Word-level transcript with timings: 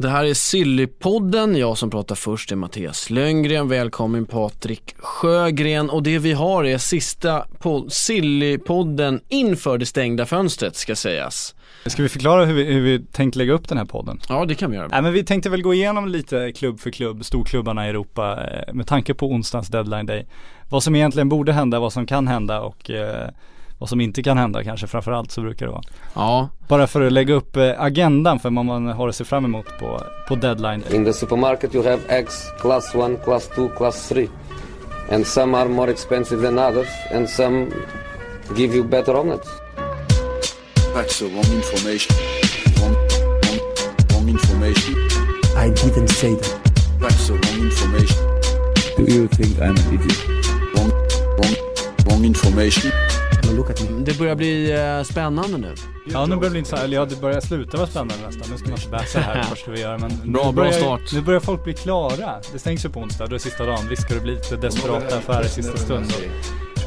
Det 0.00 0.08
här 0.08 0.24
är 0.24 0.34
Sillypodden. 0.34 1.56
Jag 1.56 1.78
som 1.78 1.90
pratar 1.90 2.14
först 2.14 2.52
är 2.52 2.56
Mattias 2.56 3.10
Lönngren. 3.10 3.68
Välkommen 3.68 4.26
Patrik 4.26 4.94
Sjögren. 4.98 5.90
Och 5.90 6.02
det 6.02 6.18
vi 6.18 6.32
har 6.32 6.64
är 6.64 6.78
sista 6.78 7.46
Sillypodden 7.88 9.20
inför 9.28 9.78
det 9.78 9.86
stängda 9.86 10.26
fönstret 10.26 10.76
ska 10.76 10.96
sägas. 10.96 11.54
Ska 11.86 12.02
vi 12.02 12.08
förklara 12.08 12.44
hur 12.44 12.54
vi, 12.54 12.64
hur 12.64 12.80
vi 12.80 13.04
tänkt 13.12 13.36
lägga 13.36 13.52
upp 13.52 13.68
den 13.68 13.78
här 13.78 13.84
podden? 13.84 14.20
Ja 14.28 14.44
det 14.44 14.54
kan 14.54 14.70
vi 14.70 14.76
göra. 14.76 14.88
Nej 14.88 15.02
men 15.02 15.12
vi 15.12 15.24
tänkte 15.24 15.50
väl 15.50 15.62
gå 15.62 15.74
igenom 15.74 16.08
lite 16.08 16.52
klubb 16.52 16.80
för 16.80 16.90
klubb, 16.90 17.24
storklubbarna 17.24 17.86
i 17.86 17.88
Europa 17.88 18.38
eh, 18.52 18.74
med 18.74 18.86
tanke 18.86 19.14
på 19.14 19.26
onsdagens 19.26 19.68
deadline 19.68 20.06
day. 20.06 20.26
Vad 20.68 20.82
som 20.82 20.96
egentligen 20.96 21.28
borde 21.28 21.52
hända, 21.52 21.80
vad 21.80 21.92
som 21.92 22.06
kan 22.06 22.28
hända 22.28 22.60
och 22.60 22.90
eh, 22.90 23.28
vad 23.80 23.88
som 23.88 24.00
inte 24.00 24.22
kan 24.22 24.38
hända 24.38 24.64
kanske 24.64 24.86
framförallt 24.86 25.30
så 25.30 25.40
brukar 25.40 25.66
det 25.66 25.72
vara. 25.72 25.82
Ja. 26.14 26.48
Bara 26.68 26.86
för 26.86 27.00
att 27.00 27.12
lägga 27.12 27.34
upp 27.34 27.56
eh, 27.56 27.72
agendan 27.78 28.38
för 28.38 28.50
vad 28.50 28.64
man 28.64 28.86
har 28.86 29.08
att 29.08 29.16
se 29.16 29.24
fram 29.24 29.44
emot 29.44 29.66
på, 29.78 30.02
på 30.28 30.34
deadline. 30.34 30.84
In 30.90 31.04
the 31.04 31.12
supermarket 31.12 31.74
you 31.74 31.84
have 31.84 32.00
eggs 32.08 32.52
class 32.60 32.94
1, 32.94 33.24
class 33.24 33.48
2, 33.48 33.68
class 33.68 34.08
3. 34.08 34.28
And 35.10 35.26
some 35.26 35.58
are 35.58 35.68
more 35.68 35.90
expensive 35.90 36.42
than 36.42 36.58
others 36.58 36.88
and 37.14 37.30
some 37.30 37.66
give 38.56 38.76
you 38.76 38.84
better 38.84 39.16
omelets. 39.16 39.48
That's 40.94 41.18
the 41.18 41.26
wrong 41.26 41.52
information. 41.52 42.16
Wrong, 42.80 42.94
wrong, 43.42 43.60
wrong 44.10 44.28
information. 44.28 44.94
I 45.56 45.70
didn't 45.70 46.08
say 46.08 46.34
that. 46.34 46.60
That's 47.00 47.28
the 47.28 47.32
wrong 47.32 47.60
information. 47.70 48.40
Do 48.96 49.14
you 49.14 49.28
think 49.28 49.58
I'm 49.58 49.76
an 49.76 49.94
idiot? 49.94 50.28
Wrong, 50.74 50.92
wrong, 51.38 51.54
wrong 52.06 52.24
information. 52.24 52.92
Now 53.50 53.56
look 53.56 53.70
at 53.70 53.80
me. 53.80 54.04
Det 54.04 54.18
börjar 54.18 54.34
bli 54.34 54.72
eh, 54.72 55.02
spännande 55.02 55.58
nu. 55.58 55.74
Ja 56.12 56.26
nu 56.26 56.36
börjar 56.36 56.40
det 56.40 56.50
bli 56.50 56.58
intressant, 56.58 56.82
eller 56.82 56.96
ja 56.96 57.04
det 57.04 57.20
börjar 57.20 57.40
sluta 57.40 57.76
vara 57.76 57.86
spännande 57.86 58.14
nästan. 58.26 58.50
Nu 58.50 58.58
ska 58.58 58.68
man 58.68 58.78
inte 58.78 58.90
bäsa 58.90 59.20
här 59.20 59.42
först 59.50 59.68
vi 59.68 59.80
gör 59.80 59.98
men 59.98 60.08
Bra, 60.08 60.24
nu 60.24 60.32
bra 60.32 60.52
börjar, 60.52 60.72
start. 60.72 61.00
Nu 61.12 61.20
börjar 61.20 61.40
folk 61.40 61.64
bli 61.64 61.74
klara. 61.74 62.40
Det 62.52 62.58
stängs 62.58 62.84
ju 62.84 62.88
på 62.88 63.00
onsdag, 63.00 63.26
då 63.26 63.34
är 63.34 63.38
sista 63.38 63.66
dagen. 63.66 63.88
Visst 63.88 64.02
ska 64.02 64.14
det 64.14 64.20
bli 64.20 64.34
lite 64.34 64.56
desperata 64.56 65.16
affärer 65.16 65.44
i 65.44 65.48
sista 65.48 65.76
stund. 65.76 66.06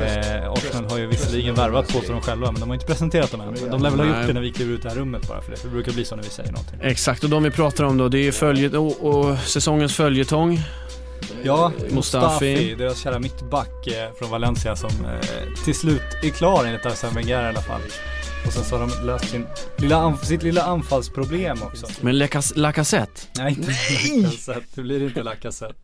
Eh, 0.01 0.51
Arsenal 0.51 0.91
har 0.91 0.97
ju 0.97 1.07
visserligen 1.07 1.55
värvat 1.55 1.93
på 1.93 1.99
sig 1.99 2.09
dem 2.09 2.21
själva 2.21 2.51
men 2.51 2.59
de 2.59 2.69
har 2.69 2.73
inte 2.73 2.87
presenterat 2.87 3.31
dem 3.31 3.41
än. 3.41 3.53
De 3.71 3.83
lär 3.83 3.89
väl 3.89 3.99
ha 3.99 4.05
Nej. 4.05 4.17
gjort 4.17 4.27
det 4.27 4.33
när 4.33 4.41
vi 4.41 4.51
kliver 4.51 4.73
ut 4.73 4.83
det 4.83 4.89
här 4.89 4.95
rummet 4.95 5.27
bara 5.27 5.41
för 5.41 5.51
det. 5.51 5.57
Det 5.63 5.69
brukar 5.69 5.91
bli 5.91 6.05
så 6.05 6.15
när 6.15 6.23
vi 6.23 6.29
säger 6.29 6.51
någonting. 6.51 6.79
Exakt, 6.81 7.23
och 7.23 7.29
de 7.29 7.43
vi 7.43 7.51
pratar 7.51 7.83
om 7.83 7.97
då 7.97 8.09
det 8.09 8.27
är 8.27 8.31
följet 8.31 8.73
och, 8.73 9.01
och 9.01 9.37
säsongens 9.37 9.95
följetong. 9.95 10.59
Ja, 11.43 11.71
Mustafi. 11.89 11.95
Mustafi, 11.95 12.75
deras 12.75 12.99
kära 12.99 13.19
mittback 13.19 13.87
eh, 13.87 14.13
från 14.19 14.29
Valencia 14.29 14.75
som 14.75 14.89
eh, 15.05 15.63
till 15.65 15.75
slut 15.75 16.01
är 16.23 16.29
klar 16.29 16.65
enligt 16.65 16.85
Arsene 16.85 17.13
Wenger 17.13 17.43
i 17.43 17.47
alla 17.47 17.61
fall. 17.61 17.81
Och 18.47 18.53
sen 18.53 18.63
så 18.63 18.77
har 18.77 18.87
de 18.87 19.05
löst 19.07 19.29
sin 19.29 19.45
lilla 19.77 20.17
sitt 20.17 20.43
lilla 20.43 20.63
anfallsproblem 20.63 21.63
också. 21.63 21.87
Men 22.01 22.15
Lacaz- 22.15 22.53
Lacazette. 22.55 23.21
Nej, 23.37 23.53
inte 23.53 24.21
Lacazette. 24.21 24.61
Det 24.75 24.81
blir 24.81 25.03
inte 25.03 25.23
Lacazette. 25.23 25.75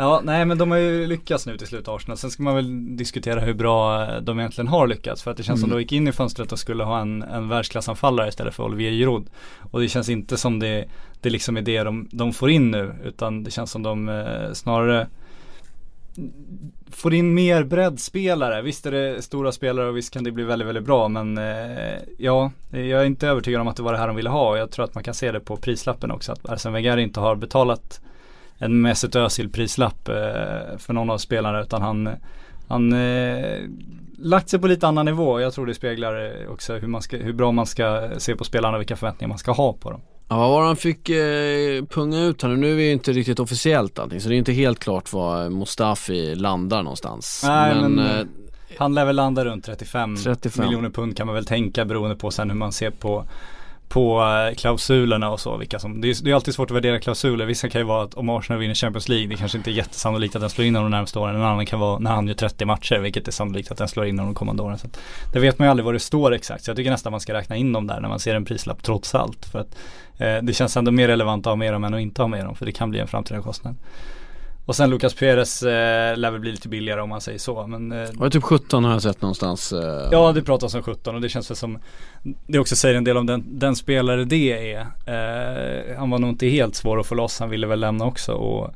Ja, 0.00 0.20
nej 0.24 0.44
men 0.44 0.58
de 0.58 0.70
har 0.70 0.78
ju 0.78 1.06
lyckats 1.06 1.46
nu 1.46 1.56
till 1.56 1.66
slut 1.66 1.88
Arsenal. 1.88 2.18
Sen 2.18 2.30
ska 2.30 2.42
man 2.42 2.54
väl 2.54 2.96
diskutera 2.96 3.40
hur 3.40 3.54
bra 3.54 4.02
eh, 4.02 4.20
de 4.20 4.38
egentligen 4.38 4.68
har 4.68 4.86
lyckats. 4.86 5.22
För 5.22 5.30
att 5.30 5.36
det 5.36 5.42
känns 5.42 5.60
som 5.60 5.70
de 5.70 5.80
gick 5.80 5.92
in 5.92 6.08
i 6.08 6.12
fönstret 6.12 6.52
och 6.52 6.58
skulle 6.58 6.84
ha 6.84 7.00
en, 7.00 7.22
en 7.22 7.48
världsklassanfallare 7.48 8.28
istället 8.28 8.54
för 8.54 8.64
Olivier 8.64 8.90
Giroud. 8.90 9.30
Och 9.70 9.80
det 9.80 9.88
känns 9.88 10.08
inte 10.08 10.36
som 10.36 10.58
det, 10.58 10.84
det 11.20 11.30
liksom 11.30 11.56
är 11.56 11.62
det 11.62 11.82
de, 11.82 12.08
de 12.12 12.32
får 12.32 12.50
in 12.50 12.70
nu. 12.70 12.94
Utan 13.04 13.44
det 13.44 13.50
känns 13.50 13.70
som 13.70 13.82
de 13.82 14.08
eh, 14.08 14.52
snarare 14.52 15.06
får 16.90 17.14
in 17.14 17.34
mer 17.34 17.64
breddspelare. 17.64 18.62
Visst 18.62 18.86
är 18.86 18.90
det 18.90 19.22
stora 19.22 19.52
spelare 19.52 19.88
och 19.88 19.96
visst 19.96 20.12
kan 20.12 20.24
det 20.24 20.30
bli 20.30 20.44
väldigt, 20.44 20.68
väldigt 20.68 20.84
bra. 20.84 21.08
Men 21.08 21.38
eh, 21.38 21.98
ja, 22.18 22.50
jag 22.70 23.00
är 23.00 23.04
inte 23.04 23.28
övertygad 23.28 23.60
om 23.60 23.68
att 23.68 23.76
det 23.76 23.82
var 23.82 23.92
det 23.92 23.98
här 23.98 24.06
de 24.06 24.16
ville 24.16 24.30
ha. 24.30 24.50
Och 24.50 24.58
jag 24.58 24.70
tror 24.70 24.84
att 24.84 24.94
man 24.94 25.04
kan 25.04 25.14
se 25.14 25.32
det 25.32 25.40
på 25.40 25.56
prislappen 25.56 26.10
också. 26.10 26.32
Att 26.32 26.48
Arsene 26.48 26.72
Wenger 26.72 26.96
inte 26.96 27.20
har 27.20 27.36
betalat 27.36 28.00
en 28.58 28.80
Mesut 28.80 29.16
Özil 29.16 29.48
prislapp 29.48 30.08
eh, 30.08 30.14
för 30.78 30.92
någon 30.92 31.10
av 31.10 31.18
spelarna. 31.18 31.60
Utan 31.60 31.82
han, 31.82 32.08
han 32.68 32.92
eh, 32.92 33.60
lagt 34.18 34.48
sig 34.48 34.58
på 34.58 34.66
lite 34.66 34.86
annan 34.88 35.06
nivå. 35.06 35.40
Jag 35.40 35.52
tror 35.52 35.66
det 35.66 35.74
speglar 35.74 36.42
eh, 36.44 36.52
också 36.52 36.74
hur, 36.74 36.88
man 36.88 37.02
ska, 37.02 37.16
hur 37.16 37.32
bra 37.32 37.52
man 37.52 37.66
ska 37.66 38.10
se 38.18 38.36
på 38.36 38.44
spelarna 38.44 38.76
och 38.76 38.80
vilka 38.80 38.96
förväntningar 38.96 39.28
man 39.28 39.38
ska 39.38 39.52
ha 39.52 39.72
på 39.72 39.90
dem. 39.90 40.00
Ja, 40.28 40.48
vad 40.48 40.66
han 40.66 40.76
fick 40.76 41.08
eh, 41.08 41.84
punga 41.84 42.20
ut 42.20 42.42
här 42.42 42.48
nu? 42.48 42.56
Nu 42.56 42.72
är 42.72 42.76
det 42.76 42.92
inte 42.92 43.12
riktigt 43.12 43.40
officiellt 43.40 43.98
allting 43.98 44.20
så 44.20 44.28
det 44.28 44.34
är 44.34 44.38
inte 44.38 44.52
helt 44.52 44.78
klart 44.78 45.12
var 45.12 45.50
Mustafi 45.50 46.34
landar 46.34 46.82
någonstans. 46.82 47.42
Nej, 47.46 47.74
men, 47.74 47.98
eh, 47.98 48.26
Han 48.78 48.94
lär 48.94 49.04
väl 49.04 49.16
landa 49.16 49.44
runt 49.44 49.64
35, 49.64 50.16
35. 50.16 50.64
miljoner 50.64 50.90
pund 50.90 51.16
kan 51.16 51.26
man 51.26 51.34
väl 51.34 51.46
tänka 51.46 51.84
beroende 51.84 52.16
på 52.16 52.30
sen 52.30 52.50
hur 52.50 52.56
man 52.56 52.72
ser 52.72 52.90
på 52.90 53.24
på 53.88 54.22
eh, 54.22 54.54
klausulerna 54.54 55.30
och 55.30 55.40
så. 55.40 55.56
Vilka 55.56 55.78
som, 55.78 56.00
det, 56.00 56.10
är, 56.10 56.24
det 56.24 56.30
är 56.30 56.34
alltid 56.34 56.54
svårt 56.54 56.70
att 56.70 56.76
värdera 56.76 57.00
klausuler. 57.00 57.46
Vissa 57.46 57.68
kan 57.68 57.80
ju 57.80 57.86
vara 57.86 58.04
att 58.04 58.14
om 58.14 58.28
Arsenal 58.28 58.60
vinner 58.60 58.74
Champions 58.74 59.08
League, 59.08 59.26
det 59.26 59.36
kanske 59.36 59.58
inte 59.58 59.70
är 59.70 59.72
jättesannolikt 59.72 60.36
att 60.36 60.40
den 60.40 60.50
slår 60.50 60.66
in 60.66 60.72
de 60.72 60.90
närmaste 60.90 61.18
åren. 61.18 61.36
En 61.36 61.42
annan 61.42 61.66
kan 61.66 61.80
vara 61.80 61.98
när 61.98 62.10
han 62.10 62.26
gör 62.28 62.34
30 62.34 62.64
matcher, 62.64 62.98
vilket 62.98 63.28
är 63.28 63.32
sannolikt 63.32 63.70
att 63.70 63.78
den 63.78 63.88
slår 63.88 64.06
in 64.06 64.16
de 64.16 64.34
kommande 64.34 64.62
åren. 64.62 64.78
Så 64.78 64.86
att, 64.86 65.00
det 65.32 65.40
vet 65.40 65.58
man 65.58 65.66
ju 65.66 65.70
aldrig 65.70 65.84
vad 65.84 65.94
det 65.94 66.00
står 66.00 66.32
exakt. 66.32 66.64
Så 66.64 66.70
jag 66.70 66.76
tycker 66.76 66.90
nästan 66.90 67.10
man 67.10 67.20
ska 67.20 67.34
räkna 67.34 67.56
in 67.56 67.72
dem 67.72 67.86
där 67.86 68.00
när 68.00 68.08
man 68.08 68.20
ser 68.20 68.34
en 68.34 68.44
prislapp 68.44 68.82
trots 68.82 69.14
allt. 69.14 69.46
För 69.46 69.58
att 69.58 69.76
eh, 70.18 70.36
det 70.42 70.52
känns 70.52 70.76
ändå 70.76 70.90
mer 70.90 71.08
relevant 71.08 71.46
att 71.46 71.50
ha 71.50 71.56
med 71.56 71.72
dem 71.72 71.84
än 71.84 71.94
att 71.94 72.00
inte 72.00 72.22
ha 72.22 72.28
med 72.28 72.44
dem. 72.44 72.54
För 72.54 72.66
det 72.66 72.72
kan 72.72 72.90
bli 72.90 73.00
en 73.00 73.08
framtida 73.08 73.42
kostnad. 73.42 73.74
Och 74.68 74.76
sen 74.76 74.90
Lucas 74.90 75.14
Perez 75.14 75.62
eh, 75.62 76.16
lär 76.16 76.30
väl 76.30 76.40
bli 76.40 76.50
lite 76.50 76.68
billigare 76.68 77.00
om 77.00 77.08
man 77.08 77.20
säger 77.20 77.38
så. 77.38 77.66
Men 77.66 77.92
eh, 77.92 78.08
var 78.14 78.26
det 78.26 78.30
typ 78.30 78.42
17 78.42 78.84
har 78.84 78.92
jag 78.92 79.02
sett 79.02 79.22
någonstans. 79.22 79.72
Eh, 79.72 80.08
Ja 80.12 80.32
det 80.32 80.42
pratas 80.42 80.74
om 80.74 80.82
17 80.82 81.14
och 81.14 81.20
det 81.20 81.28
känns 81.28 81.50
väl 81.50 81.56
som 81.56 81.78
Det 82.46 82.58
också 82.58 82.76
säger 82.76 82.94
en 82.94 83.04
del 83.04 83.16
om 83.16 83.26
den, 83.26 83.58
den 83.58 83.76
spelare 83.76 84.24
det 84.24 84.72
är 84.72 84.80
eh, 84.80 85.98
Han 85.98 86.10
var 86.10 86.18
nog 86.18 86.30
inte 86.30 86.46
helt 86.46 86.74
svår 86.74 87.00
att 87.00 87.06
få 87.06 87.14
loss, 87.14 87.40
han 87.40 87.50
ville 87.50 87.66
väl 87.66 87.80
lämna 87.80 88.04
också 88.04 88.32
och 88.32 88.74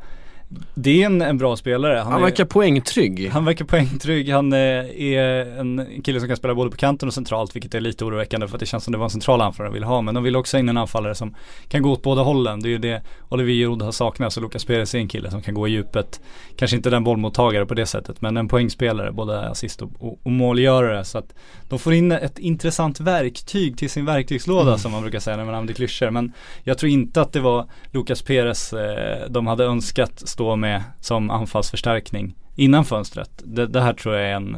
Det 0.74 1.02
är 1.02 1.06
en, 1.06 1.22
en 1.22 1.38
bra 1.38 1.56
spelare 1.56 1.98
Han 1.98 2.12
är, 2.12 2.20
verkar 2.20 2.44
poängtrygg. 2.44 3.28
han 3.28 3.44
verkar 3.44 3.64
poängtrygg, 3.64 4.28
han 4.30 4.52
eh, 4.52 4.58
är 4.58 5.58
en 5.60 6.02
kille 6.04 6.20
som 6.20 6.28
kan 6.28 6.36
spela 6.36 6.54
både 6.54 6.70
på 6.70 6.76
kanten 6.76 7.08
och 7.08 7.14
centralt 7.14 7.56
vilket 7.56 7.74
är 7.74 7.80
lite 7.80 8.04
oroväckande 8.04 8.48
för 8.48 8.56
att 8.56 8.60
det 8.60 8.66
känns 8.66 8.84
som 8.84 8.92
det 8.92 8.98
var 8.98 9.04
en 9.04 9.10
central 9.10 9.40
anfallare 9.40 9.70
de 9.70 9.74
vill 9.74 9.84
ha 9.84 10.02
men 10.02 10.14
de 10.14 10.24
vill 10.24 10.36
också 10.36 10.56
ha 10.56 10.60
in 10.60 10.68
en 10.68 10.76
anfallare 10.76 11.14
som 11.14 11.34
kan 11.68 11.82
gå 11.82 11.90
åt 11.92 12.02
båda 12.02 12.22
hållen. 12.22 12.60
Det 12.60 12.68
är 12.68 12.70
ju 12.70 12.78
det 12.78 13.02
Olivier 13.28 13.56
Giroud 13.56 13.82
har 13.82 13.92
saknat 13.92 14.32
så 14.32 14.40
Lucas 14.40 14.64
Perez 14.64 14.94
är 14.94 14.98
en 14.98 15.08
kille 15.08 15.30
som 15.30 15.42
kan 15.42 15.54
gå 15.54 15.68
i 15.68 15.70
djupet. 15.70 16.20
Kanske 16.56 16.76
inte 16.76 16.90
den 16.90 17.04
bollmottagare 17.04 17.66
på 17.66 17.74
det 17.74 17.86
sättet 17.86 18.20
men 18.20 18.36
en 18.36 18.48
poängspelare, 18.48 19.12
både 19.12 19.40
assist 19.40 19.82
och, 19.82 19.90
och, 19.98 20.19
och 20.22 20.32
målgörare 20.32 21.04
så 21.04 21.19
att 21.19 21.34
de 21.69 21.78
får 21.78 21.94
in 21.94 22.12
ett 22.12 22.38
intressant 22.38 23.00
verktyg 23.00 23.78
till 23.78 23.90
sin 23.90 24.04
verktygslåda 24.04 24.78
som 24.78 24.92
man 24.92 25.02
brukar 25.02 25.20
säga 25.20 25.36
när 25.36 25.44
man 25.44 25.54
använder 25.54 25.74
klyschor 25.74 26.10
men 26.10 26.32
jag 26.64 26.78
tror 26.78 26.90
inte 26.90 27.20
att 27.20 27.32
det 27.32 27.40
var 27.40 27.66
Lucas 27.90 28.22
Perez 28.22 28.72
eh, 28.72 29.30
de 29.30 29.46
hade 29.46 29.64
önskat 29.64 30.28
stå 30.28 30.41
med 30.56 30.82
som 31.00 31.30
anfallsförstärkning 31.30 32.34
innan 32.54 32.84
fönstret. 32.84 33.30
Det, 33.44 33.66
det 33.66 33.80
här 33.80 33.92
tror 33.92 34.14
jag 34.14 34.30
är 34.30 34.34
en, 34.34 34.56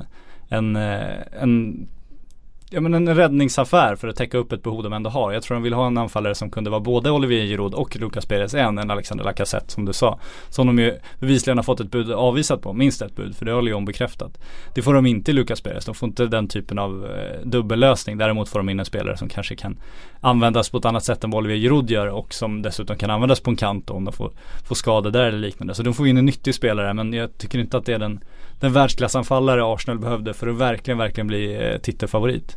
en, 0.48 0.76
eh, 0.76 1.20
en 1.40 1.86
Ja 2.74 2.80
men 2.80 2.94
en 2.94 3.14
räddningsaffär 3.14 3.96
för 3.96 4.08
att 4.08 4.16
täcka 4.16 4.38
upp 4.38 4.52
ett 4.52 4.62
behov 4.62 4.82
de 4.82 4.92
ändå 4.92 5.10
har. 5.10 5.32
Jag 5.32 5.42
tror 5.42 5.54
de 5.54 5.62
vill 5.62 5.72
ha 5.72 5.86
en 5.86 5.98
anfallare 5.98 6.34
som 6.34 6.50
kunde 6.50 6.70
vara 6.70 6.80
både 6.80 7.10
Olivier 7.10 7.46
Giroud 7.46 7.74
och 7.74 7.96
Lucas 7.96 8.26
Perez 8.26 8.54
än 8.54 8.78
en 8.78 8.90
Alexander 8.90 9.24
Lacazette 9.24 9.72
som 9.72 9.84
du 9.84 9.92
sa. 9.92 10.18
Som 10.48 10.66
de 10.66 10.78
ju 10.78 10.98
bevisligen 11.20 11.58
har 11.58 11.62
fått 11.62 11.80
ett 11.80 11.90
bud 11.90 12.12
avvisat 12.12 12.62
på, 12.62 12.72
minst 12.72 13.02
ett 13.02 13.16
bud, 13.16 13.36
för 13.36 13.44
det 13.44 13.52
har 13.52 13.62
Lyon 13.62 13.84
bekräftat. 13.84 14.38
Det 14.74 14.82
får 14.82 14.94
de 14.94 15.06
inte 15.06 15.30
i 15.30 15.34
Lucas 15.34 15.60
Perez, 15.60 15.84
de 15.84 15.94
får 15.94 16.08
inte 16.08 16.26
den 16.26 16.48
typen 16.48 16.78
av 16.78 17.06
eh, 17.06 17.48
dubbellösning. 17.48 18.18
Däremot 18.18 18.48
får 18.48 18.58
de 18.58 18.68
in 18.68 18.80
en 18.80 18.86
spelare 18.86 19.16
som 19.16 19.28
kanske 19.28 19.56
kan 19.56 19.76
användas 20.20 20.70
på 20.70 20.78
ett 20.78 20.84
annat 20.84 21.04
sätt 21.04 21.24
än 21.24 21.30
vad 21.30 21.38
Olivier 21.38 21.60
Giroud 21.60 21.90
gör 21.90 22.06
och 22.06 22.34
som 22.34 22.62
dessutom 22.62 22.96
kan 22.96 23.10
användas 23.10 23.40
på 23.40 23.50
en 23.50 23.56
kant 23.56 23.90
om 23.90 24.04
de 24.04 24.12
får, 24.12 24.30
får 24.68 24.74
skador 24.74 25.10
där 25.10 25.24
eller 25.24 25.38
liknande. 25.38 25.74
Så 25.74 25.82
de 25.82 25.94
får 25.94 26.06
in 26.08 26.16
en 26.16 26.26
nyttig 26.26 26.54
spelare 26.54 26.94
men 26.94 27.12
jag 27.12 27.38
tycker 27.38 27.58
inte 27.58 27.76
att 27.76 27.86
det 27.86 27.92
är 27.92 27.98
den, 27.98 28.20
den 28.60 28.72
världsklassanfallare 28.72 29.64
Arsenal 29.64 29.98
behövde 29.98 30.34
för 30.34 30.46
att 30.46 30.56
verkligen, 30.56 30.98
verkligen 30.98 31.26
bli 31.26 31.54
eh, 31.54 31.78
titelfavorit. 31.78 32.56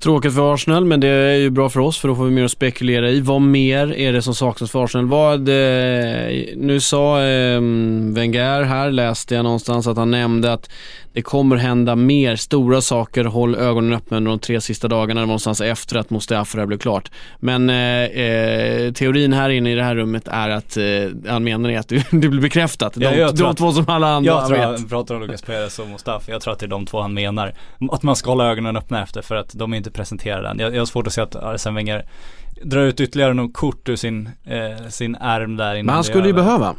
Tråkigt 0.00 0.34
för 0.34 0.54
Arsenal 0.54 0.84
men 0.84 1.00
det 1.00 1.08
är 1.08 1.36
ju 1.36 1.50
bra 1.50 1.68
för 1.68 1.80
oss 1.80 1.98
för 1.98 2.08
då 2.08 2.14
får 2.14 2.24
vi 2.24 2.30
mer 2.30 2.44
att 2.44 2.50
spekulera 2.50 3.10
i. 3.10 3.20
Vad 3.20 3.40
mer 3.40 3.92
är 3.92 4.12
det 4.12 4.22
som 4.22 4.34
saknas 4.34 4.70
för 4.70 4.84
Arsenal? 4.84 5.06
Vad, 5.06 5.48
eh, 5.48 6.46
nu 6.56 6.80
sa 6.80 7.22
eh, 7.22 7.60
Wenger 8.14 8.62
här, 8.62 8.90
läste 8.90 9.34
jag 9.34 9.44
någonstans 9.44 9.86
att 9.86 9.96
han 9.96 10.10
nämnde 10.10 10.52
att 10.52 10.70
det 11.18 11.22
kommer 11.22 11.56
hända 11.56 11.96
mer 11.96 12.36
stora 12.36 12.80
saker. 12.80 13.24
Håll 13.24 13.54
ögonen 13.54 13.92
öppna 13.92 14.16
under 14.16 14.30
de 14.30 14.38
tre 14.38 14.60
sista 14.60 14.88
dagarna 14.88 15.20
någonstans 15.20 15.60
efter 15.60 15.96
att 15.96 16.10
Mustafa 16.10 16.66
blev 16.66 16.78
klart. 16.78 17.10
Men 17.38 17.70
eh, 17.70 18.04
eh, 18.04 18.92
teorin 18.92 19.32
här 19.32 19.50
inne 19.50 19.72
i 19.72 19.74
det 19.74 19.82
här 19.82 19.94
rummet 19.94 20.28
är 20.28 20.48
att 20.48 20.76
eh, 20.76 20.84
han 21.28 21.44
menar 21.44 21.72
att 21.72 21.88
det, 21.88 21.96
det 22.10 22.28
blir 22.28 22.40
bekräftat. 22.40 22.94
De, 22.94 23.04
Ja, 23.04 23.32
de 23.32 23.54
två 23.54 23.72
som 23.72 23.84
alla 23.88 24.08
andra 24.08 24.32
Jag 24.32 24.46
tror 24.46 24.56
vet. 24.56 24.66
han 24.66 24.88
pratar 24.88 25.14
om 25.14 25.20
Lucas 25.20 25.42
Perez 25.42 25.78
och 25.78 25.88
Mustafi. 25.88 26.32
Jag 26.32 26.42
tror 26.42 26.52
att 26.52 26.58
det 26.58 26.66
är 26.66 26.68
de 26.68 26.86
två 26.86 27.00
han 27.00 27.14
menar. 27.14 27.54
Att 27.90 28.02
man 28.02 28.16
ska 28.16 28.30
hålla 28.30 28.50
ögonen 28.50 28.76
öppna 28.76 29.02
efter 29.02 29.22
för 29.22 29.34
att 29.34 29.50
de 29.54 29.72
är 29.72 29.76
inte 29.76 29.90
presenterade 29.90 30.48
än. 30.48 30.58
Jag, 30.58 30.74
jag 30.74 30.80
har 30.80 30.86
svårt 30.86 31.06
att 31.06 31.12
se 31.12 31.20
att 31.20 31.36
Arsene 31.36 31.74
Wenger 31.74 32.04
drar 32.62 32.82
ut 32.82 33.00
ytterligare 33.00 33.34
något 33.34 33.54
kort 33.54 33.88
ur 33.88 33.96
sin, 33.96 34.30
eh, 34.44 34.88
sin 34.88 35.14
ärm 35.14 35.56
där 35.56 35.74
innan 35.74 35.86
Men 35.86 35.94
han 35.94 36.02
det 36.02 36.08
skulle 36.08 36.26
ju 36.26 36.34
behöva. 36.34 36.74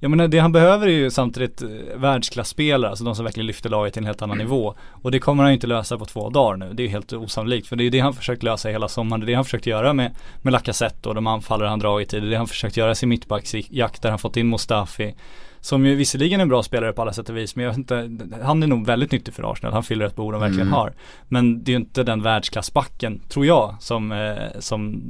Jag 0.00 0.10
menar 0.10 0.28
det 0.28 0.38
han 0.38 0.52
behöver 0.52 0.86
är 0.86 0.90
ju 0.92 1.10
samtidigt 1.10 1.62
eh, 1.62 1.68
världsklasspelare, 1.96 2.90
alltså 2.90 3.04
de 3.04 3.14
som 3.14 3.24
verkligen 3.24 3.46
lyfter 3.46 3.70
laget 3.70 3.92
till 3.92 4.02
en 4.02 4.06
helt 4.06 4.22
annan 4.22 4.38
nivå. 4.38 4.74
Och 4.90 5.10
det 5.10 5.18
kommer 5.18 5.42
han 5.42 5.52
ju 5.52 5.54
inte 5.54 5.66
lösa 5.66 5.98
på 5.98 6.04
två 6.04 6.30
dagar 6.30 6.56
nu, 6.56 6.72
det 6.72 6.82
är 6.82 6.88
helt 6.88 7.12
osannolikt. 7.12 7.66
För 7.66 7.76
det 7.76 7.84
är 7.84 7.90
det 7.90 8.00
han 8.00 8.14
försökt 8.14 8.42
lösa 8.42 8.68
hela 8.68 8.88
sommaren, 8.88 9.20
det 9.20 9.24
är 9.24 9.26
det 9.26 9.34
han 9.34 9.44
försökt 9.44 9.66
göra 9.66 9.92
med, 9.92 10.14
med 10.42 10.52
Lacazette 10.52 11.08
och 11.08 11.14
de 11.14 11.26
anfallare 11.26 11.68
han 11.68 11.78
dragit 11.78 12.14
i. 12.14 12.20
Det 12.20 12.26
är 12.26 12.30
det 12.30 12.36
han 12.36 12.46
försökt 12.46 12.76
göra 12.76 12.90
i 12.90 12.94
sin 12.94 13.08
mittbacksjakt 13.08 14.02
där 14.02 14.10
han 14.10 14.18
fått 14.18 14.36
in 14.36 14.48
Mustafi. 14.48 15.14
Som 15.60 15.86
ju 15.86 15.94
visserligen 15.94 16.40
är 16.40 16.42
en 16.42 16.48
bra 16.48 16.62
spelare 16.62 16.92
på 16.92 17.02
alla 17.02 17.12
sätt 17.12 17.28
och 17.28 17.36
vis 17.36 17.56
men 17.56 17.64
jag 17.64 17.70
vet 17.70 17.78
inte, 17.78 18.10
han 18.42 18.62
är 18.62 18.66
nog 18.66 18.86
väldigt 18.86 19.12
nyttig 19.12 19.34
för 19.34 19.52
Arsenal, 19.52 19.72
han 19.72 19.82
fyller 19.82 20.06
ett 20.06 20.16
behov 20.16 20.32
de 20.32 20.40
verkligen 20.40 20.66
Mm. 20.66 20.72
har. 20.72 20.92
Men 21.28 21.64
det 21.64 21.70
är 21.70 21.72
ju 21.72 21.76
inte 21.80 22.02
den 22.02 22.22
världsklassbacken, 22.22 23.20
tror 23.28 23.46
jag, 23.46 23.76
som, 23.80 24.12
eh, 24.12 24.58
som 24.58 25.02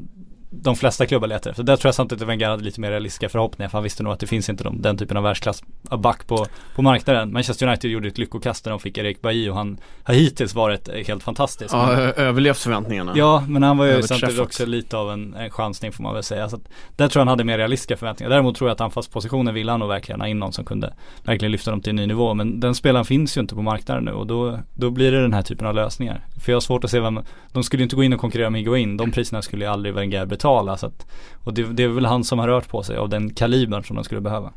de 0.63 0.77
flesta 0.77 1.07
klubbar 1.07 1.29
letar 1.29 1.51
efter. 1.51 1.63
Där 1.63 1.77
tror 1.77 1.89
jag 1.89 1.95
samtidigt 1.95 2.23
att 2.23 2.29
Wenger 2.29 2.49
hade 2.49 2.65
lite 2.65 2.81
mer 2.81 2.91
realistiska 2.91 3.29
förhoppningar 3.29 3.69
för 3.69 3.79
han 3.79 3.83
visste 3.83 4.03
nog 4.03 4.13
att 4.13 4.21
det 4.21 4.27
finns 4.27 4.49
inte 4.49 4.65
de, 4.65 4.83
den 4.83 4.99
typen 4.99 5.17
av 5.17 5.23
världsklassback 5.23 6.27
på, 6.27 6.47
på 6.75 6.83
marknaden. 6.83 7.33
Manchester 7.33 7.67
United 7.67 7.91
gjorde 7.91 8.09
ett 8.09 8.19
lyckokast 8.19 8.65
när 8.65 8.71
de 8.71 8.81
fick 8.81 8.99
Erik 8.99 9.23
Bailly 9.23 9.51
och 9.51 9.57
han 9.57 9.79
har 10.03 10.15
hittills 10.15 10.55
varit 10.55 10.89
eh, 10.89 10.95
helt 10.95 11.23
fantastisk. 11.23 11.75
Ja, 11.75 11.87
Men- 11.87 11.99
överlevt 11.99 12.59
förväntningarna. 12.59 13.13
Ja, 13.17 13.45
men 13.49 13.63
han 13.63 13.79
var 13.79 13.87
ju 13.87 14.03
samtidigt 14.03 14.39
också 14.39 14.67
lite 14.67 14.97
av 14.97 15.13
en, 15.13 15.35
en 15.35 15.51
chansning 15.51 15.93
får 15.93 16.03
man 16.03 16.15
väl 16.15 16.23
säga. 16.23 16.49
Så 16.49 16.57
att 16.57 16.63
där 16.97 17.09
tror 17.09 17.21
jag 17.21 17.27
han 17.27 17.29
hade 17.29 17.45
mer 17.45 17.59
realistiska 17.59 17.97
förväntningar. 17.97 18.31
Däremot 18.31 18.57
tror 18.57 18.71
jag 18.71 18.75
att 18.75 18.81
anfallspositionen 18.81 19.55
ville 19.55 19.71
han 19.71 19.81
nog 19.81 19.89
verkligen 19.89 20.21
ha 20.21 20.29
in 20.29 20.39
någon 20.39 20.53
som 20.53 20.65
kunde 20.65 20.95
verkligen 21.25 21.53
lyfta 21.53 21.71
dem 21.71 21.81
till 21.81 21.91
en 21.91 21.97
ny 21.97 22.07
nivå. 22.07 22.35
Men 22.35 22.61
den 22.61 22.75
spelaren 22.75 23.05
finns 23.05 23.37
ju 23.37 23.41
inte 23.41 23.55
på 23.55 23.63
marknaden 23.63 24.05
nu 24.05 24.13
och 24.13 24.27
då, 24.27 24.59
då 24.75 24.91
blir 24.91 25.13
det 25.13 25.23
den 25.23 25.33
här 25.33 25.43
typen 25.43 25.67
av 25.67 25.75
lösningar. 25.75 26.21
För 26.41 26.53
jag 26.53 26.57
har 26.57 26.61
svårt 26.61 26.85
att 26.85 26.91
se 26.91 27.01
vem, 27.01 27.21
de 27.53 27.63
skulle 27.63 27.81
ju 27.81 27.85
inte 27.85 27.97
gå 27.97 28.03
in 28.03 28.13
och 28.13 28.21
konkurrera 28.21 28.51
med 28.51 28.61
Higuain. 28.61 28.97
De 28.97 29.11
priserna 29.11 29.43
skulle 29.43 29.65
ju 29.65 29.71
aldrig 29.71 29.95
Wenger 29.95 30.27
betala. 30.27 30.46
Så 30.77 30.87
att, 30.87 31.07
och 31.45 31.55
det, 31.55 31.63
det 31.63 31.83
är 31.83 31.89
väl 31.89 32.07
han 32.07 32.25
som 32.25 32.39
har 32.39 32.49
rört 32.49 32.69
på 32.69 32.83
sig 32.83 32.97
av 32.97 33.09
den 33.09 33.35
kalibern 33.35 33.85
som 33.85 33.97
de 33.97 34.05
skulle 34.05 34.21
behöva. 34.21 34.53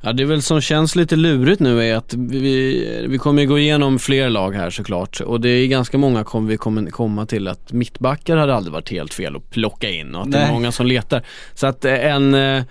Ja 0.00 0.12
det 0.12 0.22
är 0.22 0.26
väl 0.26 0.42
som 0.42 0.60
känns 0.60 0.96
lite 0.96 1.16
lurigt 1.16 1.60
nu 1.60 1.84
är 1.84 1.96
att 1.96 2.14
vi, 2.14 3.06
vi 3.08 3.18
kommer 3.18 3.44
gå 3.44 3.58
igenom 3.58 3.98
fler 3.98 4.30
lag 4.30 4.54
här 4.54 4.70
såklart 4.70 5.20
och 5.20 5.40
det 5.40 5.48
är 5.48 5.66
ganska 5.66 5.98
många 5.98 6.24
kommer 6.24 6.48
vi 6.48 6.56
kommer 6.56 6.90
komma 6.90 7.26
till 7.26 7.48
att 7.48 7.72
mittbackar 7.72 8.36
hade 8.36 8.54
aldrig 8.54 8.72
varit 8.72 8.90
helt 8.90 9.14
fel 9.14 9.36
att 9.36 9.50
plocka 9.50 9.90
in 9.90 10.14
och 10.14 10.22
att 10.22 10.32
det 10.32 10.38
är 10.38 10.42
Nej. 10.42 10.52
många 10.52 10.72
som 10.72 10.86
letar. 10.86 11.22
Så 11.54 11.66
att 11.66 11.84
eh, 11.84 12.06
en, 12.06 12.34
eh, 12.34 12.62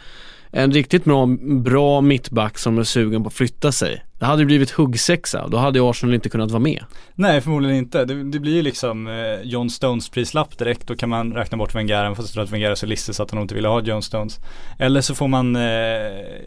en 0.52 0.72
riktigt 0.72 1.04
bra, 1.04 1.26
bra 1.64 2.02
mittback 2.02 2.58
som 2.58 2.78
är 2.78 2.84
sugen 2.84 3.24
på 3.24 3.28
att 3.28 3.34
flytta 3.34 3.72
sig, 3.72 4.04
det 4.20 4.26
hade 4.26 4.46
blivit 4.46 4.72
huggsexa 4.72 5.44
och 5.44 5.50
då 5.50 5.58
hade 5.58 5.90
Arsenal 5.90 6.16
inte 6.16 6.30
kunnat 6.30 6.52
vara 6.52 6.60
med. 6.60 6.84
Nej 7.16 7.42
förmodligen 7.42 7.78
inte. 7.78 8.06
Det, 8.06 8.24
det 8.24 8.40
blir 8.40 8.56
ju 8.56 8.62
liksom 8.62 9.08
eh, 9.08 9.42
John 9.44 9.70
Stones 9.70 10.10
prislapp 10.10 10.58
direkt. 10.58 10.88
Då 10.88 10.96
kan 10.96 11.10
man 11.10 11.34
räkna 11.34 11.58
bort 11.58 11.76
Wenger 11.76 11.96
även 11.96 12.16
fast 12.16 12.28
jag 12.28 12.34
tror 12.34 12.44
att 12.44 12.50
Wenger 12.50 12.72
är 12.72 12.76
så 12.76 12.86
listig 12.86 13.16
så 13.16 13.24
att 13.24 13.32
han 13.32 13.42
inte 13.42 13.56
ville 13.56 13.68
ha 13.68 13.82
John 13.82 14.02
Stones. 14.02 14.40
Eller 14.80 15.02
så 15.02 15.16
får 15.16 15.28
man 15.28 15.56
eh, 15.56 15.62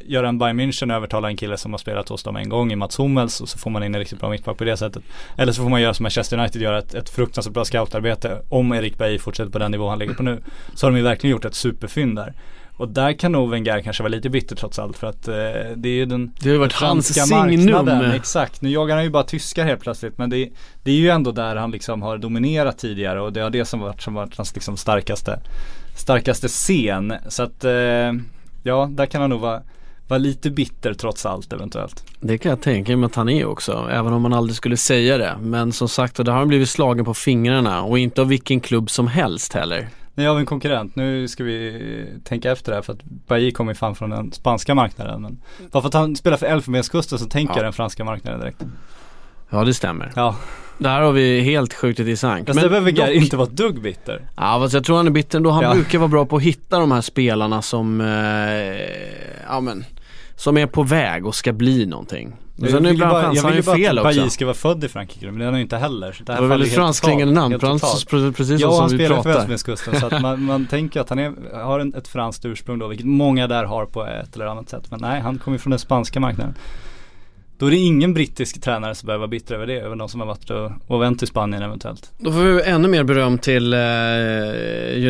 göra 0.04 0.28
en 0.28 0.38
Bayern 0.38 0.60
München 0.60 0.90
och 0.90 0.96
övertala 0.96 1.28
en 1.28 1.36
kille 1.36 1.56
som 1.56 1.72
har 1.72 1.78
spelat 1.78 2.08
hos 2.08 2.22
dem 2.22 2.36
en 2.36 2.48
gång 2.48 2.72
i 2.72 2.76
Mats 2.76 2.98
Hummels 2.98 3.40
och 3.40 3.48
så 3.48 3.58
får 3.58 3.70
man 3.70 3.82
in 3.82 3.94
en 3.94 3.98
riktigt 3.98 4.20
bra 4.20 4.30
mittback 4.30 4.58
på 4.58 4.64
det 4.64 4.76
sättet. 4.76 5.02
Eller 5.36 5.52
så 5.52 5.62
får 5.62 5.70
man 5.70 5.80
göra 5.80 5.94
som 5.94 6.04
Manchester 6.04 6.38
United 6.38 6.62
gör, 6.62 6.78
ett, 6.78 6.94
ett 6.94 7.10
fruktansvärt 7.10 7.54
bra 7.54 7.64
scoutarbete. 7.64 8.42
Om 8.48 8.72
Erik 8.72 8.98
Bay 8.98 9.18
fortsätter 9.18 9.50
på 9.50 9.58
den 9.58 9.70
nivå 9.70 9.88
han 9.88 9.98
ligger 9.98 10.14
på 10.14 10.22
nu. 10.22 10.42
Så 10.74 10.86
har 10.86 10.90
de 10.90 10.96
ju 10.96 11.04
verkligen 11.04 11.32
gjort 11.32 11.44
ett 11.44 11.54
superfynd 11.54 12.16
där. 12.16 12.34
Och 12.80 12.88
där 12.88 13.12
kan 13.12 13.32
nog 13.32 13.50
Wenger 13.50 13.80
kanske 13.80 14.02
vara 14.02 14.10
lite 14.10 14.30
bitter 14.30 14.56
trots 14.56 14.78
allt 14.78 14.98
för 14.98 15.06
att 15.06 15.28
eh, 15.28 15.34
det 15.76 15.88
är 15.88 15.94
ju 15.94 16.06
den 16.06 16.32
Det 16.40 16.48
har 16.48 16.52
ju 16.52 16.58
varit 16.58 16.72
hans 16.72 17.14
signum. 17.14 18.00
exakt. 18.12 18.62
Nu 18.62 18.70
jagar 18.70 18.94
han 18.94 19.04
ju 19.04 19.10
bara 19.10 19.22
tyskar 19.22 19.64
helt 19.64 19.80
plötsligt 19.80 20.18
men 20.18 20.30
det, 20.30 20.48
det 20.82 20.90
är 20.90 20.94
ju 20.94 21.08
ändå 21.08 21.32
där 21.32 21.56
han 21.56 21.70
liksom 21.70 22.02
har 22.02 22.18
dominerat 22.18 22.78
tidigare 22.78 23.20
och 23.20 23.32
det 23.32 23.40
har 23.40 23.50
det 23.50 23.64
som 23.64 23.80
varit, 23.80 24.02
som 24.02 24.14
varit 24.14 24.36
hans 24.36 24.54
liksom 24.54 24.76
starkaste, 24.76 25.40
starkaste 25.96 26.48
scen. 26.48 27.14
Så 27.28 27.42
att 27.42 27.64
eh, 27.64 28.12
ja, 28.62 28.88
där 28.90 29.06
kan 29.06 29.20
han 29.20 29.30
nog 29.30 29.40
vara, 29.40 29.62
vara 30.08 30.18
lite 30.18 30.50
bitter 30.50 30.94
trots 30.94 31.26
allt 31.26 31.52
eventuellt. 31.52 32.04
Det 32.20 32.38
kan 32.38 32.50
jag 32.50 32.60
tänka 32.60 32.96
mig 32.96 33.06
att 33.06 33.14
han 33.14 33.28
är 33.28 33.44
också, 33.44 33.88
även 33.90 34.12
om 34.12 34.22
man 34.22 34.32
aldrig 34.32 34.56
skulle 34.56 34.76
säga 34.76 35.18
det. 35.18 35.36
Men 35.40 35.72
som 35.72 35.88
sagt, 35.88 36.18
och 36.18 36.24
där 36.24 36.32
har 36.32 36.38
han 36.38 36.48
blivit 36.48 36.68
slagen 36.68 37.04
på 37.04 37.14
fingrarna 37.14 37.82
och 37.82 37.98
inte 37.98 38.20
av 38.20 38.28
vilken 38.28 38.60
klubb 38.60 38.90
som 38.90 39.06
helst 39.06 39.52
heller. 39.52 39.88
Har 40.26 40.34
vi 40.34 40.40
en 40.40 40.46
konkurrent, 40.46 40.96
nu 40.96 41.28
ska 41.28 41.44
vi 41.44 42.06
tänka 42.24 42.50
efter 42.52 42.72
det 42.72 42.76
här 42.76 42.82
för 42.82 42.92
att 42.92 43.04
Bailly 43.04 43.52
kommer 43.52 43.72
ju 43.72 43.76
fan 43.76 43.94
från 43.94 44.10
den 44.10 44.32
spanska 44.32 44.74
marknaden. 44.74 45.22
Men 45.22 45.40
bara 45.72 45.80
för 45.82 45.88
att 45.88 45.94
han 45.94 46.16
spelar 46.16 46.36
för 46.36 46.46
Elfenbenskusten 46.46 47.18
så 47.18 47.26
tänker 47.26 47.52
Ja. 47.54 47.58
jag 47.58 47.64
den 47.66 47.72
franska 47.72 48.04
marknaden 48.04 48.40
direkt. 48.40 48.62
Ja 49.50 49.64
det 49.64 49.74
stämmer. 49.74 50.12
Ja, 50.16 50.36
Där 50.78 51.00
har 51.00 51.12
vi 51.12 51.40
helt 51.40 51.74
skjutit 51.74 52.06
i 52.08 52.16
sank. 52.16 52.46
fast 52.46 52.60
det 52.60 52.68
behöver 52.68 52.92
dock- 52.92 53.08
inte 53.10 53.36
vara 53.36 53.48
dugg 53.48 53.82
bitter. 53.82 54.28
Ja 54.36 54.58
fast 54.62 54.74
jag 54.74 54.84
tror 54.84 54.96
han 54.96 55.06
är 55.06 55.10
bitter 55.10 55.36
ändå. 55.38 55.50
Han 55.50 55.62
Ja. 55.62 55.74
brukar 55.74 55.98
vara 55.98 56.08
bra 56.08 56.26
på 56.26 56.36
att 56.36 56.42
hitta 56.42 56.78
de 56.78 56.92
här 56.92 57.00
spelarna 57.00 57.62
som, 57.62 58.00
eh, 58.00 58.06
ja 59.48 59.60
men, 59.60 59.84
som 60.36 60.56
är 60.56 60.66
på 60.66 60.82
väg 60.82 61.26
och 61.26 61.34
ska 61.34 61.52
bli 61.52 61.86
någonting. 61.86 62.32
Jag 62.68 62.70
sen 62.70 62.86
ibland 62.86 63.12
bara- 63.12 63.22
chansar 63.22 63.36
jag 63.36 63.42
han 63.42 63.50
vill 63.52 63.56
ju 63.56 63.62
ju 63.62 63.66
bara 63.66 63.76
fel 63.76 63.98
att. 63.98 64.04
Bailly 64.04 64.30
ska 64.30 64.44
vara 64.46 64.54
född 64.54 64.84
i 64.84 64.88
Frankrike 64.88 65.26
men 65.26 65.38
det 65.38 65.44
är 65.44 65.46
han 65.46 65.54
ju 65.56 65.62
inte 65.62 65.76
heller. 65.76 66.12
Så 66.12 66.24
det, 66.24 66.32
här 66.32 66.40
Det 66.40 66.48
var 66.48 66.56
väldigt 66.56 66.74
franskklingande 66.74 67.34
namn, 67.34 67.60
Frans, 67.60 68.04
precis 68.04 68.60
Ja, 68.60 68.68
han 68.80 68.88
som 68.88 68.98
vi 68.98 69.04
spelar 69.04 69.16
för 69.16 69.22
pratar. 69.22 69.30
Elfenbenskusten 69.30 70.00
så 70.00 70.06
att 70.06 70.22
man, 70.22 70.44
man 70.44 70.66
tänker 70.66 71.00
att 71.00 71.08
han 71.08 71.18
är, 71.18 71.32
har 71.64 71.80
en, 71.80 71.94
ett 71.94 72.08
franskt 72.08 72.44
ursprung 72.44 72.78
då, 72.78 72.86
vilket 72.86 73.06
många 73.06 73.46
där 73.46 73.64
har 73.64 73.86
på 73.86 74.06
ett 74.06 74.34
eller 74.34 74.46
annat 74.46 74.68
sätt. 74.68 74.90
Men 74.90 75.00
nej, 75.00 75.20
han 75.20 75.38
kommer 75.38 75.54
ju 75.54 75.58
från 75.58 75.70
den 75.70 75.78
spanska 75.78 76.20
marknaden. 76.20 76.54
Då 77.60 77.66
är 77.66 77.70
det 77.70 77.76
ingen 77.76 78.14
brittisk 78.14 78.60
tränare 78.60 78.94
som 78.94 79.06
behöver 79.06 79.20
vara 79.20 79.28
bitter 79.28 79.54
över 79.54 79.66
det, 79.66 79.80
över 79.80 79.96
de 79.96 80.08
som 80.08 80.20
har 80.20 80.26
varit 80.26 80.50
och, 80.50 80.70
och 80.86 81.02
vänt 81.02 81.18
till 81.18 81.28
Spanien 81.28 81.62
eventuellt. 81.62 82.12
Då 82.18 82.32
får 82.32 82.40
vi 82.40 82.62
ännu 82.62 82.88
mer 82.88 83.04
beröm 83.04 83.38
till 83.38 83.72
eh, 83.72 83.78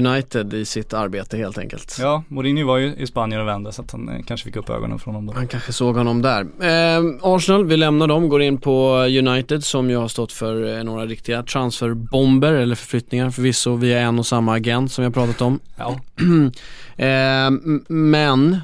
United 0.07 0.55
i 0.55 0.65
sitt 0.65 0.93
arbete 0.95 1.37
helt 1.37 1.59
enkelt. 1.59 1.97
Ja, 2.01 2.23
Mourinho 2.29 2.67
var 2.67 2.79
ju 2.79 2.95
i 2.95 3.07
Spanien 3.07 3.41
och 3.41 3.49
vände 3.49 3.73
så 3.73 3.83
att 3.83 3.91
han 3.93 4.09
eh, 4.09 4.23
kanske 4.27 4.45
fick 4.45 4.57
upp 4.57 4.71
ögonen 4.71 4.99
från 4.99 5.15
honom 5.15 5.27
då. 5.27 5.33
Han 5.33 5.49
kanske 5.49 5.73
såg 5.73 5.97
honom 5.97 6.23
där. 6.23 6.41
Eh, 6.41 7.05
Arsenal, 7.23 7.65
vi 7.65 7.77
lämnar 7.77 8.07
dem, 8.07 8.29
går 8.29 8.43
in 8.43 8.59
på 8.59 8.97
United 8.99 9.65
som 9.65 9.91
ju 9.91 9.97
har 9.97 10.09
stått 10.09 10.33
för 10.33 10.79
eh, 10.79 10.85
några 10.85 11.07
riktiga 11.07 11.43
transferbomber 11.43 12.53
eller 12.53 12.75
förflyttningar 12.75 13.31
förvisso 13.31 13.77
via 13.77 14.01
en 14.01 14.19
och 14.19 14.27
samma 14.27 14.55
agent 14.55 14.93
som 14.93 15.05
har 15.05 15.11
pratat 15.11 15.41
om. 15.41 15.61
Ja. 15.77 16.01
Eh, 16.97 17.51
men, 17.89 18.61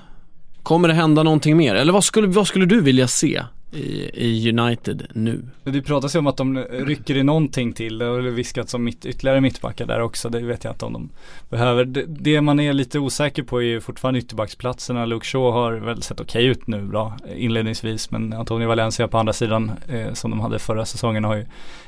kommer 0.63 0.89
det 0.89 0.95
hända 0.95 1.23
någonting 1.23 1.57
mer? 1.57 1.75
Eller 1.75 1.93
vad 1.93 2.05
skulle, 2.05 2.27
vad 2.27 2.47
skulle 2.47 2.67
du 2.67 2.81
vilja 2.81 3.09
se 3.09 3.43
i, 3.77 4.11
i 4.15 4.59
United 4.59 5.07
nu? 5.15 5.43
Det 5.65 5.83
pratas 5.83 6.15
ju 6.15 6.19
om 6.19 6.27
att 6.27 6.37
de 6.37 6.59
rycker 6.59 7.17
i 7.17 7.23
någonting 7.23 7.73
till. 7.73 7.99
Det 7.99 8.05
har 8.05 8.21
viskats 8.21 8.75
om 8.75 8.85
mitt, 8.85 9.07
ytterligare 9.07 9.41
mittbackar 9.41 9.87
där 9.87 10.01
också. 10.01 10.29
Det 10.29 10.41
vet 10.41 10.65
jag 10.65 10.73
inte 10.73 10.85
om 10.85 10.93
de 10.93 11.09
behöver. 11.51 11.85
Det, 11.85 12.05
det 12.07 12.41
man 12.41 12.61
är 12.61 12.73
lite 12.73 12.99
osäker 12.99 13.43
på 13.43 13.63
är 13.63 13.67
ju 13.67 13.81
fortfarande 13.81 14.21
ytterbacksplatserna. 14.21 15.07
Luke 15.07 15.27
Shaw 15.27 15.53
har 15.53 15.73
väl 15.73 16.03
sett 16.03 16.21
okej 16.21 16.47
ut 16.47 16.67
nu 16.67 16.83
bra 16.83 17.17
inledningsvis. 17.37 18.11
Men 18.11 18.33
Antonio 18.33 18.69
Valencia 18.69 19.09
på 19.09 19.19
andra 19.19 19.33
sidan 19.33 19.73
eh, 19.89 20.13
som 20.13 20.31
de 20.31 20.41
hade 20.41 20.59
förra 20.59 20.85
säsongen 20.85 21.25
har 21.25 21.37
ju, 21.37 21.47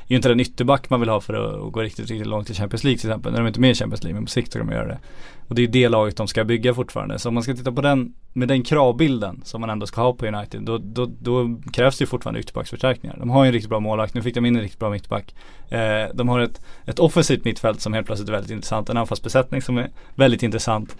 ju 0.09 0.15
inte 0.15 0.29
den 0.29 0.39
ytterback 0.39 0.89
man 0.89 0.99
vill 0.99 1.09
ha 1.09 1.21
för 1.21 1.33
att, 1.33 1.73
gå 1.73 1.81
riktigt, 1.81 2.09
riktigt 2.09 2.27
långt 2.27 2.49
i 2.49 2.53
Champions 2.53 2.83
League 2.83 2.97
till 2.97 3.09
exempel. 3.09 3.31
När 3.31 3.39
de 3.39 3.47
inte 3.47 3.59
är 3.59 3.61
med 3.61 3.71
i 3.71 3.75
Champions 3.75 4.03
League 4.03 4.15
men 4.15 4.25
på 4.25 4.31
sikt 4.31 4.49
ska 4.51 4.59
de 4.59 4.69
göra 4.69 4.87
det. 4.87 4.99
Och 5.47 5.55
det 5.55 5.61
är 5.61 5.63
ju 5.63 5.71
det 5.71 5.89
laget 5.89 6.17
de 6.17 6.27
ska 6.27 6.43
bygga 6.43 6.73
fortfarande. 6.73 7.19
Så 7.19 7.29
om 7.29 7.33
man 7.33 7.43
ska 7.43 7.55
titta 7.55 7.71
på 7.71 7.81
den, 7.81 8.13
med 8.33 8.47
den 8.47 8.63
kravbilden 8.63 9.41
som 9.43 9.61
man 9.61 9.69
ändå 9.69 9.85
ska 9.87 10.01
ha 10.01 10.13
på 10.13 10.25
United, 10.25 10.61
då, 10.61 10.77
då, 10.77 11.09
då 11.19 11.59
krävs 11.73 11.97
det 11.97 12.03
ju 12.03 12.07
fortfarande 12.07 12.39
ytterbacksförstärkningar. 12.39 13.17
De 13.19 13.29
har 13.29 13.43
ju 13.43 13.47
en 13.47 13.53
riktigt 13.53 13.69
bra 13.69 13.79
målvakt, 13.79 14.13
nu 14.13 14.21
fick 14.21 14.35
de 14.35 14.45
in 14.45 14.55
en 14.55 14.61
riktigt 14.61 14.79
bra 14.79 14.89
mittback. 14.89 15.35
Eh, 15.69 16.05
de 16.13 16.29
har 16.29 16.39
ett, 16.39 16.61
ett 16.85 16.99
offensivt 16.99 17.45
mittfält 17.45 17.81
som 17.81 17.93
helt 17.93 18.07
plötsligt 18.07 18.29
är 18.29 18.33
väldigt 18.33 18.51
intressant, 18.51 18.89
en 18.89 18.97
anfallsbesättning 18.97 19.61
som 19.61 19.77
är 19.77 19.89
väldigt 20.15 20.43
intressant. 20.43 20.95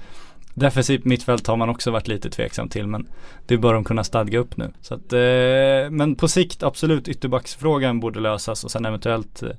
Defensivt 0.53 1.05
mittfält 1.05 1.47
har 1.47 1.55
man 1.55 1.69
också 1.69 1.91
varit 1.91 2.07
lite 2.07 2.29
tveksam 2.29 2.69
till 2.69 2.87
men 2.87 3.07
det 3.45 3.57
bör 3.57 3.73
de 3.73 3.83
kunna 3.83 4.03
stadga 4.03 4.39
upp 4.39 4.57
nu. 4.57 4.71
Så 4.81 4.93
att, 4.93 5.13
eh, 5.13 5.89
men 5.89 6.15
på 6.15 6.27
sikt 6.27 6.63
absolut 6.63 7.07
ytterbacksfrågan 7.07 7.99
borde 7.99 8.19
lösas 8.19 8.63
och 8.63 8.71
sen 8.71 8.85
eventuellt 8.85 9.43
eh, 9.43 9.49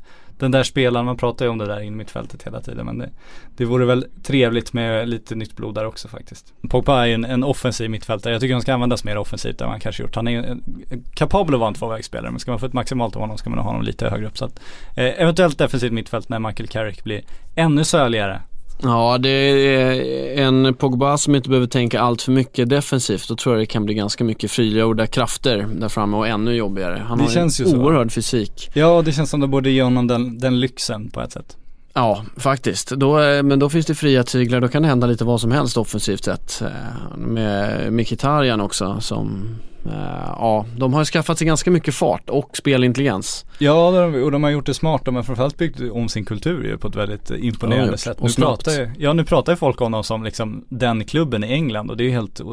den 0.41 0.51
där 0.51 0.63
spelaren, 0.63 1.07
man 1.07 1.17
pratar 1.17 1.45
ju 1.45 1.51
om 1.51 1.59
det 1.59 1.67
där 1.67 1.81
in 1.81 1.97
mittfältet 1.97 2.43
hela 2.43 2.61
tiden 2.61 2.87
men 2.87 2.99
det, 2.99 3.11
det 3.57 3.65
vore 3.65 3.85
väl 3.85 4.07
trevligt 4.23 4.73
med 4.73 5.09
lite 5.09 5.35
nytt 5.35 5.57
blod 5.57 5.75
där 5.75 5.87
också 5.87 6.09
faktiskt. 6.09 6.55
Pogba 6.71 7.03
är 7.03 7.07
ju 7.07 7.15
en, 7.15 7.25
en 7.25 7.45
offensiv 7.45 7.91
mittfältare, 7.91 8.33
jag 8.33 8.41
tycker 8.41 8.55
han 8.55 8.63
ska 8.63 8.75
användas 8.75 9.05
mer 9.05 9.19
offensivt 9.19 9.61
än 9.61 9.67
vad 9.67 9.73
han 9.73 9.81
kanske 9.81 10.03
gjort. 10.03 10.17
Han 10.17 10.29
är 10.29 10.33
ju 10.33 10.39
eh, 10.39 10.99
kapabel 11.15 11.55
att 11.55 11.61
vara 11.61 11.69
en 11.69 11.75
tvåvägsspelare 11.75 12.31
men 12.31 12.41
ska 12.41 12.51
man 12.51 12.61
få 12.61 12.67
ett 12.67 12.73
maximalt 12.73 13.17
av 13.17 13.21
honom 13.21 13.39
ska 13.39 13.51
man 13.51 13.57
nog 13.57 13.65
ha 13.65 13.73
honom 13.73 13.87
lite 13.87 14.09
högre 14.09 14.27
upp. 14.27 14.39
Så 14.39 14.45
att, 14.45 14.61
eh, 14.97 15.23
eventuellt 15.23 15.59
defensivt 15.59 15.93
mittfält 15.93 16.29
när 16.29 16.39
Michael 16.39 16.69
Carrick 16.69 17.05
blir 17.05 17.23
ännu 17.55 17.85
söligare. 17.85 18.41
Ja, 18.83 19.19
det 19.19 19.29
är 19.31 20.43
en 20.43 20.75
Pogba 20.75 21.19
som 21.19 21.35
inte 21.35 21.49
behöver 21.49 21.67
tänka 21.67 22.01
allt 22.01 22.23
för 22.23 22.33
mycket 22.33 22.69
defensivt. 22.69 23.29
Då 23.29 23.37
tror 23.37 23.55
jag 23.55 23.63
det 23.63 23.67
kan 23.67 23.85
bli 23.85 23.95
ganska 23.95 24.25
mycket 24.25 24.51
frigjorda 24.51 25.07
krafter 25.07 25.67
där 25.81 25.89
framme 25.89 26.17
och 26.17 26.29
ännu 26.29 26.53
jobbigare. 26.55 27.03
Han 27.09 27.19
Det 27.19 27.25
har 27.25 27.31
känns 27.31 27.61
en 27.61 27.67
ju 27.67 27.73
så. 27.73 27.79
oerhörd 27.79 28.13
fysik. 28.13 28.71
Ja, 28.75 29.03
det 29.05 29.13
känns 29.13 29.31
som 29.31 29.41
det 29.41 29.47
borde 29.47 29.71
ge 29.71 29.83
honom 29.83 30.07
den, 30.07 30.39
den 30.39 30.61
lyxen 30.61 31.11
på 31.11 31.21
ett 31.21 31.33
sätt. 31.33 31.57
Ja, 31.95 32.25
faktiskt. 32.37 32.91
Då, 32.91 33.21
eh, 33.21 33.43
men 33.43 33.59
då 33.59 33.69
finns 33.71 33.87
det 33.87 33.95
fria 33.95 34.25
tyglar. 34.25 34.61
Då 34.61 34.69
kan 34.69 34.83
det 34.83 34.89
hända 34.89 35.07
lite 35.07 35.25
vad 35.25 35.41
som 35.41 35.51
helst 35.53 35.77
offensivt 35.77 36.25
sett. 36.25 36.63
Eh, 36.63 37.17
Med 37.17 37.93
Mkhitaryan 37.93 38.61
också 38.61 39.01
som 39.01 39.49
ja, 39.85 40.67
de 40.77 40.93
har 40.93 41.01
ju 41.01 41.05
skaffat 41.05 41.39
sig 41.39 41.47
ganska 41.47 41.71
mycket 41.71 41.95
fart 41.95 42.31
och 42.31 42.57
spelintelligens. 42.57 43.45
Ja, 43.59 43.89
och 44.25 44.31
de 44.33 44.43
har 44.43 44.51
gjort 44.51 44.67
det 44.67 44.75
smart. 44.75 45.03
De 45.05 45.17
har 45.17 45.23
framförallt 45.23 45.59
byggt 45.59 45.81
om 45.93 46.09
sin 46.09 46.25
kultur 46.25 46.65
ju 46.65 46.79
på 46.79 46.89
ett 46.89 46.97
väldigt 46.97 47.31
eh, 47.31 47.45
imponerande 47.47 47.93
Ja, 47.93 47.97
sätt. 47.97 48.23
Nu 48.23 48.29
pratar, 48.31 48.73
ju- 48.73 48.91
ja, 48.99 49.13
nu 49.13 49.25
pratar 49.25 49.53
ju 49.53 49.57
folk 49.57 49.81
om 49.81 49.93
dem 49.93 50.05
som 50.05 50.25
liksom 50.25 50.65
den 50.69 51.05
klubben 51.05 51.45
i 51.45 51.53
England 51.53 51.91
och 51.91 51.97
det 51.97 52.05
är 52.05 52.11
helt 52.11 52.41
eh, 52.41 52.47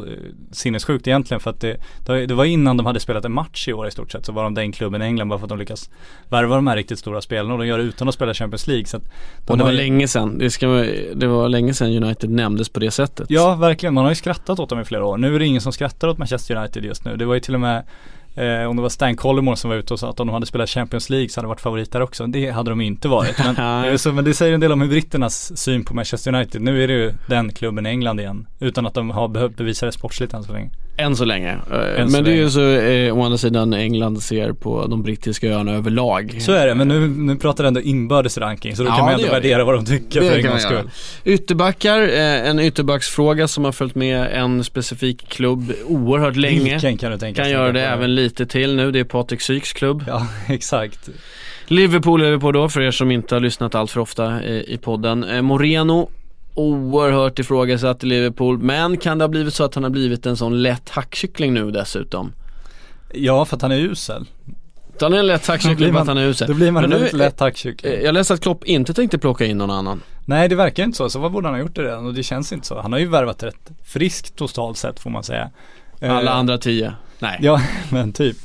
sinnessjukt 0.52 1.06
egentligen 1.08 1.40
för 1.40 1.50
att 1.50 1.60
det, 1.60 1.76
det, 2.26 2.34
var 2.34 2.44
innan 2.44 2.76
de 2.76 2.86
hade 2.86 3.00
spelat 3.00 3.24
en 3.24 3.32
match 3.32 3.68
i 3.68 3.72
år 3.72 3.88
i 3.88 3.90
stort 3.90 4.12
sett 4.12 4.26
så 4.26 4.32
var 4.32 4.42
de 4.44 4.54
den 4.54 4.72
klubben 4.72 5.02
i 5.02 5.04
England 5.04 5.28
bara 5.28 5.38
för 5.38 5.44
att 5.46 5.48
de 5.48 5.58
lyckas 5.58 5.90
värva 6.28 6.54
de 6.56 6.66
här 6.66 6.76
riktigt 6.76 6.98
stora 6.98 7.20
spelarna 7.20 7.54
och 7.54 7.60
de 7.60 7.66
gör 7.66 7.78
det 7.78 7.84
utan 7.84 8.08
att 8.08 8.14
spela 8.14 8.34
Champions 8.34 8.66
League. 8.66 8.84
Så 8.86 8.98
de 8.98 9.52
Och 9.52 9.58
det 9.58 9.64
var 9.64 9.70
ju- 9.70 9.76
länge 9.76 10.08
sedan, 10.08 10.38
det, 10.38 10.50
ska, 10.50 10.66
det 11.14 11.26
var 11.26 11.48
länge 11.48 11.74
sedan 11.74 12.02
United 12.04 12.30
nämndes 12.30 12.68
på 12.68 12.80
det 12.80 12.90
sättet. 12.90 13.26
Ja, 13.30 13.54
verkligen. 13.54 13.94
Man 13.94 14.04
har 14.04 14.10
ju 14.10 14.14
skrattat 14.14 14.58
åt 14.60 14.68
dem 14.68 14.80
i 14.80 14.84
flera 14.84 15.04
år. 15.06 15.16
Nu 15.16 15.34
är 15.34 15.38
det 15.38 15.46
ingen 15.46 15.60
som 15.60 15.72
skrattar 15.72 16.08
åt 16.08 16.18
Manchester 16.18 16.56
United 16.56 16.84
just 16.84 17.04
nu. 17.04 17.16
Det 17.18 17.24
var 17.24 17.34
ju 17.34 17.40
till 17.40 17.54
och 17.54 17.60
med 17.60 17.84
Eh, 18.38 18.64
om 18.64 18.76
det 18.76 18.82
var 18.82 18.88
Stan 18.88 19.16
Collymore 19.16 19.56
som 19.56 19.70
var 19.70 19.76
ute 19.76 19.92
och 19.92 20.00
sa 20.00 20.10
att 20.10 20.20
om 20.20 20.26
de 20.26 20.32
hade 20.32 20.46
spelat 20.46 20.70
Champions 20.70 21.10
League 21.10 21.28
så 21.28 21.40
hade 21.40 21.44
de 21.44 21.48
varit 21.48 21.60
favoriter 21.60 22.00
också. 22.00 22.26
Det 22.26 22.50
hade 22.50 22.70
de 22.70 22.80
inte 22.80 23.08
varit. 23.08 23.38
Men, 23.38 23.98
så, 23.98 24.12
men 24.12 24.24
det 24.24 24.34
säger 24.34 24.54
en 24.54 24.60
del 24.60 24.72
om 24.72 24.80
hur 24.80 24.88
britternas 24.88 25.58
syn 25.58 25.84
på 25.84 25.94
Manchester 25.94 26.34
United. 26.34 26.62
Nu 26.62 26.84
är 26.84 26.88
det 26.88 26.94
ju 26.94 27.14
den 27.26 27.52
klubben 27.52 27.86
i 27.86 27.88
England 27.88 28.20
igen. 28.20 28.46
Utan 28.58 28.86
att 28.86 28.94
de 28.94 29.10
har 29.10 29.28
behövt 29.28 29.56
bevisa 29.56 29.86
det 29.86 29.92
sportsligt 29.92 30.34
än 30.34 30.44
så 30.44 30.52
länge. 30.52 30.70
Än 31.00 31.16
så 31.16 31.24
länge. 31.24 31.56
Eh, 31.72 32.00
Än 32.00 32.10
så 32.10 32.16
men 32.16 32.24
det 32.24 32.30
är 32.30 32.34
ju 32.34 32.50
så, 32.50 32.70
eh, 32.70 33.18
å 33.18 33.22
andra 33.22 33.38
sidan 33.38 33.72
England 33.74 34.22
ser 34.22 34.52
på 34.52 34.86
de 34.86 35.02
brittiska 35.02 35.48
öarna 35.48 35.72
överlag. 35.72 36.36
Så 36.40 36.52
är 36.52 36.66
det, 36.66 36.74
men 36.74 36.88
nu, 36.88 37.08
nu 37.08 37.36
pratar 37.36 37.64
ändå 37.64 37.80
inbördes 37.80 38.38
ranking 38.38 38.76
så 38.76 38.82
då 38.82 38.88
Ja, 38.88 38.96
kan 38.96 39.04
man 39.04 39.14
ändå 39.14 39.26
värdera 39.32 39.64
vad 39.64 39.74
de 39.74 39.84
tycker 39.86 40.20
Det 40.20 40.30
för 40.30 40.36
en 40.38 40.46
gångs 40.46 40.62
skull. 40.62 40.90
Ytterbackar, 41.24 42.02
eh, 42.02 42.48
en 42.48 42.60
ytterbacksfråga 42.60 43.48
som 43.48 43.64
har 43.64 43.72
följt 43.72 43.94
med 43.94 44.26
en 44.32 44.64
specifik 44.64 45.28
klubb 45.28 45.72
oerhört 45.86 46.36
länge. 46.36 46.72
Vilken 46.72 46.96
kan 46.96 47.10
du 47.12 47.18
tänka 47.18 47.42
Kan 47.42 47.50
göra 47.50 47.72
det 47.72 47.80
vara? 47.80 47.92
även 47.92 48.14
lite 48.14 48.46
till 48.46 48.74
nu, 48.76 48.90
det 48.90 49.00
är 49.00 49.04
Patrik 49.04 49.40
Syks 49.40 49.72
klubb. 49.72 50.04
Ja, 50.06 50.26
exakt. 50.48 51.08
Liverpool 51.66 52.22
är 52.22 52.30
vi 52.30 52.38
på 52.38 52.52
då, 52.52 52.68
för 52.68 52.80
er 52.80 52.90
som 52.90 53.10
inte 53.10 53.34
har 53.34 53.40
lyssnat 53.40 53.74
allt 53.74 53.90
för 53.90 54.00
ofta 54.00 54.42
i, 54.44 54.64
i 54.74 54.78
podden. 54.78 55.24
Eh, 55.24 55.42
Moreno, 55.42 56.10
oerhört 56.58 57.38
ifrågasatt 57.38 58.04
i 58.04 58.06
Liverpool, 58.06 58.58
men 58.58 58.96
kan 58.96 59.18
det 59.18 59.24
ha 59.24 59.28
blivit 59.28 59.54
så 59.54 59.64
att 59.64 59.74
han 59.74 59.84
har 59.84 59.90
blivit 59.90 60.26
en 60.26 60.36
sån 60.36 60.62
lätt 60.62 60.88
hackkyckling 60.90 61.54
nu 61.54 61.70
dessutom? 61.70 62.32
Ja, 63.14 63.44
för 63.44 63.56
att 63.56 63.62
han 63.62 63.72
är 63.72 63.76
usel. 63.78 64.26
Han 65.00 65.12
är 65.12 65.18
en 65.18 65.26
lätt 65.26 65.46
hackkyckling 65.46 65.92
för 65.92 66.00
att 66.00 66.06
han 66.06 66.18
är 66.18 66.26
usel. 66.26 66.48
Då 66.48 66.54
blir 66.54 66.70
man 66.70 66.92
en 66.92 67.02
lätt 67.18 67.40
hackkyckling. 67.40 67.92
eh, 67.92 68.00
Jag 68.00 68.12
läste 68.14 68.34
att 68.34 68.40
Klopp 68.40 68.64
inte 68.64 68.94
tänkte 68.94 69.18
plocka 69.18 69.44
in 69.44 69.58
någon 69.58 69.70
annan. 69.70 70.02
Nej 70.24 70.48
det 70.48 70.54
verkar 70.54 70.84
inte 70.84 70.96
så, 70.96 71.10
så 71.10 71.18
vad 71.18 71.32
borde 71.32 71.46
han 71.48 71.54
ha 71.54 71.60
gjort 71.60 71.74
det 71.74 71.82
redan? 71.82 72.06
Och 72.06 72.14
det 72.14 72.22
känns 72.22 72.52
inte 72.52 72.66
så. 72.66 72.80
Han 72.80 72.92
har 72.92 72.98
ju 72.98 73.06
värvat 73.08 73.42
rätt 73.42 73.70
friskt 73.84 74.36
totalt 74.36 74.78
sett 74.78 75.00
får 75.00 75.10
man 75.10 75.22
säga. 75.24 75.50
Alla 76.02 76.30
Eh, 76.30 76.36
andra 76.36 76.58
tio. 76.58 76.92
Nej. 77.18 77.38
Ja 77.42 77.60
men 77.90 78.12
typ. 78.12 78.36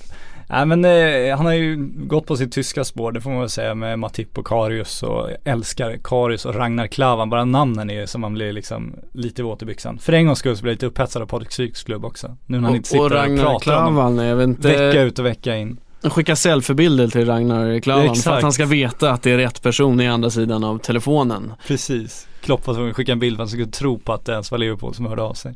Nej 0.49 0.65
men 0.65 0.85
eh, 0.85 1.37
han 1.37 1.45
har 1.45 1.53
ju 1.53 1.75
gått 1.95 2.25
på 2.25 2.37
sitt 2.37 2.51
tyska 2.51 2.83
spår, 2.83 3.11
det 3.11 3.21
får 3.21 3.29
man 3.29 3.39
väl 3.39 3.49
säga 3.49 3.75
med 3.75 3.99
Matip 3.99 4.37
och 4.37 4.47
Karius 4.47 5.03
och 5.03 5.29
jag 5.31 5.53
älskar 5.53 5.97
Karius 6.03 6.45
och 6.45 6.55
Ragnar 6.55 6.87
Klavan. 6.87 7.29
Bara 7.29 7.45
namnen 7.45 7.89
är 7.89 8.05
som 8.05 8.21
man 8.21 8.33
blir 8.33 8.53
liksom 8.53 8.95
lite 9.13 9.43
våt 9.43 9.61
i 9.61 9.65
byxan. 9.65 9.99
För 9.99 10.13
en 10.13 10.25
gångs 10.25 10.39
skull 10.39 10.57
så 10.57 10.61
blir 10.61 10.71
jag 10.71 10.75
lite 10.75 10.85
upphetsad 10.85 11.21
av 11.21 11.25
Patrik 11.25 11.51
Syks 11.51 11.83
klubb 11.83 12.05
också. 12.05 12.37
Nu 12.45 12.59
när 12.59 12.67
han 12.67 12.75
inte 12.75 12.97
Och, 12.97 13.05
och 13.05 13.11
sitter 13.11 13.15
där 13.15 13.23
och 13.23 13.29
Ragnar 13.29 13.43
pratar 13.43 13.85
om. 13.85 13.93
Klavan, 13.93 14.17
jag 14.17 14.35
vet 14.35 14.47
inte. 14.47 14.67
Vecka 14.67 15.01
ut 15.01 15.19
och 15.19 15.25
vecka 15.25 15.55
in. 15.57 15.77
Skicka 16.03 16.35
selfiebilder 16.35 17.07
till 17.07 17.25
Ragnar 17.25 17.79
Klavan 17.79 18.15
för 18.15 18.31
att 18.31 18.43
han 18.43 18.53
ska 18.53 18.65
veta 18.65 19.11
att 19.11 19.23
det 19.23 19.31
är 19.31 19.37
rätt 19.37 19.61
person 19.61 20.01
i 20.01 20.07
andra 20.07 20.29
sidan 20.29 20.63
av 20.63 20.77
telefonen. 20.77 21.53
Precis. 21.67 22.27
Klopp 22.41 22.67
var 22.67 22.73
tvungen 22.73 22.89
att 22.89 22.95
skicka 22.95 23.11
en 23.11 23.19
bild 23.19 23.37
för 23.37 23.43
att 23.43 23.49
han 23.49 23.59
skulle 23.59 23.71
tro 23.71 23.99
på 23.99 24.13
att 24.13 24.25
det 24.25 24.31
ens 24.31 24.51
var 24.51 24.57
Liverpool 24.57 24.93
som 24.93 25.05
hörde 25.05 25.21
av 25.21 25.33
sig. 25.33 25.53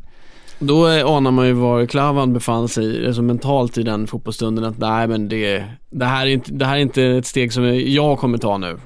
Då 0.59 0.87
anar 0.87 1.31
man 1.31 1.47
ju 1.47 1.53
var 1.53 1.85
Klavan 1.85 2.33
befann 2.33 2.67
sig, 2.67 3.07
alltså 3.07 3.21
mentalt 3.21 3.77
i 3.77 3.83
den 3.83 4.07
fotbollsstunden 4.07 4.65
att 4.65 4.77
nej 4.77 5.07
men 5.07 5.29
det, 5.29 5.63
det, 5.89 6.05
här 6.05 6.25
är 6.25 6.29
inte, 6.29 6.51
det 6.51 6.65
här 6.65 6.75
är 6.75 6.81
inte 6.81 7.03
ett 7.03 7.25
steg 7.25 7.53
som 7.53 7.79
jag 7.79 8.19
kommer 8.19 8.37
ta 8.37 8.57
nu. 8.57 8.77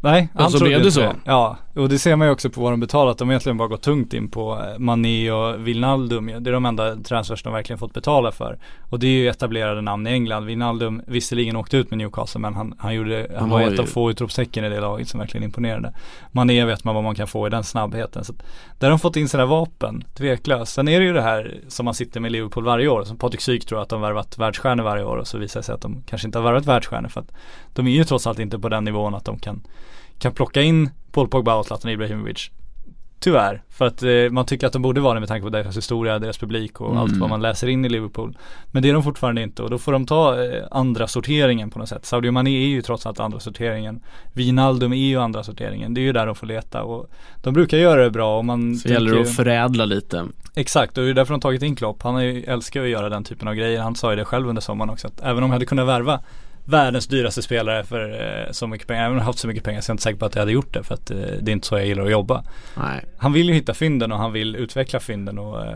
Nej, 0.00 0.28
Och 0.34 0.42
så 0.52 0.58
trodde 0.58 0.64
blev 0.70 0.82
det 0.82 0.92
så. 0.92 1.12
Ja, 1.24 1.56
och 1.74 1.88
det 1.88 1.98
ser 1.98 2.16
man 2.16 2.26
ju 2.26 2.32
också 2.32 2.50
på 2.50 2.60
vad 2.60 2.72
de 2.72 2.80
betalat. 2.80 3.18
De 3.18 3.28
har 3.28 3.32
egentligen 3.32 3.56
bara 3.56 3.68
gått 3.68 3.82
tungt 3.82 4.14
in 4.14 4.30
på 4.30 4.52
eh, 4.58 4.78
Mané 4.78 5.30
och 5.30 5.66
Wijnaldum. 5.68 6.26
Det 6.26 6.50
är 6.50 6.52
de 6.52 6.66
enda 6.66 6.96
transfers 6.96 7.42
de 7.42 7.52
verkligen 7.52 7.78
fått 7.78 7.92
betala 7.94 8.32
för. 8.32 8.58
Och 8.90 8.98
det 8.98 9.06
är 9.06 9.10
ju 9.10 9.28
etablerade 9.28 9.80
namn 9.80 10.06
i 10.06 10.10
England. 10.10 10.44
Wijnaldum 10.44 11.02
visserligen 11.06 11.56
åkte 11.56 11.76
ut 11.76 11.90
med 11.90 11.98
Newcastle 11.98 12.40
men 12.40 12.54
han, 12.54 12.74
han 12.78 12.94
gjorde, 12.94 13.26
han 13.30 13.38
Han 13.40 13.50
var 13.50 13.60
ett 13.60 13.72
ju- 13.72 13.78
av 13.82 13.86
få 13.86 14.10
utropstecken 14.10 14.64
i 14.64 14.68
det 14.68 14.80
laget 14.80 15.08
som 15.08 15.20
verkligen 15.20 15.44
imponerade. 15.44 15.92
Mané 16.32 16.64
vet 16.64 16.84
man 16.84 16.94
vad 16.94 17.04
man 17.04 17.14
kan 17.14 17.26
få 17.26 17.46
i 17.46 17.50
den 17.50 17.64
snabbheten. 17.64 18.24
Så 18.24 18.32
där 18.78 18.86
har 18.86 18.90
de 18.90 18.98
fått 18.98 19.16
in 19.16 19.28
sina 19.28 19.46
vapen, 19.46 20.04
tveklöst. 20.14 20.74
Sen 20.74 20.88
är 20.88 21.00
det 21.00 21.06
ju 21.06 21.12
det 21.12 21.22
här 21.22 21.60
som 21.68 21.84
man 21.84 21.94
sitter 21.94 22.20
med 22.20 22.32
Liverpool 22.32 22.64
varje 22.64 22.88
år. 22.88 23.04
Som 23.04 23.16
Patrik 23.16 23.40
Syk 23.40 23.66
tror 23.66 23.82
att 23.82 23.88
de 23.88 24.00
värvat 24.00 24.38
världsstjärnor 24.38 24.84
varje 24.84 25.04
år 25.04 25.16
och 25.16 25.26
så 25.26 25.38
visar 25.38 25.60
det 25.60 25.64
sig 25.64 25.74
att 25.74 25.80
de 25.82 26.02
kanske 26.06 26.28
inte 26.28 26.38
har 26.38 26.44
värvat 26.44 26.66
världsstjärnor 26.66 27.08
för 27.08 27.20
att 27.20 27.32
de 27.74 27.86
är 27.86 27.90
ju 27.90 28.04
trots 28.04 28.26
allt 28.26 28.38
inte 28.38 28.58
på 28.58 28.68
den 28.68 28.84
nivån 28.84 29.14
att 29.14 29.24
de 29.24 29.38
kan 29.38 29.60
kan 30.18 30.32
plocka 30.32 30.62
in 30.62 30.90
Paul 31.12 31.28
Pogba 31.28 31.54
och 31.54 31.66
Zlatan 31.66 31.90
Ibrahimovic. 31.90 32.50
Tyvärr, 33.20 33.62
för 33.70 33.86
att 33.86 34.02
eh, 34.02 34.10
man 34.30 34.46
tycker 34.46 34.66
att 34.66 34.72
de 34.72 34.82
borde 34.82 35.00
vara 35.00 35.14
det 35.14 35.20
med 35.20 35.28
tanke 35.28 35.42
på 35.44 35.50
deras 35.50 35.76
historia, 35.76 36.18
deras 36.18 36.38
publik 36.38 36.80
och 36.80 36.90
Mm. 36.90 36.98
allt 36.98 37.16
vad 37.16 37.30
man 37.30 37.42
läser 37.42 37.68
in 37.68 37.84
i 37.84 37.88
Liverpool. 37.88 38.38
Men 38.66 38.82
det 38.82 38.88
är 38.88 38.92
de 38.92 39.02
fortfarande 39.02 39.42
inte 39.42 39.62
och 39.62 39.70
då 39.70 39.78
får 39.78 39.92
de 39.92 40.06
ta 40.06 40.44
eh, 40.44 40.64
andra 40.70 41.06
sorteringen 41.06 41.70
på 41.70 41.78
något 41.78 41.88
sätt. 41.88 42.06
Sadio 42.06 42.32
Mané 42.32 42.50
är 42.50 42.68
ju 42.68 42.82
trots 42.82 43.06
allt 43.06 43.20
andra 43.20 43.40
sorteringen. 43.40 44.00
Wijnaldum 44.32 44.92
är 44.92 44.96
ju 44.96 45.16
andra 45.20 45.42
sorteringen. 45.42 45.94
Det 45.94 46.00
är 46.00 46.02
ju 46.02 46.12
där 46.12 46.26
de 46.26 46.34
får 46.34 46.46
leta 46.46 46.82
och 46.82 47.10
de 47.42 47.54
brukar 47.54 47.78
göra 47.78 48.04
det 48.04 48.10
bra 48.10 48.38
och 48.38 48.44
man 48.44 48.76
Så 48.76 48.88
gäller 48.88 49.14
det 49.14 49.20
att 49.20 49.36
förädla 49.36 49.84
lite. 49.84 50.26
Exakt 50.54 50.98
och 50.98 51.04
det 51.04 51.10
är 51.10 51.14
därför 51.14 51.34
de 51.34 51.40
tagit 51.40 51.62
in 51.62 51.76
Klopp. 51.76 52.02
Han 52.02 52.24
ju, 52.24 52.42
älskar 52.42 52.80
ju 52.80 52.86
att 52.86 52.92
göra 52.92 53.08
den 53.08 53.24
typen 53.24 53.48
av 53.48 53.54
grejer. 53.54 53.80
Han 53.80 53.94
sa 53.94 54.10
ju 54.10 54.16
det 54.16 54.24
själv 54.24 54.48
under 54.48 54.62
sommaren 54.62 54.90
också 54.90 55.06
att 55.06 55.20
även 55.22 55.42
om 55.44 55.50
jag 55.50 55.54
hade 55.54 55.66
kunnat 55.66 55.86
värva 55.86 56.20
världens 56.68 57.06
dyraste 57.06 57.42
spelare 57.42 57.84
för 57.84 58.10
eh, 58.10 58.52
så 58.52 58.66
mycket 58.66 58.86
pengar, 58.86 59.00
även 59.00 59.12
om 59.12 59.18
jag 59.18 59.24
haft 59.24 59.38
så 59.38 59.48
mycket 59.48 59.64
pengar 59.64 59.80
så 59.80 59.90
är 59.90 59.92
jag 59.92 59.94
inte 59.94 60.02
säker 60.02 60.18
på 60.18 60.26
att 60.26 60.34
jag 60.34 60.42
hade 60.42 60.52
gjort 60.52 60.74
det 60.74 60.82
för 60.82 60.94
att 60.94 61.10
eh, 61.10 61.16
det 61.16 61.50
är 61.50 61.52
inte 61.52 61.66
så 61.66 61.74
jag 61.78 61.86
gillar 61.86 62.04
att 62.04 62.10
jobba. 62.10 62.44
Nej. 62.76 63.04
Han 63.18 63.32
vill 63.32 63.48
ju 63.48 63.54
hitta 63.54 63.74
fynden 63.74 64.12
och 64.12 64.18
han 64.18 64.32
vill 64.32 64.56
utveckla 64.56 65.00
fynden 65.00 65.38
och 65.38 65.64
eh, 65.66 65.72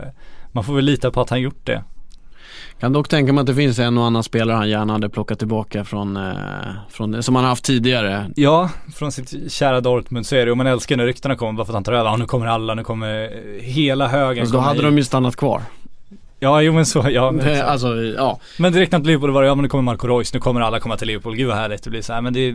man 0.51 0.63
får 0.63 0.75
väl 0.75 0.85
lita 0.85 1.11
på 1.11 1.21
att 1.21 1.29
han 1.29 1.41
gjort 1.41 1.65
det. 1.65 1.83
Kan 2.79 2.93
dock 2.93 3.09
tänka 3.09 3.33
mig 3.33 3.41
att 3.41 3.47
det 3.47 3.55
finns 3.55 3.79
en 3.79 3.97
och 3.97 4.05
annan 4.05 4.23
spelare 4.23 4.55
han 4.55 4.69
gärna 4.69 4.93
hade 4.93 5.09
plockat 5.09 5.39
tillbaka 5.39 5.83
från, 5.83 6.19
från 6.89 7.23
som 7.23 7.35
han 7.35 7.45
haft 7.45 7.63
tidigare. 7.63 8.31
Ja, 8.35 8.69
från 8.95 9.11
sitt 9.11 9.51
kära 9.51 9.81
Dortmund 9.81 10.25
så 10.25 10.35
är 10.35 10.45
det 10.45 10.51
och 10.51 10.57
man 10.57 10.67
älskar 10.67 10.97
när 10.97 11.05
ryktena 11.05 11.35
kommer 11.35 11.53
bara 11.53 11.65
för 11.65 11.71
att 11.71 11.75
han 11.75 11.83
tar 11.83 11.93
över. 11.93 12.09
Ja, 12.09 12.17
nu 12.17 12.25
kommer 12.25 12.45
alla, 12.47 12.73
nu 12.73 12.83
kommer 12.83 13.31
hela 13.61 14.07
högen 14.07 14.41
Alltså, 14.41 14.55
då 14.55 14.61
hade 14.61 14.75
hit. 14.75 14.83
de 14.83 14.97
ju 14.97 15.03
stannat 15.03 15.35
kvar. 15.35 15.61
Ja, 16.43 16.61
jo 16.61 16.73
men 16.73 16.85
så, 16.85 17.05
ja 17.09 17.31
men, 17.31 17.45
Det, 17.45 17.63
alltså, 17.63 17.95
ja. 18.03 18.39
men 18.57 18.73
direkt 18.73 18.91
när 18.91 18.99
Liverpool 18.99 19.31
var 19.31 19.41
det, 19.41 19.47
ja 19.47 19.55
men 19.55 19.63
nu 19.63 19.69
kommer 19.69 19.81
Marco 19.81 20.07
Reus, 20.07 20.33
nu 20.33 20.39
kommer 20.39 20.61
alla 20.61 20.79
komma 20.79 20.97
till 20.97 21.07
Liverpool, 21.07 21.35
gud 21.35 21.47
vad 21.47 21.57
härligt 21.57 21.83
det 21.83 21.89
blir 21.89 22.01
så 22.01 22.13
här. 22.13 22.21
Men 22.21 22.33
det 22.33 22.51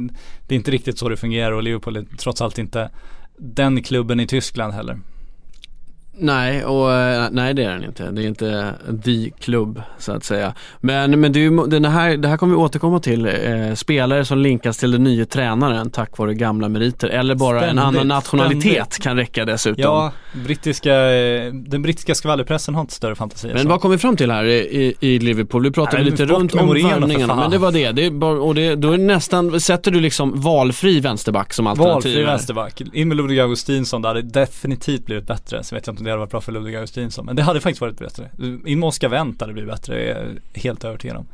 det 0.47 0.54
är 0.54 0.57
inte 0.57 0.71
riktigt 0.71 0.99
så 0.99 1.09
det 1.09 1.16
fungerar 1.16 1.52
och 1.52 1.62
Liverpool 1.62 1.97
är 1.97 2.04
trots 2.18 2.40
allt 2.40 2.59
inte 2.59 2.90
den 3.38 3.83
klubben 3.83 4.21
i 4.21 4.26
Tyskland 4.26 4.75
heller. 4.75 4.99
Nej, 6.21 6.65
och 6.65 6.93
eh, 6.93 7.29
nej 7.31 7.55
det 7.55 7.65
är 7.65 7.71
den 7.71 7.85
inte. 7.85 8.11
Det 8.11 8.23
är 8.23 8.27
inte 8.27 8.75
the 9.05 9.31
klubb 9.31 9.83
så 9.99 10.13
att 10.13 10.25
säga. 10.25 10.55
Men, 10.81 11.21
men 11.21 11.33
det, 11.33 11.45
är 11.45 11.67
den 11.67 11.85
här, 11.85 12.17
det 12.17 12.29
här 12.29 12.37
kommer 12.37 12.55
vi 12.55 12.61
återkomma 12.63 13.01
till. 13.01 13.27
Eh, 13.27 13.75
spelare 13.75 14.25
som 14.25 14.39
linkas 14.39 14.79
till 14.79 14.91
den 14.91 15.05
nya 15.05 15.27
tränaren 15.27 15.91
tack 15.91 16.19
vare 16.19 16.35
gamla 16.35 16.69
meriter 16.69 17.09
eller 17.09 17.35
bara 17.35 17.57
en 17.57 17.63
Ständigt, 17.63 17.85
annan 17.85 18.09
nationalitet 18.09 18.63
ständigt. 18.73 18.99
kan 19.03 19.17
räcka 19.17 19.45
dessutom. 19.45 19.83
Ja, 19.83 20.13
brittiska, 20.45 20.95
eh, 21.11 21.53
den 21.53 21.83
brittiska 21.83 22.15
skvallerpressen 22.15 22.75
har 22.75 22.81
inte 22.81 22.95
större 22.95 23.15
fantasi 23.15 23.49
Men 23.49 23.63
så. 23.63 23.69
vad 23.69 23.81
kom 23.81 23.91
vi 23.91 23.99
fram 23.99 24.17
till 24.17 24.31
här 24.31 24.45
i, 24.45 24.95
i 25.01 25.19
Liverpool? 25.19 25.63
Vi 25.63 25.71
pratade 25.71 26.03
Nej, 26.03 26.11
lite 26.11 26.25
runt 26.25 26.55
om 26.55 26.69
värvningarna, 26.69 27.37
men 27.37 27.51
det 27.51 27.59
var 27.59 27.73
det. 27.73 27.93
det 27.93 28.07
är 28.07 28.11
bara, 28.11 28.41
och 28.41 28.55
det, 28.55 28.75
då 28.75 28.93
är 28.93 28.99
nästan, 28.99 29.61
sätter 29.61 29.91
du 29.91 30.01
liksom 30.01 30.41
valfri 30.41 31.01
vänsterback 31.01 31.53
som 31.53 31.67
alternativ? 31.67 31.95
Valfri 32.13 32.23
vänsterback. 32.23 32.81
In 32.93 33.09
med 33.09 33.17
Ludvig 33.17 33.41
Augustinsson, 33.41 34.03
det 34.03 34.09
hade 34.09 34.23
definitivt 34.23 35.07
blivit 35.07 35.27
bättre. 35.27 35.65
Så 35.65 35.75
vet 35.75 35.87
jag 35.87 35.93
inte 35.93 36.05
det 36.09 36.12
hade 36.12 36.21
varit 36.21 36.31
bra 36.31 36.41
för 36.41 36.53
Ludvig 36.53 36.75
Augustinsson. 36.75 37.27
Men 37.27 37.37
det 37.37 37.43
hade 37.43 37.61
faktiskt 37.61 37.81
varit 37.81 37.99
bättre. 37.99 38.31
In 38.67 38.83
Oscar 38.83 39.09
Wendt 39.09 39.41
hade 39.41 39.53
blivit 39.53 39.71
bättre, 39.71 39.95
det 39.95 40.00
är 40.11 40.38
jag 40.55 40.61
helt 40.62 40.85
övertygad 40.85 41.17
om. 41.17 41.27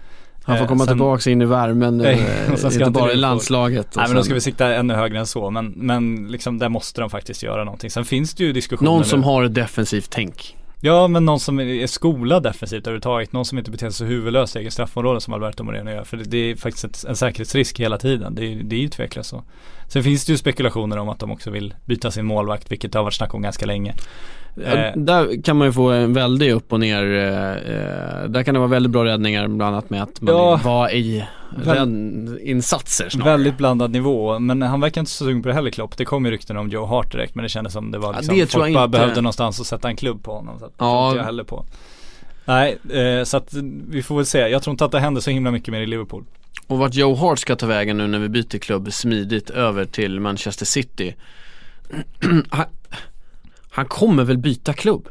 Han 0.47 0.57
får 0.57 0.65
Eh, 0.65 0.69
komma 0.69 0.85
sen- 0.85 0.95
tillbaka 0.95 1.31
in 1.31 1.43
i 1.43 1.45
värmen, 1.45 1.99
Nej, 1.99 2.27
eh, 2.47 2.53
och 2.53 2.59
sen 2.59 2.71
ska 2.71 2.87
inte 2.87 3.01
bara 3.01 3.13
i 3.13 3.17
landslaget. 3.17 3.89
Nej 3.97 4.05
men 4.09 4.17
då 4.17 4.23
ska 4.23 4.35
vi 4.35 4.41
sikta 4.41 4.75
ännu 4.75 4.95
högre 4.95 5.19
än 5.19 5.27
så. 5.27 5.51
Men, 5.51 5.67
men 5.77 6.29
liksom 6.29 6.59
där 6.59 6.69
måste 6.69 7.01
de 7.01 7.11
faktiskt 7.11 7.43
göra 7.43 7.65
någonting. 7.65 7.91
Sen 7.91 8.05
finns 8.05 8.35
det 8.35 8.45
ju 8.45 8.53
diskussioner 8.53 8.91
Någon 8.91 9.05
som 9.05 9.21
nu. 9.21 9.27
har 9.27 9.45
ett 9.45 9.55
defensivt 9.55 10.11
tänk. 10.11 10.57
Ja 10.81 11.09
men 11.09 11.25
någon 11.25 11.41
som 11.41 11.61
är 11.61 11.87
skolad 11.87 12.43
defensivt 12.43 12.87
överhuvudtaget. 12.87 13.33
Någon 13.33 13.45
som 13.45 13.59
inte 13.59 13.71
beter 13.71 13.87
sig 13.91 13.93
så 13.97 14.05
huvudlöst 14.05 14.57
i 14.57 14.59
eget 14.59 14.73
straffområde 14.73 15.21
som 15.21 15.35
Alberto 15.35 15.65
Moreno 15.65 15.91
gör. 15.91 16.05
För 16.05 16.17
det, 16.17 16.25
det 16.25 16.39
är 16.51 16.57
faktiskt 16.57 16.85
ett, 16.85 17.05
en 17.09 17.17
säkerhetsrisk 17.17 17.81
hela 17.81 17.99
tiden. 17.99 18.35
Det, 18.35 18.55
det 18.55 18.77
är 18.77 18.81
ju 18.81 18.89
tveklöst 18.89 19.31
så. 19.31 19.43
Sen 19.89 20.03
finns 20.05 20.25
det 20.25 20.33
ju 20.33 20.39
spekulationer 20.39 20.97
om 20.97 21.09
att 21.09 21.19
de 21.19 21.31
också 21.31 21.51
vill 21.51 21.75
byta 21.85 22.11
sin 22.11 22.25
målvakt. 22.27 22.73
Vilket 22.73 22.93
det 22.93 22.99
har 22.99 23.05
varit 23.05 23.15
snack 23.15 23.35
om 23.35 23.43
ganska 23.43 23.67
länge. 23.67 23.95
Ja, 24.57 24.63
Eh. 24.63 24.93
Där 24.97 25.43
kan 25.43 25.57
man 25.57 25.67
ju 25.67 25.73
få 25.73 25.91
en 25.91 26.13
väldig 26.13 26.53
upp 26.53 26.73
och 26.73 26.81
ner, 26.81 27.03
eh, 27.05 27.53
eh, 27.53 28.25
där 28.29 28.43
kan 28.43 28.55
det 28.55 28.61
vara 28.61 28.69
väldigt 28.71 28.93
bra 28.93 29.05
räddningar 29.05 29.49
bland 29.49 29.63
annat 29.75 29.91
med 29.91 30.03
att 30.03 30.21
man 30.21 30.35
Ja. 30.35 30.61
var 30.65 30.89
i 30.95 31.25
rädd- 31.65 32.39
insatser 32.43 33.09
snarare. 33.09 33.31
Väldigt 33.31 33.57
blandad 33.57 33.91
nivå. 33.91 34.39
Men 34.39 34.63
han 34.63 34.81
verkar 34.81 35.01
inte 35.01 35.11
så 35.11 35.25
sugen 35.25 35.43
på 35.43 35.49
det 35.49 35.55
heller 35.55 35.71
Klopp. 35.71 35.97
Det 35.97 36.05
kom 36.05 36.25
ju 36.25 36.31
rykten 36.31 36.57
om 36.57 36.69
Joe 36.69 36.85
Hart 36.87 37.13
direkt. 37.13 37.35
Men 37.35 37.43
det 37.43 37.49
kändes 37.49 37.73
som 37.73 37.91
det 37.91 37.99
var 37.99 38.13
Ja, 38.13 38.19
liksom, 38.19 38.37
det 38.39 38.47
tror 38.47 38.63
folk 38.63 38.75
bara 38.75 38.85
inte. 38.85 38.99
behövde 38.99 39.21
någonstans 39.21 39.61
att 39.61 39.67
sätta 39.67 39.89
en 39.89 39.97
klubb 39.97 40.23
på 40.23 40.33
honom. 40.35 40.59
Så 40.59 40.65
att, 40.65 40.73
Ja. 40.79 41.11
ja. 41.11 41.17
jag 41.17 41.25
heller 41.25 41.45
på. 41.45 41.65
Nej, 42.45 42.79
så 43.25 43.37
att 43.37 43.55
vi 43.89 44.03
får 44.03 44.17
väl 44.17 44.27
se. 44.27 44.39
Jag 44.39 44.63
tror 44.63 44.73
inte 44.73 44.85
att 44.85 44.93
det 44.93 45.01
händer 45.01 45.21
så 45.21 45.31
himla 45.31 45.51
mycket 45.51 45.69
mer 45.73 45.81
i 45.81 45.87
Liverpool. 45.87 46.25
Och 46.67 46.79
vart 46.79 46.95
Joe 46.95 47.15
Hart 47.15 47.39
ska 47.39 47.57
ta 47.57 47.67
vägen 47.67 47.97
nu 47.99 48.07
när 48.07 48.19
vi 48.19 48.29
byter 48.29 48.59
klubb 48.59 48.93
smidigt 48.93 49.51
över 49.51 49.85
till 49.85 50.21
Manchester 50.21 50.67
City. 50.67 51.15
han, 53.75 53.87
kommer 53.87 54.25
väl 54.25 54.39
byta 54.39 54.73
klubb? 54.73 55.09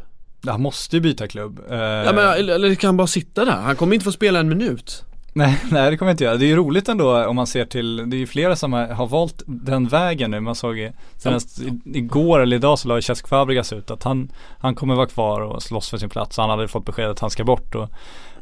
Han 0.47 0.61
måste 0.61 0.95
ju 0.95 1.01
byta 1.01 1.27
klubb. 1.27 1.59
Eh, 1.69 1.77
Ja, 1.77 2.13
men, 2.13 2.33
eller, 2.33 2.55
eller 2.55 2.75
kan 2.75 2.87
han 2.87 2.97
bara 2.97 3.07
sitta 3.07 3.45
där? 3.45 3.51
Han 3.51 3.75
kommer 3.75 3.93
inte 3.93 4.03
få 4.03 4.11
spela 4.11 4.39
en 4.39 4.49
minut. 4.49 5.05
Nej, 5.33 5.59
nej 5.71 5.91
det 5.91 5.97
kommer 5.97 6.09
jag 6.09 6.13
inte 6.13 6.23
göra. 6.23 6.37
Det 6.37 6.45
är 6.45 6.47
ju 6.47 6.55
roligt 6.55 6.89
ändå 6.89 7.25
om 7.25 7.35
man 7.35 7.47
ser 7.47 7.65
till, 7.65 8.09
det 8.09 8.15
är 8.15 8.19
ju 8.19 8.27
flera 8.27 8.55
som 8.55 8.73
har, 8.73 8.87
har 8.87 9.07
valt 9.07 9.43
den 9.45 9.87
vägen 9.87 10.31
nu. 10.31 10.39
Man 10.39 10.55
såg 10.55 10.91
senast 11.17 11.59
i, 11.59 11.79
igår 11.85 12.39
eller 12.39 12.55
idag 12.55 12.79
så 12.79 12.87
la 12.87 13.01
Cesc 13.01 13.27
Fabregas 13.27 13.73
ut 13.73 13.91
att 13.91 14.03
han, 14.03 14.31
han 14.59 14.75
kommer 14.75 14.95
vara 14.95 15.07
kvar 15.07 15.41
och 15.41 15.63
slåss 15.63 15.89
för 15.89 15.97
sin 15.97 16.09
plats. 16.09 16.37
Han 16.37 16.49
hade 16.49 16.67
fått 16.67 16.85
besked 16.85 17.09
att 17.09 17.19
han 17.19 17.29
ska 17.29 17.43
bort 17.43 17.75
och, 17.75 17.89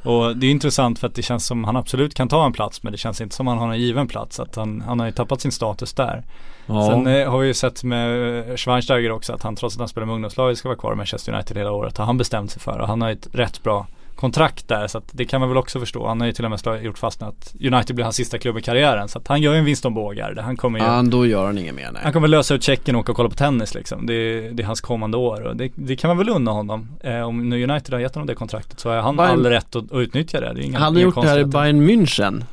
och 0.04 0.38
det 0.38 0.48
är 0.48 0.51
intressant 0.51 1.00
för 1.00 1.08
att 1.08 1.16
det 1.16 1.22
känns 1.22 1.46
som 1.46 1.63
han 1.63 1.75
absolut 1.75 2.13
kan 2.13 2.28
ta 2.28 2.46
en 2.46 2.54
plats 2.54 2.84
men 2.84 2.92
det 2.92 2.98
känns 2.98 3.22
inte 3.22 3.36
som 3.36 3.48
han 3.48 3.58
har 3.58 3.74
en 3.74 3.80
given 3.80 4.08
plats. 4.08 4.40
Att 4.40 4.56
han, 4.56 4.82
han 4.82 5.00
har 5.00 5.06
ju 5.06 5.12
tappat 5.12 5.42
sin 5.42 5.51
status 5.51 5.94
där. 5.94 6.24
Ja. 6.65 6.88
Sen 6.89 7.08
eh, 7.08 7.30
har 7.32 7.39
vi 7.39 7.48
ju 7.48 7.53
sett 7.53 7.84
med 7.84 8.39
eh, 8.50 8.56
Schweinsteiger 8.56 9.12
också 9.12 9.34
att 9.34 9.44
han 9.44 9.56
trots 9.56 9.75
att 9.75 9.80
han 9.80 9.88
spelar 9.88 10.06
med 10.08 10.15
ungdomslaget 10.15 10.58
ska 10.58 10.70
vara 10.70 10.80
kvar 10.80 10.94
i 10.94 10.96
Manchester 10.96 11.34
United 11.34 11.58
hela 11.58 11.72
året. 11.72 11.98
Har 11.98 12.06
han 12.06 12.18
bestämt 12.18 12.51
sig 12.51 12.62
för 12.62 12.80
och 12.80 12.88
han 12.88 13.01
har 13.01 13.10
ett 13.12 13.27
rätt 13.32 13.63
bra 13.63 13.88
kontrakt 14.15 14.68
där 14.68 14.88
så 14.88 14.98
att 14.98 15.03
det 15.12 15.25
kan 15.25 15.39
man 15.39 15.50
väl 15.50 15.58
också 15.58 15.80
förstå. 15.80 16.08
Han 16.08 16.20
har 16.20 16.27
ju 16.27 16.34
till 16.34 16.46
och 16.46 16.51
med 16.65 16.84
gjort 16.84 16.98
fast 16.98 17.24
att 17.24 17.56
United 17.60 17.96
blir 17.96 18.03
hans 18.03 18.15
sista 18.15 18.38
klubb 18.38 18.58
i 18.58 18.62
karriären. 18.62 19.08
Så 19.08 19.20
att 19.20 19.27
han 19.27 19.41
gör 19.41 19.53
ju 19.53 19.60
en 19.60 19.65
vinst 19.65 19.86
om 19.86 19.94
bågar. 19.94 20.36
Han 20.44 20.58
kommer 20.58 20.80
ju 20.80 20.86
Ja, 20.86 21.01
då 21.01 21.25
gör 21.25 21.46
han 21.46 21.58
inget 21.58 21.75
mer 21.75 21.89
nej. 21.94 22.01
han 22.03 22.13
kommer 22.13 22.27
lösa 22.27 22.53
ut 22.53 22.63
checken 22.63 22.96
och 22.96 23.01
åka 23.01 23.12
och 23.12 23.15
kolla 23.15 23.30
på 23.30 23.36
tennis 23.36 23.74
liksom. 23.75 24.06
Det 24.06 24.13
är, 24.13 24.51
det 24.51 24.63
är 24.63 24.68
hans 24.68 24.82
kommande 24.82 25.18
år 25.18 25.41
och 25.41 25.56
det, 25.56 25.72
det 25.75 25.96
kan 25.96 26.08
man 26.08 26.18
väl 26.18 26.30
unna 26.30 26.51
honom. 26.51 26.88
Eh, 27.03 27.22
om 27.22 27.50
nu 27.50 27.63
United 27.63 27.94
har 27.94 28.00
gett 28.01 28.15
honom 28.15 28.27
det 28.27 28.36
kontraktet 28.36 28.80
så 28.80 28.89
har 28.89 28.98
han 28.98 29.20
Bayern- 29.20 29.32
all 29.32 29.46
rätt 29.46 29.75
att, 29.75 29.91
att 29.91 29.98
utnyttja 29.98 30.39
det. 30.41 30.53
det 30.53 30.62
är 30.62 30.63
inga, 30.63 30.80
han 30.80 30.94
inga 30.94 31.01
gjort 31.03 31.15
det 31.22 31.27
här 31.27 31.39
i. 31.39 31.46
Bayern 31.46 31.89
München 31.89 32.44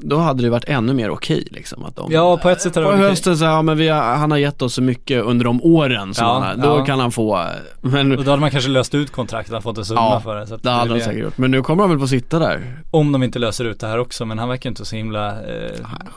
Då 0.00 0.18
hade 0.18 0.42
det 0.42 0.50
varit 0.50 0.64
ännu 0.64 0.94
mer 0.94 1.10
okej 1.10 1.48
liksom 1.50 1.84
att 1.84 1.96
de 1.96 2.12
Ja, 2.12 2.36
på 2.36 2.48
ett 2.50 2.60
sätt 2.60 2.76
är 2.76 2.80
det 2.80 2.86
På 2.86 2.92
okej. 2.92 3.08
hösten 3.08 3.36
så, 3.36 3.44
ja 3.44 3.62
men 3.62 3.76
vi 3.76 3.88
har, 3.88 4.02
han 4.02 4.30
har 4.30 4.38
gett 4.38 4.62
oss 4.62 4.74
så 4.74 4.82
mycket 4.82 5.24
under 5.24 5.44
de 5.44 5.62
åren 5.62 6.14
som 6.14 6.26
Ja, 6.26 6.32
han 6.32 6.60
har, 6.60 6.68
då 6.68 6.78
ja. 6.78 6.84
kan 6.84 6.98
han 7.00 7.12
få 7.12 7.46
Men 7.80 8.18
Och 8.18 8.24
då 8.24 8.30
hade 8.30 8.40
man 8.40 8.50
kanske 8.50 8.70
löst 8.70 8.94
ut 8.94 9.10
kontraktet, 9.12 9.52
han 9.52 9.62
fått 9.62 9.78
en 9.78 9.84
summa 9.84 10.00
Ja, 10.00 10.20
för 10.20 10.36
det. 10.36 10.46
Så 10.46 10.54
att 10.54 10.62
det 10.62 10.70
hade 10.70 10.96
är 10.96 11.00
säkert 11.00 11.22
gjort, 11.22 11.38
men 11.38 11.50
nu 11.50 11.62
kommer 11.62 11.82
han 11.82 11.90
väl 11.90 11.98
få 11.98 12.06
sitta 12.08 12.38
där 12.38 12.82
Om 12.90 13.12
de 13.12 13.22
inte 13.22 13.38
löser 13.38 13.64
ut 13.64 13.80
det 13.80 13.86
här 13.86 13.98
också, 13.98 14.24
men 14.24 14.38
han 14.38 14.48
verkar 14.48 14.70
inte 14.70 14.84
så 14.84 14.96
himla 14.96 15.28
eh, 15.30 15.70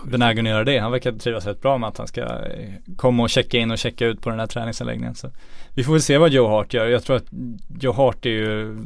benägen 0.04 0.46
att 0.46 0.52
göra 0.52 0.64
det. 0.64 0.78
Han 0.80 0.92
verkar 0.92 1.12
trivas 1.12 1.46
rätt 1.46 1.62
bra 1.62 1.78
med 1.78 1.88
att 1.90 1.98
han 1.98 2.08
ska 2.08 2.22
eh, 2.22 2.28
komma 2.96 3.24
och 3.24 3.30
checka 3.30 3.58
in 3.58 3.72
och 3.72 3.78
checka 3.78 4.06
ut 4.06 4.22
på 4.22 4.30
den 4.30 4.40
här 4.40 4.48
träningsanläggningen. 4.48 5.16
Så 5.16 5.30
vi 5.74 5.84
får 5.84 5.94
väl 5.94 6.02
se 6.02 6.18
vad 6.18 6.32
Joe 6.32 6.48
Hart 6.48 6.74
gör. 6.74 6.86
Jag 6.86 7.04
tror 7.04 7.16
att 7.16 7.26
Joe 7.80 7.94
Hart 7.94 8.26
är 8.26 8.30
ju 8.30 8.78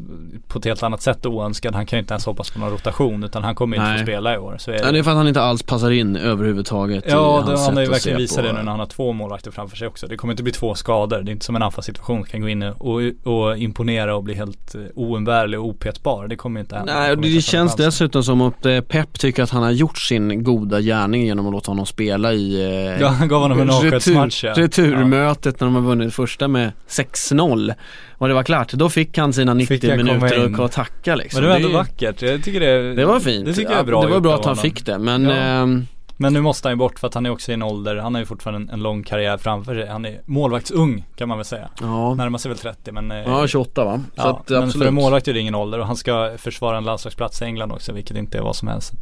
på 0.48 0.60
ett 0.60 0.66
helt 0.66 0.84
annat 0.84 1.02
sätt 1.02 1.26
oönskad. 1.26 1.76
Han 1.76 1.86
kan 1.86 1.98
ju 1.98 2.02
inte 2.02 2.14
ens 2.14 2.26
hoppas 2.26 2.52
på 2.52 2.60
någon 2.60 2.70
rotation 2.70 3.24
utan 3.24 3.44
han 3.44 3.56
kommer 3.56 3.78
inte 3.78 3.90
Nej. 3.90 3.98
få 3.98 4.04
spela 4.04 4.36
i 4.36 4.38
år. 4.38 4.56
Så 4.60 4.72
är 4.72 4.81
Ja, 4.86 4.92
det 4.92 5.00
är 5.00 5.04
för 5.04 5.12
att 5.12 5.18
han 5.18 5.28
inte 5.28 5.42
alls 5.42 5.64
passar 5.64 5.92
in 5.92 6.16
överhuvudtaget 6.16 7.04
Ja, 7.08 7.44
det, 7.48 7.60
han 7.60 7.76
har 7.76 7.84
ju 7.84 7.90
verkligen 7.90 8.18
visat 8.18 8.44
det 8.44 8.54
nu 8.54 8.62
när 8.64 8.72
han 8.72 8.80
har 8.80 8.86
två 8.86 9.14
målvakter 9.14 9.52
framför 9.52 9.78
sig 9.78 9.88
också. 9.88 10.08
Det 10.08 10.18
kommer 10.18 10.34
inte 10.34 10.44
bli 10.44 10.52
två 10.52 10.76
skador. 10.76 11.22
Det 11.22 11.32
är 11.32 11.34
inte 11.34 11.46
som 11.46 11.56
en 11.56 11.62
anfallssituation 11.62 12.24
kan 12.24 12.42
gå 12.42 12.50
in 12.50 12.64
och, 12.64 13.02
och 13.24 13.58
imponera 13.58 14.16
och 14.16 14.24
bli 14.24 14.34
helt 14.34 14.76
eh, 14.76 14.82
oumbärlig 14.96 15.60
och 15.60 15.66
opetbar. 15.66 16.28
Det 16.28 16.36
kommer 16.36 16.60
inte 16.60 16.76
hända. 16.76 16.94
Nej, 17.00 17.12
och 17.12 17.18
det 17.18 17.34
få 17.36 17.42
känns 17.42 17.72
chansen. 17.72 17.86
dessutom 17.86 18.24
som 18.24 18.42
att 18.42 18.66
eh, 18.66 18.82
Pep 18.82 19.20
tycker 19.20 19.44
att 19.44 19.50
han 19.50 19.64
har 19.64 19.72
gjort 19.72 19.98
sin 19.98 20.44
goda 20.44 20.82
gärning 20.82 21.26
genom 21.26 21.48
att 21.48 21.54
låta 21.54 21.72
honom 21.72 21.86
spela 21.86 22.34
i 22.34 22.62
eh, 22.66 23.02
Ja, 23.02 23.08
han 23.08 23.28
gav 23.28 23.42
honom 23.42 23.60
en 23.60 23.70
avskedsmatch, 23.70 24.44
ja. 24.44 24.54
Returmötet 24.58 25.60
när 25.60 25.68
de 25.68 25.76
har 25.76 25.82
vunnit 25.82 26.14
första 26.14 26.48
med 26.48 26.72
6-0 26.90 27.74
och 28.22 28.28
det 28.28 28.34
var 28.34 28.44
klart, 28.44 28.74
då 28.74 28.90
fick 28.90 29.18
han 29.18 29.34
sina 29.34 29.54
90 29.54 29.68
Fick 29.80 29.90
han 29.90 30.00
komma 30.00 30.14
minuter 30.14 30.46
in. 30.46 30.56
och 30.60 30.72
tacka 30.72 31.16
liksom 31.16 31.38
Men 31.38 31.44
det 31.44 31.50
var 31.50 31.56
ändå 31.56 31.70
är- 31.70 31.74
vackert. 31.74 32.22
Jag 32.22 32.44
tycker 32.44 32.60
det, 32.60 32.96
Det 32.96 33.06
var 33.06 33.20
fint. 33.20 33.46
Det 33.46 33.54
tycker 33.54 33.70
jag 33.72 33.78
Ja, 33.78 33.82
är 33.82 33.86
bra 33.86 34.02
Det 34.06 34.12
var 34.12 34.20
bra 34.20 34.36
att 34.36 34.46
han. 34.46 34.58
Fick 34.62 34.86
det 34.86 34.98
men 34.98 35.24
Ja. 35.24 35.32
ehm, 35.32 35.86
Men 36.18 36.34
nu 36.34 36.42
måste 36.42 36.68
han 36.68 36.74
ju 36.74 36.78
bort 36.78 37.00
för 37.00 37.08
att 37.08 37.14
han 37.14 37.26
är 37.26 37.30
också 37.30 37.52
i 37.52 37.54
en 37.54 37.64
ålder, 37.64 37.96
han 37.96 38.14
har 38.14 38.22
ju 38.22 38.26
fortfarande 38.26 38.62
en, 38.72 38.74
en 38.74 38.84
lång 38.84 39.04
karriär 39.04 39.38
framför 39.38 39.76
sig. 39.76 39.88
Han 39.88 40.06
är 40.06 40.22
målvaktsung 40.26 41.06
kan 41.16 41.28
man 41.30 41.38
väl 41.38 41.46
säga. 41.46 41.70
ja, 41.82 42.14
Närmar 42.16 42.40
sig 42.40 42.50
väl 42.50 42.58
30 42.58 42.92
men 42.92 43.12
eh, 43.12 43.18
ja 43.18 43.48
28 43.48 43.86
va? 43.86 43.98
Så 43.98 44.22
Ja, 44.22 44.30
att, 44.40 44.50
men 44.50 44.64
absolut. 44.64 44.86
för 44.88 44.92
målvakt 44.92 45.28
är 45.28 45.34
det 45.34 45.40
ingen 45.40 45.56
ålder 45.56 45.80
och 45.80 45.88
han 45.88 45.96
ska 45.96 46.32
försvara 46.38 46.78
en 46.78 46.84
landslagsplats 46.84 47.42
i 47.42 47.46
England 47.46 47.72
också 47.72 47.94
vilket 47.94 48.18
inte 48.18 48.38
är 48.38 48.42
vad 48.42 48.56
som 48.56 48.68
helst. 48.68 48.94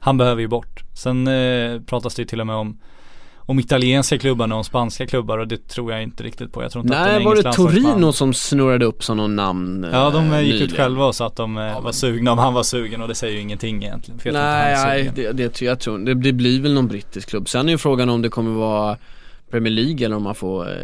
Han 0.00 0.16
behöver 0.16 0.40
ju 0.40 0.48
bort. 0.48 0.82
Sen 0.94 1.26
eh, 1.28 1.80
pratas 1.80 2.14
det 2.14 2.22
ju 2.22 2.26
till 2.26 2.40
och 2.40 2.46
med 2.46 2.56
om 2.56 2.78
om 3.50 3.58
italienska 3.58 4.18
klubbar 4.18 4.52
och 4.52 4.56
om 4.56 4.64
spanska 4.64 5.06
klubbar 5.06 5.38
och 5.38 5.48
det 5.48 5.68
tror 5.68 5.92
jag 5.92 6.02
inte 6.02 6.22
riktigt 6.22 6.52
på. 6.52 6.62
Jag 6.62 6.72
tror 6.72 6.84
inte 6.84 6.98
att 6.98 7.06
Nej, 7.06 7.16
en 7.16 7.24
var 7.24 7.32
engelsk 7.32 7.58
det 7.58 7.64
Torino 7.64 8.12
som 8.12 8.34
snurrade 8.34 8.84
upp 8.84 9.04
som 9.04 9.16
någon 9.16 9.36
namn 9.36 9.84
eh, 9.84 9.90
Ja 9.92 10.10
de 10.10 10.32
eh, 10.32 10.40
gick 10.40 10.54
ut 10.54 10.60
nyligen? 10.60 10.76
själva 10.76 11.04
och 11.04 11.14
sa 11.14 11.26
att 11.26 11.36
de 11.36 11.58
eh, 11.58 11.80
var 11.80 11.92
sugna 11.92 12.32
om 12.32 12.38
han 12.38 12.54
var 12.54 12.62
sugen 12.62 13.02
och 13.02 13.08
det 13.08 13.14
säger 13.14 13.34
ju 13.34 13.40
ingenting 13.40 13.84
egentligen. 13.84 14.20
För 14.20 14.32
Nej, 14.32 14.76
nej 14.76 15.10
det, 15.14 15.32
det, 15.32 15.62
jag 15.62 15.80
tror, 15.80 15.98
det, 15.98 16.14
det 16.14 16.32
blir 16.32 16.60
väl 16.60 16.74
någon 16.74 16.88
brittisk 16.88 17.28
klubb. 17.28 17.48
Sen 17.48 17.68
är 17.68 17.72
ju 17.72 17.78
frågan 17.78 18.08
om 18.08 18.22
det 18.22 18.28
kommer 18.28 18.50
vara 18.50 18.96
Premier 19.50 19.72
League 19.72 20.06
eller 20.06 20.16
om 20.16 20.22
man 20.22 20.34
får, 20.34 20.68
eh, 20.70 20.76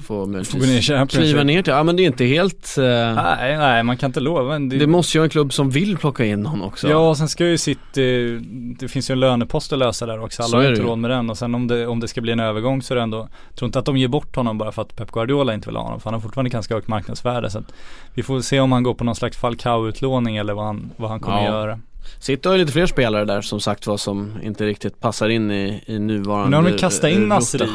får 0.00 0.26
möjligtvis 0.26 0.62
Får 0.62 0.70
ner 0.72 0.78
i 0.78 0.82
Championship. 0.82 1.30
kliva 1.30 1.44
ner 1.44 1.62
till, 1.62 1.72
ja 1.72 1.82
men 1.82 1.96
det 1.96 2.02
är 2.02 2.06
inte 2.06 2.24
helt 2.24 2.78
eh, 2.78 2.84
Nej, 3.14 3.58
nej 3.58 3.82
man 3.82 3.96
kan 3.96 4.08
inte 4.08 4.20
lova. 4.20 4.58
Det, 4.58 4.78
Det 4.78 4.86
måste 4.86 5.16
ju 5.16 5.20
vara 5.20 5.24
en 5.26 5.30
klubb 5.30 5.52
som 5.52 5.70
vill 5.70 5.98
plocka 5.98 6.24
in 6.24 6.40
någon 6.42 6.62
också. 6.62 6.88
Ja 6.90 7.08
och 7.08 7.16
sen 7.16 7.28
ska 7.28 7.46
ju 7.46 7.58
City, 7.58 8.38
det 8.78 8.88
finns 8.88 9.10
ju 9.10 9.12
en 9.12 9.20
lönepost 9.20 9.72
att 9.72 9.78
lösa 9.78 10.06
där 10.06 10.22
också. 10.24 10.42
Så 10.42 10.56
Alla 10.56 10.64
har 10.64 10.70
inte 10.70 10.82
råd 10.82 10.98
med 10.98 11.10
den 11.10 11.30
och 11.30 11.38
sen 11.38 11.54
om 11.54 11.66
det, 11.66 11.86
om 11.86 12.00
det 12.00 12.08
ska 12.08 12.20
bli 12.20 12.32
en 12.32 12.40
övergång 12.40 12.82
så 12.82 12.94
är 12.94 12.96
det 12.96 13.02
ändå, 13.02 13.28
jag 13.48 13.56
tror 13.56 13.66
inte 13.66 13.78
att 13.78 13.84
de 13.84 13.96
ger 13.96 14.08
bort 14.08 14.36
honom 14.36 14.58
bara 14.58 14.72
för 14.72 14.82
att 14.82 14.96
Pep 14.96 15.10
Guardiola 15.12 15.54
inte 15.54 15.68
vill 15.68 15.76
ha 15.76 15.82
honom. 15.84 16.00
För 16.00 16.04
han 16.04 16.14
har 16.14 16.20
fortfarande 16.20 16.50
ganska 16.50 16.74
högt 16.74 16.88
marknadsvärde. 16.88 17.50
Så 17.50 17.58
att 17.58 17.72
vi 18.14 18.22
får 18.22 18.40
se 18.40 18.60
om 18.60 18.72
han 18.72 18.82
går 18.82 18.94
på 18.94 19.04
någon 19.04 19.16
slags 19.16 19.36
Falcao-utlåning 19.38 20.36
eller 20.36 20.54
vad 20.54 20.64
han, 20.64 20.90
vad 20.96 21.10
han 21.10 21.20
kommer 21.20 21.38
Ja. 21.44 21.44
göra. 21.44 21.80
City 22.18 22.48
har 22.48 22.54
ju 22.56 22.60
lite 22.60 22.72
fler 22.72 22.86
spelare 22.86 23.24
där 23.24 23.40
som 23.40 23.60
sagt 23.60 23.86
var 23.86 23.96
som 23.96 24.32
inte 24.42 24.66
riktigt 24.66 25.00
passar 25.00 25.28
in 25.28 25.50
i, 25.50 25.82
i 25.86 25.98
nuvarande 25.98 26.50
Men 26.50 26.64
nu 26.64 26.70
har 26.70 26.76
de 26.76 26.80
kastat 26.80 27.10
in 27.10 27.22
eh, 27.22 27.28
Nasri. 27.28 27.66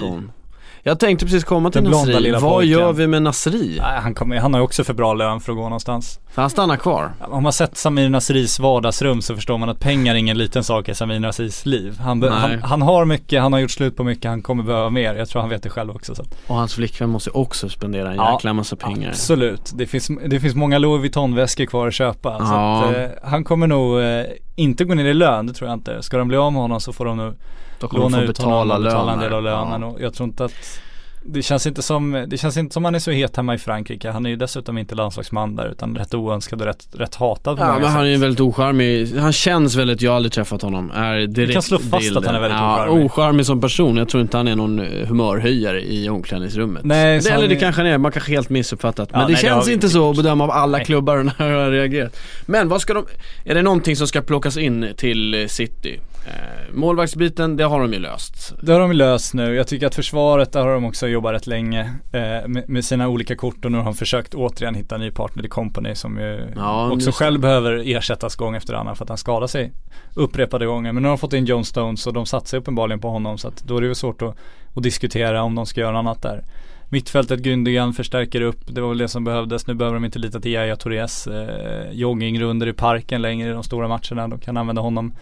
Jag 0.88 1.00
tänkte 1.00 1.26
precis 1.26 1.43
komma 1.43 1.71
till 1.71 1.84
Den 1.84 1.91
Nasri. 1.91 2.32
Vad 2.32 2.41
pojken. 2.41 2.71
gör 2.71 2.93
vi 2.93 3.08
med 3.08 3.21
Nasri? 3.21 3.78
Nej, 3.82 4.00
han, 4.02 4.13
kommer, 4.15 4.38
han 4.38 4.54
har 4.54 4.62
ju 4.62 4.63
också 4.63 4.84
för 4.84 4.93
bra 4.93 5.13
lön 5.13 5.39
för 5.39 5.52
att 5.52 5.58
gå 5.58 5.63
någonstans. 5.63 6.19
För 6.32 6.41
han 6.41 6.50
stannar 6.50 6.78
kvar. 6.78 7.12
Om 7.21 7.43
man 7.43 7.54
sett 7.54 7.78
Samir 7.78 8.10
Nasris 8.10 8.60
vardagsrum 8.60 9.21
så 9.21 9.36
förstår 9.36 9.58
man 9.58 9.69
att 9.69 9.80
pengar 9.80 10.13
är 10.15 10.17
ingen 10.19 10.38
liten 10.38 10.63
sak 10.63 10.89
i 10.89 10.95
Samir 10.95 11.19
Nasris 11.19 11.65
liv. 11.65 11.98
Han, 12.00 12.24
han, 12.24 12.62
han 12.63 12.82
har 12.82 13.06
mycket, 13.06 13.41
han 13.41 13.54
har 13.54 13.60
gjort 13.60 13.71
slut 13.71 13.98
på 13.98 14.04
mycket, 14.04 14.26
han 14.30 14.41
kommer 14.41 14.63
behöva 14.63 14.89
mer. 14.89 15.15
Jag 15.15 15.30
tror 15.30 15.41
han 15.41 15.50
vet 15.50 15.63
det 15.63 15.69
själv 15.69 15.91
också. 15.95 16.15
Så. 16.15 16.24
Och 16.48 16.56
hans 16.56 16.74
flickvän 16.74 17.10
måste 17.10 17.30
också 17.30 17.69
spendera 17.69 18.10
en 18.10 18.15
Ja, 18.15 18.34
jäkla 18.34 18.54
massa 18.54 18.76
pengar. 18.76 19.10
Absolut, 19.10 19.71
det 19.76 19.86
finns, 19.88 20.10
det 20.26 20.39
finns 20.39 20.56
många 20.56 20.78
Louis 20.78 21.02
Vuitton-väskor 21.02 21.65
kvar 21.65 21.88
att 21.88 21.93
köpa. 21.93 22.38
Så 22.38 22.43
Ja. 22.54 22.84
att, 22.86 22.95
eh, 22.95 23.06
han 23.24 23.43
kommer 23.43 23.67
nog 23.67 24.00
eh, 24.02 24.24
inte 24.56 24.84
gå 24.86 24.93
ner 24.93 25.06
i 25.06 25.13
lön, 25.13 25.48
det 25.48 25.54
tror 25.54 25.69
jag 25.69 25.76
inte. 25.78 26.04
Ska 26.04 26.17
de 26.17 26.28
bli 26.28 26.38
av 26.38 26.54
med 26.54 26.62
honom 26.62 26.80
så 26.82 26.93
får 26.93 27.06
de 27.06 27.17
nog 27.17 27.34
Då 27.79 27.88
kommer 27.88 28.03
låna 28.03 28.17
de 28.17 28.25
få 28.25 28.31
ut 28.31 28.38
honom 28.38 28.67
betala 28.67 28.75
och 28.77 28.83
betala 28.83 29.11
en 29.13 29.19
löner. 29.19 29.23
del 29.29 29.33
av 29.38 29.43
lönen. 29.43 29.81
Ja. 29.81 29.88
Och 29.88 30.01
jag 30.01 30.13
tror 30.13 30.27
inte 30.29 30.45
att 30.45 30.79
det 31.27 31.41
känns 31.41 31.67
inte 31.67 31.81
som, 31.81 32.25
det 32.27 32.38
känns 32.38 32.57
inte 32.57 32.73
som 32.73 32.85
han 32.85 32.95
är 32.95 32.99
så 32.99 33.11
het 33.11 33.38
hemma 33.38 33.55
i 33.55 33.57
Frankrike. 33.57 34.11
Han 34.11 34.25
är 34.25 34.29
ju 34.29 34.35
dessutom 34.35 34.77
inte 34.77 34.95
landslagsman 34.95 35.55
där 35.55 35.67
utan 35.71 35.95
rätt 35.95 36.13
oönskad 36.13 36.61
och 36.61 36.67
rätt, 36.67 36.88
rätt 36.93 37.15
hatad 37.15 37.57
på 37.57 37.63
Ja 37.63 37.79
men 37.79 37.89
han 37.89 38.01
är 38.05 38.09
ju 38.09 38.17
väldigt 38.17 38.39
ocharmig, 38.41 39.15
han 39.17 39.33
känns 39.33 39.75
väldigt, 39.75 40.01
jag 40.01 40.11
har 40.11 40.15
aldrig 40.15 40.31
träffat 40.31 40.61
honom, 40.61 40.91
är 40.91 41.15
direkt 41.27 41.49
Vi 41.49 41.53
kan 41.53 41.61
slå 41.61 41.77
fast 41.77 41.93
att 41.93 41.99
bilden. 42.01 42.23
han 42.25 42.35
är 42.35 42.39
väldigt 42.39 42.59
ja, 42.59 42.75
ocharmig. 42.85 43.05
ocharmig 43.05 43.45
som 43.45 43.61
person, 43.61 43.97
jag 43.97 44.09
tror 44.09 44.21
inte 44.21 44.38
han 44.38 44.47
är 44.47 44.55
någon 44.55 44.79
eh, 44.79 45.07
humörhöjare 45.07 45.81
i 45.81 46.09
omklädningsrummet. 46.09 46.83
Nej, 46.83 47.19
det, 47.19 47.29
han 47.29 47.38
eller 47.39 47.47
det 47.49 47.55
är- 47.55 47.59
kanske 47.59 47.81
han 47.81 47.91
är, 47.91 47.97
man 47.97 48.11
kanske 48.11 48.31
helt 48.31 48.49
missuppfattat. 48.49 49.09
Ja, 49.11 49.17
men 49.17 49.27
det 49.27 49.33
nej, 49.33 49.41
det 49.43 49.47
känns 49.49 49.67
vi 49.67 49.73
inte 49.73 49.89
så 49.89 50.09
att 50.09 50.17
bedöma 50.17 50.43
av 50.43 50.51
alla 50.51 50.77
Nej. 50.77 50.85
klubbar 50.85 51.17
när 51.39 51.51
jag 51.51 51.63
har 51.63 51.71
reagerat. 51.71 52.17
Men 52.45 52.69
vad 52.69 52.81
ska 52.81 52.93
de, 52.93 53.05
är 53.45 53.55
det 53.55 53.61
någonting 53.61 53.95
som 53.95 54.07
ska 54.07 54.21
plockas 54.21 54.57
in 54.57 54.88
till 54.97 55.45
City? 55.49 55.99
Eh, 56.27 56.73
målvaktsbiten, 56.73 57.57
det 57.57 57.63
har 57.63 57.79
de 57.79 57.93
ju 57.93 57.99
löst. 57.99 58.53
Det 58.61 58.71
har 58.71 58.79
de 58.79 58.91
löst 58.91 59.33
nu. 59.33 59.55
Jag 59.55 59.67
tycker 59.67 59.88
att 59.88 59.95
försvaret, 59.95 60.51
där 60.53 60.61
har 60.61 60.73
de 60.73 60.85
också 60.85 61.07
jobbat 61.07 61.33
rätt 61.33 61.47
länge 61.47 61.81
eh, 62.13 62.47
med, 62.47 62.63
med 62.69 62.85
sina 62.85 63.07
olika 63.07 63.35
kort 63.35 63.65
och 63.65 63.71
nu 63.71 63.77
har 63.77 63.85
de 63.85 63.93
försökt 63.93 64.33
återigen 64.35 64.75
hitta 64.75 64.95
en 64.95 65.01
ny 65.01 65.11
partner 65.11 65.45
i 65.45 65.49
Company 65.49 65.95
som 65.95 66.17
ju 66.17 66.47
Ja, 66.55 66.91
också 66.91 67.05
det. 67.05 67.11
själv 67.11 67.39
behöver 67.39 67.83
ersättas 67.95 68.35
gång 68.35 68.55
efter 68.55 68.73
annan 68.73 68.95
för 68.95 69.03
att 69.05 69.09
han 69.09 69.17
skadar 69.17 69.47
sig 69.47 69.71
upprepade 70.13 70.65
gånger. 70.65 70.91
Men 70.91 71.03
nu 71.03 71.09
har 71.09 71.15
de 71.15 71.19
fått 71.19 71.33
in 71.33 71.45
John 71.45 71.65
Stones 71.65 72.07
och 72.07 72.13
de 72.13 72.25
satsar 72.25 72.57
uppenbarligen 72.57 72.99
på 72.99 73.09
honom 73.09 73.38
så 73.38 73.47
att 73.47 73.63
då 73.63 73.77
är 73.77 73.81
det 73.81 73.88
ju 73.88 73.95
svårt 73.95 74.21
att, 74.21 74.35
att 74.75 74.83
diskutera 74.83 75.43
om 75.43 75.55
de 75.55 75.65
ska 75.65 75.81
göra 75.81 75.91
något 75.91 75.99
annat 75.99 76.21
där. 76.21 76.43
Mittfältet 76.89 77.39
Gündogan 77.39 77.93
förstärker 77.93 78.41
upp, 78.41 78.59
det 78.67 78.81
var 78.81 78.89
väl 78.89 78.97
det 78.97 79.07
som 79.07 79.23
behövdes. 79.23 79.67
Nu 79.67 79.73
behöver 79.73 79.95
de 79.95 80.05
inte 80.05 80.19
lita 80.19 80.39
till 80.39 80.51
Yahya 80.51 80.75
Tourés 80.75 81.27
eh, 81.27 81.91
joggingrunder 81.91 82.67
i 82.67 82.73
parken 82.73 83.21
längre 83.21 83.49
i 83.49 83.51
de 83.51 83.63
stora 83.63 83.88
matcherna. 83.88 84.27
De 84.27 84.39
kan 84.39 84.57
använda 84.57 84.81
honom 84.81 85.13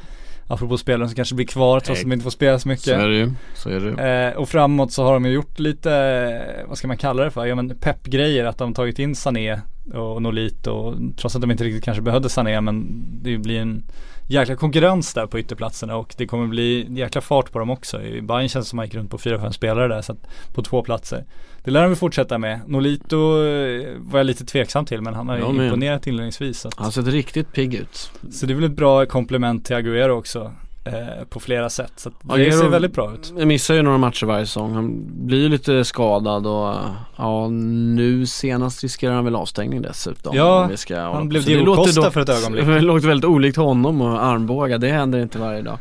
Apropå 0.53 0.77
spelare 0.77 1.07
som 1.07 1.15
kanske 1.15 1.35
blir 1.35 1.45
kvar 1.45 1.79
trots 1.79 1.99
att 1.99 2.05
de 2.05 2.13
inte 2.13 2.23
får 2.23 2.31
spela 2.31 2.59
så 2.59 2.67
mycket. 2.67 2.83
Så 2.83 2.91
är 2.93 3.07
det 3.07 3.15
ju, 3.15 3.31
så 3.55 3.69
är 3.69 3.79
det. 3.79 4.31
Eh, 4.31 4.37
och 4.37 4.49
framåt 4.49 4.91
så 4.91 5.03
har 5.03 5.13
de 5.13 5.25
ju 5.25 5.31
gjort 5.31 5.59
lite, 5.59 6.63
vad 6.67 6.77
ska 6.77 6.87
man 6.87 6.97
kalla 6.97 7.23
det 7.23 7.31
för? 7.31 7.45
Ja 7.45 7.55
men 7.55 7.75
peppgrejer, 7.75 8.45
att 8.45 8.57
de 8.57 8.73
tagit 8.73 8.99
in 8.99 9.15
Sané 9.15 9.61
och 9.93 10.21
Nolito 10.21 10.71
och 10.71 10.95
trots 11.17 11.35
att 11.35 11.41
de 11.41 11.51
inte 11.51 11.63
riktigt 11.63 11.83
kanske 11.83 12.01
behövde 12.01 12.29
Sané 12.29 12.61
men 12.61 13.05
det 13.23 13.37
blir 13.37 13.59
en 13.59 13.83
jäkla 14.27 14.55
konkurrens 14.55 15.13
där 15.13 15.25
på 15.27 15.39
ytterplatserna 15.39 15.95
och 15.95 16.13
det 16.17 16.25
kommer 16.27 16.47
bli 16.47 16.87
jäkla 16.89 17.21
fart 17.21 17.51
på 17.51 17.59
dem 17.59 17.69
också. 17.69 18.01
I 18.01 18.21
Bayern 18.21 18.49
känns 18.49 18.65
det 18.65 18.69
som 18.69 18.79
att 18.79 18.83
man 18.83 18.85
gick 18.85 18.95
runt 18.95 19.11
på 19.11 19.17
fyra, 19.17 19.39
fem 19.39 19.53
spelare 19.53 19.87
där 19.87 20.01
så 20.01 20.11
att, 20.11 20.27
på 20.53 20.61
två 20.61 20.83
platser. 20.83 21.25
Det 21.63 21.71
lär 21.71 21.81
de 21.81 21.87
väl 21.87 21.95
fortsätta 21.95 22.37
med. 22.37 22.59
Nolito 22.67 23.15
eh, 23.17 23.87
var 23.97 24.19
jag 24.19 24.25
lite 24.25 24.45
tveksam 24.45 24.85
till 24.85 25.01
men 25.01 25.13
han 25.13 25.29
har 25.29 25.37
med. 25.53 25.65
imponerat 25.65 26.07
inledningsvis. 26.07 26.59
Så, 26.59 26.67
att, 26.67 26.73
Han 26.75 26.85
har 26.85 26.91
sett 26.91 27.07
riktigt 27.07 27.53
pigg 27.53 27.73
ut. 27.73 28.11
så 28.31 28.45
det 28.45 28.53
är 28.53 28.55
väl 28.55 28.63
ett 28.63 28.71
bra 28.75 29.05
komplement 29.05 29.65
till 29.65 29.75
Agüero 29.75 30.09
också. 30.09 30.51
Eh, 30.85 31.23
på 31.29 31.39
flera 31.39 31.69
sätt. 31.69 31.93
Så 31.95 32.09
det 32.21 32.33
Agüero- 32.33 32.51
ser 32.59 32.69
väldigt 32.69 32.93
bra 32.93 33.13
ut. 33.13 33.33
Jag 33.37 33.47
missar 33.47 33.73
ju 33.75 33.81
några 33.81 33.97
matcher 33.97 34.25
varje 34.25 34.45
säsong. 34.45 34.73
Han 34.73 35.05
blir 35.27 35.41
ju 35.41 35.49
lite 35.49 35.83
skadad 35.85 36.47
och 36.47 36.75
ja, 37.15 37.47
nu 37.49 38.25
senast 38.25 38.83
riskerar 38.83 39.13
han 39.13 39.25
väl 39.25 39.35
avstängning 39.35 39.81
dessutom. 39.81 40.35
Ja, 40.35 40.67
vi 40.67 40.77
ska 40.77 40.99
Han 40.99 41.29
blev 41.29 41.43
Diego 41.45 41.75
Costa 41.75 42.01
då- 42.01 42.11
för 42.11 42.21
ett 42.21 42.29
ögonblick. 42.29 42.65
Det 42.67 42.81
låter 42.81 43.07
väldigt 43.07 43.25
olikt 43.29 43.57
honom 43.57 44.01
och 44.01 44.23
armbågar, 44.23 44.77
det 44.77 44.87
händer 44.89 45.19
inte 45.19 45.39
varje 45.39 45.61
dag. 45.61 45.77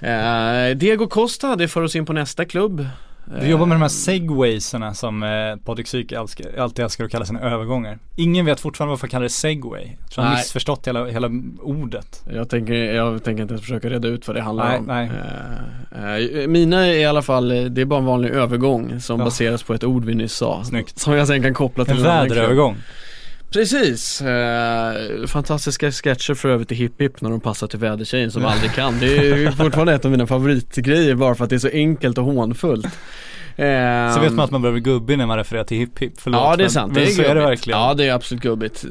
Eh, 0.00 0.76
Diego 0.76 1.06
Costa, 1.06 1.56
det 1.56 1.68
för 1.68 1.82
oss 1.82 1.96
in 1.96 2.06
på 2.06 2.12
nästa 2.12 2.44
klubb. 2.44 2.86
Vi 3.40 3.48
jobbar 3.50 3.66
med 3.66 3.74
de 3.76 3.82
här 3.82 3.88
segwaysarna 3.88 4.94
som 4.94 5.22
eh, 5.22 5.28
Patrik 5.64 5.86
Syk 5.86 6.12
alltid 6.12 6.84
älskar 6.84 7.04
att 7.04 7.10
kalla 7.10 7.24
sina 7.24 7.40
övergångar. 7.40 7.98
Ingen 8.16 8.46
vet 8.46 8.60
fortfarande 8.60 8.90
varför 8.90 9.02
han 9.06 9.10
kallar 9.10 9.22
det 9.22 9.28
segway. 9.28 9.82
Jag 10.00 10.10
tror 10.10 10.24
han 10.24 10.32
Nej. 10.32 10.40
missförstått 10.42 10.86
hela, 10.86 11.04
hela 11.06 11.30
ordet. 11.62 12.22
Jag 12.32 12.48
tänker, 12.48 12.74
jag 12.74 13.24
tänker 13.24 13.42
inte 13.42 13.54
ens 13.54 13.62
försöka 13.62 13.90
reda 13.90 14.08
ut 14.08 14.26
vad 14.28 14.36
det 14.36 14.42
handlar 14.42 14.68
Nej, 14.68 14.78
om. 14.78 14.84
nej. 14.84 15.10
Eh, 16.34 16.40
eh, 16.42 16.48
mina 16.48 16.86
är 16.86 16.92
i 16.94 17.04
alla 17.04 17.22
fall, 17.22 17.50
eh, 17.50 17.64
det 17.64 17.80
är 17.80 17.84
bara 17.84 17.98
en 18.00 18.06
vanlig 18.06 18.30
övergång 18.30 19.00
som 19.00 19.18
Ja. 19.18 19.24
baseras 19.24 19.62
på 19.62 19.74
ett 19.74 19.84
ord 19.84 20.04
vi 20.04 20.14
nyss 20.14 20.32
sa. 20.32 20.64
Snyggt. 20.64 20.98
Som 20.98 21.12
jag 21.12 21.26
sen 21.26 21.42
kan 21.42 21.54
koppla 21.54 21.84
till 21.84 21.94
En 21.94 22.00
en 22.00 22.06
annan 22.06 22.28
väderövergång. 22.28 22.76
Precis, 23.52 24.22
eh, 24.22 25.26
fantastiska 25.26 25.92
sketcher 25.92 26.34
för 26.34 26.48
övrigt 26.48 26.72
i 26.72 26.74
Hipp 26.74 27.00
Hipp 27.00 27.20
när 27.20 27.30
de 27.30 27.40
passar 27.40 27.66
till 27.66 27.78
vädertjejen 27.78 28.30
som 28.30 28.44
aldrig 28.44 28.72
kan. 28.72 28.98
Det 29.00 29.16
är 29.18 29.36
ju 29.36 29.52
fortfarande 29.56 29.94
ett 29.94 30.04
av 30.04 30.10
mina 30.10 30.26
favoritgrejer 30.26 31.14
bara 31.14 31.34
för 31.34 31.44
att 31.44 31.50
det 31.50 31.56
är 31.56 31.60
så 31.60 31.68
enkelt 31.72 32.18
och 32.18 32.24
hånfullt. 32.24 32.86
Eh, 33.56 34.14
Så 34.14 34.20
vet 34.20 34.32
man 34.32 34.44
att 34.44 34.50
man 34.50 34.62
behöver 34.62 34.80
gubbig 34.80 35.18
när 35.18 35.26
man 35.26 35.36
refererar 35.36 35.64
till 35.64 35.76
hipp 35.78 35.98
hipp. 35.98 36.12
Förlåt. 36.18 36.40
Ja 36.40 36.56
det 36.56 36.62
är 36.62 36.64
men- 36.64 36.70
sant, 36.70 36.92
Men 36.92 37.02
det 37.04 37.10
är 37.10 37.14
så 37.14 37.22
är 37.22 37.34
det 37.34 37.40
verkligen. 37.40 37.78
Ja 37.80 37.94
det 37.94 38.04
är 38.08 38.12
absolut 38.12 38.42
gubbigt. 38.42 38.84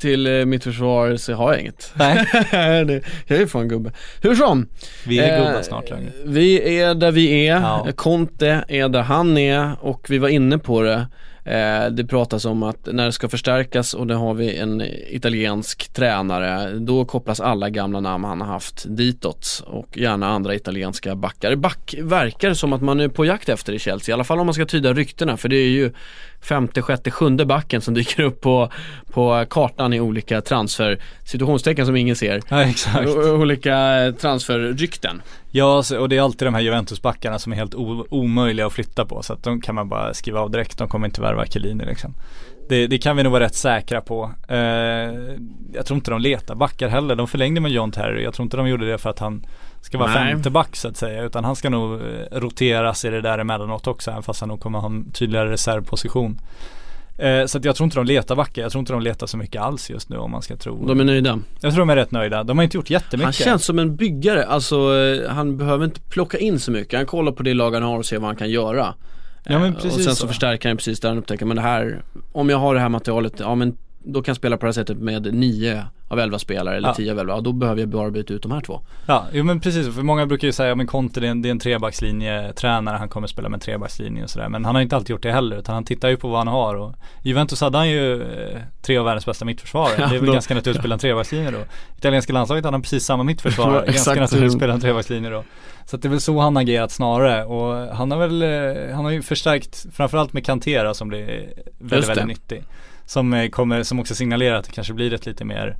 Till 0.00 0.26
eh, 0.26 0.44
mitt 0.44 0.64
försvar 0.64 1.16
så 1.16 1.34
har 1.34 1.52
jag 1.52 1.60
inget. 1.60 1.92
Nej, 1.94 2.26
det, 2.86 3.00
jag 3.26 3.38
är 3.40 3.46
fan 3.46 3.68
gubbe. 3.68 3.92
Hur 4.22 4.34
som. 4.34 4.66
vi 5.06 5.18
är 5.18 5.38
Eh, 5.38 5.46
gubbar 5.46 5.62
snart 5.62 5.90
längre. 5.90 6.10
Vi 6.24 6.78
är 6.80 6.94
där 6.94 7.10
vi 7.12 7.46
är, 7.46 7.54
Ja. 7.60 7.86
Conte 7.96 8.64
är 8.68 8.88
där 8.88 9.02
han 9.02 9.38
är 9.38 9.72
och 9.80 10.06
vi 10.10 10.18
var 10.18 10.28
inne 10.28 10.58
på 10.58 10.82
det. 10.82 11.06
Eh, 11.44 11.86
det 11.90 12.04
pratas 12.04 12.44
om 12.44 12.62
att 12.62 12.88
när 12.92 13.06
det 13.06 13.12
ska 13.12 13.28
förstärkas 13.28 13.94
och 13.94 14.06
det 14.06 14.14
har 14.14 14.34
vi 14.34 14.56
en 14.56 14.82
italiensk 15.08 15.92
tränare, 15.92 16.78
då 16.78 17.04
kopplas 17.04 17.40
alla 17.40 17.70
gamla 17.70 18.00
namn 18.00 18.24
han 18.24 18.40
har 18.40 18.48
haft 18.48 18.84
ditåt 18.88 19.62
och 19.66 19.98
gärna 19.98 20.28
andra 20.28 20.54
italienska 20.54 21.14
backar. 21.14 21.56
Back 21.56 21.94
verkar 21.98 22.54
som 22.54 22.72
att 22.72 22.82
man 22.82 23.00
är 23.00 23.08
på 23.08 23.24
jakt 23.24 23.48
efter 23.48 23.72
i 23.72 23.78
Chelsea, 23.78 24.12
i 24.12 24.14
alla 24.14 24.24
fall 24.24 24.40
om 24.40 24.46
man 24.46 24.54
ska 24.54 24.66
tyda 24.66 24.92
ryktena 24.92 25.36
för 25.36 25.48
det 25.48 25.56
är 25.56 25.70
ju 25.70 25.92
femte, 26.42 26.82
sjätte, 26.82 27.10
sjunde 27.10 27.46
backen 27.46 27.80
som 27.80 27.94
dyker 27.94 28.22
upp 28.22 28.40
på, 28.40 28.70
på 29.12 29.44
kartan 29.50 29.92
i 29.92 30.00
olika 30.00 30.40
transfer 30.40 30.98
situationstecken 31.24 31.86
som 31.86 31.96
ingen 31.96 32.16
ser. 32.16 32.40
Ja 32.48 32.62
exakt. 32.62 33.08
O- 33.08 33.34
olika 33.34 34.12
transferrykten. 34.20 35.22
Ja 35.50 35.82
och 35.98 36.08
det 36.08 36.16
är 36.16 36.22
alltid 36.22 36.48
de 36.48 36.54
här 36.54 36.60
Juventus-backarna 36.62 37.38
som 37.38 37.52
är 37.52 37.56
helt 37.56 37.74
omöjliga 38.10 38.66
att 38.66 38.72
flytta 38.72 39.04
på. 39.04 39.22
Så 39.22 39.32
att 39.32 39.42
de 39.42 39.60
kan 39.60 39.74
man 39.74 39.88
bara 39.88 40.14
skriva 40.14 40.40
av 40.40 40.50
direkt. 40.50 40.78
De 40.78 40.88
kommer 40.88 41.06
inte 41.06 41.20
värva 41.20 41.46
Chiellini 41.46 41.84
liksom. 41.84 42.14
Det, 42.70 42.86
det 42.86 42.98
kan 42.98 43.16
vi 43.16 43.22
nog 43.22 43.32
vara 43.32 43.44
rätt 43.44 43.54
säkra 43.54 44.00
på. 44.00 44.30
Eh, 44.48 44.58
jag 45.72 45.86
tror 45.86 45.94
inte 45.94 46.10
de 46.10 46.20
letar 46.20 46.54
backar 46.54 46.88
heller. 46.88 47.16
De 47.16 47.28
förlängde 47.28 47.60
med 47.60 47.70
John 47.70 47.92
Terry. 47.92 48.22
Jag 48.22 48.34
tror 48.34 48.44
inte 48.44 48.56
de 48.56 48.68
gjorde 48.68 48.90
det 48.90 48.98
för 48.98 49.10
att 49.10 49.18
han 49.18 49.46
ska 49.80 49.98
vara 49.98 50.14
Nej. 50.14 50.32
femte 50.32 50.50
back 50.50 50.76
så 50.76 50.88
att 50.88 50.96
säga. 50.96 51.22
Utan 51.22 51.44
han 51.44 51.56
ska 51.56 51.70
nog 51.70 51.92
eh, 51.92 51.98
roteras 52.32 53.04
i 53.04 53.10
det 53.10 53.20
där 53.20 53.38
emellanåt 53.38 53.86
också. 53.86 54.10
Även 54.10 54.22
fast 54.22 54.40
han 54.40 54.48
nog 54.48 54.60
kommer 54.60 54.78
ha 54.78 54.86
en 54.86 55.12
tydligare 55.12 55.50
reservposition. 55.50 56.40
Eh, 57.18 57.46
så 57.46 57.58
att 57.58 57.64
jag 57.64 57.76
tror 57.76 57.84
inte 57.84 57.96
de 57.96 58.06
letar 58.06 58.36
backar. 58.36 58.62
Jag 58.62 58.72
tror 58.72 58.80
inte 58.80 58.92
de 58.92 59.02
letar 59.02 59.26
så 59.26 59.36
mycket 59.36 59.62
alls 59.62 59.90
just 59.90 60.08
nu 60.08 60.16
om 60.16 60.30
man 60.30 60.42
ska 60.42 60.56
tro. 60.56 60.86
De 60.86 61.00
är 61.00 61.04
nöjda. 61.04 61.38
Jag 61.60 61.72
tror 61.72 61.80
de 61.80 61.90
är 61.90 61.96
rätt 61.96 62.10
nöjda. 62.10 62.42
De 62.44 62.58
har 62.58 62.64
inte 62.64 62.76
gjort 62.76 62.90
jättemycket. 62.90 63.24
Han 63.24 63.32
känns 63.32 63.64
som 63.64 63.78
en 63.78 63.96
byggare, 63.96 64.46
alltså 64.46 64.96
eh, 64.96 65.30
han 65.30 65.56
behöver 65.56 65.84
inte 65.84 66.00
plocka 66.00 66.38
in 66.38 66.60
så 66.60 66.70
mycket. 66.70 66.98
Han 66.98 67.06
kollar 67.06 67.32
på 67.32 67.42
det 67.42 67.54
lag 67.54 67.74
han 67.74 67.82
har 67.82 67.98
och 67.98 68.06
ser 68.06 68.18
vad 68.18 68.26
han 68.26 68.36
kan 68.36 68.50
göra. 68.50 68.94
Ja, 69.44 69.58
men 69.58 69.68
Eh, 69.68 69.74
precis 69.74 69.96
och 69.96 70.00
sen 70.02 70.14
så 70.16 70.20
så. 70.20 70.28
förstärker 70.28 70.68
han 70.68 70.76
precis 70.76 71.00
där 71.00 71.08
han 71.08 71.18
upptäcker, 71.18 71.46
men 71.46 71.56
det 71.56 71.62
här, 71.62 72.02
om 72.32 72.48
jag 72.50 72.58
har 72.58 72.74
det 72.74 72.80
här 72.80 72.88
materialet, 72.88 73.40
ja 73.40 73.54
men 73.54 73.76
då 74.04 74.22
kan 74.22 74.32
jag 74.32 74.36
spela 74.36 74.56
på 74.56 74.66
det 74.66 74.68
här 74.68 74.72
sättet 74.72 74.96
med 74.98 75.34
nio 75.34 75.84
av 76.08 76.18
elva 76.20 76.38
spelare 76.38 76.76
eller 76.76 76.88
Ja. 76.88 76.94
tio 76.94 77.12
av 77.12 77.18
elva, 77.18 77.34
ja, 77.34 77.40
då 77.40 77.52
behöver 77.52 77.80
jag 77.80 77.88
bara 77.88 78.10
byta 78.10 78.34
ut 78.34 78.42
de 78.42 78.52
här 78.52 78.60
två. 78.60 78.80
Ja, 79.06 79.26
jo 79.32 79.44
men 79.44 79.60
precis. 79.60 79.94
För 79.94 80.02
många 80.02 80.26
brukar 80.26 80.46
ju 80.48 80.52
säga, 80.52 80.68
ja 80.68 80.74
men 80.74 80.86
Conte 80.86 81.20
det 81.20 81.26
är 81.26 81.30
en, 81.30 81.42
det 81.42 81.48
är 81.48 81.50
en 81.50 81.58
trebackslinje 81.58 82.52
tränare, 82.52 82.96
han 82.96 83.08
kommer 83.08 83.26
spela 83.26 83.48
med 83.48 83.60
trebackslinje 83.60 84.24
och 84.24 84.30
sådär. 84.30 84.48
Men 84.48 84.64
han 84.64 84.74
har 84.74 84.82
inte 84.82 84.96
alltid 84.96 85.10
gjort 85.10 85.22
det 85.22 85.32
heller, 85.32 85.56
utan 85.56 85.74
han 85.74 85.84
tittar 85.84 86.08
ju 86.08 86.16
på 86.16 86.28
vad 86.28 86.38
han 86.38 86.46
har 86.48 86.74
och 86.74 86.94
Juventus 87.22 87.60
hade 87.60 87.78
han 87.78 87.88
ju 87.90 88.22
eh, 88.22 88.58
tre 88.82 88.98
av 88.98 89.04
världens 89.04 89.26
bästa 89.26 89.44
mittförsvarare. 89.44 89.94
Ja, 89.98 90.06
det 90.10 90.14
är 90.14 90.18
väl 90.18 90.26
då- 90.26 90.32
ganska 90.32 90.54
naturligt 90.54 90.76
att 90.76 90.82
spela 90.82 90.94
en 90.94 91.00
trebackslinje 91.00 91.50
då. 91.50 91.64
Italienska 91.98 92.32
landslaget 92.32 92.64
hade 92.64 92.74
han 92.74 92.82
precis 92.82 93.04
samma 93.04 93.20
Ja, 93.22 93.24
mittförsvarare, 93.24 93.86
ganska 93.86 94.14
naturligt 94.20 94.46
att 94.46 94.56
spela 94.56 94.74
en 94.74 94.80
trebackslinje 94.80 95.30
då. 95.30 95.44
Så 95.86 95.96
det 95.96 96.08
är 96.08 96.10
väl 96.10 96.20
så 96.20 96.38
han 96.38 96.56
har 96.56 96.62
agerat 96.62 96.92
snarare 96.92 97.44
och 97.44 97.96
han 97.96 98.10
har 98.10 98.18
väl, 98.18 98.42
eh, 98.42 98.94
han 98.96 99.04
har 99.04 99.12
ju 99.12 99.22
förstärkt 99.22 99.86
framförallt 99.92 100.32
med 100.32 100.46
Cantera 100.46 100.94
som 100.94 101.08
blir 101.08 101.26
väldigt, 101.26 101.56
Just 101.80 101.90
det. 102.08 102.14
väldigt 102.14 102.26
nyttig. 102.26 102.62
Som 103.10 103.32
eh, 103.32 103.48
kommer, 103.48 103.82
som 103.82 104.00
också 104.00 104.14
signalerar 104.14 104.56
att 104.56 104.64
det 104.64 104.72
kanske 104.72 104.92
blir 104.92 105.12
ett 105.12 105.26
lite 105.26 105.44
mer 105.44 105.76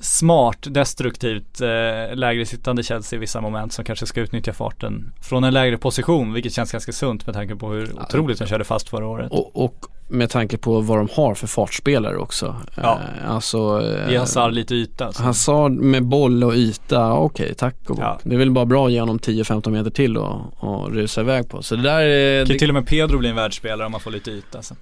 smart, 0.00 0.58
destruktivt, 0.60 1.60
eh, 1.60 2.16
lägre 2.16 2.46
sittande 2.46 2.82
Chelsea 2.82 3.16
i 3.16 3.20
vissa 3.20 3.40
moment 3.40 3.72
som 3.72 3.84
kanske 3.84 4.06
ska 4.06 4.20
utnyttja 4.20 4.52
farten 4.52 5.12
från 5.22 5.44
en 5.44 5.54
lägre 5.54 5.78
position, 5.78 6.32
vilket 6.32 6.52
känns 6.52 6.72
ganska 6.72 6.92
sunt 6.92 7.26
med 7.26 7.34
tanke 7.34 7.56
på 7.56 7.68
hur 7.68 8.00
otroligt 8.00 8.38
de 8.38 8.46
körde 8.46 8.64
fast 8.64 8.88
förra 8.88 9.06
året. 9.06 9.30
Och, 9.30 9.64
och 9.64 9.86
med 10.08 10.30
tanke 10.30 10.58
på 10.58 10.80
vad 10.80 10.98
de 10.98 11.08
har 11.12 11.34
för 11.34 11.46
fartspelare 11.46 12.16
också. 12.16 12.56
Ja. 12.76 13.00
Eh, 13.22 13.30
alltså 13.30 13.82
eh, 13.82 14.10
Ge 14.10 14.18
Hazard 14.18 14.52
lite 14.52 14.74
yta. 14.74 15.12
Så. 15.12 15.22
Hazard 15.22 15.72
med 15.72 16.04
boll 16.04 16.44
och 16.44 16.54
yta, 16.54 17.12
okej 17.12 17.54
tack 17.54 17.90
och 17.90 17.98
Ja. 18.00 18.18
Det 18.22 18.34
är 18.34 18.38
väl 18.38 18.50
bara 18.50 18.64
bra 18.66 18.86
att 18.86 18.92
ge 18.92 19.00
honom 19.00 19.18
10-15 19.18 19.70
meter 19.70 19.90
till 19.90 20.16
och, 20.16 20.40
och 20.56 20.92
rusa 20.92 21.20
iväg 21.20 21.48
på. 21.48 21.62
Så 21.62 21.76
det 21.76 21.82
där 21.82 22.00
är... 22.00 22.46
kan 22.46 22.52
Det, 22.52 22.58
till 22.58 22.70
och 22.70 22.74
med 22.74 22.86
Pedro 22.86 23.18
bli 23.18 23.28
en 23.28 23.36
världsspelare 23.36 23.86
om 23.86 23.92
man 23.92 24.00
får 24.00 24.10
lite 24.10 24.30
yta. 24.30 24.62
Så. 24.62 24.74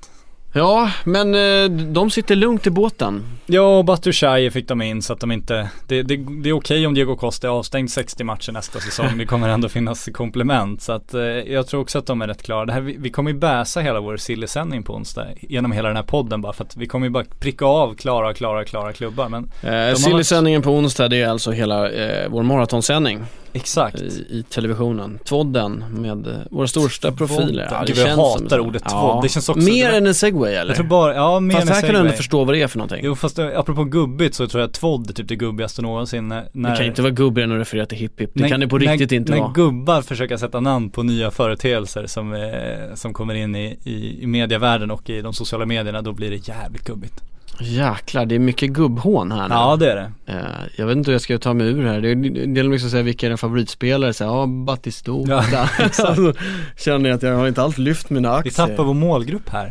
Ja, 0.52 0.90
men 1.04 1.34
eh, 1.34 1.70
de 1.70 2.10
sitter 2.10 2.36
lugnt 2.36 2.66
i 2.66 2.70
båten. 2.70 3.24
Ja, 3.46 3.78
och 3.78 3.84
Batushayi 3.84 4.50
fick 4.50 4.68
de 4.68 4.82
in 4.82 5.02
så 5.02 5.12
att 5.12 5.20
de 5.20 5.32
inte, 5.32 5.68
det, 5.86 6.02
det, 6.02 6.16
det 6.42 6.48
är 6.48 6.52
okej 6.52 6.86
om 6.86 6.94
Diego 6.94 7.16
Costa 7.16 7.46
är 7.46 7.50
avstängd 7.50 7.90
60 7.90 8.24
matcher 8.24 8.52
nästa 8.52 8.80
säsong. 8.80 9.06
Det 9.18 9.26
kommer 9.26 9.48
ändå 9.48 9.68
finnas 9.68 10.08
komplement. 10.14 10.82
Så 10.82 10.92
att 10.92 11.14
eh, 11.14 11.20
jag 11.22 11.66
tror 11.66 11.80
också 11.80 11.98
att 11.98 12.06
de 12.06 12.22
är 12.22 12.26
rätt 12.26 12.42
klara. 12.42 12.64
Det 12.66 12.72
här, 12.72 12.80
vi, 12.80 12.96
vi 12.98 13.10
kommer 13.10 13.30
ju 13.30 13.38
bäsa 13.38 13.80
hela 13.80 14.00
vår 14.00 14.16
silly-sändning 14.16 14.82
på 14.82 14.94
onsdag 14.94 15.26
genom 15.40 15.72
hela 15.72 15.88
den 15.88 15.96
här 15.96 16.02
podden 16.04 16.40
bara 16.40 16.52
för 16.52 16.64
att 16.64 16.76
vi 16.76 16.86
kommer 16.86 17.06
ju 17.06 17.10
bara 17.10 17.24
pricka 17.40 17.64
av 17.64 17.94
klara, 17.94 18.34
klara, 18.34 18.64
klara 18.64 18.92
klubbar. 18.92 19.28
Men 19.28 19.50
Eh, 19.62 19.70
varit- 19.70 19.98
Silly-sändningen 19.98 20.62
på 20.62 20.70
onsdag 20.70 21.08
det 21.08 21.22
är 21.22 21.28
alltså 21.28 21.50
hela 21.50 21.90
eh, 21.90 22.28
vår 22.28 22.42
maratonsändning 22.42 23.20
exakt. 23.52 24.00
i, 24.00 24.06
i 24.30 24.44
televisionen. 24.50 25.18
Tvodden 25.24 25.84
med 25.90 26.26
eh, 26.26 26.32
våra 26.50 26.66
största 26.66 27.12
profiler. 27.12 27.68
Tvodden. 27.68 27.86
Gud, 27.86 27.98
jag 27.98 28.16
hatar 28.16 28.58
ordet 28.58 28.84
tvodd. 28.88 29.22
Det 29.24 29.28
känns 29.28 29.48
också- 29.48 29.70
Mer 29.70 29.90
än 29.92 30.06
en 30.06 30.14
segway 30.14 30.54
eller? 30.54 30.70
Jag 30.70 30.76
tror 30.76 30.86
bara, 30.86 31.14
ja 31.14 31.40
mer 31.40 31.54
Fast 31.54 31.66
än 31.66 31.74
här 31.74 31.80
kan 31.80 31.88
du 31.88 31.94
segway. 31.94 32.06
ändå 32.06 32.16
förstå 32.16 32.44
vad 32.44 32.54
det 32.54 32.62
är 32.62 32.66
för 32.68 32.78
någonting. 32.78 33.00
Jo 33.04 33.14
fast 33.16 33.38
eh, 33.38 33.46
apropå 33.58 33.84
gubbigt 33.84 34.34
så 34.34 34.46
tror 34.46 34.60
jag 34.60 34.68
att 34.68 34.74
tvodd 34.74 35.10
är 35.10 35.14
typ 35.14 35.28
det 35.28 35.36
gubbigaste 35.36 35.82
någonsin 35.82 36.28
när, 36.28 36.48
när 36.52 36.70
det 36.70 36.76
kan 36.76 36.86
inte 36.86 37.02
vara 37.02 37.12
gubbigare 37.12 37.50
än 37.50 37.56
att 37.56 37.60
referera 37.60 37.86
till 37.86 37.98
hipp 37.98 38.20
hipp. 38.20 38.30
Det 38.34 38.48
kan 38.48 38.60
det 38.60 38.68
på 38.68 38.78
när, 38.78 38.86
riktigt 38.92 39.12
inte 39.12 39.32
när 39.32 39.38
vara. 39.38 39.52
gubbar 39.52 40.02
försöker 40.02 40.36
sätta 40.36 40.60
namn 40.60 40.90
på 40.90 41.02
nya 41.02 41.30
företeelser 41.30 42.06
som, 42.06 42.32
eh, 42.34 42.94
som 42.94 43.12
kommer 43.14 43.34
in 43.34 43.56
i, 43.56 43.78
i, 43.84 44.22
i 44.22 44.26
medievärlden 44.26 44.90
och 44.90 45.10
i 45.10 45.20
de 45.22 45.32
sociala 45.32 45.66
medierna 45.66 46.02
då 46.02 46.12
blir 46.12 46.30
det 46.30 46.48
jävligt 46.48 46.84
gubbigt. 46.84 47.20
Jäklar, 47.60 48.26
det 48.26 48.34
är 48.34 48.38
mycket 48.38 48.70
gubbhån 48.70 49.32
här 49.32 49.48
nu. 49.48 49.54
Ja 49.54 49.76
det 49.76 49.92
är 49.92 49.96
det. 49.96 50.12
Eh, 50.32 50.36
jag 50.76 50.86
vet 50.86 50.96
inte 50.96 51.10
hur 51.10 51.14
jag 51.14 51.22
ska 51.22 51.38
ta 51.38 51.54
mig 51.54 51.66
ur 51.66 51.86
här. 51.86 52.00
Det 52.00 52.08
är, 52.10 52.14
det 52.54 52.60
är 52.60 52.64
liksom 52.64 52.90
säga 52.90 53.02
vilka 53.02 53.26
är 53.26 53.30
en 53.30 53.38
favoritspelare, 53.38 54.12
så 54.12 54.24
här, 54.24 54.30
ja 54.30 54.46
Battistuta. 54.46 55.44
Ja, 55.52 55.68
alltså, 55.78 56.34
känner 56.78 57.10
jag 57.10 57.16
att 57.16 57.22
jag 57.22 57.36
har 57.36 57.48
inte 57.48 57.62
alls 57.62 57.78
lyft 57.78 58.10
mina 58.10 58.30
Vi 58.30 58.36
aktier. 58.36 58.66
tappar 58.66 58.84
vår 58.84 58.94
målgrupp 58.94 59.48
här. 59.48 59.66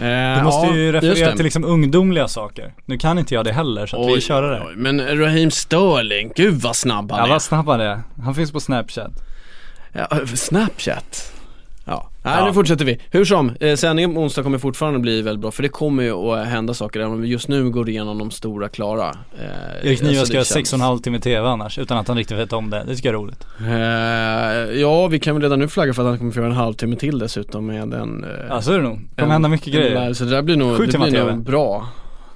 Eh, 0.00 0.38
Du 0.38 0.44
måste 0.44 0.66
ja, 0.66 0.74
ju 0.74 0.92
referera 0.92 1.32
till 1.32 1.44
liksom 1.44 1.64
ungdomliga 1.64 2.28
saker. 2.28 2.74
Nu 2.84 2.98
kan 2.98 3.18
inte 3.18 3.34
jag 3.34 3.44
det 3.44 3.52
heller 3.52 3.86
så 3.86 4.02
att 4.10 4.16
vi 4.16 4.20
kör 4.20 4.42
det. 4.50 4.62
oj, 4.68 4.72
Men 4.76 5.18
Raheem 5.18 5.50
Sterling, 5.50 6.32
gud 6.36 6.54
vad 6.54 6.76
snabb 6.76 7.10
han 7.10 7.20
Ja 7.20 7.26
är. 7.26 7.30
vad 7.30 7.42
snabb 7.42 7.66
han 7.68 7.80
är. 7.80 8.00
Han 8.24 8.34
finns 8.34 8.52
på 8.52 8.60
Snapchat. 8.60 9.10
Ja, 9.92 10.08
Snapchat. 10.34 11.32
Ja, 11.88 12.10
nej 12.22 12.34
Ja. 12.38 12.46
nu 12.46 12.52
fortsätter 12.52 12.84
vi. 12.84 12.98
Hur 13.10 13.24
som, 13.24 13.52
eh, 13.60 13.74
sändningen 13.76 14.14
på 14.14 14.20
onsdag 14.20 14.42
kommer 14.42 14.58
fortfarande 14.58 14.98
bli 14.98 15.22
väldigt 15.22 15.40
bra 15.40 15.50
för 15.50 15.62
det 15.62 15.68
kommer 15.68 16.02
ju 16.02 16.12
att 16.12 16.46
hända 16.46 16.74
saker 16.74 17.00
även 17.00 17.12
om 17.12 17.20
vi 17.20 17.28
just 17.28 17.48
nu 17.48 17.70
går 17.70 17.88
igenom 17.88 18.18
de 18.18 18.30
stora 18.30 18.68
klara. 18.68 19.08
Eh, 19.38 19.88
Erik 19.88 20.00
Niva 20.02 20.10
alltså, 20.10 20.26
ska 20.26 20.34
känns- 20.34 20.48
sex 20.48 20.72
och 20.72 20.76
en 20.78 20.80
halv 20.84 20.98
timme 20.98 21.18
tv 21.20 21.48
annars 21.48 21.78
utan 21.78 21.98
att 21.98 22.08
han 22.08 22.16
riktigt 22.16 22.38
vet 22.38 22.52
om 22.52 22.70
det. 22.70 22.84
Det 22.86 22.96
tycker 22.96 23.12
jag 23.12 23.14
är 23.14 23.18
roligt. 23.24 23.46
Eh, 23.60 24.80
ja, 24.80 25.06
vi 25.06 25.18
kan 25.20 25.34
väl 25.34 25.42
redan 25.42 25.58
nu 25.58 25.68
flagga 25.68 25.94
för 25.94 26.02
att 26.02 26.08
han 26.08 26.18
kommer 26.18 26.32
få 26.32 26.38
göra 26.40 26.50
en 26.50 26.56
halvtimme 26.56 26.96
till 26.96 27.18
dessutom 27.18 27.66
med 27.66 27.94
en... 27.94 28.24
Eh, 28.24 28.30
Ja 28.48 28.62
så 28.62 28.72
är 28.72 28.76
det 28.78 28.84
nog. 28.84 28.98
Det 29.00 29.14
kommer 29.14 29.26
en- 29.26 29.30
hända 29.32 29.48
mycket 29.48 29.66
en 29.66 29.72
grejer. 29.72 30.00
live, 30.00 30.14
Så 30.14 30.24
det 30.24 30.30
där 30.30 30.42
blir 30.42 30.56
nog, 30.56 30.76
Sju 30.76 30.86
det 30.86 30.98
blir 30.98 31.24
nog 31.24 31.42
bra. 31.44 31.88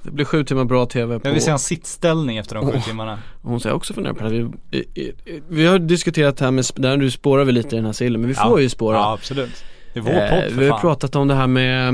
Det 0.03 0.11
blir 0.11 0.25
sju 0.25 0.43
timmar 0.43 0.65
bra 0.65 0.85
TV 0.85 1.19
på... 1.19 1.27
Jag 1.27 1.33
vill 1.33 1.41
se 1.43 1.49
hans 1.49 1.65
sittställning 1.65 2.37
efter 2.37 2.55
de 2.55 2.65
sju 2.65 2.73
Åh. 2.75 2.85
timmarna. 2.87 3.19
Hon 3.41 3.59
säger 3.59 3.75
också 3.75 3.93
funderar 3.93 4.13
på 4.13 4.23
det. 4.23 4.29
Vi, 4.29 5.13
vi 5.49 5.65
har 5.65 5.79
diskuterat 5.79 6.37
det 6.37 6.45
här 6.45 6.51
med, 6.51 6.65
där 6.75 6.97
du 6.97 7.11
spårar 7.11 7.43
väl 7.45 7.55
lite 7.55 7.75
i 7.75 7.77
den 7.77 7.85
här 7.85 7.93
sillen, 7.93 8.21
men 8.21 8.27
vi 8.29 8.35
Ja. 8.37 8.49
får 8.49 8.61
ju 8.61 8.69
spåra. 8.69 8.95
Ja 8.97 9.13
absolut. 9.13 9.63
Det 9.93 9.99
är 9.99 10.03
vår 10.03 10.11
Eh, 10.11 10.29
podd 10.29 10.51
vi 10.59 10.63
har 10.67 10.71
fan. 10.71 10.81
pratat 10.81 11.15
om 11.15 11.27
det 11.27 11.35
här 11.35 11.47
med, 11.47 11.87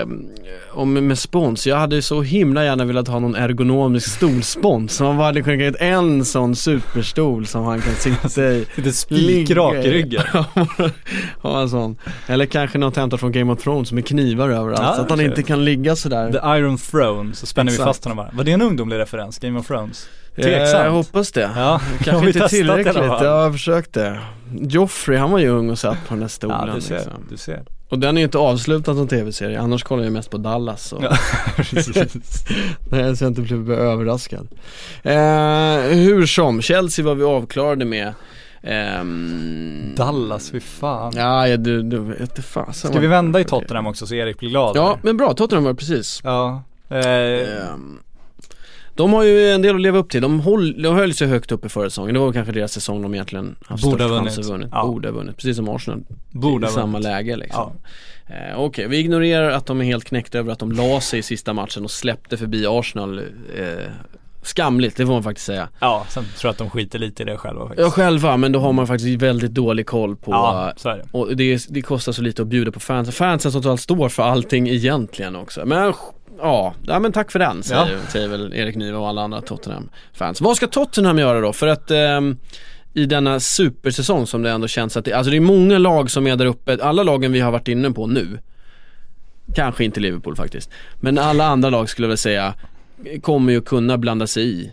eh, 0.00 0.08
om, 0.70 0.92
med 0.92 1.18
spons. 1.18 1.66
Jag 1.66 1.76
hade 1.76 2.02
så 2.02 2.22
himla 2.22 2.64
gärna 2.64 2.84
velat 2.84 3.08
ha 3.08 3.18
någon 3.18 3.34
ergonomisk 3.34 4.08
stolspons. 4.10 4.92
Så 4.92 5.04
man 5.04 5.16
bara 5.16 5.26
hade 5.26 5.42
kunnat 5.42 5.76
en 5.80 6.24
sån 6.24 6.56
superstol 6.56 7.46
som 7.46 7.64
han 7.64 7.80
kan 7.80 7.94
sitta 7.94 8.42
i. 8.42 8.66
Lite 8.76 8.92
spikrak 8.92 9.74
i 9.74 9.90
ryggen. 9.90 10.22
ha 11.42 11.60
en 11.62 11.68
sån. 11.68 11.96
Eller 12.26 12.46
kanske 12.46 12.78
något 12.78 12.96
hämtat 12.96 13.20
från 13.20 13.32
Game 13.32 13.52
of 13.52 13.62
Thrones 13.62 13.92
med 13.92 14.06
knivar 14.06 14.48
överallt. 14.48 14.80
Ja, 14.82 14.94
så 14.94 15.02
att 15.02 15.10
han 15.10 15.20
inte 15.20 15.42
kan 15.42 15.64
ligga 15.64 15.96
sådär. 15.96 16.32
The 16.32 16.58
Iron 16.58 16.78
Throne, 16.78 17.34
så 17.34 17.46
spänner 17.46 17.70
vi 17.70 17.74
Exakt. 17.76 17.88
fast 17.88 18.04
honom 18.04 18.16
bara. 18.16 18.30
Var 18.32 18.44
det 18.44 18.52
en 18.52 18.62
ungdomlig 18.62 18.98
referens? 18.98 19.38
Game 19.38 19.58
of 19.58 19.66
Thrones? 19.66 20.08
Eh, 20.40 20.44
Tveksamt. 20.44 20.84
jag 20.84 20.90
hoppas 20.92 21.32
det. 21.32 21.40
Ja, 21.40 21.50
har 21.72 21.80
Kanske 22.04 22.26
vi 22.26 22.32
inte 22.32 22.48
tillräckligt. 22.48 22.94
fall? 22.94 23.24
Jag 23.24 23.42
har 23.42 23.52
försökt 23.52 23.92
det. 23.92 24.20
Joffrey, 24.60 25.18
han 25.18 25.30
var 25.30 25.38
ju 25.38 25.48
ung 25.48 25.70
och 25.70 25.78
satt 25.78 25.98
på 26.08 26.14
den 26.14 26.20
där 26.20 26.28
stolen. 26.28 26.64
Ja, 26.68 26.74
du 26.74 26.80
ser, 26.80 26.94
liksom. 26.94 27.12
du 27.30 27.36
ser. 27.36 27.62
Och 27.88 27.98
den 27.98 28.16
är 28.16 28.20
ju 28.20 28.24
inte 28.24 28.38
avslutad 28.38 28.94
som 28.94 29.08
tv-serie, 29.08 29.60
annars 29.60 29.82
kollar 29.82 30.04
jag 30.04 30.12
mest 30.12 30.30
på 30.30 30.38
Dallas 30.38 30.92
och 30.92 31.04
Ja, 31.04 31.16
precis. 31.56 32.44
Nej, 32.90 33.16
så 33.16 33.24
jag 33.24 33.30
inte 33.30 33.40
blev 33.42 33.72
överraskad. 33.72 34.48
Eh, 35.02 35.80
hur 35.96 36.26
som, 36.26 36.62
Chelsea 36.62 37.04
var 37.04 37.14
vi 37.14 37.24
avklarade 37.24 37.84
med. 37.84 38.14
Ehm, 38.62 39.92
Dallas, 39.96 40.50
fy 40.50 40.60
fan. 40.60 41.12
Ja, 41.16 41.48
ja 41.48 41.56
du, 41.56 41.82
du 41.82 41.98
vet 41.98 42.20
inte 42.20 42.42
fasen 42.42 42.90
Ska 42.90 43.00
vi 43.00 43.06
vända 43.06 43.40
i 43.40 43.44
Tottenham 43.44 43.86
också 43.86 44.06
så 44.06 44.14
Erik 44.14 44.38
blir 44.38 44.50
glad? 44.50 44.76
Ja, 44.76 44.86
eller? 44.92 44.98
men 45.02 45.16
bra, 45.16 45.34
Tottenham 45.34 45.64
var 45.64 45.72
det 45.72 45.78
precis. 45.78 46.20
Ja. 46.24 46.62
Eh, 46.88 46.98
Ehm, 46.98 47.98
de 49.00 49.12
har 49.12 49.24
ju 49.24 49.50
en 49.50 49.62
del 49.62 49.74
att 49.74 49.80
leva 49.80 49.98
upp 49.98 50.10
till. 50.10 50.22
De, 50.22 50.40
håll, 50.40 50.82
de 50.82 50.94
höll 50.94 51.14
sig 51.14 51.28
högt 51.28 51.52
upp 51.52 51.64
i 51.64 51.68
förra 51.68 51.90
säsongen. 51.90 52.14
Det 52.14 52.20
var 52.20 52.32
kanske 52.32 52.52
deras 52.52 52.72
säsong 52.72 53.02
de 53.02 53.14
egentligen 53.14 53.56
haft 53.66 53.84
Borde 53.84 53.96
störst 53.96 54.10
ha 54.10 54.18
chans 54.18 54.38
att 54.38 54.44
vunnit. 54.46 54.68
Ja. 54.72 54.86
Borde 54.86 55.08
ha 55.08 55.14
vunnit, 55.14 55.36
precis 55.36 55.56
som 55.56 55.68
Arsenal. 55.68 56.00
borde 56.30 56.66
I 56.66 56.70
ha 56.70 56.74
samma 56.74 56.86
vunnit. 56.92 57.02
läge 57.02 57.36
liksom. 57.36 57.72
Eh, 58.26 58.60
Okej, 58.60 58.88
vi 58.88 58.98
ignorerar 58.98 59.50
att 59.50 59.66
de 59.66 59.80
är 59.80 59.84
helt 59.84 60.04
knäckta 60.04 60.38
över 60.38 60.52
att 60.52 60.58
de 60.58 60.72
la 60.72 61.00
sig 61.00 61.18
i 61.18 61.22
sista 61.22 61.52
matchen 61.52 61.84
och 61.84 61.90
släppte 61.90 62.36
förbi 62.36 62.66
Arsenal. 62.66 63.18
Eh, 63.18 63.64
skamligt, 64.42 64.96
det 64.96 65.06
får 65.06 65.12
man 65.12 65.22
faktiskt 65.22 65.46
säga. 65.46 65.68
Ja, 65.80 66.04
sen 66.08 66.24
tror 66.24 66.48
jag 66.48 66.50
att 66.52 66.58
de 66.58 66.70
skiter 66.70 66.98
lite 66.98 67.22
i 67.22 67.26
det 67.26 67.36
själva 67.36 67.66
faktiskt. 67.68 67.80
Ja 67.86 67.90
själva, 67.90 68.36
men 68.36 68.52
då 68.52 68.58
har 68.58 68.72
man 68.72 68.86
faktiskt 68.86 69.22
väldigt 69.22 69.50
dålig 69.50 69.86
koll 69.86 70.16
på 70.16 70.30
Ja, 70.30 70.72
så 70.76 70.88
är 70.88 70.96
det. 70.96 71.04
Och 71.12 71.36
det, 71.36 71.66
det 71.68 71.82
kostar 71.82 72.12
så 72.12 72.22
lite 72.22 72.42
att 72.42 72.48
bjuda 72.48 72.72
på 72.72 72.80
fansen. 72.80 73.12
Fansen 73.12 73.52
som 73.52 73.62
totalt 73.62 73.80
står 73.80 74.08
för 74.08 74.22
allting 74.22 74.68
egentligen 74.68 75.36
också. 75.36 75.66
Men 75.66 75.78
ja, 76.42 76.74
ja 76.86 76.98
men 76.98 77.12
tack 77.12 77.32
för 77.32 77.38
den 77.38 77.62
säger, 77.62 77.80
Ja. 77.92 77.98
säger 78.12 78.28
väl 78.28 78.54
Erik 78.54 78.76
Niva 78.76 78.98
och 78.98 79.08
alla 79.08 79.22
andra 79.22 79.40
Tottenham-fans. 79.40 80.40
Vad 80.40 80.56
ska 80.56 80.66
Tottenham 80.66 81.18
göra 81.18 81.40
då? 81.40 81.52
För 81.52 81.66
att 81.66 81.90
ehm, 81.90 82.36
i 82.94 83.06
denna 83.06 83.40
supersäsong 83.40 84.26
som 84.26 84.42
det 84.42 84.50
ändå 84.50 84.68
känns 84.68 84.96
att 84.96 85.04
det, 85.04 85.12
alltså 85.12 85.30
det 85.30 85.36
är 85.36 85.40
många 85.40 85.78
lag 85.78 86.10
som 86.10 86.26
är 86.26 86.36
där 86.36 86.46
uppe, 86.46 86.78
alla 86.82 87.02
lagen 87.02 87.32
vi 87.32 87.40
har 87.40 87.50
varit 87.52 87.68
inne 87.68 87.90
på 87.90 88.06
nu 88.06 88.38
Kanske 89.54 89.84
inte 89.84 90.00
Liverpool 90.00 90.36
faktiskt. 90.36 90.70
Men 91.00 91.18
alla 91.18 91.44
andra 91.46 91.70
lag 91.70 91.88
skulle 91.88 92.04
jag 92.06 92.08
väl 92.08 92.18
säga 92.18 92.54
kommer 93.22 93.52
ju 93.52 93.60
kunna 93.60 93.98
blanda 93.98 94.26
sig 94.26 94.42
i, 94.44 94.72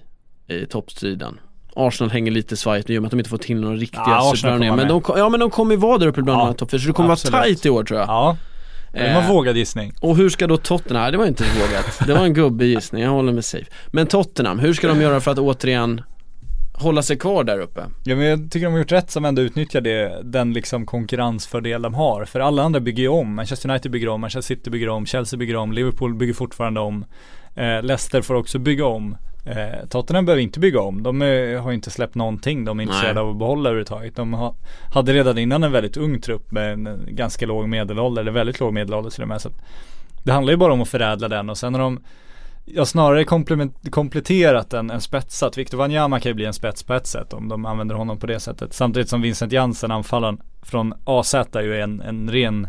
i 0.53 0.65
toppstriden. 0.65 1.39
Arsenal 1.75 2.12
hänger 2.12 2.32
lite 2.32 2.58
svajigt 2.58 2.89
i 2.89 2.97
och 2.97 3.01
med 3.01 3.08
att 3.08 3.12
de 3.12 3.19
inte 3.19 3.30
får 3.30 3.38
till 3.38 3.62
några 3.62 3.75
riktiga 3.75 4.03
Ja, 4.08 4.34
supervärvningar. 4.36 4.75
Men 4.75 4.88
de, 4.88 5.01
ja 5.08 5.30
men 5.30 5.39
de 5.39 5.49
kommer 5.49 5.71
ju 5.71 5.77
vara 5.82 5.97
där 5.97 6.08
uppe 6.08 6.21
bland 6.21 6.41
Ja, 6.41 6.53
topp 6.53 6.71
fyra, 6.71 6.82
så 6.82 6.88
det 6.88 6.93
kommer 6.93 7.10
vara 7.10 7.43
tight 7.43 7.65
i 7.65 7.69
år 7.69 7.84
tror 7.84 7.99
jag. 7.99 8.10
Ja, 8.10 8.38
det 8.93 9.00
var 9.00 9.06
en 9.08 9.15
Eh, 9.15 9.30
vågad 9.32 9.58
gissning. 9.58 9.93
och 10.02 10.17
hur 10.17 10.30
ska 10.30 10.47
då 10.47 10.58
Tottenham, 10.58 11.04
nej 11.04 11.12
det 11.12 11.17
var 11.17 11.26
inte 11.26 11.43
vågat. 11.43 12.08
Det 12.08 12.13
var 12.13 12.23
en 12.26 12.34
gubbig 12.34 12.67
gissning, 12.67 13.04
jag 13.04 13.10
håller 13.12 13.34
mig 13.34 13.43
safe. 13.43 13.65
Men 13.88 14.08
Tottenham, 14.08 14.60
hur 14.60 14.73
ska 14.73 14.88
de 14.88 15.02
göra 15.02 15.19
för 15.19 15.32
att 15.32 15.39
återigen 15.39 16.02
hålla 16.73 17.02
sig 17.02 17.17
kvar 17.17 17.43
där 17.43 17.60
uppe? 17.60 17.82
Ja 18.04 18.15
men 18.15 18.26
jag 18.26 18.52
tycker 18.52 18.65
de 18.65 18.71
har 18.71 18.80
gjort 18.80 18.91
rätt 18.91 19.12
som 19.12 19.26
ändå 19.26 19.41
utnyttjar 19.41 19.82
det, 19.82 20.21
den 20.23 20.54
liksom 20.54 20.86
konkurrensfördel 20.86 21.82
de 21.82 21.93
har. 21.93 22.26
För 22.26 22.39
alla 22.39 22.63
andra 22.63 22.80
bygger 22.80 23.04
ju 23.04 23.10
om. 23.10 23.36
Manchester 23.36 23.69
United 23.69 23.91
bygger 23.91 24.10
om, 24.10 24.21
Manchester 24.21 24.56
City 24.56 24.69
bygger 24.69 24.89
om, 24.89 25.06
Chelsea 25.06 25.38
bygger 25.39 25.56
om, 25.56 25.71
Liverpool 25.71 26.15
bygger 26.15 26.34
fortfarande 26.34 26.80
om. 26.80 27.06
Eh, 27.56 27.84
Leicester 27.84 28.21
får 28.21 28.36
också 28.36 28.60
bygga 28.60 28.86
om. 28.86 29.17
Eh, 29.50 29.88
Tottenham 29.90 30.26
behöver 30.26 30.42
inte 30.42 30.60
bygga 30.60 30.82
om. 30.82 31.04
De 31.04 31.22
eh, 31.22 31.62
har 31.62 31.72
inte 31.72 31.90
släppt 31.90 32.16
någonting 32.16 32.66
de 32.66 32.80
är 32.80 32.84
intresserade 32.84 33.20
av 33.20 33.30
att 33.30 33.38
behålla 33.38 33.70
överhuvudtaget. 33.70 34.16
De 34.16 34.34
har, 34.34 34.54
hade 34.94 35.14
redan 35.14 35.38
innan 35.38 35.64
en 35.64 35.72
väldigt 35.72 35.98
ung 35.98 36.22
trupp 36.22 36.52
med 36.52 36.74
en 36.74 36.88
en 36.88 37.06
ganska 37.08 37.46
låg 37.46 37.70
medelålder, 37.70 38.22
eller 38.22 38.32
väldigt 38.32 38.60
låg 38.60 38.74
medelålder 38.74 39.10
till 39.10 39.22
och 39.22 39.28
med. 39.28 39.42
Så 39.42 39.50
det 40.24 40.32
handlar 40.32 40.54
ju 40.54 40.58
bara 40.58 40.74
om 40.74 40.82
att 40.82 40.90
förädla 40.90 41.28
den 41.28 41.50
och 41.50 41.58
sen 41.58 41.74
har 41.74 41.82
de 41.82 42.00
Ja 42.70 42.86
snarare 42.86 43.24
kompletterat 43.90 44.74
än, 44.74 44.90
än 44.90 45.02
spetsat. 45.02 45.58
Victor 45.58 45.78
Wanyama 45.78 46.20
kan 46.20 46.30
ju 46.30 46.34
bli 46.34 46.46
en 46.46 46.54
spets 46.54 46.84
på 46.84 46.94
ett 46.94 47.08
sätt 47.08 47.34
om 47.34 47.50
de 47.50 47.66
använder 47.66 47.96
honom 47.96 48.18
på 48.18 48.28
det 48.28 48.40
sättet. 48.40 48.74
Samtidigt 48.74 49.10
som 49.10 49.22
Vincent 49.22 49.52
Jansen, 49.52 49.92
anfallaren 49.92 50.38
från 50.62 50.94
AZ 51.04 51.34
är 51.34 51.62
ju 51.62 51.82
en, 51.82 52.02
en 52.02 52.32
ren 52.32 52.68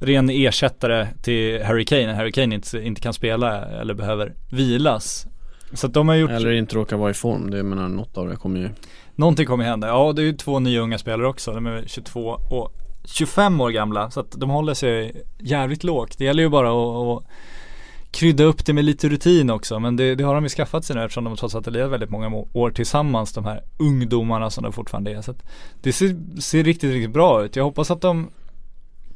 Ren 0.00 0.30
ersättare 0.30 1.08
till 1.22 1.62
Harry 1.62 1.84
Kane 1.84 2.14
Harry 2.14 2.32
Kane 2.32 2.54
inte, 2.54 2.78
inte 2.78 3.00
kan 3.00 3.14
spela 3.14 3.64
eller 3.64 3.94
behöver 3.94 4.34
vilas. 4.50 5.26
Så 5.74 5.86
att 5.86 5.92
de 5.94 6.08
har 6.08 6.14
gjort, 6.14 6.30
Eller 6.30 6.52
inte 6.52 6.76
råkar 6.76 6.96
vara 6.96 7.10
i 7.10 7.14
form, 7.14 7.50
det 7.50 7.62
menar 7.62 7.88
något 7.88 8.18
av 8.18 8.28
det 8.28 8.36
kommer 8.36 8.60
ju 8.60 8.70
någonting 9.14 9.46
kommer 9.46 9.64
hända. 9.64 9.86
Ja 9.86 10.12
det 10.12 10.22
är 10.22 10.26
ju 10.26 10.32
två 10.32 10.58
nya 10.60 10.80
unga 10.80 10.98
spelare 10.98 11.28
också. 11.28 11.52
De 11.52 11.66
är 11.66 11.84
22 11.86 12.20
och 12.50 12.72
25 13.04 13.60
år 13.60 13.70
gamla. 13.70 14.10
Så 14.10 14.20
att 14.20 14.30
de 14.30 14.50
håller 14.50 14.74
sig 14.74 15.22
jävligt 15.38 15.84
lågt. 15.84 16.18
Det 16.18 16.24
gäller 16.24 16.42
ju 16.42 16.48
bara 16.48 16.68
att, 16.68 17.18
att 17.18 17.30
krydda 18.10 18.44
upp 18.44 18.66
det 18.66 18.72
med 18.72 18.84
lite 18.84 19.08
rutin 19.08 19.50
också. 19.50 19.80
Men 19.80 19.96
det, 19.96 20.14
det 20.14 20.24
har 20.24 20.34
de 20.34 20.44
ju 20.44 20.48
skaffat 20.48 20.84
sig 20.84 20.96
nu 20.96 21.02
eftersom 21.04 21.24
de 21.24 21.36
trots 21.36 21.54
allt 21.54 21.66
har 21.66 21.72
levat 21.72 21.92
väldigt 21.92 22.10
många 22.10 22.28
må- 22.28 22.48
år 22.52 22.70
tillsammans. 22.70 23.32
De 23.32 23.44
här 23.44 23.62
ungdomarna 23.78 24.50
som 24.50 24.64
de 24.64 24.72
fortfarande 24.72 25.10
är. 25.10 25.22
Så 25.22 25.30
att 25.30 25.42
det 25.82 25.92
ser, 25.92 26.40
ser 26.40 26.64
riktigt, 26.64 26.92
riktigt 26.92 27.12
bra 27.12 27.44
ut. 27.44 27.56
Jag 27.56 27.64
hoppas 27.64 27.90
att 27.90 28.00
de 28.00 28.30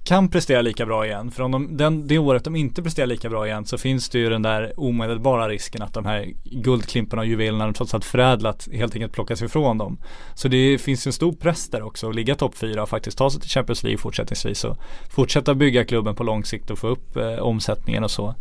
kan 0.08 0.28
prestera 0.28 0.62
lika 0.62 0.86
bra 0.86 1.06
igen. 1.06 1.30
För 1.30 1.42
om 1.42 1.52
de, 1.52 1.76
den, 1.76 2.06
det 2.06 2.18
året 2.18 2.44
de 2.44 2.56
inte 2.56 2.82
presterar 2.82 3.06
lika 3.06 3.28
bra 3.28 3.46
igen 3.46 3.66
så 3.66 3.78
finns 3.78 4.08
det 4.08 4.18
ju 4.18 4.28
den 4.28 4.42
där 4.42 4.72
omedelbara 4.76 5.48
risken 5.48 5.82
att 5.82 5.94
de 5.94 6.06
här 6.06 6.32
guldklimparna 6.44 7.22
och 7.22 7.26
juvelerna 7.26 7.64
de 7.64 7.74
trots 7.74 7.94
allt 7.94 8.04
förädlat 8.04 8.68
helt 8.72 8.94
enkelt 8.94 9.12
plockas 9.12 9.42
ifrån 9.42 9.78
dem. 9.78 9.98
Så 10.34 10.48
det 10.48 10.78
finns 10.78 11.06
ju 11.06 11.08
en 11.08 11.12
stor 11.12 11.32
press 11.32 11.68
där 11.70 11.82
också 11.82 12.08
att 12.08 12.14
ligga 12.14 12.34
topp 12.34 12.54
fyra 12.54 12.82
och 12.82 12.88
faktiskt 12.88 13.18
ta 13.18 13.30
sig 13.30 13.40
till 13.40 13.50
Champions 13.50 13.82
League 13.82 13.98
fortsättningsvis 13.98 14.64
och 14.64 14.76
fortsätta 15.10 15.54
bygga 15.54 15.84
klubben 15.84 16.14
på 16.14 16.24
lång 16.24 16.44
sikt 16.44 16.70
och 16.70 16.78
få 16.78 16.88
upp 16.88 17.16
eh, 17.16 17.38
omsättningen 17.38 18.04
och 18.04 18.10
så. 18.10 18.34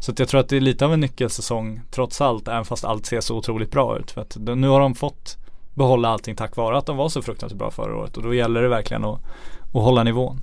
Så 0.00 0.12
att 0.12 0.18
jag 0.18 0.28
tror 0.28 0.40
att 0.40 0.48
det 0.48 0.56
är 0.56 0.60
lite 0.60 0.84
av 0.84 0.92
en 0.92 1.00
nyckelsäsong 1.00 1.80
trots 1.90 2.20
allt, 2.20 2.48
även 2.48 2.64
fast 2.64 2.84
allt 2.84 3.06
ser 3.06 3.20
så 3.20 3.36
otroligt 3.36 3.70
bra 3.70 3.98
ut. 3.98 4.10
För 4.10 4.20
att 4.20 4.36
nu 4.36 4.68
har 4.68 4.80
de 4.80 4.94
fått 4.94 5.36
behålla 5.74 6.08
allting 6.08 6.36
tack 6.36 6.56
vare 6.56 6.78
att 6.78 6.86
de 6.86 6.96
var 6.96 7.08
så 7.08 7.22
fruktansvärt 7.22 7.58
bra 7.58 7.70
förra 7.70 7.96
året 7.96 8.16
och 8.16 8.22
då 8.22 8.34
gäller 8.34 8.62
det 8.62 8.68
verkligen 8.68 9.04
att, 9.04 9.20
att 9.72 9.82
hålla 9.82 10.02
nivån. 10.02 10.42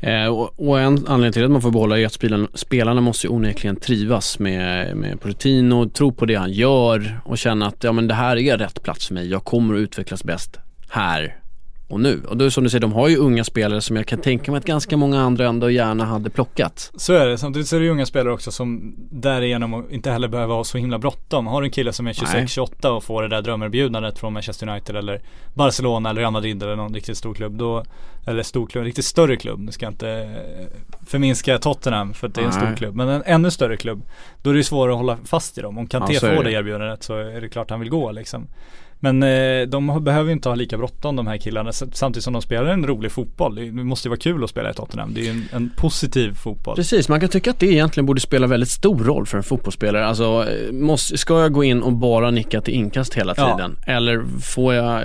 Eh, 0.00 0.26
och, 0.26 0.68
och 0.68 0.80
en 0.80 1.06
anledning 1.06 1.32
till 1.32 1.44
att 1.44 1.50
man 1.50 1.62
får 1.62 1.70
behålla 1.70 1.98
e 1.98 2.02
är 2.02 2.06
att 2.06 2.12
spelarna, 2.12 2.48
spelarna 2.54 3.00
måste 3.00 3.26
ju 3.26 3.32
onekligen 3.32 3.76
trivas 3.76 4.38
med, 4.38 4.96
med 4.96 5.20
Pochettino, 5.20 5.88
tro 5.88 6.12
på 6.12 6.26
det 6.26 6.34
han 6.34 6.52
gör 6.52 7.20
och 7.24 7.38
känna 7.38 7.66
att 7.66 7.84
ja 7.84 7.92
men 7.92 8.08
det 8.08 8.14
här 8.14 8.36
är 8.36 8.58
rätt 8.58 8.82
plats 8.82 9.06
för 9.06 9.14
mig, 9.14 9.30
jag 9.30 9.44
kommer 9.44 9.74
att 9.74 9.80
utvecklas 9.80 10.24
bäst 10.24 10.58
här 10.90 11.39
och 11.90 12.00
nu. 12.00 12.22
Och 12.28 12.36
då 12.36 12.50
som 12.50 12.64
du 12.64 12.70
säger, 12.70 12.80
de 12.80 12.92
har 12.92 13.08
ju 13.08 13.16
unga 13.16 13.44
spelare 13.44 13.80
som 13.80 13.96
jag 13.96 14.06
kan 14.06 14.20
tänka 14.20 14.52
mig 14.52 14.58
att 14.58 14.64
ganska 14.64 14.96
många 14.96 15.20
andra 15.20 15.46
ändå 15.48 15.70
gärna 15.70 16.04
hade 16.04 16.30
plockat. 16.30 16.90
Så 16.96 17.12
är 17.12 17.26
det, 17.26 17.38
samtidigt 17.38 17.68
så 17.68 17.76
är 17.76 17.80
det 17.80 17.88
unga 17.90 18.06
spelare 18.06 18.34
också 18.34 18.50
som 18.50 18.94
därigenom 19.10 19.86
inte 19.90 20.10
heller 20.10 20.28
behöver 20.28 20.54
ha 20.54 20.64
så 20.64 20.78
himla 20.78 20.98
bråttom. 20.98 21.46
Har 21.46 21.62
du 21.62 21.66
en 21.66 21.72
kille 21.72 21.92
som 21.92 22.06
är 22.06 22.16
Nej. 22.34 22.44
26-28 22.46 22.88
och 22.88 23.04
får 23.04 23.22
det 23.22 23.28
där 23.28 23.42
drömerbjudandet 23.42 24.18
från 24.18 24.32
Manchester 24.32 24.68
United 24.68 24.96
eller 24.96 25.20
Barcelona 25.54 26.10
eller 26.10 26.20
Real 26.20 26.32
Madrid 26.32 26.62
eller 26.62 26.76
någon 26.76 26.94
riktigt 26.94 27.16
stor 27.16 27.34
klubb 27.34 27.52
då 27.52 27.84
Eller 28.26 28.42
stor 28.42 28.66
klubb, 28.66 28.84
riktigt 28.84 29.04
större 29.04 29.36
klubb. 29.36 29.60
Nu 29.60 29.72
ska 29.72 29.86
jag 29.86 29.92
inte 29.92 30.30
förminska 31.06 31.58
Tottenham 31.58 32.14
för 32.14 32.26
att 32.26 32.34
det 32.34 32.40
är 32.40 32.44
en 32.44 32.52
stor 32.52 32.66
Nej. 32.66 32.76
klubb. 32.76 32.94
Men 32.94 33.08
en 33.08 33.22
ännu 33.26 33.50
större 33.50 33.76
klubb. 33.76 34.02
Då 34.42 34.50
är 34.50 34.54
det 34.54 34.64
svårare 34.64 34.92
att 34.92 34.98
hålla 34.98 35.18
fast 35.24 35.58
i 35.58 35.60
dem. 35.60 35.78
Om 35.78 35.86
Kanté 35.86 36.14
Ja, 36.14 36.20
får 36.20 36.44
det 36.44 36.52
erbjudandet 36.52 37.02
så 37.02 37.16
är 37.16 37.40
det 37.40 37.48
klart 37.48 37.70
han 37.70 37.80
vill 37.80 37.90
gå 37.90 38.12
liksom. 38.12 38.46
Men 39.02 39.22
eh, 39.22 39.62
de 39.68 40.04
behöver 40.04 40.26
ju 40.26 40.32
inte 40.32 40.48
ha 40.48 40.56
lika 40.56 40.78
bråttom 40.78 41.16
de 41.16 41.26
här 41.26 41.36
killarna 41.36 41.72
samtidigt 41.72 42.24
som 42.24 42.32
de 42.32 42.42
spelar 42.42 42.64
en 42.70 42.86
rolig 42.86 43.12
fotboll. 43.12 43.54
Det 43.54 43.70
måste 43.72 44.08
ju 44.08 44.10
vara 44.10 44.18
kul 44.20 44.44
att 44.44 44.50
spela 44.50 44.70
i 44.70 44.74
Tottenham. 44.74 45.14
Det 45.14 45.20
är 45.20 45.24
ju 45.24 45.30
en, 45.30 45.44
en 45.52 45.70
positiv 45.76 46.34
fotboll. 46.34 46.76
Precis, 46.76 47.08
man 47.08 47.20
kan 47.20 47.28
tycka 47.28 47.50
att 47.50 47.58
det 47.60 47.66
egentligen 47.66 48.06
borde 48.06 48.20
spela 48.20 48.46
väldigt 48.46 48.68
stor 48.68 48.98
roll 49.04 49.26
för 49.26 49.36
en 49.38 49.44
fotbollsspelare. 49.44 50.06
Alltså, 50.06 50.46
eh, 50.48 50.72
måste, 50.72 51.18
ska 51.18 51.40
jag 51.40 51.52
gå 51.52 51.64
in 51.64 51.82
och 51.82 51.92
bara 51.92 52.30
nicka 52.30 52.60
till 52.60 52.74
inkast 52.74 53.14
hela 53.14 53.34
Ja. 53.36 53.56
tiden? 53.56 53.76
Eller 53.86 54.22
får 54.42 54.74
jag, 54.74 55.02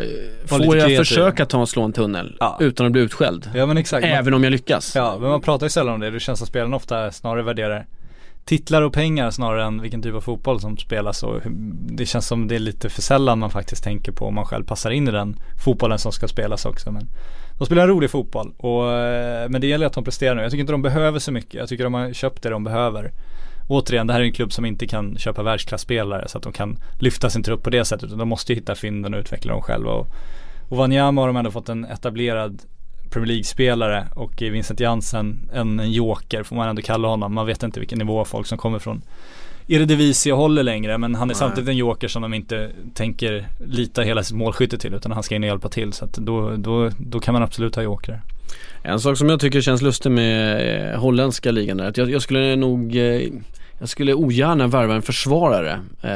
Var 0.50 0.64
får 0.66 0.78
jag 0.78 0.98
försöka 0.98 1.46
ta 1.46 1.62
och 1.62 1.70
slå 1.70 1.82
en 1.84 1.94
tunnel 1.94 2.38
Ja. 2.40 2.58
utan 2.62 2.86
att 2.86 2.92
bli 2.92 3.02
utskälld? 3.02 3.50
Ja 3.56 3.66
men 3.66 3.78
exakt. 3.78 4.02
Man- 4.04 4.12
Även 4.12 4.34
om 4.34 4.44
jag 4.44 4.52
lyckas? 4.52 4.96
Ja, 4.96 5.18
men 5.22 5.30
man 5.30 5.42
pratar 5.42 5.66
ju 5.66 5.70
sällan 5.70 5.94
om 5.94 6.00
det. 6.00 6.12
Det 6.12 6.20
känns 6.20 6.40
som 6.40 6.48
spelarna 6.48 6.76
ofta 6.76 7.12
snarare 7.12 7.44
värderar 7.44 7.86
titlar 8.46 8.82
och 8.82 8.94
pengar 8.94 9.32
snarare 9.32 9.64
än 9.64 9.82
vilken 9.82 10.02
typ 10.02 10.16
av 10.16 10.22
fotboll 10.22 10.60
som 10.60 10.78
spelas 10.78 11.24
och 11.24 11.42
det 11.90 12.06
känns 12.06 12.28
som 12.28 12.48
det 12.48 12.56
är 12.56 12.60
lite 12.60 12.90
för 12.90 13.02
sällan 13.02 13.40
man 13.40 13.50
faktiskt 13.50 13.84
tänker 13.84 14.12
på 14.12 14.26
om 14.26 14.36
man 14.36 14.46
själv 14.46 14.66
passar 14.66 14.92
in 14.92 15.08
i 15.08 15.12
den 15.12 15.36
fotbollen 15.64 16.00
som 16.00 16.12
ska 16.12 16.28
spelas 16.28 16.66
också. 16.66 16.92
Men 16.92 17.08
de 17.58 17.66
spelar 17.66 17.84
en 17.84 17.90
rolig 17.90 18.10
fotboll 18.10 18.54
och, 18.58 18.92
eh, 18.94 19.50
men 19.50 19.62
det 19.62 19.68
gäller 19.68 19.86
att 19.86 19.94
de 19.94 20.04
presterar 20.04 20.36
nu. 20.36 20.42
Jag 20.42 20.52
tycker 20.52 20.62
inte 20.62 20.74
de 20.74 20.82
behöver 20.82 21.20
så 21.20 21.32
mycket. 21.32 21.54
Jag 21.54 21.70
tycker 21.70 21.84
de 21.84 21.94
har 21.94 22.14
köpt 22.14 22.44
det 22.44 22.50
de 22.50 22.64
behöver. 22.64 23.12
Återigen, 23.68 24.08
det 24.08 24.14
här 24.14 24.20
är 24.20 24.26
en 24.26 24.34
klubb 24.34 24.54
som 24.54 24.66
inte 24.66 24.88
kan 24.88 25.18
köpa 25.18 25.44
världsklasspelare 25.44 26.28
så 26.28 26.38
att 26.38 26.44
de 26.44 26.54
kan 26.54 26.78
lyfta 27.00 27.30
sin 27.30 27.44
trupp 27.44 27.64
på 27.64 27.70
det 27.70 27.86
sättet. 27.86 28.08
Utan 28.08 28.18
de 28.18 28.28
måste 28.28 28.54
ju 28.54 28.60
hitta 28.60 28.76
fynden 28.76 29.14
och 29.14 29.20
utveckla 29.20 29.52
dem 29.54 29.62
själva. 29.62 29.92
Och, 29.92 30.08
och 30.70 30.78
Wanyama 30.78 31.22
har 31.22 31.28
de 31.28 31.38
ändå 31.38 31.52
fått 31.52 31.70
en 31.70 31.86
etablerad 31.86 32.62
Premier 33.16 33.28
League-spelare 33.28 34.08
och 34.14 34.42
i 34.42 34.50
Vincent 34.50 34.80
Jansen 34.80 35.50
en, 35.54 35.80
en 35.80 35.92
joker 35.92 36.44
får 36.44 36.56
man 36.56 36.70
ändå 36.70 36.82
kalla 36.82 37.08
honom. 37.08 37.34
Man 37.34 37.46
vet 37.46 37.64
inte 37.64 37.80
vilken 37.80 38.00
nivå 38.00 38.26
folk 38.26 38.48
som 38.48 38.58
kommer 38.58 38.80
från 38.80 39.02
Eredivisie 39.68 40.34
håller 40.34 40.64
längre 40.64 40.98
men 40.98 41.16
han 41.16 41.30
är 41.30 41.34
Nej. 41.34 41.36
samtidigt 41.36 41.70
en 41.70 41.78
joker 41.78 42.08
som 42.08 42.22
de 42.22 42.34
inte 42.34 42.72
tänker 42.94 43.46
lita 43.68 44.02
hela 44.02 44.24
sitt 44.24 44.36
målskytte 44.36 44.78
till 44.78 44.94
utan 44.94 45.12
han 45.12 45.24
ska 45.24 45.36
in 45.36 45.44
och 45.44 45.48
hjälpa 45.48 45.70
till 45.70 45.94
så 45.94 46.06
att 46.06 46.14
då, 46.14 46.56
då, 46.56 46.90
då 46.98 47.20
kan 47.20 47.34
man 47.34 47.44
absolut 47.44 47.76
ha 47.76 47.84
joker. 47.84 48.22
En 48.84 49.00
sak 49.00 49.18
som 49.18 49.30
jag 49.30 49.40
tycker 49.40 49.62
känns 49.62 49.82
lustig 49.82 50.12
med 50.12 50.94
eh, 50.94 51.00
holländska 51.00 51.52
ligan 51.52 51.80
är 51.80 51.88
att 51.88 51.98
jag, 51.98 52.10
jag 52.10 52.22
skulle 52.22 52.56
nog 52.56 52.96
eh, 52.96 53.22
jag 53.80 53.90
skulle 53.90 54.14
ogärna 54.14 54.68
värva 54.68 54.96
en 54.96 55.02
försvarare 55.02 55.80
eh, 56.02 56.10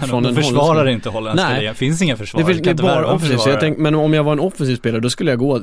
från 0.06 0.26
en 0.26 0.34
försvarar 0.34 0.84
holländska- 0.86 0.90
inte 0.92 1.08
holländska 1.08 1.48
Nej. 1.48 1.60
ligan, 1.60 1.74
finns 1.74 2.02
inga 2.02 2.14
Det, 2.14 2.18
försvarare. 2.18 2.46
finns, 2.46 2.62
det 2.62 2.68
är 2.68 2.70
inte 2.70 2.82
bara 2.82 3.06
offensivt, 3.06 3.36
försvarare. 3.38 3.60
tänk, 3.60 3.78
men 3.78 3.94
om 3.94 4.14
jag 4.14 4.24
var 4.24 4.32
en 4.32 4.40
offensiv 4.40 4.76
spelare 4.76 5.00
då 5.00 5.10
skulle 5.10 5.30
jag 5.30 5.38
gå 5.38 5.56
eh, 5.56 5.62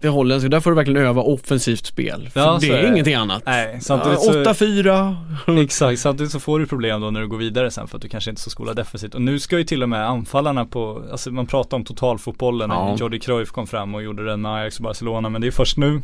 till 0.00 0.10
holländska, 0.10 0.48
där 0.48 0.60
får 0.60 0.70
du 0.70 0.76
verkligen 0.76 1.02
öva 1.06 1.22
offensivt 1.22 1.86
spel. 1.86 2.28
För 2.32 2.40
Ja, 2.40 2.58
det 2.60 2.68
är 2.70 2.74
är 2.74 2.82
det. 2.82 2.88
ingenting 2.88 3.14
annat. 3.14 3.42
Nej, 3.46 3.78
samtidigt 3.82 4.20
så, 4.20 4.32
8-4. 4.32 5.16
Exakt, 5.64 6.00
samtidigt 6.00 6.32
så 6.32 6.40
får 6.40 6.58
du 6.58 6.66
problem 6.66 7.00
då 7.00 7.10
när 7.10 7.20
du 7.20 7.28
går 7.28 7.36
vidare 7.38 7.70
sen 7.70 7.88
för 7.88 7.96
att 7.96 8.02
du 8.02 8.08
kanske 8.08 8.30
inte 8.30 8.40
är 8.40 8.42
så 8.42 8.50
skolad 8.50 8.76
defensivt. 8.76 9.14
Och 9.14 9.22
nu 9.22 9.38
ska 9.38 9.58
ju 9.58 9.64
till 9.64 9.82
och 9.82 9.88
med 9.88 10.06
anfallarna 10.08 10.64
på, 10.64 11.02
alltså 11.10 11.30
man 11.30 11.46
pratar 11.46 11.76
om 11.76 11.84
totalfotbollen, 11.84 12.70
Ja. 12.70 12.88
när 12.90 12.96
Jordi 12.98 13.18
Cruyff 13.20 13.50
kom 13.50 13.66
fram 13.66 13.94
och 13.94 14.02
gjorde 14.02 14.24
den 14.24 14.40
med 14.42 14.52
Ajax 14.54 14.76
och 14.78 14.82
Barcelona, 14.82 15.28
men 15.28 15.40
det 15.40 15.46
är 15.46 15.50
först 15.50 15.76
nu 15.76 16.02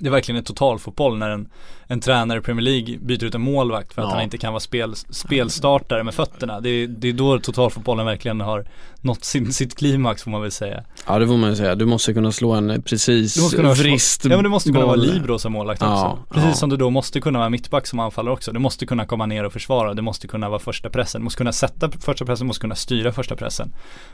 det 0.00 0.06
är 0.06 0.10
verkligen 0.10 0.38
ett 0.40 0.46
totalfotboll 0.46 1.18
när 1.18 1.30
en, 1.30 1.48
en 1.86 2.00
tränare 2.00 2.38
i 2.38 2.42
Premier 2.42 2.62
League 2.64 2.98
byter 2.98 3.24
ut 3.24 3.34
en 3.34 3.40
målvakt 3.40 3.92
för 3.94 4.02
att 4.02 4.08
Ja. 4.08 4.14
han 4.14 4.22
inte 4.24 4.38
kan 4.38 4.52
vara 4.52 4.60
spel, 4.60 4.94
spelstartare 4.96 6.04
med 6.04 6.14
fötterna. 6.14 6.60
Det 6.60 6.68
är, 6.68 6.86
det 6.86 7.08
är 7.08 7.12
då 7.12 7.38
totalfotbollen 7.38 8.06
verkligen 8.06 8.40
har 8.40 8.64
nått 9.06 9.24
sin, 9.24 9.52
sitt 9.52 9.74
klimax 9.76 10.22
får 10.22 10.30
man 10.30 10.42
väl 10.42 10.50
säga. 10.50 10.84
Ja 11.06 11.18
det 11.18 11.26
får 11.26 11.36
man 11.36 11.50
ju 11.50 11.56
säga, 11.56 11.74
du 11.74 11.86
måste 11.86 12.14
kunna 12.14 12.32
slå 12.32 12.52
en 12.52 12.82
precis 12.82 13.34
Du 13.34 13.40
måste 13.40 13.56
kunna 13.56 13.72
vrist 13.72 14.24
Ja 14.24 14.30
men 14.30 14.42
du 14.44 14.50
måste 14.50 14.72
kunna 14.72 14.86
vara 14.86 14.96
libero 14.96 15.38
som 15.38 15.52
målvakt 15.52 15.82
också. 15.82 15.92
Ja, 15.92 16.18
Precis 16.30 16.48
ja. 16.48 16.54
som 16.54 16.70
du 16.70 16.76
då 16.76 16.90
måste 16.90 17.20
kunna 17.20 17.38
vara 17.38 17.48
mittback 17.48 17.86
som 17.86 18.00
anfallare 18.00 18.32
också. 18.34 18.52
Du 18.52 18.58
måste 18.58 18.86
kunna 18.86 19.06
komma 19.06 19.26
ner 19.26 19.44
och 19.44 19.52
försvara. 19.52 19.94
Du 19.94 20.02
måste 20.02 20.28
kunna 20.28 20.48
vara 20.48 20.58
första 20.58 20.90
pressen. 20.90 21.20
Du 21.20 21.24
måste 21.24 21.38
kunna 21.38 21.52
sätta 21.52 21.90
första 21.90 22.24
pressen, 22.24 22.44
du 22.44 22.48
måste 22.48 22.60
kunna 22.60 22.74
styra 22.74 23.12
första 23.12 23.36
pressen. 23.36 23.72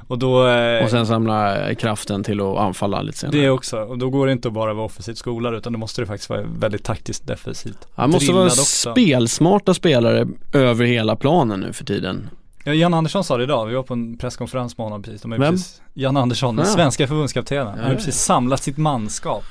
Och 0.09 0.18
då 0.18 0.46
eh, 0.48 0.85
Och 0.85 0.90
sen 0.90 1.07
samla 1.07 1.68
eh, 1.68 1.74
kraften 1.76 2.24
till 2.24 2.40
att 2.40 2.59
anfalla 2.59 3.02
lite 3.02 3.18
senare. 3.18 3.37
det 3.38 3.50
också. 3.50 3.76
Och 3.78 3.98
då 3.98 4.11
går 4.11 4.26
det 4.26 4.33
inte 4.33 4.48
att 4.48 4.55
bara 4.55 4.74
vara 4.74 4.87
offensivt 4.87 5.18
skolad 5.18 5.55
utan 5.55 5.72
då 5.72 5.78
måste 5.78 6.02
det 6.02 6.07
faktiskt 6.07 6.31
vara 6.31 6.42
väldigt 6.59 6.85
taktiskt 6.85 7.26
defensivt. 7.26 7.78
Han 7.94 8.11
måste 8.11 8.33
vara 8.33 8.46
också. 8.46 8.90
spelsmarta 8.92 9.74
spelare 9.74 10.28
över 10.52 10.85
hela 10.85 11.16
planen 11.16 11.61
nu 11.61 11.72
för 11.72 11.85
tiden. 11.85 12.31
Ja, 12.64 12.75
Jan 12.75 12.94
Andersson 12.94 13.25
sa 13.25 13.37
det 13.37 13.42
idag, 13.44 13.66
vi 13.66 13.75
var 13.75 13.83
på 13.83 13.94
en 13.94 14.16
presskonferens 14.18 14.79
med 14.79 14.85
honom 14.85 15.03
precis. 15.03 15.22
De 15.22 15.33
är 15.33 15.38
Vem? 15.38 15.55
Precis, 15.55 15.83
Jan 15.94 16.16
Andersson, 16.16 16.57
den 16.57 16.66
Ja. 16.66 16.72
svenska 16.72 17.07
förbundskaptenen. 17.09 17.66
Han 17.66 17.79
har 17.79 17.90
ja. 17.90 17.94
precis 17.96 18.16
samlat 18.16 18.62
sitt 18.62 18.77
manskap. 18.77 19.44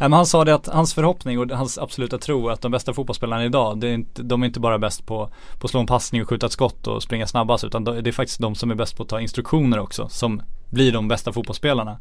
Men 0.00 0.12
han 0.12 0.26
sa 0.26 0.44
det 0.44 0.54
att 0.54 0.66
hans 0.66 0.94
förhoppning 0.94 1.38
och 1.38 1.50
hans 1.50 1.78
absoluta 1.78 2.18
tro 2.18 2.48
att 2.48 2.60
de 2.60 2.72
bästa 2.72 2.92
fotbollsspelarna 2.94 3.44
idag, 3.44 3.80
det 3.80 3.88
är 3.88 3.94
inte, 3.94 4.22
de 4.22 4.42
är 4.42 4.46
inte 4.46 4.60
bara 4.60 4.78
bäst 4.78 5.06
på, 5.06 5.30
på 5.60 5.64
att 5.66 5.70
slå 5.70 5.80
en 5.80 5.86
passning 5.86 6.22
och 6.22 6.28
skjuta 6.28 6.46
ett 6.46 6.52
skott 6.52 6.86
och 6.86 7.02
springa 7.02 7.26
snabbast 7.26 7.64
utan 7.64 7.84
de- 7.84 8.02
det 8.02 8.10
är 8.10 8.12
faktiskt 8.12 8.40
de 8.40 8.54
som 8.54 8.70
är 8.70 8.74
bäst 8.74 8.96
på 8.96 9.02
att 9.02 9.08
ta 9.08 9.20
instruktioner 9.20 9.78
också 9.78 10.08
som 10.08 10.42
blir 10.70 10.92
de 10.92 11.08
bästa 11.08 11.32
fotbollsspelarna. 11.32 11.96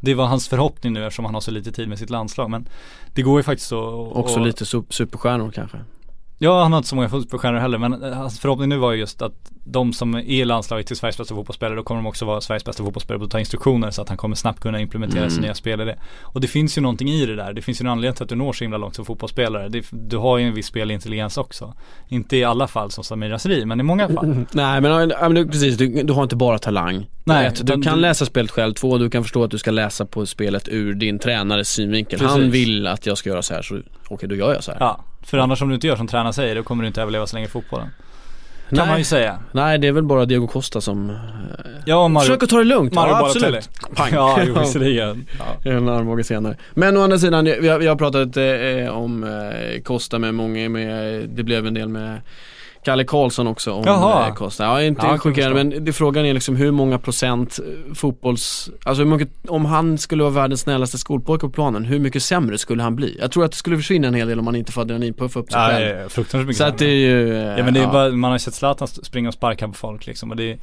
Det 0.00 0.14
var 0.14 0.26
hans 0.26 0.48
förhoppning 0.48 0.92
nu 0.92 1.06
eftersom 1.06 1.24
han 1.24 1.34
har 1.34 1.40
så 1.40 1.50
lite 1.50 1.72
tid 1.72 1.88
med 1.88 1.98
sitt 1.98 2.10
landslag 2.10 2.50
men 2.50 2.68
det 3.14 3.22
går 3.22 3.38
ju 3.38 3.42
faktiskt 3.42 3.72
att 3.72 3.78
Också 4.16 4.38
och- 4.40 4.46
lite 4.46 4.64
su- 4.64 4.84
superstjärnor 4.92 5.50
kanske. 5.50 5.78
Ja, 6.40 6.62
han 6.62 6.72
har 6.72 6.78
inte 6.78 6.88
så 6.88 6.96
många 6.96 7.08
fotbollsstjärnor 7.08 7.58
heller 7.58 7.78
men 7.78 8.02
eh, 8.02 8.12
hans 8.12 8.40
förhoppning 8.40 8.68
nu 8.68 8.76
var 8.76 8.92
ju 8.92 8.98
just 8.98 9.22
att 9.22 9.50
de 9.70 9.92
som 9.92 10.14
är 10.14 10.44
landslaget 10.44 10.86
till 10.86 10.96
Sveriges 10.96 11.18
bästa 11.18 11.34
fotbollsspelare 11.34 11.76
då 11.76 11.82
kommer 11.82 12.02
de 12.02 12.06
också 12.08 12.24
vara 12.24 12.40
Sveriges 12.40 12.64
bästa 12.64 12.82
fotbollsspelare 12.84 13.24
att 13.24 13.30
ta 13.30 13.38
instruktioner 13.38 13.90
så 13.90 14.02
att 14.02 14.08
han 14.08 14.16
kommer 14.18 14.36
snabbt 14.36 14.60
kunna 14.60 14.80
implementera 14.80 15.18
Mm. 15.20 15.30
sin 15.30 15.42
nya 15.42 15.54
spelidé. 15.54 15.94
Och 16.22 16.40
det 16.40 16.46
finns 16.48 16.78
ju 16.78 16.82
någonting 16.82 17.08
i 17.08 17.26
det 17.26 17.36
där. 17.36 17.52
Det 17.52 17.62
finns 17.62 17.80
ju 17.80 17.82
en 17.82 17.88
anledning 17.90 18.14
till 18.16 18.22
att 18.22 18.28
du 18.28 18.34
når 18.34 18.52
så 18.52 18.64
himla 18.64 18.78
långt 18.78 18.94
som 18.96 19.04
fotbollsspelare. 19.04 19.68
Det, 19.68 19.84
du 19.90 20.16
har 20.16 20.38
ju 20.38 20.46
en 20.46 20.54
viss 20.54 20.66
spelintelligens 20.66 21.38
också. 21.38 21.74
Inte 22.08 22.36
i 22.36 22.44
alla 22.44 22.68
fall 22.68 22.90
som 22.90 23.04
Samir 23.04 23.28
Nasri 23.28 23.64
men 23.64 23.80
i 23.80 23.82
många 23.82 24.08
fall. 24.08 24.44
Nej 24.52 24.80
men, 24.80 25.08
men 25.32 25.48
precis, 25.50 25.76
du, 25.76 26.02
du 26.02 26.12
har 26.12 26.22
inte 26.22 26.36
bara 26.36 26.58
talang. 26.58 27.06
Nej, 27.24 27.46
Ett, 27.46 27.56
du 27.56 27.62
utan 27.62 27.82
kan 27.82 27.94
du- 27.94 28.00
läsa 28.00 28.24
spelet 28.26 28.50
själv. 28.50 28.74
Två, 28.74 28.98
du 28.98 29.10
kan 29.10 29.22
förstå 29.22 29.44
att 29.44 29.50
du 29.50 29.58
ska 29.58 29.70
läsa 29.70 30.06
på 30.06 30.26
spelet 30.26 30.68
ur 30.68 30.94
din 30.94 31.18
tränares 31.18 31.68
synvinkel. 31.68 32.18
Precis. 32.18 32.32
Han 32.36 32.50
vill 32.50 32.86
att 32.86 33.06
jag 33.06 33.18
ska 33.18 33.30
göra 33.30 33.42
så 33.42 33.54
här 33.54 33.62
så 33.62 33.78
okej 34.08 34.28
då 34.28 34.34
gör 34.34 34.54
jag 34.54 34.64
så 34.64 34.70
här. 34.72 34.78
Ja, 34.80 35.00
för 35.22 35.38
annars 35.38 35.62
om 35.62 35.68
du 35.68 35.74
inte 35.74 35.86
gör 35.86 35.96
som 35.96 36.06
tränaren 36.06 36.32
säger 36.32 36.54
då 36.54 36.62
kommer 36.62 36.82
du 36.82 36.86
inte 36.86 37.02
överleva 37.02 37.26
så 37.26 37.36
länge 37.36 37.46
i 37.46 37.50
fotbollen. 37.50 37.88
Kan 38.68 38.78
Nej. 38.78 38.86
man 38.86 38.98
ju 38.98 39.04
säga. 39.04 39.38
Nej 39.52 39.78
det 39.78 39.88
är 39.88 39.92
väl 39.92 40.04
bara 40.04 40.24
Diego 40.24 40.46
Costa 40.46 40.80
som... 40.80 41.10
eh, 41.10 41.16
Ja, 41.86 42.08
Mario, 42.08 42.26
Försök 42.26 42.42
att 42.42 42.48
ta 42.50 42.58
det 42.58 42.64
lugnt. 42.64 42.94
Mario 42.94 43.10
ja, 43.12 43.26
absolut. 43.26 43.70
Pang. 43.94 44.10
Ja, 44.12 44.38
jo, 44.46 44.54
visserligen. 44.60 45.26
Ja. 45.64 45.70
En 45.70 45.88
armbåge 45.88 46.24
senare. 46.24 46.56
Men 46.74 46.96
å 46.96 47.02
andra 47.02 47.18
sidan, 47.18 47.46
har, 47.46 47.78
vi 47.78 47.86
har 47.86 47.96
pratat 47.96 48.36
eh, 48.36 48.96
om 48.96 49.24
eh, 49.24 49.82
Costa 49.82 50.18
med 50.18 50.34
många, 50.34 50.68
med, 50.68 51.28
det 51.28 51.42
blev 51.42 51.66
en 51.66 51.74
del 51.74 51.88
med 51.88 52.20
Kalle 52.84 53.04
Karlsson 53.04 53.46
också 53.46 53.72
om 53.72 53.82
Jaha. 53.86 54.28
eh, 54.28 54.34
Costa. 54.34 54.64
Ja, 54.64 54.82
inte 54.82 55.06
Ja, 55.06 55.18
förstå. 55.18 55.54
men 55.54 55.84
det, 55.84 55.92
frågan 55.92 56.26
är 56.26 56.34
liksom 56.34 56.56
hur 56.56 56.70
många 56.70 56.98
procent 56.98 57.58
eh, 57.58 57.94
fotbolls, 57.94 58.70
alltså 58.84 59.02
hur 59.02 59.10
mycket, 59.10 59.28
om 59.48 59.64
han 59.64 59.98
skulle 59.98 60.22
vara 60.22 60.32
världens 60.32 60.60
snällaste 60.60 60.98
skolpojke 60.98 61.40
på 61.46 61.50
planen, 61.52 61.84
hur 61.84 61.98
mycket 61.98 62.22
sämre 62.22 62.58
skulle 62.58 62.82
han 62.82 62.96
bli? 62.96 63.16
Jag 63.20 63.32
tror 63.32 63.44
att 63.44 63.50
det 63.50 63.56
skulle 63.56 63.76
försvinna 63.76 64.08
en 64.08 64.14
hel 64.14 64.28
del 64.28 64.38
om 64.38 64.46
han 64.46 64.56
inte 64.56 64.72
får 64.72 64.80
adrenalinpuffa 64.82 65.40
upp 65.40 65.52
sig 65.52 65.60
Ja, 65.60 65.68
själv. 65.68 65.96
ja, 66.02 66.08
fruktansvärt 66.08 66.46
mycket 66.46 66.56
Så 66.58 66.64
att 66.64 66.78
det 66.78 66.86
är 66.86 66.94
ju, 66.94 67.34
eh, 67.36 67.58
Ja 67.58 67.64
men 67.64 67.74
det 67.74 67.80
är 67.80 67.86
bara, 67.86 68.08
man 68.10 68.30
har 68.30 68.34
ju 68.34 68.38
sett 68.38 68.54
Zlatan 68.54 68.88
springa 68.88 69.28
och 69.28 69.34
sparka 69.34 69.68
på 69.68 69.74
folk 69.74 70.06
liksom 70.06 70.30
och 70.30 70.36
det, 70.36 70.58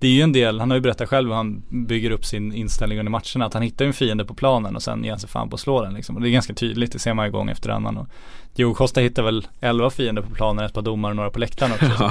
det 0.00 0.06
är 0.06 0.12
ju 0.12 0.22
en 0.22 0.32
del, 0.32 0.60
han 0.60 0.70
har 0.70 0.76
ju 0.76 0.80
berättat 0.80 1.08
själv 1.08 1.28
hur 1.28 1.34
han 1.36 1.62
bygger 1.68 2.10
upp 2.10 2.24
sin 2.24 2.52
inställning 2.52 2.98
under 2.98 3.10
matcherna 3.10 3.46
att 3.46 3.54
han 3.54 3.62
hittar 3.62 3.84
en 3.84 3.92
fiende 3.92 4.24
på 4.24 4.34
planen 4.34 4.76
och 4.76 4.82
sen 4.82 5.04
ger 5.04 5.10
han 5.10 5.20
sig 5.20 5.28
fan 5.30 5.50
på 5.50 5.54
att 5.54 5.60
slå 5.60 5.82
den 5.82 5.94
liksom. 5.94 6.16
Och 6.16 6.22
det 6.22 6.28
är 6.28 6.30
ganska 6.30 6.54
tydligt, 6.54 6.92
det 6.92 6.98
ser 6.98 7.14
man 7.14 7.26
ju 7.26 7.32
gång 7.32 7.48
efter 7.50 7.70
annan 7.70 7.96
och 7.96 8.06
Diogo 8.54 8.74
Costa 8.74 9.00
hittar 9.00 9.22
väl 9.22 9.46
11 9.60 9.90
fiender 9.90 10.22
på 10.22 10.34
planen, 10.34 10.64
ett 10.64 10.72
par 10.72 10.82
domare 10.82 11.10
och 11.12 11.16
några 11.16 11.30
på 11.30 11.38
läktaren 11.38 11.72
också. 11.72 11.88
så 11.98 12.10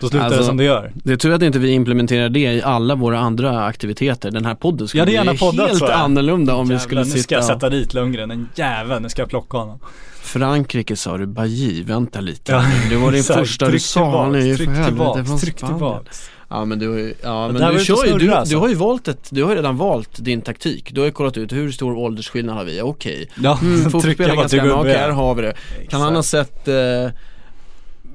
Då 0.00 0.08
slutar 0.08 0.24
Alltså, 0.26 0.40
det 0.40 0.46
som 0.46 0.56
det 0.56 0.64
gör. 0.64 0.92
Det 0.94 1.12
är 1.12 1.16
tur 1.16 1.32
att 1.32 1.42
inte 1.42 1.58
vi 1.58 1.70
implementerar 1.70 2.28
det 2.28 2.40
i 2.54 2.62
alla 2.62 2.94
våra 2.94 3.18
andra 3.18 3.64
aktiviteter. 3.64 4.30
Den 4.30 4.44
här 4.44 4.54
podden 4.54 4.88
skulle 4.88 5.12
Ja, 5.12 5.20
är 5.20 5.30
bli 5.30 5.38
poddat, 5.38 5.68
helt 5.68 5.82
annorlunda 5.82 6.54
om 6.54 6.68
vi 6.68 6.74
Jävlar, 6.74 6.84
skulle 6.84 7.00
nu 7.00 7.10
ska 7.10 7.18
sitta 7.18 7.34
jag 7.34 7.44
sätta 7.44 7.70
dit 7.70 7.94
Lundgren, 7.94 8.28
den 8.28 8.48
jäveln, 8.54 9.02
nu 9.02 9.08
ska 9.08 9.22
jag 9.22 9.28
plocka 9.28 9.58
honom. 9.58 9.78
Frankrike 10.20 10.96
sa 10.96 11.16
du, 11.18 11.26
Bailly, 11.26 11.82
vänta 11.82 12.20
lite. 12.20 12.52
Ja, 12.52 12.64
det 12.90 12.96
var 12.96 13.12
exakt. 13.12 13.40
första 13.40 13.64
du 13.64 13.70
Tryck 13.70 13.82
sa 13.82 14.30
tillbaks, 14.30 14.56
tryck 14.56 14.68
för 14.68 14.74
helvete, 14.74 14.86
tillbaks, 14.90 15.28
från 15.28 15.38
tryck 15.38 15.58
Spanien. 15.58 15.78
tillbaks. 15.78 16.30
Ja 16.48 16.64
men 16.64 16.78
du, 16.78 17.14
ja, 17.22 17.48
men 17.48 17.62
var 17.62 17.72
du 17.72 17.84
kör 17.84 18.04
ju, 18.06 18.12
du, 18.12 18.18
snurrar, 18.18 18.36
alltså. 18.36 18.54
du 18.54 18.60
har 18.60 18.68
ju 18.68 18.74
valt 18.74 19.08
ett, 19.08 19.28
du 19.30 19.42
har 19.42 19.50
ju 19.50 19.56
redan 19.56 19.76
valt 19.76 20.24
din 20.24 20.42
taktik. 20.42 20.90
Du 20.92 21.00
har 21.00 21.06
ju 21.06 21.12
kollat 21.12 21.36
ut 21.36 21.52
hur 21.52 21.70
stor 21.70 21.96
åldersskillnad 21.96 22.56
har 22.56 22.64
vi, 22.64 22.80
okej. 22.80 23.28
Ja, 23.42 23.58
Mm, 23.62 23.90
bara 23.90 24.34
ganska 24.34 24.62
bra, 24.62 24.80
okej 24.80 24.92
här 24.92 25.10
har 25.10 25.34
vi 25.34 25.42
det. 25.42 25.54
Kan 25.88 26.00
han 26.00 26.14
ha 26.14 26.22
sett 26.22 26.68
eh, 26.68 26.74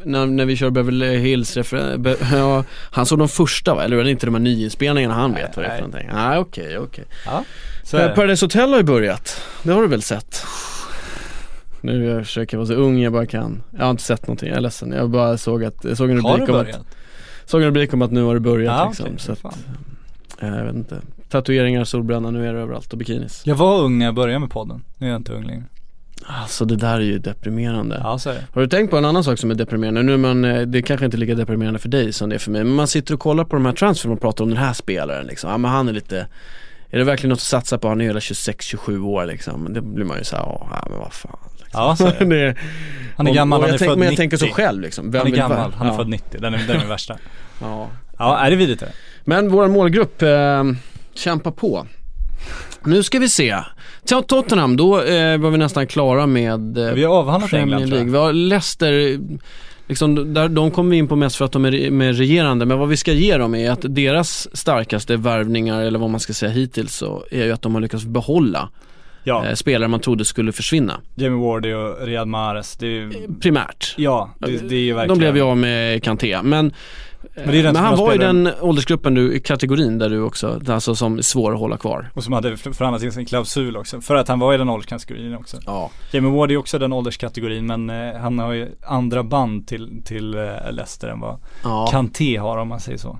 när, 0.04 0.26
när 0.26 0.46
vi 0.46 0.56
kör 0.56 0.70
Beverly 0.70 1.18
Hills 1.18 1.58
be, 1.98 2.18
ja, 2.32 2.64
han 2.92 3.06
såg 3.06 3.20
de 3.20 3.30
första 3.30 3.76
va? 3.76 3.84
Eller 3.84 3.98
är 3.98 4.04
det 4.04 4.12
inte 4.12 4.26
de 4.26 4.36
här 4.36 4.42
nyinspelningarna 4.42 5.14
han 5.14 5.34
vet 5.34 5.56
vad 5.56 5.66
det 5.66 5.70
är 5.70 5.76
för 5.76 5.84
någonting? 5.84 6.10
Nej 6.14 6.38
okej, 6.40 6.78
okej. 6.78 7.06
Ja, 7.26 7.44
är 7.94 8.10
det. 8.10 8.16
Paradise 8.16 8.46
Hotel 8.46 8.70
har 8.70 8.78
ju 8.78 8.84
börjat, 8.84 9.42
det 9.64 9.72
har 9.72 9.82
du 9.82 9.88
väl 9.88 10.02
sett? 10.02 10.46
Nu 11.82 12.06
jag 12.06 12.26
försöker 12.26 12.58
vara 12.58 12.68
så 12.68 12.74
ung 12.74 13.02
jag 13.02 13.14
bara 13.14 13.26
kan. 13.26 13.64
Jag 13.78 13.84
har 13.84 13.92
inte 13.92 14.04
sett 14.04 14.28
någonting, 14.28 14.50
jag 14.50 14.58
är 14.58 14.62
ledsen. 14.62 14.92
Jag 14.92 15.10
bara 15.10 15.38
såg 15.38 15.64
att, 15.64 15.84
jag 15.84 15.98
såg 15.98 16.10
en 16.10 16.22
Har 16.22 16.32
rubrik 16.34 16.48
du 16.48 16.54
om 16.54 16.60
att, 16.60 16.66
börjat? 16.66 16.86
Såg 17.46 17.62
en 17.62 17.68
rubrik 17.68 17.94
om 17.94 18.02
att 18.02 18.12
nu 18.12 18.24
har 18.24 18.34
det 18.34 18.40
börjat 18.40 18.76
Ja, 18.78 18.88
liksom. 18.88 19.06
okej, 19.06 19.20
Så 19.20 19.32
att, 19.32 19.46
eh, 20.40 20.50
jag 20.58 20.66
vet 20.66 20.76
inte. 20.76 21.02
Tatueringar, 21.30 21.84
solbränna, 21.84 22.32
nu 22.32 22.48
är 22.48 22.54
det 22.54 22.60
överallt 22.60 22.92
och 22.94 22.98
bikinis. 23.00 23.42
Jag 23.46 23.56
var 23.56 23.80
ung 23.82 23.98
när 24.00 24.06
jag 24.06 24.16
började 24.16 24.40
med 24.40 24.50
podden, 24.52 24.84
nu 24.98 25.08
är 25.08 25.12
jag 25.12 25.20
inte 25.20 25.34
ung 25.34 25.44
längre. 25.48 25.64
Alltså 26.26 26.66
det 26.66 26.76
där 26.76 26.96
är 26.96 27.00
ju 27.00 27.20
deprimerande. 27.20 28.00
Ja 28.04 28.20
så 28.20 28.30
är 28.30 28.34
det. 28.34 28.46
Har 28.54 28.62
du 28.62 28.68
tänkt 28.68 28.92
på 28.92 28.98
en 28.98 29.06
annan 29.06 29.24
sak 29.24 29.40
som 29.40 29.52
är 29.52 29.56
deprimerande? 29.56 30.04
Nu 30.04 30.18
man, 30.18 30.46
eh, 30.46 30.62
det 30.62 30.82
kanske 30.82 31.06
inte 31.06 31.18
är 31.18 31.20
lika 31.20 31.36
deprimerande 31.36 31.80
för 31.80 31.90
dig 31.90 32.14
som 32.14 32.30
det 32.30 32.36
är 32.36 32.40
för 32.40 32.52
mig, 32.52 32.64
men 32.64 32.74
man 32.74 32.88
sitter 32.88 33.14
och 33.14 33.20
kollar 33.20 33.44
på 33.44 33.56
de 33.56 33.66
här 33.66 33.74
transfers 33.74 34.06
och 34.12 34.22
pratar 34.22 34.44
om 34.44 34.50
den 34.50 34.58
här 34.60 34.74
spelaren 34.74 35.26
liksom. 35.28 35.50
Ja 35.50 35.58
men 35.58 35.72
han 35.72 35.88
är 35.90 35.94
lite, 35.94 36.28
är 36.90 36.98
det 36.98 37.04
verkligen 37.04 37.30
något 37.30 37.38
att 37.38 37.42
satsa 37.44 37.78
på? 37.78 37.88
Han 37.88 38.02
är 38.02 38.06
hela 38.06 38.20
26-27 38.20 39.04
år 39.06 39.26
liksom. 39.26 39.74
Det 39.74 39.82
blir 39.82 40.06
man 40.06 40.18
ju 40.18 40.24
såhär, 40.24 40.44
ja 40.44 40.88
men 40.90 41.00
vad 41.00 41.14
fan. 41.14 41.38
Ja 41.74 41.96
så 41.96 42.08
är 42.20 42.26
det. 42.26 42.56
Han 43.18 43.28
är 43.28 43.32
och- 43.32 43.36
gammal, 43.36 43.58
och 43.60 43.64
han 43.64 43.70
jag 43.70 43.76
är 43.76 43.78
tänk, 43.80 43.90
född 43.90 43.98
Men 43.98 44.06
jag 44.06 44.12
90. 44.12 44.18
tänker 44.22 44.38
så 44.38 44.48
själv 44.48 44.82
liksom. 44.82 45.12
Vem 45.12 45.20
Han 45.22 45.34
är 45.34 45.38
gammal, 45.38 45.74
han 45.78 45.88
är 45.88 45.92
ja. 45.92 45.98
född 45.98 46.10
90, 46.10 46.42
den 46.42 46.54
är, 46.54 46.68
den 46.68 46.82
är 46.82 46.86
värsta. 46.86 47.18
Ja. 47.62 47.90
Ja, 48.18 48.38
är 48.40 48.50
det 48.50 48.56
vidrigt 48.56 48.80
det? 48.80 48.92
Men 49.24 49.50
vår 49.52 49.68
målgrupp, 49.68 50.22
eh, 50.22 50.64
kämpa 51.14 51.52
på. 51.52 51.88
Nu 52.86 53.04
ska 53.04 53.20
vi 53.20 53.30
se. 53.30 53.58
Tottenham, 54.28 54.78
då 54.78 55.02
eh, 55.02 55.38
var 55.38 55.50
vi 55.50 55.58
nästan 55.58 55.88
klara 55.88 56.28
med 56.28 56.78
eh, 56.78 56.94
Vi 56.94 57.04
har 57.04 57.14
avhandlat 57.16 57.54
England 57.54 57.80
tror 57.80 57.90
League. 57.90 58.06
jag. 58.06 58.12
Vi 58.12 58.18
har 58.18 58.34
Leicester, 58.34 59.20
liksom, 59.88 60.34
där, 60.34 60.50
de 60.50 60.72
kommer 60.72 60.92
vi 60.92 60.98
in 60.98 61.08
på 61.08 61.16
mest 61.16 61.36
för 61.36 61.46
att 61.46 61.52
de 61.52 61.66
är 61.66 61.92
med 61.92 62.18
regerande. 62.18 62.66
Men 62.66 62.80
vad 62.80 62.90
vi 62.90 62.98
ska 62.98 63.12
ge 63.14 63.38
dem 63.38 63.56
är 63.56 63.72
att 63.72 63.80
deras 63.90 64.48
starkaste 64.58 65.18
värvningar, 65.18 65.82
eller 65.82 66.00
vad 66.00 66.10
man 66.10 66.20
ska 66.20 66.34
säga 66.34 66.52
hittills, 66.52 66.96
så 66.96 67.24
är 67.32 67.46
ju 67.46 67.52
att 67.52 67.62
de 67.62 67.74
har 67.76 67.82
lyckats 67.82 68.06
behålla 68.06 68.70
Ja, 69.24 69.46
eh, 69.46 69.54
spelare 69.54 69.88
man 69.88 70.00
trodde 70.00 70.26
skulle 70.26 70.52
försvinna. 70.52 71.02
Jamie 71.16 71.40
Wardy 71.48 71.74
och 71.74 72.06
Riyad 72.08 72.28
Mahrez, 72.28 72.76
det 72.78 72.88
ju, 72.88 73.12
Primärt. 73.42 73.94
ja 73.98 74.30
det, 74.40 74.70
det 74.70 74.76
är 74.76 74.80
ju 74.80 74.94
verkligen 74.94 75.08
De 75.08 75.20
blev 75.20 75.36
ju 75.38 75.42
av 75.44 75.58
med 75.58 76.04
Kanté. 76.04 76.40
Men, 76.44 76.74
Men 77.36 77.46
den 77.54 77.64
men 77.64 77.76
han 77.76 77.98
var 77.98 78.12
spelar- 78.12 78.28
den 78.34 78.50
åldersgruppen 78.62 79.14
du, 79.14 79.40
kategorin 79.40 79.98
där 79.98 80.10
du 80.10 80.22
också, 80.22 80.62
alltså 80.68 80.96
som 80.96 81.18
är 81.18 81.22
svår 81.22 81.54
att 81.54 81.60
hålla 81.60 81.78
kvar. 81.78 82.10
Och 82.14 82.24
som 82.24 82.34
hade 82.34 82.58
förhandlat 82.58 83.04
in 83.04 83.12
sin 83.12 83.26
klausul 83.26 83.78
också, 83.78 84.02
för 84.02 84.16
att 84.16 84.28
han 84.28 84.40
var 84.40 84.54
i 84.54 84.58
den 84.58 84.70
ålderskategorin 84.70 85.36
också. 85.36 85.58
Ja. 85.66 85.92
Jamie 86.12 86.32
Ward 86.32 86.52
är 86.52 86.58
också 86.58 86.80
den 86.80 86.94
ålderskategorin 86.94 87.66
men 87.66 87.90
eh, 87.90 88.20
han 88.22 88.40
har 88.40 88.54
ju 88.54 88.68
andra 88.88 89.24
band 89.24 89.68
till, 89.68 90.02
till 90.06 90.34
eh, 90.34 90.42
Leicester 90.72 91.08
än 91.08 91.20
vad 91.20 91.40
ja. 91.64 91.88
Kanté 91.92 92.38
har 92.38 92.58
om 92.58 92.68
man 92.68 92.80
säger 92.80 92.98
så. 92.98 93.20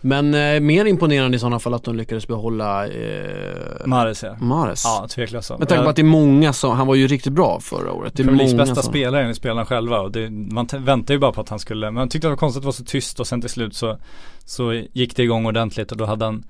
Men 0.00 0.34
eh, 0.34 0.60
mer 0.60 0.84
imponerande 0.84 1.36
i 1.36 1.40
sådana 1.40 1.58
fall 1.58 1.74
att 1.74 1.84
de 1.84 1.96
lyckades 1.96 2.28
behålla 2.28 2.86
eh, 2.88 3.86
Mahrez 3.86 4.22
ja. 4.22 4.36
Mahrez. 4.40 4.82
Ja, 4.84 5.06
tveklöst. 5.10 5.58
Med 5.58 5.68
tanke 5.68 5.84
på 5.84 5.90
att 5.90 5.96
det 5.96 6.02
är 6.02 6.04
många 6.04 6.52
som, 6.52 6.76
han 6.76 6.86
var 6.86 6.94
ju 6.94 7.06
riktigt 7.06 7.32
bra 7.32 7.60
förra 7.60 7.92
året. 7.92 8.12
Det 8.16 8.22
är 8.22 8.24
Premier 8.24 8.46
många 8.46 8.56
bästa 8.56 8.82
som, 8.82 8.90
spelare 8.92 9.22
enligt 9.22 9.36
spelarna 9.36 9.64
själva 9.64 10.00
och 10.00 10.12
det, 10.12 10.30
man 10.30 10.66
t- 10.66 10.78
väntar 10.78 11.14
ju 11.14 11.20
bara 11.20 11.32
på 11.32 11.40
att 11.40 11.48
han 11.48 11.58
skulle, 11.58 11.86
men 11.86 11.94
man 11.94 12.08
tyckte 12.08 12.26
det 12.26 12.30
var 12.30 12.36
konstigt 12.36 12.58
att 12.58 12.62
det 12.62 12.66
var 12.66 12.72
så 12.72 12.84
tyst 12.84 13.20
och 13.20 13.26
sen 13.26 13.40
till 13.40 13.50
slut 13.50 13.74
så, 13.74 13.98
så 14.44 14.72
gick 14.72 15.16
det 15.16 15.22
igång 15.22 15.46
ordentligt 15.46 15.92
och 15.92 15.98
då 15.98 16.04
hade 16.04 16.24
han 16.24 16.44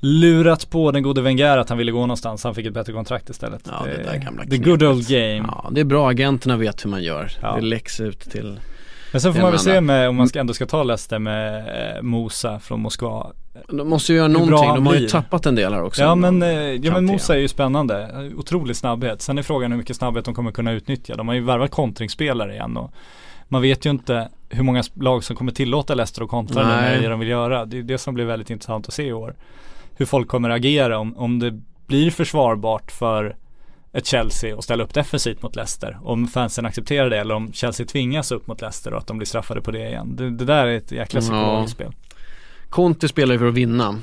lurat 0.00 0.70
på 0.70 0.90
den 0.92 1.02
gode 1.02 1.22
Wenger 1.22 1.58
att 1.58 1.68
han 1.68 1.78
ville 1.78 1.92
gå 1.92 2.00
någonstans, 2.00 2.44
han 2.44 2.54
fick 2.54 2.66
ett 2.66 2.74
bättre 2.74 2.92
kontrakt 2.92 3.30
istället. 3.30 3.60
Ja, 3.70 3.84
det 3.84 4.02
där 4.02 4.16
gamla 4.18 4.44
The 4.44 4.58
good 4.58 4.82
old 4.82 5.08
game. 5.08 5.44
Ja, 5.48 5.68
det 5.72 5.80
är 5.80 5.84
bra, 5.84 6.10
agenterna 6.10 6.56
vet 6.56 6.84
hur 6.84 6.90
man 6.90 7.02
gör. 7.02 7.30
Ja. 7.42 7.56
Det 7.56 7.62
läcks 7.62 8.00
ut 8.00 8.20
till 8.20 8.60
Men 9.12 9.20
sen 9.20 9.34
får 9.34 9.40
man 9.40 9.50
väl 9.50 9.60
se 9.60 9.80
med, 9.80 10.08
om 10.08 10.16
man 10.16 10.28
ska, 10.28 10.40
ändå 10.40 10.54
ska 10.54 10.66
ta 10.66 10.82
Leicester 10.82 11.18
med 11.18 11.58
eh, 11.96 12.02
Mosa 12.02 12.60
från 12.60 12.80
Moskva. 12.80 13.32
De 13.68 13.88
måste 13.88 14.12
ju 14.12 14.18
göra 14.18 14.28
någonting, 14.28 14.74
de 14.74 14.86
har 14.86 14.94
ju 14.94 15.08
tappat 15.08 15.46
en 15.46 15.54
del 15.54 15.74
här 15.74 15.82
också. 15.82 16.02
Ja 16.02 16.14
men, 16.14 16.42
eh, 16.42 16.48
ja, 16.50 16.92
men 16.92 17.04
Mosa 17.04 17.34
är 17.34 17.38
ju 17.38 17.48
spännande. 17.48 18.30
Otrolig 18.36 18.76
snabbhet. 18.76 19.22
Sen 19.22 19.38
är 19.38 19.42
frågan 19.42 19.70
hur 19.70 19.78
mycket 19.78 19.96
snabbhet 19.96 20.24
de 20.24 20.34
kommer 20.34 20.52
kunna 20.52 20.72
utnyttja. 20.72 21.14
De 21.14 21.28
har 21.28 21.34
ju 21.34 21.40
värvat 21.40 21.70
kontringsspelare 21.70 22.52
igen 22.52 22.76
och 22.76 22.92
man 23.48 23.62
vet 23.62 23.86
ju 23.86 23.90
inte 23.90 24.28
hur 24.48 24.62
många 24.62 24.82
lag 24.94 25.24
som 25.24 25.36
kommer 25.36 25.52
tillåta 25.52 25.94
Leicester 25.94 26.22
att 26.22 26.28
kontra 26.28 26.62
nu 26.62 26.68
med 26.68 27.02
det 27.02 27.08
de 27.08 27.20
vill 27.20 27.28
göra. 27.28 27.64
Det 27.64 27.78
är 27.78 27.82
det 27.82 27.98
som 27.98 28.14
blir 28.14 28.24
väldigt 28.24 28.50
intressant 28.50 28.88
att 28.88 28.94
se 28.94 29.06
i 29.06 29.12
år. 29.12 29.34
Hur 29.96 30.06
folk 30.06 30.28
kommer 30.28 30.50
agera 30.50 30.98
om, 30.98 31.16
om 31.16 31.38
det 31.38 31.60
blir 31.86 32.10
försvarbart 32.10 32.92
för 32.92 33.36
ett 33.96 34.06
Chelsea 34.06 34.56
att 34.58 34.64
ställa 34.64 34.84
upp 34.84 34.94
defensivt 34.94 35.42
mot 35.42 35.56
Leicester. 35.56 35.98
Om 36.04 36.26
fansen 36.26 36.66
accepterar 36.66 37.10
det 37.10 37.18
eller 37.18 37.34
om 37.34 37.52
Chelsea 37.52 37.86
tvingas 37.86 38.32
upp 38.32 38.46
mot 38.46 38.60
Leicester 38.60 38.92
och 38.92 38.98
att 38.98 39.06
de 39.06 39.18
blir 39.18 39.26
straffade 39.26 39.60
på 39.60 39.70
det 39.70 39.88
igen. 39.88 40.16
Det, 40.16 40.30
det 40.30 40.44
där 40.44 40.66
är 40.66 40.76
ett 40.76 40.92
jäkla 40.92 41.18
Ja. 41.18 41.20
psykologiskt 41.20 41.74
spel. 41.74 41.92
Conte 42.70 43.08
spelar 43.08 43.32
ju 43.34 43.38
för 43.38 43.46
att 43.48 43.54
vinna. 43.54 43.98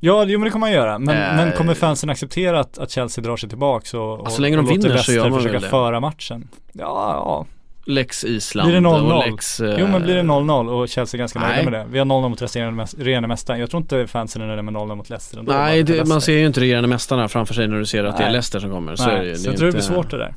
Ja, 0.00 0.24
jo, 0.28 0.38
men 0.38 0.44
det 0.44 0.50
kommer 0.50 0.66
man 0.66 0.72
göra. 0.72 0.98
Men, 0.98 1.16
Eh. 1.16 1.36
men 1.36 1.52
kommer 1.52 1.74
fansen 1.74 2.10
acceptera 2.10 2.60
att, 2.60 2.78
att 2.78 2.90
Chelsea 2.90 3.24
drar 3.24 3.36
sig 3.36 3.48
tillbaks 3.48 3.94
och, 3.94 4.20
och, 4.20 4.32
så 4.32 4.42
länge 4.42 4.56
de 4.56 4.66
och 4.66 4.76
låter 4.76 4.88
Leicester 4.88 5.30
försöka 5.30 5.58
det. 5.60 5.68
föra 5.68 6.00
matchen? 6.00 6.48
Ja, 6.72 6.84
ja. 7.14 7.46
Lex 7.88 8.24
Island 8.24 8.68
Blir 8.70 8.80
det 8.80 8.88
0-0? 8.88 9.12
och 9.12 9.30
Lex... 9.30 9.60
eh, 9.60 9.76
Jo 9.80 9.86
men 9.86 10.02
blir 10.02 10.14
det 10.14 10.22
0-0 10.22 10.68
och 10.68 10.88
Chelsea 10.88 11.16
är 11.16 11.18
ganska 11.18 11.38
nöjda 11.40 11.54
nej. 11.54 11.64
med 11.64 11.72
det. 11.72 11.86
Vi 11.90 11.98
har 11.98 12.04
0-0 12.06 12.28
mot 12.28 12.42
resterande 12.42 12.84
regerande 12.98 13.28
mästaren. 13.28 13.60
Jag 13.60 13.70
tror 13.70 13.82
inte 13.82 14.06
fansen 14.06 14.42
är 14.42 14.46
nöjda 14.46 14.62
med 14.62 14.74
0-0 14.74 14.94
mot 14.94 15.10
Leicester 15.10 15.38
ändå. 15.38 15.52
Nej, 15.52 15.82
det, 15.82 16.08
man 16.08 16.20
ser 16.20 16.32
ju 16.38 16.46
inte 16.46 16.60
regerande 16.60 16.88
mästarna 16.88 17.28
framför 17.28 17.54
sig 17.54 17.68
när 17.68 17.78
du 17.78 17.86
ser 17.86 18.04
att 18.04 18.16
det 18.16 18.22
är 18.22 18.26
Nej. 18.26 18.32
Leicester 18.32 18.60
som 18.60 18.70
kommer. 18.70 18.96
Så 18.96 19.06
Nej, 19.06 19.16
är 19.16 19.20
det, 19.22 19.28
ju. 19.28 19.34
så 19.36 19.42
det 19.42 19.48
är 19.48 19.52
jag 19.52 19.58
tror 19.58 19.66
det 19.66 19.72
blir 19.72 19.82
inte- 19.82 19.94
svårt 19.94 20.10
det 20.10 20.18
där. 20.18 20.34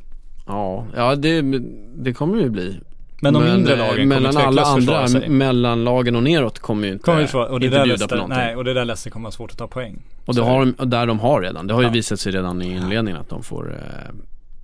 Ja, 0.48 0.86
ja 0.96 1.16
det, 1.16 1.42
det 1.96 2.14
kommer 2.14 2.36
det 2.38 2.44
ju 2.44 2.50
bli. 2.50 2.80
Men 3.22 3.34
de 3.34 3.44
mindre 3.44 3.74
eh, 3.74 3.80
lagen 3.80 3.96
kommer 3.96 4.06
Mellan 4.06 4.38
alla 4.38 4.44
tveklöst 4.52 4.76
försvara 4.76 4.98
andra, 4.98 5.08
sig. 5.08 5.30
Kommer 7.02 7.22
vi 7.22 7.28
få, 7.28 7.40
och 7.42 7.60
det 7.60 7.66
inte 7.66 7.78
där 7.78 7.84
bjuda 7.84 7.84
på 7.84 7.88
Leicester, 7.88 8.16
någonting. 8.16 8.38
nej, 8.38 8.56
och 8.56 8.64
det 8.64 8.72
är 8.72 8.76
där 8.76 8.86
Leicester 8.86 9.10
kommer 9.12 9.28
ha 9.28 9.32
svårt 9.32 9.52
att 9.52 9.58
ta 9.58 9.68
poäng. 9.68 10.02
Och 10.26 10.34
det 10.36 10.40
Så 10.42 10.46
har 10.46 10.60
de, 10.60 10.72
och 10.78 10.88
där 10.88 11.06
de 11.06 11.20
har 11.20 11.42
redan. 11.42 11.68
Det 11.68 11.74
har 11.74 11.82
ju 11.82 11.88
Ja. 11.88 11.92
visat 11.92 12.20
sig 12.20 12.32
redan 12.32 12.62
i 12.62 12.66
inledningen 12.76 13.22
att 13.22 13.30
de 13.30 13.44
får, 13.44 13.72
eh, 13.74 14.14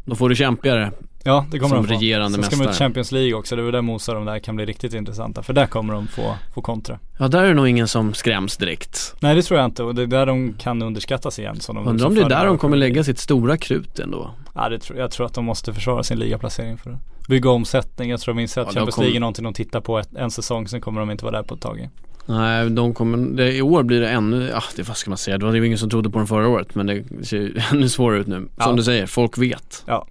de 0.06 0.16
får 0.16 0.30
det 0.30 0.36
kämpigare. 0.36 0.92
Ja, 1.28 1.46
det 1.52 1.60
kommer 1.60 1.76
Som 1.76 1.86
de 1.86 1.94
få. 1.94 2.00
regerande 2.00 2.36
Sen 2.36 2.44
ska 2.44 2.56
de 2.56 2.62
ut 2.62 2.68
mästare. 2.68 2.86
Champions 2.86 3.12
League 3.12 3.34
också. 3.34 3.56
Det 3.56 3.62
är 3.62 3.64
väl 3.64 3.74
där 3.74 3.82
Mosa 3.82 4.14
de 4.14 4.26
där 4.26 4.40
kan 4.40 4.56
bli 4.56 4.66
riktigt 4.66 4.94
intressanta. 4.94 5.44
För 5.44 5.54
där 5.54 5.66
kommer 5.68 5.94
de 5.94 6.08
få, 6.08 6.36
få 6.54 6.62
kontra. 6.62 7.00
Ja, 7.18 7.28
där 7.28 7.44
är 7.44 7.48
det 7.48 7.54
nog 7.54 7.68
ingen 7.68 7.88
som 7.88 8.14
skräms 8.14 8.58
direkt. 8.58 9.16
Nej 9.20 9.36
det 9.36 9.42
tror 9.42 9.60
jag 9.60 9.66
inte 9.66 9.84
och 9.84 9.96
det 9.96 10.02
är 10.02 10.08
där 10.08 10.26
de 10.26 10.54
kan 10.54 10.82
underskattas 10.82 11.40
igen. 11.40 11.60
Som 11.60 11.76
de, 11.76 11.88
Undrar 11.88 12.08
om 12.08 12.16
det 12.16 12.22
är 12.22 12.30
där 12.30 12.46
de 12.46 12.58
kommer 12.58 12.78
lägga 12.78 13.04
sitt 13.04 13.20
stora 13.20 13.58
krut 13.58 14.00
ändå. 14.00 14.32
Ja 14.56 14.70
det 14.70 14.80
tror, 14.80 15.00
jag 15.00 15.12
tror 15.12 15.26
att 15.26 15.34
de 15.34 15.46
måste 15.46 15.74
försvara 15.74 16.04
sin 16.04 16.20
ligaplacering 16.20 16.78
för 16.78 16.90
att 16.92 17.28
bygga 17.28 17.50
omsättning. 17.50 18.10
Jag 18.10 18.20
tror 18.20 18.34
de 18.34 18.42
inser 18.42 18.62
att 18.62 18.68
Ja, 18.68 18.74
Champions 18.74 18.98
League 18.98 19.16
är 19.16 19.20
någonting 19.20 19.44
de 19.44 19.54
tittar 19.54 19.82
på 19.82 20.00
ett, 20.00 20.10
en 20.16 20.32
säsong. 20.32 20.68
Sen 20.68 20.82
kommer 20.82 21.00
de 21.00 21.12
inte 21.12 21.26
vara 21.26 21.36
där 21.38 21.44
på 21.44 21.56
ett 21.56 21.62
tag. 21.62 21.90
Nej, 22.26 22.70
de 22.70 22.94
kommer, 22.94 23.18
det, 23.38 23.54
i 23.56 23.62
år 23.62 23.84
blir 23.84 24.02
det 24.02 24.10
ännu, 24.10 24.50
ja 24.54 24.64
det, 24.76 24.84
vad 24.88 24.98
ska 24.98 25.12
man 25.12 25.18
säga, 25.18 25.38
det 25.38 25.46
var 25.46 25.54
ju 25.54 25.66
ingen 25.66 25.78
som 25.78 25.90
trodde 25.90 26.10
på 26.10 26.18
den 26.18 26.28
förra 26.28 26.48
året 26.48 26.76
men 26.76 26.88
det 26.88 27.04
ser 27.26 27.38
ju 27.38 27.60
ännu 27.72 27.90
svårare 27.90 28.20
ut 28.20 28.28
nu. 28.28 28.36
Som 28.36 28.50
Ja. 28.58 28.72
du 28.72 28.84
säger, 28.84 29.06
folk 29.06 29.38
vet. 29.38 29.84
Ja. 29.86 30.08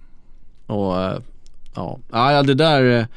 Och 0.67 1.01
eh, 1.01 1.19
ja, 1.75 1.99
ja 2.11 2.43
det 2.43 2.53
där, 2.53 3.07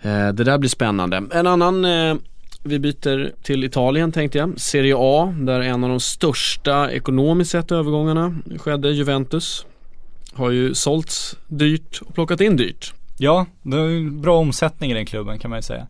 eh, 0.00 0.32
det 0.32 0.44
där 0.44 0.58
blir 0.58 0.70
spännande. 0.70 1.22
En 1.32 1.46
annan, 1.46 1.84
eh, 1.84 2.14
vi 2.62 2.78
byter 2.78 3.42
till 3.42 3.64
Italien 3.64 4.12
tänkte 4.12 4.38
jag, 4.38 4.60
Serie 4.60 4.94
A, 4.98 5.34
där 5.38 5.60
en 5.60 5.84
av 5.84 5.90
de 5.90 6.00
största 6.00 6.90
ekonomiskt 6.90 7.50
sett 7.50 7.72
övergångarna 7.72 8.38
skedde, 8.58 8.90
Juventus. 8.90 9.66
Har 10.32 10.50
ju 10.50 10.74
sålts 10.74 11.36
dyrt 11.48 12.00
och 12.00 12.14
plockat 12.14 12.40
in 12.40 12.56
dyrt. 12.56 12.94
Ja, 13.18 13.46
det 13.62 13.76
är 13.76 13.88
ju 13.88 14.10
bra 14.10 14.38
omsättning 14.38 14.90
i 14.90 14.94
den 14.94 15.06
klubben 15.06 15.38
kan 15.38 15.50
man 15.50 15.58
ju 15.58 15.62
säga. 15.62 15.86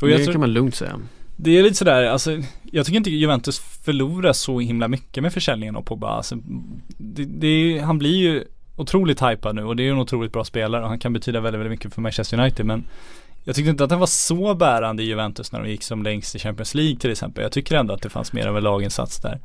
Och 0.00 0.08
det 0.08 0.18
tror, 0.18 0.32
kan 0.32 0.40
man 0.40 0.52
lugnt 0.52 0.74
säga. 0.74 1.00
Det 1.36 1.58
är 1.58 1.62
lite 1.62 1.76
sådär, 1.76 2.04
alltså 2.04 2.38
jag 2.72 2.86
tycker 2.86 2.96
inte 2.96 3.10
Juventus 3.10 3.58
förlorar 3.58 4.32
så 4.32 4.60
himla 4.60 4.88
mycket 4.88 5.22
med 5.22 5.32
försäljningen 5.32 5.76
av 5.76 5.82
Pogba. 5.82 6.08
Alltså, 6.08 6.36
det, 6.96 7.24
det 7.24 7.78
han 7.78 7.98
blir 7.98 8.16
ju 8.16 8.44
otroligt 8.80 9.22
hypad 9.22 9.54
nu 9.54 9.64
och 9.64 9.76
det 9.76 9.82
är 9.82 9.84
ju 9.84 9.90
en 9.90 9.98
otroligt 9.98 10.32
bra 10.32 10.44
spelare 10.44 10.82
och 10.82 10.88
han 10.88 10.98
kan 10.98 11.12
betyda 11.12 11.40
väldigt, 11.40 11.60
väldigt 11.60 11.70
mycket 11.70 11.94
för 11.94 12.00
Manchester 12.00 12.40
United 12.40 12.66
men 12.66 12.84
jag 13.44 13.56
tyckte 13.56 13.70
inte 13.70 13.84
att 13.84 13.90
han 13.90 14.00
var 14.00 14.06
så 14.06 14.54
bärande 14.54 15.02
i 15.02 15.06
Juventus 15.06 15.52
när 15.52 15.62
de 15.62 15.70
gick 15.70 15.82
som 15.82 16.02
längst 16.02 16.34
i 16.34 16.38
Champions 16.38 16.74
League 16.74 16.96
till 16.96 17.10
exempel. 17.10 17.42
Jag 17.42 17.52
tycker 17.52 17.76
ändå 17.76 17.94
att 17.94 18.02
det 18.02 18.08
fanns 18.08 18.32
mer 18.32 18.46
av 18.46 18.56
en 18.56 18.62
laginsats 18.62 19.20
där. 19.20 19.40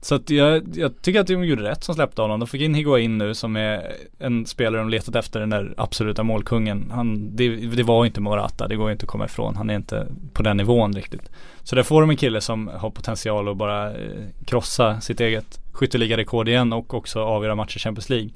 Så 0.00 0.14
att 0.14 0.30
jag, 0.30 0.62
jag 0.74 1.02
tycker 1.02 1.20
att 1.20 1.26
de 1.26 1.44
gjorde 1.44 1.62
rätt 1.62 1.84
som 1.84 1.94
släppte 1.94 2.22
honom. 2.22 2.40
De 2.40 2.46
fick 2.46 2.62
in 2.62 2.74
Higuain 2.74 3.18
nu 3.18 3.34
som 3.34 3.56
är 3.56 3.92
en 4.18 4.46
spelare 4.46 4.80
de 4.80 4.88
letat 4.88 5.16
efter, 5.16 5.40
den 5.40 5.50
där 5.50 5.74
absoluta 5.76 6.22
målkungen. 6.22 6.90
Han, 6.94 7.36
det, 7.36 7.56
det 7.56 7.82
var 7.82 8.06
inte 8.06 8.20
Morata, 8.20 8.68
det 8.68 8.76
går 8.76 8.90
inte 8.90 9.04
att 9.04 9.08
komma 9.08 9.24
ifrån. 9.24 9.56
Han 9.56 9.70
är 9.70 9.74
inte 9.74 10.06
på 10.32 10.42
den 10.42 10.56
nivån 10.56 10.92
riktigt. 10.92 11.30
Så 11.62 11.76
där 11.76 11.82
får 11.82 12.00
de 12.00 12.10
en 12.10 12.16
kille 12.16 12.40
som 12.40 12.70
har 12.76 12.90
potential 12.90 13.48
att 13.48 13.56
bara 13.56 13.90
eh, 13.90 14.24
krossa 14.44 15.00
sitt 15.00 15.20
eget 15.20 15.60
skytteligarekord 15.72 16.48
igen 16.48 16.72
och 16.72 16.94
också 16.94 17.20
avgöra 17.20 17.54
matcher 17.54 17.76
i 17.76 17.80
Champions 17.80 18.10
League. 18.10 18.30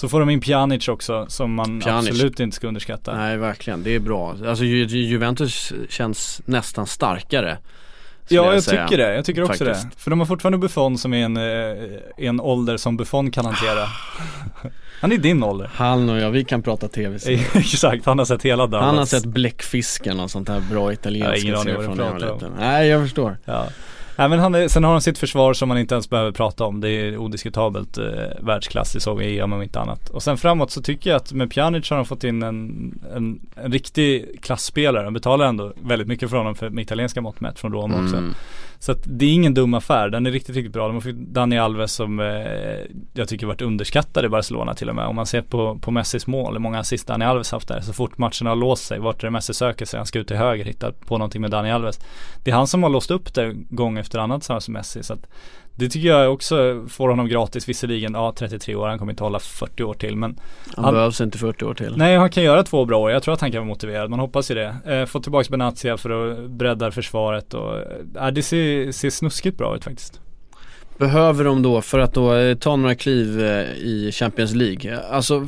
Så 0.00 0.08
får 0.08 0.20
de 0.20 0.30
in 0.30 0.40
Pjanic 0.40 0.88
också 0.88 1.26
som 1.28 1.54
man 1.54 1.80
Pjanic. 1.80 2.08
absolut 2.10 2.40
inte 2.40 2.56
ska 2.56 2.68
underskatta. 2.68 3.16
Nej 3.16 3.36
verkligen, 3.36 3.82
det 3.82 3.94
är 3.94 3.98
bra. 4.00 4.34
Alltså 4.48 4.64
Ju- 4.64 4.84
Ju- 4.86 4.98
Juventus 5.04 5.72
känns 5.88 6.40
nästan 6.44 6.86
starkare. 6.86 7.58
Ja 8.28 8.54
jag 8.54 8.62
säga. 8.62 8.86
tycker 8.88 9.02
det, 9.04 9.14
jag 9.14 9.24
tycker 9.24 9.42
också 9.42 9.64
Faktiskt. 9.64 9.90
det. 9.90 10.02
För 10.02 10.10
de 10.10 10.18
har 10.20 10.26
fortfarande 10.26 10.58
Buffon 10.58 10.98
som 10.98 11.14
är 11.14 11.24
en, 11.24 11.36
eh, 11.36 11.98
en 12.16 12.40
ålder 12.40 12.76
som 12.76 12.96
Buffon 12.96 13.30
kan 13.30 13.44
hantera. 13.44 13.86
Han 15.00 15.12
är 15.12 15.18
din 15.18 15.42
ålder. 15.42 15.70
Han 15.74 16.08
och 16.10 16.18
jag, 16.18 16.30
vi 16.30 16.44
kan 16.44 16.62
prata 16.62 16.88
tv 16.88 17.18
Exakt, 17.54 18.06
han 18.06 18.18
har 18.18 18.24
sett 18.24 18.42
hela 18.42 18.66
Dallas. 18.66 18.86
Han 18.86 18.98
har 18.98 19.04
sett 19.06 19.24
Bläckfisken 19.24 20.20
och 20.20 20.30
sånt 20.30 20.48
här 20.48 20.60
bra 20.60 20.78
Jag 20.78 20.84
har 20.84 20.92
italienska 20.92 21.36
ingen 21.38 21.54
aning 21.54 21.64
serier 21.64 21.76
vad 21.76 21.84
du 21.84 21.86
från 21.86 21.96
när 21.96 22.04
jag 22.04 22.12
var 22.12 22.18
pratar 22.20 22.46
om. 22.46 22.52
liten. 22.52 22.52
Nej 22.66 22.88
jag 22.88 23.02
förstår. 23.02 23.36
Ja. 23.44 23.66
Nej 24.18 24.28
men 24.28 24.38
han 24.38 24.54
är, 24.54 24.68
sen 24.68 24.84
har 24.84 24.92
han 24.92 25.00
sitt 25.00 25.18
försvar 25.18 25.52
som 25.52 25.68
man 25.68 25.78
inte 25.78 25.94
ens 25.94 26.10
behöver 26.10 26.32
prata 26.32 26.64
om. 26.64 26.80
Det 26.80 26.90
är 26.90 27.16
odiskutabelt 27.16 27.98
eh, 27.98 28.04
världsklass, 28.40 28.92
det 28.92 29.00
såg 29.00 29.18
vi 29.18 29.24
i 29.24 29.38
EM 29.38 29.52
om 29.52 29.62
inte 29.62 29.80
annat. 29.80 30.08
Och 30.08 30.22
sen 30.22 30.38
framåt 30.38 30.70
så 30.70 30.82
tycker 30.82 31.10
jag 31.10 31.16
att 31.16 31.32
med 31.32 31.50
Pjanic 31.50 31.90
har 31.90 31.96
de 31.96 32.06
fått 32.06 32.24
in 32.24 32.42
en, 32.42 32.98
en, 33.14 33.40
en 33.54 33.72
riktig 33.72 34.38
klassspelare. 34.42 35.04
De 35.04 35.14
betalar 35.14 35.46
ändå 35.46 35.72
väldigt 35.82 36.08
mycket 36.08 36.30
för 36.30 36.36
honom 36.36 36.54
för, 36.54 36.70
med 36.70 36.82
italienska 36.82 37.20
mått 37.20 37.40
mätt 37.40 37.58
från 37.58 37.72
Roma 37.72 38.02
också. 38.04 38.16
Mm. 38.16 38.34
Så 38.80 38.92
att 38.92 39.02
det 39.04 39.24
är 39.24 39.32
ingen 39.32 39.54
dum 39.54 39.74
affär, 39.74 40.08
den 40.08 40.26
är 40.26 40.30
riktigt, 40.30 40.56
riktigt 40.56 40.72
bra. 40.72 40.86
De 40.86 40.94
har 40.94 41.00
fått 41.00 41.14
Dani 41.14 41.58
Alves 41.58 41.92
som 41.92 42.20
eh, 42.20 42.26
jag 43.12 43.28
tycker 43.28 43.46
varit 43.46 43.62
underskattad 43.62 44.24
i 44.24 44.28
Barcelona 44.28 44.74
till 44.74 44.88
och 44.88 44.94
med. 44.94 45.06
Om 45.06 45.16
man 45.16 45.26
ser 45.26 45.42
på, 45.42 45.78
på 45.78 45.90
Messis 45.90 46.26
mål, 46.26 46.52
hur 46.52 46.60
många 46.60 46.78
assist 46.78 47.06
Dani 47.06 47.24
Alves 47.24 47.52
haft 47.52 47.68
där. 47.68 47.80
Så 47.80 47.92
fort 47.92 48.18
matchen 48.18 48.46
har 48.46 48.56
låst 48.56 48.86
sig, 48.86 48.98
vart 48.98 49.22
är 49.22 49.26
det 49.26 49.30
Messi 49.30 49.54
söker 49.54 49.86
sig, 49.86 49.98
han 49.98 50.06
ska 50.06 50.18
ut 50.18 50.28
till 50.28 50.36
höger, 50.36 50.64
hitta 50.64 50.92
på 50.92 51.18
någonting 51.18 51.40
med 51.40 51.50
Dani 51.50 51.70
Alves. 51.70 52.00
Det 52.44 52.50
är 52.50 52.54
han 52.54 52.66
som 52.66 52.82
har 52.82 52.90
låst 52.90 53.10
upp 53.10 53.34
det 53.34 53.52
gång 53.54 53.98
efter 53.98 54.18
annan 54.18 54.40
tillsammans 54.40 54.68
med 54.68 54.78
Messi. 54.78 55.02
Så 55.02 55.12
att 55.12 55.26
det 55.78 55.88
tycker 55.88 56.08
jag 56.08 56.32
också 56.32 56.84
får 56.88 57.08
honom 57.08 57.28
gratis 57.28 57.68
visserligen, 57.68 58.12
ja 58.14 58.34
33 58.38 58.74
år, 58.74 58.88
han 58.88 58.98
kommer 58.98 59.12
inte 59.12 59.22
hålla 59.24 59.38
40 59.38 59.82
år 59.82 59.94
till 59.94 60.16
men 60.16 60.38
Han, 60.76 60.84
Han- 60.84 60.94
behövs 60.94 61.20
inte 61.20 61.38
40 61.38 61.64
år 61.64 61.74
till. 61.74 61.94
Nej 61.96 62.16
han 62.16 62.30
kan 62.30 62.42
göra 62.42 62.62
två 62.62 62.84
bra 62.84 62.98
år, 62.98 63.10
jag 63.10 63.22
tror 63.22 63.34
att 63.34 63.40
han 63.40 63.52
kan 63.52 63.60
vara 63.60 63.68
motiverad, 63.68 64.10
man 64.10 64.18
hoppas 64.20 64.50
ju 64.50 64.54
det. 64.54 64.76
Eh, 64.86 65.04
få 65.06 65.20
tillbaka 65.20 65.46
Benatia 65.50 65.96
för 65.96 66.10
att 66.32 66.50
bredda 66.50 66.90
försvaret 66.90 67.54
och, 67.54 67.76
eh, 68.20 68.26
det 68.32 68.42
ser, 68.42 68.92
ser 68.92 69.10
snuskigt 69.10 69.58
bra 69.58 69.76
ut 69.76 69.84
faktiskt. 69.84 70.20
Behöver 70.98 71.44
de 71.44 71.62
då, 71.62 71.80
för 71.80 71.98
att 71.98 72.14
då 72.14 72.34
eh, 72.34 72.54
ta 72.56 72.76
några 72.76 72.94
kliv 72.94 73.40
eh, 73.44 73.62
i 73.72 74.10
Champions 74.12 74.54
League, 74.54 74.98
alltså 75.10 75.46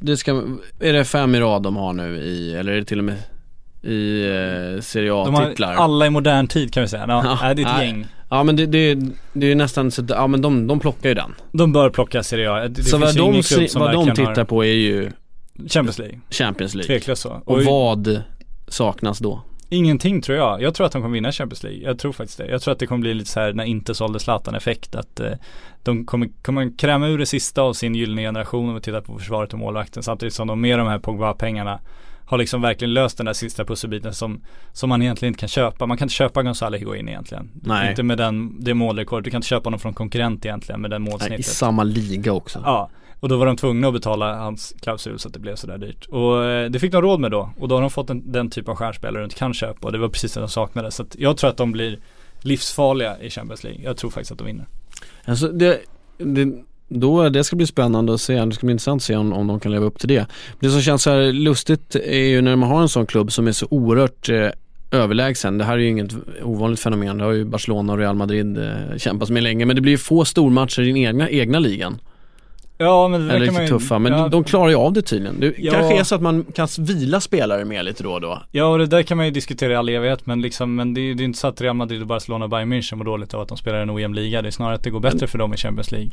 det 0.00 0.16
ska, 0.16 0.42
är 0.80 0.92
det 0.92 1.04
fem 1.04 1.34
i 1.34 1.40
rad 1.40 1.62
de 1.62 1.76
har 1.76 1.92
nu 1.92 2.16
i, 2.16 2.54
eller 2.54 2.72
är 2.72 2.76
det 2.76 2.84
till 2.84 2.98
och 2.98 3.04
med 3.04 3.16
i 3.82 4.24
eh, 4.26 4.80
Serie 4.80 5.10
De 5.10 5.34
har 5.34 5.42
A-titlar? 5.42 5.74
alla 5.74 6.06
i 6.06 6.10
modern 6.10 6.46
tid 6.46 6.72
kan 6.74 6.80
vi 6.82 6.88
säga, 6.88 7.04
ja, 7.08 7.38
Ja, 7.42 7.54
det 7.54 7.62
är 7.62 7.66
ett 7.66 7.72
nej. 7.76 7.86
gäng. 7.86 8.06
Ja 8.34 8.44
men 8.44 8.56
det, 8.56 8.66
det, 8.66 8.94
det 9.32 9.46
är 9.46 9.48
ju 9.48 9.54
nästan 9.54 9.90
så 9.90 10.02
att, 10.02 10.10
ja 10.10 10.26
men 10.26 10.42
de, 10.42 10.66
de 10.66 10.80
plockar 10.80 11.08
ju 11.08 11.14
den. 11.14 11.34
De 11.52 11.72
bör 11.72 11.90
plocka 11.90 12.22
Serie 12.22 12.50
A, 12.50 12.68
det, 12.68 12.82
så 12.82 12.98
vad 12.98 13.16
de, 13.16 13.42
vad 13.74 13.92
de 13.92 14.14
tittar 14.14 14.44
på 14.44 14.64
är 14.64 14.72
ju 14.72 15.10
Champions 15.68 15.98
League, 15.98 16.20
Champions 16.30 16.74
League. 16.74 16.86
tveklöst 16.86 17.22
så. 17.22 17.42
Och 17.44 17.62
vad 17.62 18.22
saknas 18.68 19.18
då? 19.18 19.42
Ingenting 19.68 20.22
tror 20.22 20.38
jag. 20.38 20.62
Jag 20.62 20.74
tror 20.74 20.86
att 20.86 20.92
de 20.92 21.02
kommer 21.02 21.14
vinna 21.14 21.32
Champions 21.32 21.62
League. 21.62 21.82
Jag 21.82 21.98
tror 21.98 22.12
faktiskt 22.12 22.38
det. 22.38 22.46
Jag 22.46 22.62
tror 22.62 22.72
att 22.72 22.78
det 22.78 22.86
kommer 22.86 23.00
bli 23.00 23.14
lite 23.14 23.30
så 23.30 23.40
här 23.40 23.52
när 23.52 23.64
inte 23.64 23.94
sålde 23.94 24.20
Zlatan 24.20 24.54
effekt 24.54 24.94
att 24.94 25.20
eh, 25.20 25.32
de 25.82 26.06
kommer, 26.06 26.28
kommer 26.42 26.78
kräma 26.78 27.08
ur 27.08 27.18
det 27.18 27.26
sista 27.26 27.62
av 27.62 27.72
sin 27.72 27.94
gyllene 27.94 28.22
generation 28.22 28.68
om 28.68 28.74
vi 28.74 28.80
tittar 28.80 29.00
på 29.00 29.18
försvaret 29.18 29.52
och 29.52 29.58
målvakten 29.58 30.02
samtidigt 30.02 30.34
som 30.34 30.46
de 30.46 30.60
med 30.60 30.78
de 30.78 30.88
här 30.88 30.98
Pogba-pengarna 30.98 31.80
har 32.34 32.38
liksom 32.38 32.62
verkligen 32.62 32.94
löst 32.94 33.16
den 33.16 33.26
där 33.26 33.32
sista 33.32 33.64
pusselbiten 33.64 34.14
som, 34.14 34.40
som 34.72 34.88
man 34.88 35.02
egentligen 35.02 35.30
inte 35.30 35.40
kan 35.40 35.48
köpa. 35.48 35.86
Man 35.86 35.96
kan 35.96 36.06
inte 36.06 36.14
köpa 36.14 36.42
Gonzalo 36.42 36.76
Higuain 36.76 37.08
egentligen. 37.08 37.50
Nej. 37.54 37.90
Inte 37.90 38.02
med 38.02 38.18
den, 38.18 38.64
det 38.64 38.74
målrekord. 38.74 39.24
Du 39.24 39.30
kan 39.30 39.38
inte 39.38 39.48
köpa 39.48 39.66
honom 39.66 39.80
från 39.80 39.94
konkurrent 39.94 40.44
egentligen 40.44 40.80
med 40.80 40.90
den 40.90 41.02
Nej, 41.02 41.10
I 41.10 41.12
målsnittet. 41.12 41.46
samma 41.46 41.84
liga 41.84 42.32
också. 42.32 42.62
Ja, 42.64 42.90
och 43.20 43.28
då 43.28 43.36
var 43.36 43.46
de 43.46 43.56
tvungna 43.56 43.88
att 43.88 43.94
betala 43.94 44.36
hans 44.36 44.74
klausul 44.80 45.18
så 45.18 45.28
att 45.28 45.34
det 45.34 45.40
blev 45.40 45.56
sådär 45.56 45.78
dyrt. 45.78 46.06
Och 46.06 46.44
eh, 46.44 46.70
det 46.70 46.78
fick 46.78 46.92
de 46.92 47.02
råd 47.02 47.20
med 47.20 47.30
då. 47.30 47.50
Och 47.58 47.68
då 47.68 47.74
har 47.74 47.80
de 47.80 47.90
fått 47.90 48.10
en, 48.10 48.32
den 48.32 48.50
typ 48.50 48.68
av 48.68 48.76
stjärnspelare 48.76 49.22
de 49.22 49.24
inte 49.24 49.36
kan 49.36 49.54
köpa 49.54 49.86
och 49.86 49.92
det 49.92 49.98
var 49.98 50.08
precis 50.08 50.32
det 50.32 50.40
de 50.40 50.48
saknade. 50.48 50.90
Så 50.90 51.02
att 51.02 51.16
jag 51.18 51.36
tror 51.36 51.50
att 51.50 51.56
de 51.56 51.72
blir 51.72 51.98
livsfarliga 52.40 53.18
i 53.18 53.30
Champions 53.30 53.64
League. 53.64 53.82
Jag 53.84 53.96
tror 53.96 54.10
faktiskt 54.10 54.32
att 54.32 54.38
de 54.38 54.44
vinner. 54.44 54.66
Alltså 55.24 55.48
det, 55.48 55.80
det, 56.18 56.64
då, 56.94 57.28
det 57.28 57.44
ska 57.44 57.56
bli 57.56 57.66
spännande 57.66 58.14
att 58.14 58.20
se, 58.20 58.44
det 58.44 58.52
ska 58.52 58.66
bli 58.66 58.72
intressant 58.72 58.98
att 58.98 59.04
se 59.04 59.16
om, 59.16 59.32
om 59.32 59.46
de 59.46 59.60
kan 59.60 59.72
leva 59.72 59.86
upp 59.86 59.98
till 59.98 60.08
det. 60.08 60.26
Det 60.60 60.70
som 60.70 60.80
känns 60.82 61.02
så 61.02 61.10
här 61.10 61.32
lustigt 61.32 61.96
är 61.96 62.26
ju 62.26 62.40
när 62.42 62.56
man 62.56 62.68
har 62.68 62.82
en 62.82 62.88
sån 62.88 63.06
klubb 63.06 63.32
som 63.32 63.48
är 63.48 63.52
så 63.52 63.66
oerhört 63.70 64.28
eh, 64.28 64.48
överlägsen. 64.90 65.58
Det 65.58 65.64
här 65.64 65.74
är 65.74 65.78
ju 65.78 65.88
inget 65.88 66.12
ovanligt 66.42 66.80
fenomen. 66.80 67.18
Det 67.18 67.24
har 67.24 67.32
ju 67.32 67.44
Barcelona 67.44 67.92
och 67.92 67.98
Real 67.98 68.16
Madrid 68.16 68.58
eh, 68.58 68.96
kämpat 68.96 69.30
med 69.30 69.42
länge. 69.42 69.64
Men 69.66 69.76
det 69.76 69.82
blir 69.82 69.92
ju 69.92 69.98
få 69.98 70.24
stormatcher 70.24 70.82
i 70.82 70.86
den 70.86 70.96
egna, 70.96 71.30
egna 71.30 71.58
ligan. 71.58 71.98
Ja 72.78 73.08
men 73.08 73.20
det 73.20 73.34
Eller 73.34 73.40
riktigt 73.40 73.58
man 73.58 73.68
tuffa. 73.68 73.98
Men 73.98 74.12
ja, 74.12 74.28
de, 74.28 74.44
klarar 74.44 74.68
ju 74.68 74.74
av 74.76 74.92
det 74.92 75.02
tydligen. 75.02 75.40
Det 75.40 75.54
Ja. 75.58 75.72
kanske 75.72 75.98
är 76.00 76.04
så 76.04 76.14
att 76.14 76.22
man 76.22 76.44
kan 76.54 76.68
vila 76.78 77.20
spelare 77.20 77.64
mer 77.64 77.82
lite 77.82 78.02
då 78.02 78.12
och 78.12 78.20
då. 78.20 78.42
Ja 78.50 78.64
och 78.64 78.78
det 78.78 78.86
där 78.86 79.02
kan 79.02 79.16
man 79.16 79.26
ju 79.26 79.32
diskutera 79.32 79.72
i 79.72 79.76
all 79.76 79.88
evighet 79.88 80.26
men 80.26 80.42
liksom, 80.42 80.74
men 80.74 80.94
det, 80.94 81.00
är- 81.00 81.14
det 81.14 81.22
är 81.22 81.24
inte 81.24 81.38
så 81.38 81.46
att 81.46 81.60
Real 81.60 81.76
Madrid 81.76 82.00
och 82.00 82.06
Barcelona 82.06 82.44
och 82.44 82.50
Bayern 82.50 82.72
München 82.72 82.96
mår 82.96 83.04
dåligt 83.04 83.34
av 83.34 83.40
att 83.40 83.48
de 83.48 83.56
spelar 83.56 83.78
en 83.78 83.90
ojämn 83.90 84.14
liga. 84.14 84.42
Det 84.42 84.48
är 84.48 84.50
snarare 84.50 84.74
att 84.74 84.82
det 84.82 84.90
går 84.90 85.00
bättre 85.00 85.26
för 85.26 85.38
dem 85.38 85.54
i 85.54 85.56
Champions 85.56 85.92
League. 85.92 86.10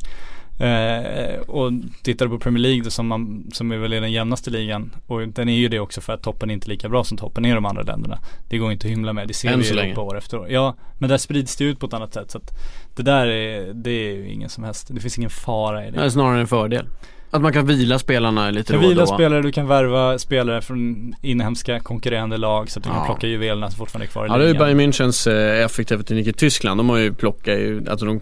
Eh, 0.60 1.40
och 1.40 1.72
tittar 2.02 2.26
du 2.26 2.30
på 2.32 2.38
Premier 2.38 2.62
League 2.62 2.82
då, 2.84 2.90
som, 2.90 3.06
man, 3.06 3.44
som 3.52 3.72
är 3.72 3.76
väl 3.76 3.90
den 3.90 4.12
jämnaste 4.12 4.50
ligan 4.50 4.90
och 5.06 5.28
den 5.28 5.48
är 5.48 5.56
ju 5.56 5.68
det 5.68 5.80
också 5.80 6.00
för 6.00 6.12
att 6.12 6.22
toppen 6.22 6.50
är 6.50 6.54
inte 6.54 6.68
lika 6.68 6.88
bra 6.88 7.04
som 7.04 7.18
toppen 7.18 7.44
är 7.44 7.50
i 7.50 7.54
de 7.54 7.64
andra 7.66 7.82
länderna. 7.82 8.18
Det 8.48 8.58
går 8.58 8.72
inte 8.72 8.86
att 8.86 8.90
hymla 8.92 9.12
med, 9.12 9.28
det 9.28 9.34
ser 9.34 9.48
Än 9.52 9.60
vi 9.60 9.88
ju 9.88 9.94
på 9.94 10.02
år 10.02 10.18
efter 10.18 10.38
år. 10.38 10.48
Ja, 10.50 10.74
men 10.98 11.08
där 11.10 11.18
sprids 11.18 11.56
det 11.56 11.64
ut 11.64 11.78
på 11.80 11.86
ett 11.86 11.94
annat 11.94 12.14
sätt 12.14 12.30
så 12.30 12.38
att 12.38 12.50
det 12.96 13.02
där 13.02 13.26
är, 13.26 13.72
det 13.74 13.90
är 13.90 14.14
ju 14.14 14.28
ingen 14.32 14.48
som 14.48 14.64
helst, 14.64 14.86
det 14.90 15.00
finns 15.00 15.18
ingen 15.18 15.30
fara 15.30 15.86
i 15.86 15.90
det. 15.90 16.00
Är 16.00 16.08
snarare 16.08 16.40
en 16.40 16.46
fördel. 16.46 16.86
Att 17.30 17.42
man 17.42 17.52
kan 17.52 17.66
vila 17.66 17.98
spelarna 17.98 18.50
lite 18.50 18.72
då 18.72 18.78
och 18.78 18.84
vila 18.84 19.00
då. 19.00 19.06
spelare, 19.14 19.42
du 19.42 19.52
kan 19.52 19.66
värva 19.66 20.18
spelare 20.18 20.62
från 20.62 21.14
inhemska 21.22 21.80
konkurrerande 21.80 22.36
lag 22.36 22.70
så 22.70 22.78
att 22.78 22.84
du 22.84 22.90
Ja. 22.90 22.94
kan 22.96 23.06
plocka 23.06 23.26
juvelerna 23.26 23.70
som 23.70 23.78
fortfarande 23.78 24.06
är 24.06 24.08
kvar 24.08 24.26
i 24.26 24.28
Ja 24.28 24.36
det 24.38 24.44
är 24.44 24.48
ju. 24.52 24.58
Bayern 24.58 24.80
Münchens 24.80 25.30
eh, 25.30 25.64
effektiva 25.64 26.02
teknik 26.02 26.26
i 26.26 26.32
Tyskland. 26.32 26.80
De 26.80 26.88
har 26.88 26.96
ju 26.96 27.14
plockat 27.14 27.58
alltså 27.88 28.06
de, 28.06 28.20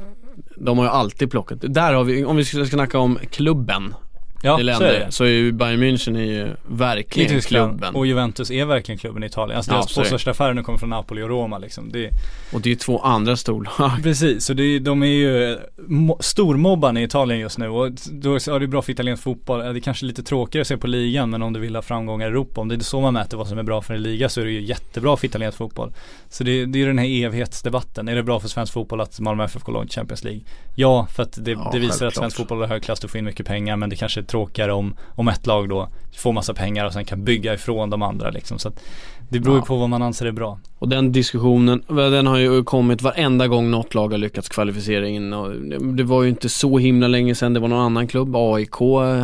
de 0.56 0.78
har 0.78 0.84
ju 0.84 0.90
alltid 0.90 1.30
plockat. 1.30 1.58
Där 1.62 1.92
har 1.94 2.04
vi, 2.04 2.24
om 2.24 2.36
vi 2.36 2.44
ska 2.44 2.64
snacka 2.64 2.98
om 2.98 3.18
klubben 3.30 3.94
ja, 4.42 4.54
i 4.54 4.54
så 4.54 4.60
är 4.60 4.64
länder, 4.64 5.04
det. 5.06 5.12
så 5.12 5.24
är 5.24 5.28
ju 5.28 5.52
Bayern 5.52 5.82
München 5.82 6.16
är 6.18 6.24
ju 6.24 6.46
I 6.46 6.54
verkligen 6.68 7.28
Tyskland 7.30 7.70
klubben. 7.70 7.94
och 7.94 8.06
Juventus 8.06 8.50
är 8.50 8.64
verkligen 8.64 8.98
klubben 8.98 9.22
i 9.22 9.26
Italien. 9.26 9.56
Alltså 9.56 9.70
Ja, 9.72 9.76
deras 9.76 9.94
två 9.94 10.00
är 10.00 10.04
största 10.04 10.30
affärer 10.30 10.54
nu 10.54 10.62
kommer 10.62 10.78
från 10.78 10.90
Napoli 10.90 11.22
och 11.22 11.28
Roma 11.28 11.58
liksom. 11.58 11.92
Det, 11.92 12.10
Och 12.52 12.60
det 12.60 12.68
är 12.68 12.70
ju 12.70 12.76
två 12.76 12.98
andra 12.98 13.36
storlag. 13.36 13.90
precis, 14.02 14.44
så 14.44 14.52
det, 14.54 14.78
de 14.78 15.02
är 15.02 15.06
ju 15.06 15.58
mo- 15.88 16.16
stormobbarna 16.20 17.00
i 17.00 17.04
Italien 17.04 17.40
just 17.40 17.58
nu 17.58 17.68
och 17.68 17.90
då 18.12 18.38
ja, 18.46 18.58
det 18.58 18.64
är 18.64 18.66
bra 18.66 18.82
för 18.82 18.92
italiensk 18.92 19.22
fotboll. 19.22 19.58
Det 19.58 19.66
är 19.66 19.80
kanske 19.80 20.06
lite 20.06 20.22
tråkigare 20.22 20.60
att 20.60 20.66
se 20.68 20.76
på 20.76 20.86
ligan 20.86 21.30
men 21.30 21.42
om 21.42 21.52
du 21.52 21.60
vill 21.60 21.74
ha 21.74 21.82
framgångar 21.82 22.26
i 22.26 22.30
Europa, 22.30 22.60
om 22.60 22.68
det 22.68 22.74
är 22.74 22.78
så 22.80 23.00
man 23.00 23.14
mäter 23.14 23.36
vad 23.36 23.48
som 23.48 23.58
är 23.58 23.62
bra 23.62 23.82
för 23.82 23.94
en 23.94 24.02
liga 24.02 24.28
så 24.28 24.40
är 24.40 24.44
det 24.44 24.50
ju 24.50 24.60
jättebra 24.62 25.16
för 25.16 25.26
italiensk 25.26 25.58
fotboll. 25.58 25.92
Så 26.28 26.44
det, 26.44 26.66
det 26.66 26.82
är 26.82 26.86
den 26.86 26.98
här 26.98 27.24
evighetsdebatten. 27.24 28.08
Är 28.08 28.14
det 28.14 28.22
bra 28.22 28.40
för 28.40 28.48
svensk 28.48 28.72
fotboll 28.72 29.00
att 29.00 29.20
Malmö 29.20 29.44
FF 29.44 29.62
går 29.62 29.72
långt 29.72 29.90
i 29.90 29.94
Champions 29.94 30.24
League? 30.24 30.40
Ja, 30.74 31.06
för 31.16 31.22
att 31.22 31.44
det, 31.44 31.50
Ja, 31.50 31.70
det 31.72 31.78
visar 31.78 32.06
att 32.06 32.16
svensk 32.16 32.36
fotboll 32.36 32.58
har 32.60 32.66
hög 32.66 32.82
klass, 32.82 33.00
du 33.00 33.08
får 33.08 33.18
in 33.18 33.24
mycket 33.24 33.46
pengar 33.46 33.76
men 33.76 33.90
det 33.90 33.96
kanske 33.96 34.20
är 34.20 34.24
tråkigare 34.30 34.72
om, 34.72 34.94
om 35.16 35.28
ett 35.28 35.46
lag 35.46 35.68
då 35.68 35.88
får 36.16 36.32
massa 36.32 36.54
pengar 36.54 36.86
och 36.86 36.92
sen 36.92 37.04
kan 37.04 37.24
bygga 37.24 37.54
ifrån 37.54 37.90
de 37.90 38.02
andra 38.02 38.30
liksom. 38.30 38.58
Så 38.58 38.68
att 38.68 38.80
det 39.28 39.40
beror 39.40 39.54
ju 39.56 39.60
Ja. 39.60 39.64
på 39.66 39.76
vad 39.76 39.88
man 39.88 40.02
anser 40.02 40.26
är 40.26 40.32
bra. 40.32 40.58
Och 40.78 40.88
den 40.88 41.12
diskussionen, 41.12 41.82
den 41.88 42.26
har 42.26 42.38
ju 42.38 42.64
kommit 42.64 43.02
varenda 43.02 43.48
gång 43.48 43.70
något 43.70 43.94
lag 43.94 44.08
har 44.10 44.18
lyckats 44.18 44.48
kvalificera 44.48 45.08
in 45.08 45.32
och 45.32 45.52
det 45.94 46.02
var 46.02 46.22
ju 46.22 46.28
inte 46.28 46.48
så 46.48 46.78
himla 46.78 47.08
länge 47.08 47.34
sedan 47.34 47.54
det 47.54 47.60
var 47.60 47.68
någon 47.68 47.80
annan 47.80 48.06
klubb. 48.08 48.36
AIK 48.36 48.74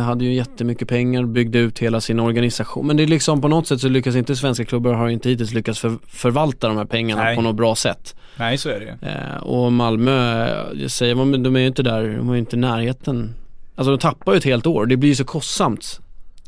hade 0.05 0.25
ju 0.25 0.33
jättemycket 0.33 0.87
pengar, 0.87 1.23
byggde 1.23 1.59
ut 1.59 1.79
hela 1.79 2.01
sin 2.01 2.19
organisation. 2.19 2.87
Men 2.87 2.97
det 2.97 3.03
är 3.03 3.07
liksom 3.07 3.41
på 3.41 3.47
något 3.47 3.67
sätt 3.67 3.81
så 3.81 3.89
lyckas 3.89 4.15
inte 4.15 4.35
svenska 4.35 4.65
klubbar 4.65 4.93
har 4.93 5.09
inte 5.09 5.29
hittills 5.29 5.53
lyckats 5.53 5.79
för, 5.79 5.97
förvalta 6.07 6.67
de 6.67 6.77
här 6.77 6.85
pengarna 6.85 7.23
Nej. 7.23 7.35
på 7.35 7.41
något 7.41 7.55
bra 7.55 7.75
sätt. 7.75 8.15
Nej, 8.37 8.57
så 8.57 8.69
är 8.69 8.79
det 8.79 8.85
ju. 8.85 9.09
Eh, 9.09 9.37
och 9.43 9.71
Malmö, 9.73 10.47
jag 10.73 10.91
säger 10.91 11.15
man, 11.15 11.29
men 11.29 11.43
de 11.43 11.55
är 11.55 11.59
ju 11.59 11.67
inte 11.67 11.83
där, 11.83 12.17
de 12.17 12.29
är 12.29 12.33
ju 12.33 12.39
inte 12.39 12.55
i 12.55 12.59
närheten. 12.59 13.33
Alltså 13.77 13.91
de 13.91 13.97
tappar 13.99 14.31
ju 14.33 14.37
ett 14.37 14.43
helt 14.43 14.67
år, 14.67 14.85
det 14.85 14.97
blir 14.97 15.09
ju 15.09 15.15
så 15.15 15.25
kostsamt. 15.25 15.99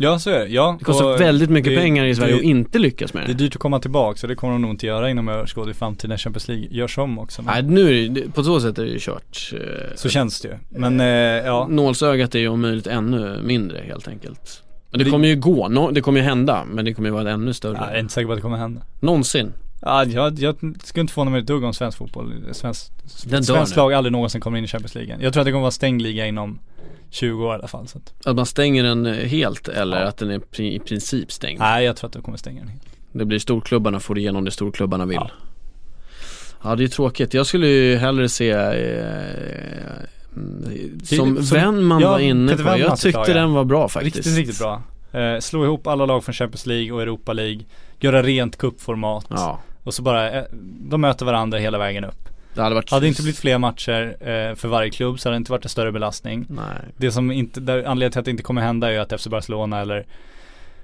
Ja, 0.01 0.19
så 0.19 0.29
är 0.29 0.39
det. 0.39 0.47
Ja, 0.47 0.75
Det 0.79 0.85
kostar 0.85 1.05
och 1.13 1.21
väldigt 1.21 1.49
mycket 1.49 1.71
det- 1.71 1.77
pengar 1.79 2.05
i 2.05 2.15
Sverige 2.15 2.31
det- 2.33 2.37
och 2.37 2.43
inte 2.43 2.79
lyckas 2.79 3.13
med 3.13 3.23
Det 3.23 3.25
är 3.25 3.27
det. 3.27 3.33
dyrt 3.33 3.55
att 3.55 3.61
komma 3.61 3.79
tillbaka 3.79 4.17
så 4.17 4.27
det 4.27 4.35
kommer 4.35 4.53
de 4.53 4.61
nog 4.61 4.71
inte 4.71 4.85
göra 4.87 5.09
inom 5.09 5.29
överskådlig 5.29 5.75
framtid 5.75 6.09
när 6.09 6.17
Champions 6.17 6.47
League 6.47 6.67
görs 6.71 6.97
om 6.97 7.19
också. 7.19 7.41
Men 7.41 7.53
Nej 7.53 7.73
nu 7.75 8.05
är 8.05 8.09
det, 8.09 8.21
på 8.33 8.43
så 8.43 8.59
sätt 8.61 8.77
är 8.79 8.85
det 8.85 8.91
ju 8.91 8.97
kört. 8.99 9.53
Eh, 9.53 9.59
Så 9.95 10.09
känns 10.09 10.41
det 10.41 10.47
ju. 10.47 10.53
Men 10.69 10.99
eh, 10.99 11.07
ja, 11.07 11.67
Nålsögat 11.69 12.35
är 12.35 12.39
ju 12.39 12.47
om 12.47 12.61
möjligt 12.61 12.87
ännu 12.87 13.39
mindre 13.43 13.83
helt 13.87 14.07
enkelt. 14.07 14.63
Men 14.91 14.99
det 14.99 15.09
kommer 15.11 15.27
ju 15.27 15.35
gå, 15.35 15.67
nå- 15.67 15.91
det 15.91 16.01
kommer 16.01 16.19
ju 16.19 16.25
hända, 16.25 16.63
men 16.71 16.85
det 16.85 16.93
kommer 16.93 17.09
ju 17.09 17.13
vara 17.13 17.31
ännu 17.31 17.53
större. 17.53 17.77
jag 17.81 17.95
är 17.95 17.99
inte 17.99 18.13
säker 18.13 18.25
på 18.27 18.31
att 18.33 18.37
det 18.37 18.41
kommer 18.41 18.57
hända. 18.57 18.81
Någonsin. 18.99 19.53
Ja, 19.81 20.05
jag, 20.05 20.39
jag 20.39 20.55
skulle 20.83 21.01
inte 21.01 21.13
förvåna 21.13 21.31
mig 21.31 21.39
ett 21.41 21.47
dugg 21.47 21.63
om 21.63 21.73
svensk 21.73 21.97
fotboll, 21.97 22.33
svensk, 22.51 22.91
Den 23.25 23.43
svensk 23.43 23.75
lag 23.75 23.93
aldrig 23.93 24.11
någonsin 24.11 24.41
kommer 24.41 24.57
in 24.57 24.63
i 24.63 24.67
Champions 24.67 24.95
League. 24.95 25.17
Jag 25.21 25.33
tror 25.33 25.41
att 25.41 25.45
det 25.45 25.51
kommer 25.51 25.61
vara 25.61 25.71
stängd 25.71 26.01
liga 26.01 26.27
inom 26.27 26.59
20 27.09 27.45
år 27.45 27.51
i 27.51 27.55
alla 27.55 27.67
fall. 27.67 27.87
Så 27.87 27.97
att, 27.97 28.27
Att 28.27 28.35
man 28.35 28.45
stänger 28.45 28.83
den 28.83 29.05
eh, 29.05 29.13
helt 29.13 29.67
eller 29.67 30.01
Ja. 30.01 30.07
att 30.07 30.17
den 30.17 30.31
är 30.31 30.61
i 30.61 30.79
princip 30.79 31.31
stängd. 31.31 31.59
nej, 31.59 31.85
jag 31.85 31.95
tror 31.95 32.07
att 32.07 32.13
de 32.13 32.21
kommer 32.21 32.37
stänga 32.37 32.59
den 32.59 32.69
helt. 32.69 32.83
Det 33.11 33.25
blir 33.25 33.39
storklubbarna 33.39 33.99
får 33.99 34.17
igenom 34.17 34.45
det 34.45 34.51
storklubbarna 34.51 35.05
vill. 35.05 35.15
Ja. 35.21 35.29
Ja. 36.63 36.75
det 36.75 36.83
är 36.83 36.87
tråkigt. 36.87 37.33
Jag 37.33 37.45
skulle 37.45 37.67
ju 37.67 37.95
hellre 37.95 38.29
se 38.29 38.49
eh, 38.51 40.05
som, 41.03 41.43
Som- 41.43 41.57
vän 41.57 41.83
man 41.83 42.01
ja, 42.01 42.09
var 42.11 42.19
inne 42.19 42.55
på. 42.55 42.61
Jag 42.63 42.77
Wennmans 42.77 43.01
tyckte 43.01 43.23
ja. 43.27 43.33
den 43.33 43.53
var 43.53 43.63
bra 43.63 43.89
faktiskt. 43.89 44.15
Riktigt, 44.15 44.37
riktigt 44.37 44.59
bra. 44.59 44.81
Eh, 45.11 45.39
slå 45.39 45.63
ihop 45.65 45.87
alla 45.87 46.05
lag 46.05 46.23
från 46.23 46.33
Champions 46.33 46.65
League 46.65 46.91
och 46.91 47.01
Europa 47.01 47.33
League. 47.33 47.59
Göra 47.99 48.23
rent 48.23 48.57
cupformat. 48.57 49.25
Ja, 49.29 49.59
Och 49.89 49.93
så 49.93 50.01
bara, 50.01 50.31
eh, 50.31 50.43
de 50.79 51.01
möter 51.01 51.25
varandra 51.25 51.57
hela 51.57 51.77
vägen 51.77 52.03
upp. 52.03 52.29
det 52.53 52.61
hade 52.61 52.75
varit 52.75 52.91
Hade 52.91 53.05
det 53.05 53.07
inte 53.07 53.21
blivit 53.21 53.39
fler 53.39 53.57
matcher 53.57 54.15
eh, 54.19 54.55
för 54.55 54.67
varje 54.67 54.89
klubb 54.89 55.19
så 55.19 55.29
hade 55.29 55.35
det 55.35 55.37
inte 55.37 55.51
varit 55.51 55.65
en 55.65 55.69
större 55.69 55.91
belastning. 55.91 56.45
Nej. 56.49 56.65
Det 56.97 57.11
som 57.11 57.31
inte, 57.31 57.59
där, 57.59 57.77
anledningen 57.77 58.11
till 58.11 58.19
att 58.19 58.25
det 58.25 58.31
inte 58.31 58.43
kommer 58.43 58.61
hända 58.61 58.87
är 58.87 58.91
ju 58.91 58.97
att 58.97 59.21
FC 59.21 59.27
Barcelona 59.27 59.79
eller 59.79 60.05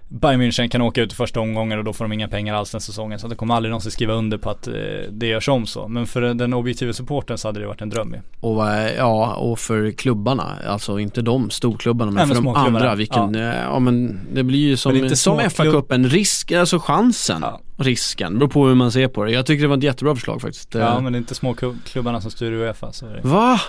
Bayern 0.07 0.41
München 0.41 0.69
kan 0.69 0.81
åka 0.81 1.01
ut 1.01 1.11
i 1.13 1.15
första 1.15 1.39
omgången 1.39 1.79
och 1.79 1.85
då 1.85 1.93
får 1.93 2.05
de 2.05 2.11
inga 2.13 2.27
pengar 2.27 2.53
alls 2.55 2.71
den 2.71 2.81
säsongen. 2.81 3.19
Så 3.19 3.27
det 3.27 3.35
kommer 3.35 3.55
aldrig 3.55 3.69
någonsin 3.69 3.91
skriva 3.91 4.13
under 4.13 4.37
på 4.37 4.49
att 4.49 4.67
eh, 4.67 4.73
det 5.11 5.27
görs 5.27 5.49
om 5.49 5.65
så. 5.67 5.87
Men 5.87 6.07
för 6.07 6.21
den 6.21 6.53
objektiva 6.53 6.93
supporten 6.93 7.37
så 7.37 7.47
hade 7.47 7.59
det 7.59 7.67
varit 7.67 7.81
en 7.81 7.89
dröm 7.89 8.13
ju. 8.13 8.19
Och 8.39 8.55
vad- 8.55 8.89
ja, 8.97 9.33
och 9.35 9.59
för 9.59 9.91
klubbarna, 9.91 10.57
alltså 10.67 10.99
inte 10.99 11.21
de 11.21 11.49
storklubbarna 11.49 12.11
men 12.11 12.15
Nej, 12.17 12.27
men 12.27 12.35
för 12.35 12.43
de 12.43 12.55
andra, 12.55 12.95
vilken, 12.95 13.33
ja. 13.33 13.53
ja 13.53 13.79
men 13.79 14.19
det 14.33 14.43
blir 14.43 14.59
ju 14.59 14.77
som, 14.77 15.09
som 15.15 15.39
FA-cupen, 15.39 16.09
risk, 16.09 16.51
alltså 16.51 16.79
chansen, 16.79 17.41
Ja. 17.41 17.59
risken, 17.77 18.39
beror 18.39 18.49
på 18.49 18.67
hur 18.67 18.75
man 18.75 18.91
ser 18.91 19.07
på 19.07 19.23
det. 19.23 19.31
Jag 19.31 19.45
tycker 19.45 19.61
det 19.61 19.67
var 19.67 19.77
ett 19.77 19.83
jättebra 19.83 20.15
förslag 20.15 20.41
faktiskt. 20.41 20.73
Ja 20.75 20.95
Eh, 20.95 21.01
men 21.01 21.13
det 21.13 21.17
är 21.17 21.19
inte 21.19 21.35
småklubbarna 21.35 22.21
som 22.21 22.31
styr 22.31 22.51
Uefa 22.51 22.91
så 22.91 23.05
är 23.07 23.13
det. 23.13 23.21
Va? 23.27 23.59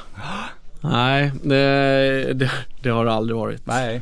Nej, 0.80 1.32
det, 1.42 2.32
det, 2.34 2.50
det 2.82 2.88
har 2.88 3.04
det 3.04 3.12
aldrig 3.12 3.36
varit. 3.36 3.66
Nej. 3.66 4.00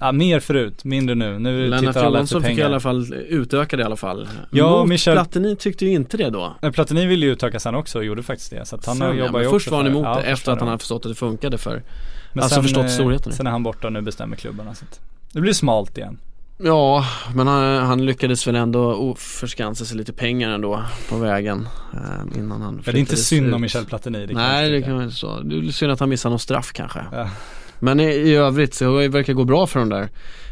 Ja, 0.00 0.12
mer 0.12 0.40
förut, 0.40 0.84
mindre 0.84 1.14
nu. 1.14 1.38
Nu 1.38 1.68
Lennart 1.68 1.96
Johansson 1.96 2.42
fick 2.42 2.58
i 2.58 2.62
alla 2.62 2.80
fall 2.80 3.14
utöka 3.14 3.76
det 3.76 3.80
i 3.82 3.84
alla 3.86 3.96
fall. 3.96 4.28
Ja, 4.50 4.70
Mot 4.80 4.88
Michel- 4.88 5.12
Platini 5.12 5.56
tyckte 5.56 5.84
ju 5.84 5.90
inte 5.92 6.16
det 6.16 6.30
då. 6.30 6.54
Men 6.60 6.72
Platini 6.72 7.06
ville 7.06 7.26
ju 7.26 7.32
utöka 7.32 7.60
sen 7.60 7.74
också 7.74 7.98
och 7.98 8.04
gjorde 8.04 8.22
faktiskt 8.22 8.50
det. 8.50 8.66
Så 8.66 8.76
att 8.76 8.86
han 8.86 8.96
Sen, 8.96 9.06
ja, 9.08 9.14
jobbar 9.14 9.32
men 9.32 9.42
ju 9.42 9.50
först 9.50 9.70
var 9.70 9.78
han 9.78 9.86
emot 9.86 10.04
ja, 10.04 10.14
det 10.14 10.20
först 10.22 10.32
efter 10.32 10.52
att 10.52 10.58
han 10.58 10.68
hade 10.68 10.78
förstått 10.78 11.06
att 11.06 11.10
det 11.12 11.14
funkade 11.16 11.58
för 11.58 11.82
Men 12.32 12.42
alltså 12.42 12.54
sen, 12.54 12.62
förstått 12.62 12.84
eh, 12.84 12.90
storheten. 12.90 13.32
Sen 13.32 13.46
är 13.46 13.50
han 13.50 13.62
borta 13.62 13.86
och 13.86 13.92
nu 13.92 14.00
bestämmer 14.02 14.36
klubbarna 14.36 14.74
så 14.74 14.84
att 14.84 15.00
det 15.32 15.40
blir 15.40 15.52
smalt 15.52 15.98
igen. 15.98 16.18
Ja, 16.62 17.04
men 17.34 17.46
han, 17.46 17.86
han 17.86 18.06
lyckades 18.06 18.46
väl 18.46 18.56
ändå 18.56 19.14
förskansa 19.14 19.84
sig 19.84 19.96
lite 19.96 20.12
pengar 20.12 20.50
ändå 20.50 20.84
på 21.08 21.16
vägen 21.16 21.68
eh, 21.92 22.38
innan 22.38 22.62
han 22.62 22.74
Men 22.74 22.84
det 22.84 22.90
är 22.90 22.96
inte 23.00 23.16
synd 23.16 23.46
ut. 23.46 23.54
om 23.54 23.60
Michel 23.60 23.84
Platini. 23.84 24.26
Det 24.26 24.34
Nej, 24.34 24.70
det 24.70 24.82
kan 24.82 24.94
man 24.94 25.04
inte 25.04 25.16
så. 25.16 25.40
Det 25.40 25.56
är 25.56 25.72
synd 25.72 25.92
att 25.92 26.00
han 26.00 26.08
missar 26.08 26.30
någon 26.30 26.38
straff 26.38 26.72
kanske. 26.72 27.00
Ja. 27.12 27.30
Men 27.78 28.00
i, 28.00 28.04
i 28.04 28.34
övrigt 28.34 28.74
så 28.74 28.98
det 28.98 29.08
verkar 29.08 29.32
gå 29.32 29.44
bra 29.44 29.66
för 29.66 29.80
de 29.80 29.88
där 29.88 30.08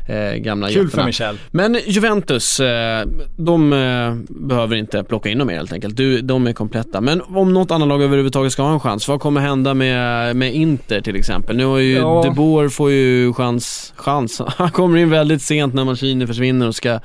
eh, 0.07 0.35
gamla 0.35 0.69
Kul 0.69 0.75
för 0.75 0.83
jättarna. 0.85 1.07
Michel. 1.07 1.39
Men 1.51 1.77
Juventus, 1.87 2.61
eh, 2.61 3.07
de 3.37 3.73
eh, 3.73 4.15
behöver 4.29 4.77
inte 4.77 5.05
plocka 5.05 5.29
in 5.29 5.39
dem 5.39 5.47
mer 5.47 5.57
helt 5.57 5.73
enkelt. 5.73 5.97
Du, 5.97 6.21
de 6.21 6.47
är 6.47 6.53
kompletta. 6.53 7.01
Men 7.01 7.23
om 7.23 7.53
något 7.53 7.71
annat 7.71 7.89
lag 7.89 8.03
överhuvudtaget 8.03 8.53
ska 8.53 8.63
ha 8.63 8.73
en 8.73 8.81
chans, 8.81 9.09
vad 9.09 9.21
kommer 9.21 9.41
hända 9.41 9.75
med, 9.75 10.37
med 10.37 10.55
Inter 10.55 11.01
till 11.01 11.17
exempel? 11.17 11.57
Nu 11.57 11.65
har 11.65 11.79
ju 11.79 11.93
Ja. 11.97 12.23
De 12.25 12.35
Boer 12.35 12.69
får 12.69 12.91
ju 12.91 13.33
chans, 13.33 13.93
chans. 13.97 14.41
Han 14.57 14.71
kommer 14.71 14.99
in 14.99 15.11
väldigt 15.11 15.43
sent 15.43 15.75
när 15.75 15.85
maskinen 15.85 16.29
försvinner 16.29 16.69
och 16.69 16.75
ska 16.75 17.01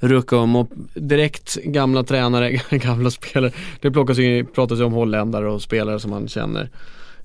rucka 0.00 0.36
om 0.36 0.56
och 0.56 0.68
direkt 0.94 1.54
gamla 1.64 2.02
tränare, 2.02 2.50
gamla 2.70 3.10
spelare. 3.10 3.52
Det 3.80 3.90
plockas 3.90 4.18
ju, 4.18 4.44
pratas 4.44 4.78
ju 4.78 4.84
om 4.84 4.92
holländare 4.92 5.50
och 5.50 5.62
spelare 5.62 6.00
som 6.00 6.10
man 6.10 6.28
känner. 6.28 6.70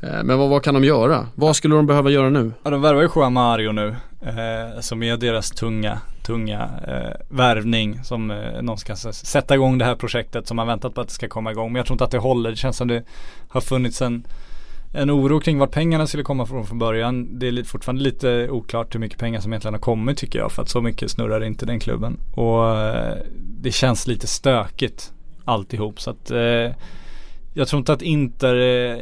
Eh, 0.02 0.24
Men 0.24 0.40
vad, 0.40 0.50
vad 0.50 0.64
kan 0.64 0.74
de 0.74 0.84
göra? 0.84 1.28
Vad 1.36 1.56
skulle 1.56 1.76
de 1.76 1.86
behöva 1.88 2.10
göra 2.10 2.30
nu? 2.30 2.52
Ja 2.64 2.70
de 2.70 2.82
värvar 2.82 3.02
ju 3.02 3.10
Juan 3.16 3.34
Mario 3.34 3.72
nu. 3.72 3.96
Eh, 4.26 4.80
som 4.80 5.04
är 5.04 5.18
deras 5.18 5.50
tunga, 5.50 6.00
tunga 6.24 6.70
eh, 6.88 7.26
värvning. 7.30 8.04
Som 8.04 8.32
eh, 8.32 8.62
någon 8.62 8.78
ska 8.78 8.96
sätta 8.96 9.56
igång 9.56 9.78
det 9.78 9.86
här 9.86 9.96
projektet 9.96 10.48
som 10.48 10.58
man 10.58 10.68
väntat 10.68 10.94
på 10.94 11.02
att 11.02 11.08
det 11.08 11.14
ska 11.14 11.28
komma 11.28 11.52
igång. 11.52 11.72
Men 11.72 11.80
jag 11.80 11.86
tror 11.86 11.94
inte 11.94 12.04
att 12.04 12.12
det 12.12 12.18
håller. 12.18 12.50
Det 12.50 12.56
känns 12.56 12.78
som 12.78 12.88
det 12.88 13.04
har 13.50 13.62
funnits 13.62 14.02
en 14.02 14.28
en 14.98 15.12
oro 15.12 15.40
kring 15.40 15.60
vart 15.60 15.72
pengarna 15.72 16.08
skulle 16.08 16.24
komma 16.24 16.46
från 16.46 16.66
från 16.66 16.80
början. 16.80 17.40
Det 17.40 17.48
är 17.48 17.64
fortfarande 17.64 18.04
lite 18.04 18.50
oklart 18.50 18.96
hur 18.96 19.00
mycket 19.00 19.20
pengar 19.20 19.40
som 19.40 19.54
egentligen 19.54 19.74
har 19.74 19.82
kommit 19.82 20.18
tycker 20.18 20.40
jag. 20.40 20.52
För 20.52 20.62
att 20.62 20.70
så 20.70 20.82
mycket 20.82 21.12
snurrar 21.12 21.44
inte 21.44 21.66
den 21.66 21.80
klubben. 21.80 22.18
Och 22.34 22.78
eh, 22.78 23.18
det 23.38 23.72
känns 23.72 24.08
lite 24.08 24.28
stökigt 24.28 25.14
alltihop. 25.46 26.02
Så 26.02 26.10
att 26.10 26.32
eh, 26.32 26.72
jag 27.54 27.68
tror 27.68 27.80
inte 27.80 27.94
att 27.94 28.02
Inter 28.02 28.56
eh, 28.56 28.98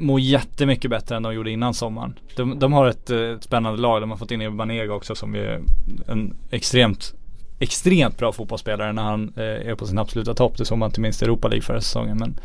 mår 0.00 0.20
jättemycket 0.20 0.90
bättre 0.90 1.16
än 1.16 1.22
de 1.22 1.34
gjorde 1.34 1.50
innan 1.50 1.74
sommaren. 1.74 2.18
De, 2.36 2.58
de 2.58 2.72
har 2.72 2.86
ett, 2.86 3.10
eh, 3.10 3.18
ett 3.18 3.44
spännande 3.44 3.80
lag. 3.80 4.02
De 4.02 4.10
har 4.10 4.16
fått 4.16 4.30
in 4.30 4.40
Eber 4.40 4.56
Banega 4.56 4.94
också 4.94 5.14
som 5.14 5.34
är 5.34 5.60
en 6.06 6.36
extremt 6.50 7.14
Extremt 7.62 8.18
bra 8.18 8.32
fotbollsspelare 8.32 8.92
när 8.92 9.02
han 9.02 9.32
eh, 9.36 9.44
är 9.44 9.74
på 9.74 9.86
sin 9.86 9.98
absoluta 9.98 10.34
topp. 10.34 10.56
Det 10.56 10.64
såg 10.64 10.78
man 10.78 10.88
inte 10.88 11.00
minst 11.00 11.22
i 11.22 11.24
Europa 11.24 11.48
League 11.48 11.62
förra 11.62 11.80
säsongen. 11.80 12.16
Men 12.18 12.40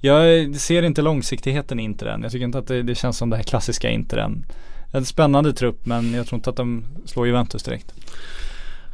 jag 0.00 0.40
eh, 0.40 0.52
ser 0.52 0.82
inte 0.82 1.02
långsiktigheten 1.02 1.80
i 1.80 1.82
Inter 1.82 2.06
än. 2.06 2.22
Jag 2.22 2.32
tycker 2.32 2.44
inte 2.44 2.58
att 2.58 2.66
det, 2.66 2.82
det 2.82 2.94
känns 2.94 3.18
som 3.18 3.30
det 3.30 3.36
här 3.36 3.42
klassiska 3.42 3.90
Inter 3.90 4.16
än. 4.16 4.46
En 4.92 5.04
spännande 5.04 5.52
trupp 5.52 5.86
men 5.86 6.14
jag 6.14 6.26
tror 6.26 6.38
inte 6.38 6.50
att 6.50 6.56
de 6.56 6.84
slår 7.04 7.26
Juventus 7.26 7.62
direkt. 7.62 7.94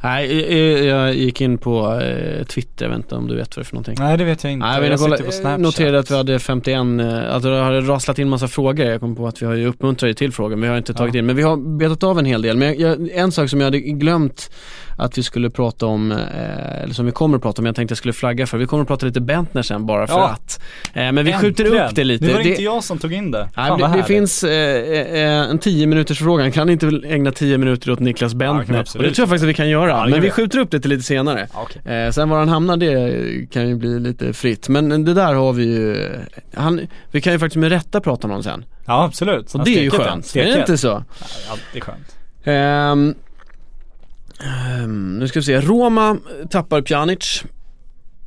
Nej, 0.05 0.85
jag- 0.87 1.13
gick 1.15 1.41
in 1.41 1.57
på 1.57 2.01
eh, 2.01 2.43
Twitter, 2.45 2.85
jag 2.85 2.89
vet 2.89 2.97
inte 2.97 3.15
om 3.15 3.27
du 3.27 3.35
vet 3.35 3.57
vad 3.57 3.61
det 3.61 3.65
är 3.65 3.67
för 3.67 3.75
någonting. 3.75 3.95
Nej 3.99 4.17
det 4.17 4.23
vet 4.23 4.43
jag 4.43 4.53
inte. 4.53 4.65
Nej, 4.67 4.81
jag, 4.83 4.91
jag 4.91 4.99
kolla, 4.99 5.17
på 5.17 5.31
Snapchat. 5.31 5.59
noterade 5.59 5.99
att 5.99 6.11
vi 6.11 6.15
hade 6.15 6.39
51, 6.39 6.75
eh, 6.99 7.35
att 7.35 7.43
det 7.43 7.61
hade 7.63 7.81
rasslat 7.81 8.19
in 8.19 8.29
massa 8.29 8.47
frågor. 8.47 8.85
Jag 8.85 8.99
kom 8.99 9.15
på 9.15 9.27
att 9.27 9.41
vi 9.41 9.45
har 9.45 9.53
ju 9.53 9.67
uppmuntrat 9.67 10.17
till 10.17 10.31
frågor 10.31 10.55
men 10.55 10.61
vi 10.61 10.67
har 10.67 10.77
inte 10.77 10.93
tagit 10.93 11.13
Ja. 11.15 11.19
in. 11.19 11.25
Men 11.25 11.35
vi 11.35 11.43
har 11.43 11.77
betat 11.77 12.03
av 12.03 12.19
en 12.19 12.25
hel 12.25 12.41
del. 12.41 12.57
Men 12.57 12.79
jag, 12.79 13.09
en 13.11 13.31
sak 13.31 13.49
som 13.49 13.59
jag 13.59 13.67
hade 13.67 13.79
glömt 13.79 14.49
att 14.97 15.17
vi 15.17 15.23
skulle 15.23 15.49
prata 15.49 15.85
om, 15.85 16.11
eh, 16.11 16.83
eller 16.83 16.93
som 16.93 17.05
vi 17.05 17.11
kommer 17.11 17.37
att 17.37 17.43
prata 17.43 17.61
om, 17.61 17.65
jag 17.65 17.75
tänkte 17.75 17.91
jag 17.91 17.97
skulle 17.97 18.13
flagga 18.13 18.47
för. 18.47 18.57
Vi 18.57 18.65
kommer 18.65 18.81
att 18.81 18.87
prata 18.87 19.05
lite 19.05 19.21
Bentner 19.21 19.61
sen 19.61 19.85
bara 19.85 20.07
för 20.07 20.13
Ja. 20.15 20.27
att. 20.29 20.59
Eh, 20.93 21.11
men 21.11 21.25
vi 21.25 21.33
skjuter 21.33 21.63
Äntligen. 21.65 21.85
upp 21.89 21.95
det 21.95 22.03
lite. 22.03 22.25
Nu 22.25 22.31
var 22.31 22.37
det, 22.37 22.43
Det- 22.43 22.49
inte 22.49 22.63
jag 22.63 22.83
som 22.83 22.97
tog 22.97 23.13
in 23.13 23.31
det. 23.31 23.49
Nej, 23.57 23.71
det, 23.77 23.93
det 23.97 24.03
finns 24.03 24.43
eh, 24.43 25.21
eh, 25.21 25.49
en 25.49 25.59
10 25.59 25.87
minuters 25.87 26.19
fråga. 26.19 26.51
Kan 26.51 26.69
inte 26.69 27.01
ägna 27.07 27.31
10 27.31 27.57
minuter 27.57 27.91
åt 27.91 27.99
Niklas 27.99 28.31
det 28.31 28.37
Bentner? 28.37 28.73
och 28.75 28.79
absolut 28.79 29.09
det 29.09 29.15
tror 29.15 29.23
jag 29.23 29.29
faktiskt 29.29 29.43
att 29.43 29.49
vi 29.49 29.53
kan 29.53 29.69
göra. 29.69 29.89
Ja, 29.89 30.03
det 30.05 30.11
men 30.11 30.21
vi 30.21 30.29
skjuter 30.31 30.59
upp 30.59 30.71
det 30.71 30.79
till 30.79 30.89
lite 30.89 31.03
senare. 31.03 31.47
Ja, 31.53 31.59
okej. 31.83 31.93
Eh, 31.93 32.11
sen 32.11 32.29
var 32.29 32.39
han 32.39 32.49
hamnar 32.49 32.77
det 32.77 33.51
kan 33.51 33.67
ju 33.69 33.75
bli 33.75 33.99
lite 33.99 34.33
fritt. 34.33 34.69
Men 34.69 35.05
det 35.05 35.13
där 35.13 35.33
har 35.33 35.53
vi 35.53 35.63
ju, 35.65 36.09
han, 36.53 36.81
vi 37.11 37.21
kan 37.21 37.33
ju 37.33 37.39
faktiskt 37.39 37.59
med 37.59 37.69
rätta 37.69 38.01
prata 38.01 38.27
om 38.27 38.31
honom 38.31 38.43
sen. 38.43 38.65
Ja 38.85 39.03
absolut. 39.03 39.45
Och 39.53 39.59
Han 39.59 39.65
det 39.65 39.77
är 39.79 39.83
ju 39.83 39.89
skönt. 39.89 40.35
Är 40.35 40.45
det 40.45 40.59
inte 40.59 40.77
så? 40.77 40.87
Ja, 40.87 41.03
alltid 41.51 41.83
skönt. 41.83 42.15
Ehm, 42.43 43.15
ehm, 44.43 45.19
nu 45.19 45.27
ska 45.27 45.39
vi 45.39 45.43
se, 45.45 45.61
Roma 45.61 46.17
tappar 46.49 46.81
Pjanic. 46.81 47.43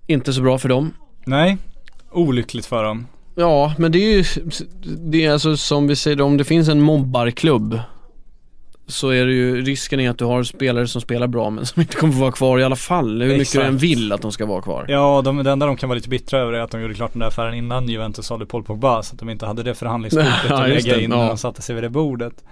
Inte 0.07 0.33
så 0.33 0.43
bra 0.43 0.59
för 0.59 0.69
dem. 0.69 0.93
Nej, 1.25 1.57
olyckligt 2.13 2.67
för 2.67 2.85
dem. 2.85 3.07
Ja, 3.35 3.75
men 3.79 3.93
det 3.93 3.99
är 3.99 4.17
ju, 4.17 4.25
det 4.99 5.25
är 5.25 5.33
alltså 5.33 5.57
som 5.57 5.87
vi 5.87 5.97
säger, 5.97 6.21
om 6.21 6.37
det 6.37 6.45
finns 6.45 6.69
en 6.69 6.81
mobbarklubb 6.81 7.81
så 8.87 9.09
är 9.11 9.27
det 9.27 9.33
ju, 9.33 9.61
risken 9.65 10.01
är 10.01 10.11
att 10.11 10.19
du 10.19 10.25
har 10.25 10.43
spelare 10.43 10.87
som 10.87 11.01
spelar 11.01 11.27
bra 11.27 11.51
men 11.51 11.67
som 11.67 11.81
inte 11.83 11.97
kommer 11.97 12.13
få 12.13 12.19
vara 12.21 12.33
kvar 12.33 12.59
i 12.59 12.65
alla 12.65 12.77
fall. 12.77 13.23
Hur 13.23 13.29
mycket 13.29 13.41
Exakt. 13.41 13.63
du 13.65 13.69
än 13.69 13.77
vill 13.77 14.13
att 14.13 14.23
de 14.23 14.33
ska 14.33 14.47
vara 14.47 14.63
kvar. 14.63 14.87
Ja, 14.89 15.23
de, 15.25 15.37
det 15.45 15.51
enda 15.51 15.67
de 15.67 15.77
kan 15.77 15.89
vara 15.89 15.95
lite 15.97 16.09
bittra 16.09 16.39
över 16.41 16.53
är 16.53 16.61
att 16.61 16.71
de 16.71 16.81
gjorde 16.81 16.95
klart 16.95 17.13
den 17.13 17.21
där 17.21 17.27
affären 17.27 17.55
innan 17.55 17.89
Juventus 17.89 18.27
sålde 18.27 18.47
Paul 18.47 18.63
Pogba. 18.63 19.03
Så 19.03 19.15
att 19.15 19.19
de 19.19 19.31
inte 19.31 19.47
hade 19.47 19.63
det 19.63 19.75
förhandlingskortet 19.75 20.51
att 20.51 20.69
lägga 20.69 21.01
in 21.01 21.11
Ja. 21.11 21.17
när 21.17 21.29
de 21.29 21.39
satte 21.39 21.63
sig 21.63 21.75
vid 21.75 21.85
det 21.85 21.91
bordet. 21.91 22.45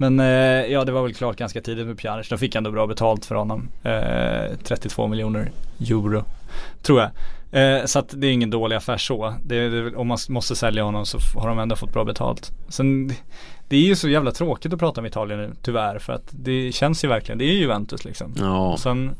Men 0.00 0.20
eh, 0.20 0.26
ja, 0.72 0.84
det 0.84 0.92
var 0.92 1.02
väl 1.02 1.14
klart 1.14 1.36
ganska 1.36 1.60
tidigt 1.60 1.86
med 1.86 1.98
Pjanic. 1.98 2.28
De 2.28 2.38
fick 2.38 2.54
ändå 2.54 2.70
bra 2.70 2.86
betalt 2.86 3.24
för 3.24 3.34
honom. 3.34 3.68
Eh, 3.82 4.56
32 4.64 5.06
miljoner 5.06 5.50
euro, 5.90 6.24
tror 6.82 7.00
jag. 7.00 7.10
Eh, 7.52 7.84
så 7.84 7.98
att 7.98 8.14
det 8.16 8.26
är 8.26 8.32
ingen 8.32 8.50
dålig 8.50 8.76
affär 8.76 8.96
så. 8.96 9.34
Det, 9.44 9.68
det, 9.68 9.96
om 9.96 10.08
man 10.08 10.18
måste 10.28 10.56
sälja 10.56 10.82
honom 10.82 11.06
så 11.06 11.18
har 11.40 11.48
de 11.48 11.58
ändå 11.58 11.76
fått 11.76 11.92
bra 11.92 12.04
betalt. 12.04 12.52
Sen, 12.68 13.08
det- 13.68 13.76
är 13.76 13.80
ju 13.80 13.96
så 13.96 14.08
jävla 14.08 14.30
tråkigt 14.32 14.72
att 14.72 14.78
prata 14.78 15.00
om 15.00 15.06
Italien 15.06 15.40
nu, 15.40 15.50
tyvärr. 15.62 15.98
För 15.98 16.12
att 16.12 16.28
det 16.30 16.72
känns 16.72 17.04
ju 17.04 17.08
verkligen, 17.08 17.38
det 17.38 17.44
är 17.44 17.52
ju 17.52 17.58
Juventus 17.58 18.04
liksom. 18.04 18.34
Ja. 18.38 18.76
Sen, 18.78 19.10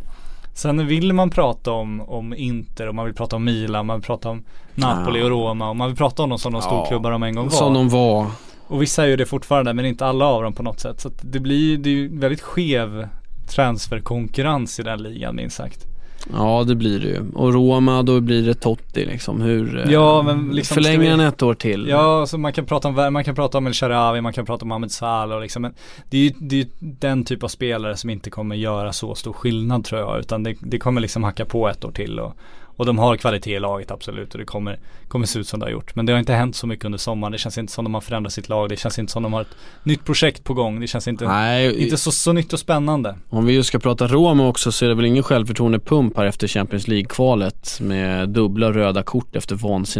sen 0.54 0.86
vill 0.86 1.12
man 1.12 1.30
prata 1.30 1.72
om, 1.72 2.00
om 2.00 2.34
Inter 2.34 2.88
och 2.88 2.94
man 2.94 3.04
vill 3.04 3.14
prata 3.14 3.36
om 3.36 3.44
Milan, 3.44 3.86
man 3.86 3.96
vill 3.96 4.06
prata 4.06 4.28
om 4.30 4.44
Napoli 4.74 5.18
Ja. 5.18 5.24
och 5.24 5.30
Roma 5.30 5.68
och 5.68 5.76
man 5.76 5.88
vill 5.88 5.96
prata 5.96 6.22
om 6.22 6.28
dem 6.30 6.38
som 6.38 6.52
de 6.52 6.58
Ja. 6.64 6.66
storklubbar 6.68 7.10
de 7.10 7.22
en 7.22 7.34
gång 7.34 7.44
var. 7.44 7.50
Som 7.56 7.74
de 7.74 7.88
var. 7.88 8.26
Och 8.70 8.82
vissa 8.82 9.04
är 9.04 9.06
ju 9.06 9.16
det 9.16 9.26
fortfarande 9.26 9.74
men 9.74 9.84
inte 9.84 10.06
alla 10.06 10.24
av 10.24 10.42
dem 10.42 10.52
på 10.52 10.62
något 10.62 10.80
sätt. 10.80 11.00
Så 11.00 11.10
det 11.20 11.40
blir, 11.40 11.78
det 11.78 11.90
ju 11.90 12.18
väldigt 12.18 12.40
skev 12.40 13.08
transferkonkurrens 13.48 14.80
i 14.80 14.82
den 14.82 15.02
ligan 15.02 15.36
minst 15.36 15.56
sagt. 15.56 15.86
Ja 16.32 16.64
det 16.66 16.74
blir 16.74 17.00
det 17.00 17.06
ju. 17.06 17.30
Och 17.34 17.52
Roma 17.52 18.02
då 18.02 18.20
blir 18.20 18.46
det 18.46 18.54
Totti 18.54 19.04
liksom. 19.04 19.40
Hur, 19.40 19.78
eh, 19.78 19.92
Ja, 19.92 20.22
men 20.22 20.50
liksom 20.50 20.74
förlänger 20.74 21.10
han 21.10 21.20
ett 21.20 21.42
år 21.42 21.54
till? 21.54 21.88
Ja, 21.88 22.26
så 22.26 22.38
man 22.38 22.52
kan 22.52 22.66
prata 22.66 22.88
om, 22.88 23.12
man 23.12 23.24
kan 23.24 23.34
prata 23.34 23.58
om 23.58 23.66
El 23.66 23.72
Sharawi, 23.72 24.20
man 24.20 24.32
kan 24.32 24.46
prata 24.46 24.62
om 24.62 24.68
Mohamed 24.68 24.92
Salah 24.92 25.36
och 25.36 25.42
liksom, 25.42 25.62
men 25.62 25.74
det 26.10 26.16
är 26.16 26.22
ju 26.22 26.32
det 26.38 26.60
är 26.60 26.66
den 26.78 27.24
typ 27.24 27.42
av 27.42 27.48
spelare 27.48 27.96
som 27.96 28.10
inte 28.10 28.30
kommer 28.30 28.56
göra 28.56 28.92
så 28.92 29.14
stor 29.14 29.32
skillnad 29.32 29.84
tror 29.84 30.00
jag. 30.00 30.20
Utan 30.20 30.42
det, 30.42 30.56
det 30.60 30.78
kommer 30.78 31.00
liksom 31.00 31.24
hacka 31.24 31.44
på 31.44 31.68
ett 31.68 31.84
år 31.84 31.92
till 31.92 32.18
och, 32.20 32.36
och 32.80 32.86
de 32.86 32.98
har 32.98 33.16
kvalitet 33.16 33.54
i 33.56 33.60
laget 33.60 33.90
absolut 33.90 34.32
och 34.32 34.38
det 34.38 34.44
kommer, 34.44 34.78
kommer 35.08 35.26
se 35.26 35.38
ut 35.38 35.48
som 35.48 35.60
det 35.60 35.66
har 35.66 35.70
gjort. 35.70 35.94
Men 35.94 36.06
det 36.06 36.12
har 36.12 36.18
inte 36.20 36.32
hänt 36.32 36.56
så 36.56 36.66
mycket 36.66 36.84
under 36.84 36.98
sommaren. 36.98 37.32
Det 37.32 37.38
känns 37.38 37.58
inte 37.58 37.72
som 37.72 37.84
de 37.84 37.94
har 37.94 38.00
förändrat 38.00 38.32
sitt 38.32 38.48
lag. 38.48 38.68
Det 38.68 38.76
känns 38.76 38.98
inte 38.98 39.12
som 39.12 39.22
de 39.22 39.32
har 39.32 39.40
ett 39.40 39.54
nytt 39.82 40.04
projekt 40.04 40.44
på 40.44 40.54
gång. 40.54 40.80
Det 40.80 40.86
känns 40.86 41.08
inte, 41.08 41.24
Nej, 41.24 41.82
inte 41.84 41.96
så, 41.96 42.12
så 42.12 42.32
nytt 42.32 42.52
och 42.52 42.58
spännande. 42.58 43.14
om 43.28 43.46
vi 43.46 43.52
just 43.52 43.68
ska 43.68 43.78
prata 43.78 44.06
Roma 44.06 44.48
också 44.48 44.72
så 44.72 44.84
är 44.84 44.88
det 44.88 44.94
väl 44.94 45.04
ingen 45.04 45.22
självförtroende-pump 45.22 46.16
här 46.16 46.24
efter 46.24 46.48
Champions 46.48 46.88
League-kvalet 46.88 47.78
med 47.80 48.28
dubbla 48.28 48.72
röda 48.72 49.02
kort 49.02 49.36
efter 49.36 49.54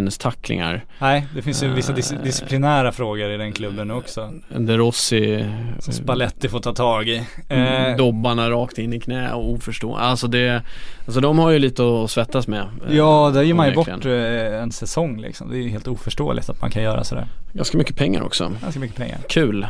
vansinnestacklingar. 0.05 0.85
Nej, 0.99 1.27
det 1.35 1.41
finns 1.41 1.63
ju 1.63 1.73
vissa 1.73 1.93
dis- 1.93 2.23
disciplinära 2.23 2.91
frågor 2.91 3.29
i 3.31 3.37
den 3.37 3.51
klubben 3.51 3.87
nu 3.87 3.93
också. 3.93 4.33
De 4.57 4.77
Rossi, 4.77 5.45
Som 5.79 5.93
Spalletti 5.93 6.49
får 6.49 6.59
ta 6.59 6.73
tag 6.73 7.09
i. 7.09 7.23
mm, 7.49 7.91
Eh, 7.91 7.97
dobbarna 7.97 8.49
rakt 8.49 8.77
in 8.77 8.93
i 8.93 8.99
knä 8.99 9.31
och 9.33 9.49
oförstående. 9.51 9.99
Alltså 10.05 10.27
det, 10.27 10.61
alltså 11.05 11.21
de 11.21 11.39
har 11.39 11.51
ju 11.51 11.59
lite 11.59 11.83
att 12.03 12.11
svettas 12.11 12.47
med. 12.47 12.65
Eh, 12.87 12.95
Ja, 12.97 13.31
där 13.33 13.41
ger 13.41 13.53
man 13.53 13.67
ju 13.69 13.75
bort 13.75 14.05
eh, 14.05 14.61
en 14.61 14.71
säsong 14.71 15.21
liksom. 15.21 15.49
Det 15.49 15.57
är 15.57 15.61
ju 15.61 15.69
helt 15.69 15.87
oförståeligt 15.87 16.49
att 16.49 16.61
man 16.61 16.71
kan 16.71 16.83
göra 16.83 17.03
sådär. 17.03 17.27
Ganska 17.53 17.77
mycket 17.77 17.95
pengar 17.95 18.21
också. 18.21 18.51
Ganska 18.61 18.79
mycket 18.79 18.97
pengar. 18.97 19.17
Kul. 19.29 19.67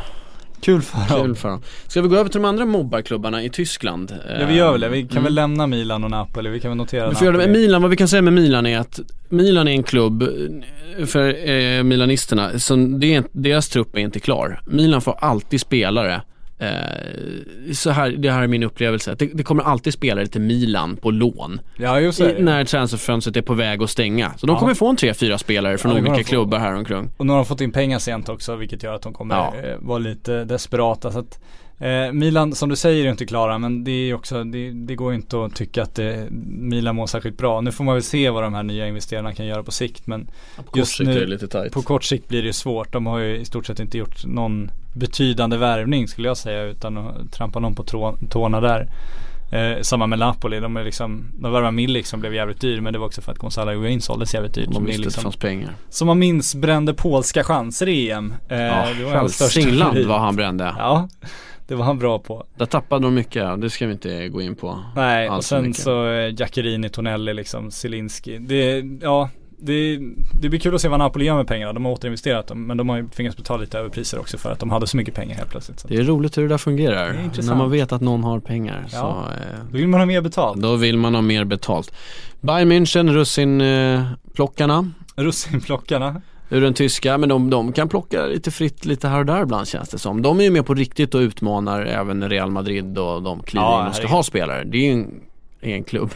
Kul 0.60 0.82
för 0.82 0.98
Kul 1.08 1.18
dem. 1.26 1.34
för 1.36 1.48
dem. 1.48 1.62
Ska 1.86 2.02
vi 2.02 2.08
gå 2.08 2.16
över 2.16 2.30
till 2.30 2.40
de 2.42 2.48
andra 2.48 2.64
mobbarklubbarna 2.64 3.42
i 3.42 3.50
Tyskland? 3.50 4.14
Ja 4.40 4.46
vi 4.46 4.54
gör 4.54 4.72
väl 4.72 4.80
det, 4.80 4.88
vi 4.88 5.02
kan 5.02 5.10
Mm. 5.10 5.24
väl 5.24 5.34
lämna 5.34 5.66
Milan 5.66 6.04
och 6.04 6.10
Napoli, 6.10 6.50
vi 6.50 6.60
kan 6.60 6.70
väl 6.70 6.78
notera 6.78 7.08
Vi 7.08 7.14
får 7.14 7.26
göra 7.26 7.36
det. 7.36 7.48
Milan, 7.48 7.82
vad 7.82 7.90
vi 7.90 7.96
kan 7.96 8.08
säga 8.08 8.22
med 8.22 8.32
Milan 8.32 8.66
är 8.66 8.78
att 8.78 9.00
Milan 9.28 9.68
är 9.68 9.72
en 9.72 9.82
klubb 9.82 10.22
eh, 10.22 11.06
för 11.06 11.50
eh, 11.50 11.82
milanisterna, 11.82 12.58
som 12.58 13.00
det 13.00 13.14
är, 13.14 13.24
deras 13.32 13.68
trupp 13.68 13.96
är 13.96 14.00
inte 14.00 14.20
klar. 14.20 14.60
Milan 14.66 15.00
får 15.00 15.16
alltid 15.20 15.60
spelare. 15.60 16.22
Eh, 16.62 17.72
så 17.72 17.90
här, 17.90 18.10
det 18.10 18.30
här 18.30 18.42
är 18.42 18.46
min 18.46 18.62
upplevelse. 18.62 19.14
Det, 19.18 19.26
det 19.34 19.42
kommer 19.42 19.62
alltid 19.62 19.92
spelare 19.92 20.26
till 20.26 20.40
Milan 20.40 20.96
på 20.96 21.10
lån. 21.10 21.60
Ja 21.76 22.00
just 22.00 22.18
det. 22.18 22.38
I, 22.38 22.42
när 22.42 22.64
transferfönstret 22.64 23.36
är 23.36 23.42
på 23.42 23.54
väg 23.54 23.82
att 23.82 23.90
stänga. 23.90 24.32
Så 24.36 24.46
de 24.46 24.52
Ja. 24.52 24.58
kommer 24.58 24.74
få 24.74 24.88
en 24.90 24.96
tre, 24.96 25.14
fyra 25.14 25.38
spelare 25.38 25.78
från 25.78 25.92
Ja, 25.92 25.98
olika 26.00 26.14
få. 26.16 26.22
klubbar 26.22 26.58
här 26.58 26.74
omkring. 26.74 27.10
Och 27.16 27.26
nu 27.26 27.32
har 27.32 27.38
de 27.38 27.46
fått 27.46 27.60
in 27.60 27.72
pengar 27.72 27.98
sent 27.98 28.28
också 28.28 28.56
vilket 28.56 28.82
gör 28.82 28.94
att 28.94 29.02
de 29.02 29.12
kommer 29.12 29.34
Ja. 29.34 29.54
eh, 29.64 29.76
vara 29.78 29.98
lite 29.98 30.44
desperata. 30.44 31.12
Så 31.12 31.18
att, 31.18 31.40
eh, 31.78 32.12
Milan 32.12 32.52
som 32.54 32.68
du 32.68 32.76
säger 32.76 33.06
är 33.06 33.10
inte 33.10 33.26
klara 33.26 33.58
men 33.58 33.84
det 33.84 33.90
är 33.90 34.14
också, 34.14 34.44
det, 34.44 34.70
det 34.70 34.94
går 34.94 35.14
inte 35.14 35.44
att 35.44 35.54
tycka 35.54 35.82
att 35.82 35.94
det, 35.94 36.26
Milan 36.46 36.96
mår 36.96 37.06
särskilt 37.06 37.36
bra. 37.38 37.60
Nu 37.60 37.72
får 37.72 37.84
man 37.84 37.94
väl 37.94 38.02
se 38.02 38.30
vad 38.30 38.42
de 38.42 38.54
här 38.54 38.62
nya 38.62 38.88
investerarna 38.88 39.32
kan 39.34 39.46
göra 39.46 39.62
på 39.62 39.72
sikt 39.72 40.06
men 40.06 40.26
På 40.56 40.78
Just 40.78 40.92
kort 40.92 40.96
sikt 40.96 41.08
nu- 41.08 41.16
är 41.16 41.20
det 41.20 41.26
lite 41.26 41.48
tajt. 41.48 41.72
på 41.72 41.82
kort 41.82 42.04
sikt 42.04 42.28
blir 42.28 42.42
det 42.42 42.52
svårt. 42.52 42.92
De 42.92 43.06
har 43.06 43.18
ju 43.18 43.36
i 43.36 43.44
stort 43.44 43.66
sett 43.66 43.80
inte 43.80 43.98
gjort 43.98 44.24
någon 44.26 44.70
betydande 44.92 45.56
värvning 45.56 46.08
skulle 46.08 46.28
jag 46.28 46.36
säga 46.36 46.62
utan 46.62 46.96
att 46.98 47.32
trampa 47.32 47.60
någon 47.60 47.74
på 47.74 47.82
tå, 47.82 48.16
tårna 48.30 48.60
där. 48.60 48.88
Eh, 49.52 49.80
samma 49.82 50.06
med 50.06 50.18
Napoli, 50.18 50.60
de 50.60 50.76
är 50.76 50.84
liksom, 50.84 51.32
de 51.34 51.52
värvade 51.52 51.72
Milik 51.72 52.06
som 52.06 52.20
blev 52.20 52.34
jävligt 52.34 52.60
dyr 52.60 52.80
men 52.80 52.92
det 52.92 52.98
var 52.98 53.06
också 53.06 53.20
för 53.22 53.32
att 53.32 53.38
Gonzalo 53.38 53.70
Higuain 53.70 54.00
såldes 54.00 54.34
jävligt 54.34 54.54
dyrt. 54.54 54.68
De 54.72 54.84
visste 54.84 55.02
det 55.02 55.04
liksom, 55.04 55.22
fanns 55.22 55.36
pengar. 55.36 55.74
som 55.88 56.06
man 56.06 56.18
minns 56.18 56.54
brände 56.54 56.94
polska 56.94 57.44
chanser 57.44 57.88
i 57.88 58.10
EM. 58.10 58.34
Eh, 58.48 58.60
Ja, 58.60 58.86
det 58.98 59.04
var 59.04 59.12
Hälsingland 59.12 60.06
han 60.10 60.36
brände. 60.36 60.64
Ja, 60.78 61.08
det 61.66 61.74
var 61.74 61.84
han 61.84 61.98
bra 61.98 62.18
på. 62.18 62.46
Där 62.56 62.66
tappade 62.66 63.06
de 63.06 63.14
mycket, 63.14 63.60
det 63.60 63.70
ska 63.70 63.86
vi 63.86 63.92
inte 63.92 64.28
gå 64.28 64.42
in 64.42 64.54
på. 64.54 64.78
Nej, 64.96 65.30
och 65.30 65.44
sen 65.44 65.62
mycket. 65.62 65.82
så 65.82 66.08
eh, 66.08 66.34
Jackerini, 66.38 66.88
Tonelli 66.88 67.34
liksom, 67.34 67.70
Zielinski. 67.70 68.38
Det, 68.38 68.84
ja, 69.02 69.30
det, 69.62 69.98
det 70.40 70.48
blir 70.48 70.60
kul 70.60 70.74
att 70.74 70.80
se 70.80 70.88
vad 70.88 70.98
Napoli 70.98 71.24
gör 71.24 71.36
med 71.36 71.46
pengarna. 71.46 71.72
De 71.72 71.84
har 71.84 71.92
återinvesterat 71.92 72.46
dem, 72.46 72.66
men 72.66 72.76
de 72.76 72.88
har 72.88 72.96
ju 72.96 73.08
tvingats 73.08 73.36
betala 73.36 73.60
lite 73.60 73.78
överpriser 73.78 74.18
också 74.18 74.38
för 74.38 74.52
att 74.52 74.58
de 74.58 74.70
hade 74.70 74.86
så 74.86 74.96
mycket 74.96 75.14
pengar 75.14 75.36
helt 75.36 75.50
plötsligt. 75.50 75.80
Så. 75.80 75.88
Det 75.88 75.96
är 75.96 76.02
roligt 76.02 76.38
hur 76.38 76.42
det 76.42 76.48
där 76.48 76.58
fungerar. 76.58 77.30
Det. 77.36 77.46
När 77.46 77.54
man 77.54 77.70
vet 77.70 77.92
att 77.92 78.00
någon 78.00 78.24
har 78.24 78.40
pengar 78.40 78.84
Ja. 78.92 78.98
så 79.00 79.24
Då 79.70 79.76
vill 79.78 79.88
man 79.88 80.00
ha 80.00 80.06
mer 80.06 80.20
betalt. 80.20 80.62
då 80.62 80.76
vill 80.76 80.96
man 80.98 81.14
ha 81.14 81.22
mer 81.22 81.44
betalt. 81.44 81.94
Bayern 82.40 82.72
München, 82.72 83.12
russinplockarna 83.12 84.90
Russinplockarna. 85.16 86.22
ur 86.50 86.60
den 86.60 86.74
tyska, 86.74 87.18
men 87.18 87.28
de, 87.28 87.50
de 87.50 87.72
kan 87.72 87.88
plocka 87.88 88.26
lite 88.26 88.50
fritt 88.50 88.84
lite 88.84 89.08
här 89.08 89.18
och 89.18 89.26
där 89.26 89.42
ibland 89.42 89.68
känns 89.68 89.88
det 89.88 89.98
som. 89.98 90.22
De 90.22 90.38
är 90.40 90.44
ju 90.44 90.50
med 90.50 90.66
på 90.66 90.74
riktigt 90.74 91.14
och 91.14 91.18
utmanar 91.20 91.82
även 91.84 92.28
Real 92.30 92.50
Madrid 92.50 92.98
och 92.98 93.22
de 93.22 93.42
kliver 93.42 93.66
Ja, 93.66 93.80
in 93.82 93.88
och 93.88 93.94
ska 93.94 94.06
ha 94.06 94.22
spelare. 94.22 94.64
Det 94.64 94.76
är 94.78 94.82
ju 94.86 94.92
en, 94.92 95.20
en 95.60 95.84
klubb. 95.84 96.10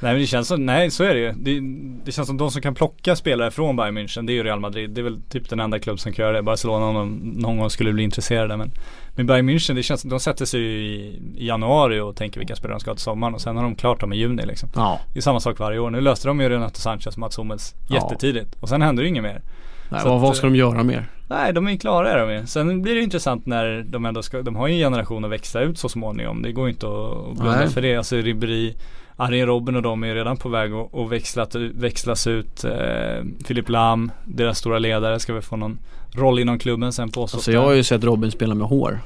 Nej 0.00 0.12
men 0.12 0.20
det 0.20 0.26
känns 0.26 0.48
som, 0.48 0.66
nej 0.66 0.90
så 0.90 1.04
är 1.04 1.14
det 1.14 1.20
ju. 1.20 1.32
Det, 1.32 1.60
det 2.04 2.12
känns 2.12 2.28
som 2.28 2.36
de 2.36 2.50
som 2.50 2.62
kan 2.62 2.74
plocka 2.74 3.16
spelare 3.16 3.50
från 3.50 3.76
Bayern 3.76 3.98
München, 3.98 4.26
det 4.26 4.32
är 4.32 4.34
ju 4.34 4.42
Real 4.42 4.60
Madrid. 4.60 4.90
Det 4.90 5.00
är 5.00 5.02
väl 5.02 5.22
typ 5.22 5.48
den 5.50 5.60
enda 5.60 5.78
klubb 5.78 6.00
som 6.00 6.12
kan 6.12 6.24
göra 6.24 6.36
det. 6.36 6.42
Barcelona 6.42 6.86
om 6.86 6.94
de 6.94 7.08
någon 7.42 7.58
gång 7.58 7.70
skulle 7.70 7.92
bli 7.92 8.02
intresserade. 8.02 8.56
Men, 8.56 8.70
men 9.16 9.26
Bayern 9.26 9.50
München, 9.50 9.74
det 9.74 9.82
känns 9.82 10.02
de 10.02 10.20
sätter 10.20 10.44
sig 10.44 10.60
ju 10.60 10.68
i, 10.86 11.20
i 11.36 11.46
januari 11.46 12.00
och 12.00 12.16
tänker 12.16 12.38
vilka 12.40 12.56
spelare 12.56 12.74
de 12.74 12.80
ska 12.80 12.90
ha 12.90 12.94
till 12.94 13.04
sommaren 13.04 13.34
och 13.34 13.40
sen 13.40 13.56
har 13.56 13.62
de 13.64 13.74
klart 13.74 14.00
dem 14.00 14.12
i 14.12 14.16
juni 14.16 14.46
liksom. 14.46 14.68
ja, 14.74 15.00
Det 15.12 15.18
är 15.18 15.22
samma 15.22 15.40
sak 15.40 15.58
varje 15.58 15.78
år. 15.78 15.90
Nu 15.90 16.00
löste 16.00 16.28
de 16.28 16.40
ju 16.40 16.48
Renato 16.48 16.80
Sanchez 16.80 17.06
och 17.06 17.18
Mats 17.18 17.38
Hummels 17.38 17.74
Ja. 17.88 17.94
jättetidigt. 17.94 18.56
Och 18.60 18.68
sen 18.68 18.82
händer 18.82 19.02
det 19.02 19.08
inget 19.08 19.22
mer. 19.22 19.42
Nej, 19.90 20.00
vad, 20.04 20.14
att, 20.16 20.22
vad 20.22 20.36
ska 20.36 20.46
de 20.46 20.56
göra 20.56 20.82
mer? 20.82 21.06
Nej, 21.28 21.52
de 21.52 21.66
är 21.66 21.70
ju 21.72 21.78
klara 21.78 22.12
är 22.12 22.26
de 22.26 22.32
ju. 22.34 22.46
Sen 22.46 22.82
blir 22.82 22.94
det 22.94 23.00
intressant 23.00 23.46
när 23.46 23.84
de 23.88 24.06
ändå 24.06 24.22
ska, 24.22 24.42
de 24.42 24.56
har 24.56 24.68
ju 24.68 24.74
en 24.74 24.78
generation 24.80 25.24
att 25.24 25.30
växa 25.30 25.60
ut 25.60 25.78
så 25.78 25.88
småningom. 25.88 26.42
Det 26.42 26.52
går 26.52 26.66
ju 26.66 26.72
inte 26.72 26.86
att 26.86 27.38
blunda 27.38 27.58
Nej. 27.58 27.68
för 27.68 27.82
det. 27.82 27.96
Alltså 27.96 28.16
Ribéry, 28.16 28.74
Arjen 29.20 29.46
Robben 29.46 29.76
och 29.76 29.82
de 29.82 30.04
är 30.04 30.14
redan 30.14 30.36
på 30.36 30.48
väg 30.48 30.72
att, 30.72 30.94
att 30.94 31.10
växlat, 31.10 31.54
växlas 31.54 32.26
ut. 32.26 32.64
Eh, 32.64 33.24
Filip 33.44 33.68
Lam, 33.68 34.10
deras 34.24 34.58
stora 34.58 34.78
ledare, 34.78 35.20
ska 35.20 35.32
väl 35.32 35.42
få 35.42 35.56
någon 35.56 35.78
roll 36.12 36.38
inom 36.38 36.58
klubben 36.58 36.92
sen 36.92 37.08
påstås 37.08 37.38
Alltså 37.38 37.52
jag 37.52 37.62
har 37.62 37.72
ju 37.72 37.82
sett 37.82 38.04
Robin 38.04 38.30
spela 38.30 38.54
med 38.54 38.68
hår. 38.68 39.00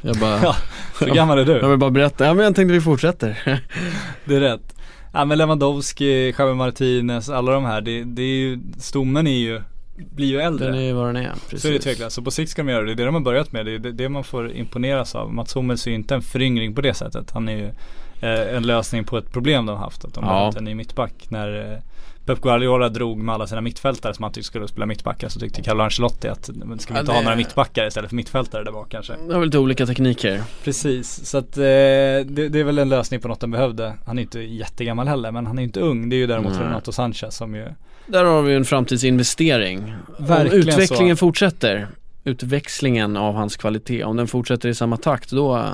Jag 0.00 0.16
bara, 0.16 0.40
Ja, 0.42 0.56
Så 0.98 1.04
gammal 1.06 1.38
är 1.38 1.44
du? 1.44 1.52
jag 1.62 1.68
vill 1.68 1.78
bara 1.78 1.90
berätta, 1.90 2.26
ja 2.26 2.34
men 2.34 2.44
jag 2.44 2.54
tänkte 2.54 2.72
vi 2.72 2.80
fortsätter. 2.80 3.38
Det 4.24 4.36
är 4.36 4.40
rätt. 4.40 4.74
Ja 5.12 5.24
men 5.24 5.38
Lewandowski, 5.38 6.34
Javi 6.38 6.54
Martinez, 6.54 7.28
alla 7.28 7.52
de 7.52 7.64
här. 7.64 7.80
Det, 7.80 8.04
det 8.04 8.22
är 8.22 8.36
ju, 8.36 8.58
stommen 8.78 9.26
är 9.26 9.38
ju, 9.38 9.62
blir 9.96 10.26
ju 10.26 10.40
äldre. 10.40 10.66
Den 10.66 10.74
är 10.74 10.82
ju 10.82 10.92
vad 10.92 11.06
den 11.06 11.16
är, 11.16 11.32
precis. 11.44 11.62
Så 11.62 11.68
är 11.68 11.72
det 11.72 11.78
tveklöst. 11.78 12.16
Så 12.16 12.22
på 12.22 12.30
sikt 12.30 12.50
ska 12.50 12.62
de 12.62 12.72
göra 12.72 12.84
det. 12.84 12.86
Det 12.86 12.92
är 12.92 12.96
det 12.96 13.04
de 13.04 13.14
har 13.14 13.22
börjat 13.22 13.52
med. 13.52 13.66
Det 13.66 13.74
är 13.74 13.78
det, 13.78 14.08
man 14.08 14.24
får 14.24 14.52
imponeras 14.52 15.14
av. 15.14 15.34
Mats 15.34 15.56
Hummels 15.56 15.86
är 15.86 15.90
ju 15.90 15.96
inte 15.96 16.14
en 16.14 16.22
föryngring 16.22 16.74
på 16.74 16.80
det 16.80 16.94
sättet. 16.94 17.30
Han 17.30 17.48
är 17.48 17.56
ju 17.56 17.66
eh, 17.66 17.72
en 18.20 18.62
lösning 18.62 19.04
på 19.04 19.18
ett 19.18 19.32
problem 19.32 19.66
de 19.66 19.72
har 19.76 19.84
haft. 19.84 20.04
Att 20.04 20.14
de 20.14 20.24
Ja. 20.24 20.44
haft 20.44 20.58
en 20.58 20.64
ny 20.64 20.74
mittback. 20.74 21.12
När 21.28 21.72
eh, 21.72 21.78
Pep 22.26 22.40
Guardiola 22.40 22.88
drog 22.88 23.18
med 23.18 23.34
alla 23.34 23.46
sina 23.46 23.60
mittfältare 23.60 24.14
som 24.14 24.22
han 24.22 24.32
tyckte 24.32 24.46
skulle 24.46 24.68
spela 24.68 24.86
mittbackar 24.86 25.28
så 25.28 25.40
tyckte 25.40 25.62
Carlo 25.62 25.82
Ancelotti 25.84 26.28
att 26.28 26.50
men 26.54 26.78
ska 26.78 26.92
vi 26.92 26.96
Ja, 26.96 27.00
inte 27.00 27.12
det- 27.12 27.16
ha 27.16 27.22
några 27.22 27.36
mittbackar 27.36 27.86
istället 27.86 28.08
för 28.10 28.16
mittfältare 28.16 28.64
där 28.64 28.72
bak 28.72 28.88
kanske. 28.90 29.12
Det 29.26 29.32
har 29.32 29.40
väl 29.40 29.48
lite 29.48 29.58
olika 29.58 29.86
tekniker. 29.86 30.42
Precis, 30.64 31.26
så 31.26 31.38
att 31.38 31.56
eh, 31.56 31.62
det, 31.62 32.24
det 32.48 32.60
är 32.60 32.64
väl 32.64 32.78
en 32.78 32.88
lösning 32.88 33.20
på 33.20 33.28
något 33.28 33.40
de 33.40 33.50
behövde. 33.50 33.94
Han 34.06 34.18
är 34.18 34.22
inte 34.22 34.40
jättegammal 34.40 35.08
heller 35.08 35.32
men 35.32 35.46
han 35.46 35.58
är 35.58 35.62
inte 35.62 35.80
ung. 35.80 36.08
Det 36.08 36.16
är 36.16 36.18
ju 36.18 36.26
däremot 36.26 36.52
Nej. 36.52 36.62
Renato 36.62 36.92
Sanchez 36.92 37.36
som 37.36 37.54
ju 37.54 37.66
Där 38.06 38.24
har 38.24 38.42
vi 38.42 38.54
en 38.54 38.64
framtidsinvestering. 38.64 39.94
Verkligen 40.18 40.62
om 40.62 40.68
utvecklingen 40.70 41.16
så. 41.16 41.20
fortsätter, 41.20 41.88
utväxlingen 42.24 43.16
av 43.16 43.34
hans 43.34 43.56
kvalitet, 43.56 44.04
om 44.04 44.16
den 44.16 44.26
fortsätter 44.26 44.68
i 44.68 44.74
samma 44.74 44.96
takt 44.96 45.30
då, 45.30 45.64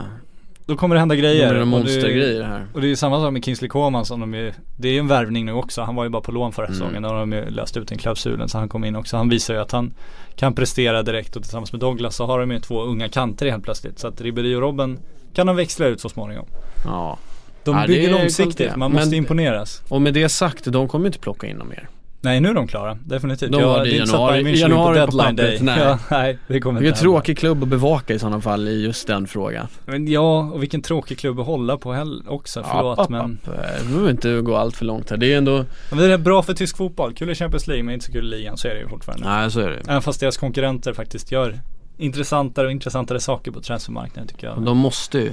Då 0.66 0.76
kommer 0.76 0.94
det 0.94 0.98
hända 1.00 1.16
grejer. 1.16 1.54
det 1.54 1.60
Och 1.60 1.66
monstergrejer 1.68 2.42
här. 2.42 2.66
Och 2.74 2.80
det 2.80 2.86
är 2.86 2.88
ju 2.88 2.96
samma 2.96 3.20
sak 3.20 3.32
med 3.32 3.44
Kingsley 3.44 3.68
Coman 3.68 4.04
som 4.06 4.20
de 4.20 4.34
är, 4.34 4.54
Det 4.76 4.88
är 4.88 4.92
ju 4.92 4.98
en 4.98 5.08
värvning 5.08 5.46
nu 5.46 5.52
också. 5.52 5.82
Han 5.82 5.94
var 5.94 6.04
ju 6.04 6.10
bara 6.10 6.22
på 6.22 6.32
lån 6.32 6.52
förra 6.52 6.66
Mm. 6.66 6.78
säsongen. 6.78 7.02
Då 7.02 7.08
har 7.08 7.16
de 7.20 7.32
ju 7.32 7.50
löst 7.50 7.76
ut 7.76 7.88
den 7.88 7.98
klausulen 7.98 8.48
så 8.48 8.58
han 8.58 8.68
kom 8.68 8.84
in 8.84 8.96
också. 8.96 9.16
Han 9.16 9.28
visar 9.28 9.54
ju 9.54 9.60
att 9.60 9.72
han 9.72 9.94
kan 10.36 10.54
prestera 10.54 11.02
direkt 11.02 11.36
och 11.36 11.42
tillsammans 11.42 11.72
med 11.72 11.80
Douglas 11.80 12.16
så 12.16 12.26
har 12.26 12.40
de 12.40 12.50
ju 12.50 12.58
två 12.60 12.82
unga 12.82 13.08
kanter 13.08 13.50
helt 13.50 13.64
plötsligt. 13.64 13.98
Så 13.98 14.08
att 14.08 14.20
Ribéry 14.20 14.54
och 14.54 14.60
Robben 14.60 14.98
kan 15.34 15.46
de 15.46 15.56
växla 15.56 15.86
ut 15.86 16.00
så 16.00 16.08
småningom. 16.08 16.46
Ja. 16.84 17.18
De 17.64 17.76
Ja, 17.78 17.86
bygger 17.86 18.10
långsiktigt, 18.12 18.76
man 18.76 18.92
måste 18.92 19.06
Men- 19.08 19.14
imponeras. 19.14 19.82
Och 19.88 20.02
med 20.02 20.14
det 20.14 20.28
sagt, 20.28 20.64
de 20.64 20.88
kommer 20.88 21.06
inte 21.06 21.18
plocka 21.18 21.46
in 21.46 21.58
dem 21.58 21.68
mer. 21.68 21.88
Nej 22.24 22.40
nu 22.40 22.48
är 22.48 22.54
de 22.54 22.66
klara, 22.66 22.98
definitivt. 23.06 23.52
De 23.52 23.62
var 23.62 23.80
det 23.84 23.90
i 23.90 23.98
januari- 24.00 24.56
januari 24.56 24.94
på 25.06 25.06
deadline 25.18 25.36
day. 25.36 25.58
nej. 25.60 25.78
Ja, 25.84 25.98
nej 26.10 26.38
det 26.46 26.60
kommer 26.60 26.80
Vilken 26.80 26.92
inte 26.94 27.00
tråkig 27.02 27.38
klubb 27.38 27.62
att 27.62 27.68
bevaka 27.68 28.14
i 28.14 28.18
sådana 28.18 28.40
fall 28.40 28.68
i 28.68 28.82
just 28.84 29.06
den 29.06 29.26
frågan. 29.26 29.66
Men 29.84 30.08
ja, 30.08 30.50
och 30.54 30.62
vilken 30.62 30.82
tråkig 30.82 31.18
klubb 31.18 31.40
att 31.40 31.46
hålla 31.46 31.76
på 31.76 31.92
heller 31.92 32.30
också. 32.32 32.64
Förlåt 32.72 32.98
App, 32.98 33.04
app, 33.04 33.10
men. 33.10 33.38
app. 33.46 33.82
Vi 33.82 33.88
behöver 33.88 34.10
inte 34.10 34.40
gå 34.40 34.56
allt 34.56 34.76
för 34.76 34.84
långt 34.84 35.10
här. 35.10 35.16
Det 35.16 35.32
är 35.32 35.38
ändå, 35.38 35.64
men 35.90 35.98
det 35.98 36.04
är 36.12 36.18
bra 36.18 36.42
för 36.42 36.54
tysk 36.54 36.76
fotboll. 36.76 37.14
Kul 37.14 37.30
i 37.30 37.34
Champions 37.34 37.66
League 37.66 37.82
men 37.82 37.94
inte 37.94 38.06
så 38.06 38.12
kul 38.12 38.24
i 38.34 38.36
ligan. 38.38 38.56
Så 38.56 38.68
är 38.68 38.74
det 38.74 38.80
ju 38.80 38.88
fortfarande. 38.88 39.26
nej 39.28 39.50
så 39.50 39.60
är 39.60 39.68
det. 39.70 39.80
Även 39.88 40.02
fast 40.02 40.20
deras 40.20 40.36
konkurrenter 40.36 40.92
faktiskt 40.92 41.32
gör 41.32 41.60
intressantare 41.98 42.66
och 42.66 42.72
intressantare 42.72 43.20
saker 43.20 43.50
på 43.50 43.60
transfermarknaden 43.60 44.28
tycker 44.28 44.46
jag. 44.46 44.62
De 44.62 44.78
måste 44.78 45.18
ju. 45.18 45.32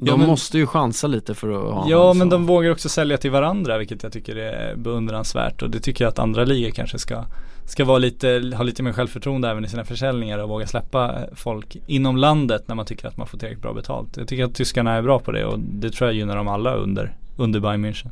De 0.00 0.06
Ja, 0.10 0.16
men- 0.16 0.26
måste 0.26 0.58
ju 0.58 0.66
chansa 0.66 1.06
lite 1.06 1.34
för 1.34 1.48
att 1.68 1.74
ha 1.74 1.86
Ja 1.88 2.12
men 2.14 2.28
de 2.28 2.46
vågar 2.46 2.70
också 2.70 2.88
sälja 2.88 3.16
till 3.18 3.30
varandra 3.30 3.78
vilket 3.78 4.02
jag 4.02 4.12
tycker 4.12 4.36
är 4.36 4.76
beundransvärt 4.76 5.62
och 5.62 5.70
det 5.70 5.80
tycker 5.80 6.04
jag 6.04 6.08
att 6.10 6.18
andra 6.18 6.44
ligor 6.44 6.70
kanske 6.70 6.98
ska 6.98 7.24
Ska 7.64 7.84
vara 7.84 7.98
lite, 7.98 8.52
ha 8.56 8.62
lite 8.62 8.82
mer 8.82 8.92
självförtroende 8.92 9.48
även 9.48 9.64
i 9.64 9.68
sina 9.68 9.84
försäljningar 9.84 10.38
och 10.38 10.48
våga 10.48 10.66
släppa 10.66 11.18
folk 11.34 11.76
inom 11.86 12.16
landet 12.16 12.62
när 12.68 12.74
man 12.74 12.86
tycker 12.86 13.08
att 13.08 13.16
man 13.16 13.26
får 13.26 13.38
tillräckligt 13.38 13.62
bra 13.62 13.72
betalt. 13.72 14.16
Jag 14.16 14.28
tycker 14.28 14.44
att 14.44 14.54
tyskarna 14.54 14.92
är 14.92 15.02
bra 15.02 15.18
på 15.18 15.32
det 15.32 15.44
och 15.44 15.58
det 15.58 15.90
tror 15.90 16.08
jag 16.10 16.16
gynnar 16.16 16.36
dem 16.36 16.48
alla 16.48 16.74
under, 16.74 17.16
under 17.36 17.60
Bayern 17.60 17.84
München. 17.84 18.08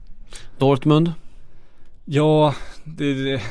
Dortmund, 0.59 1.13
Ja, 2.05 2.55
det, 2.85 3.15
det 3.15 3.43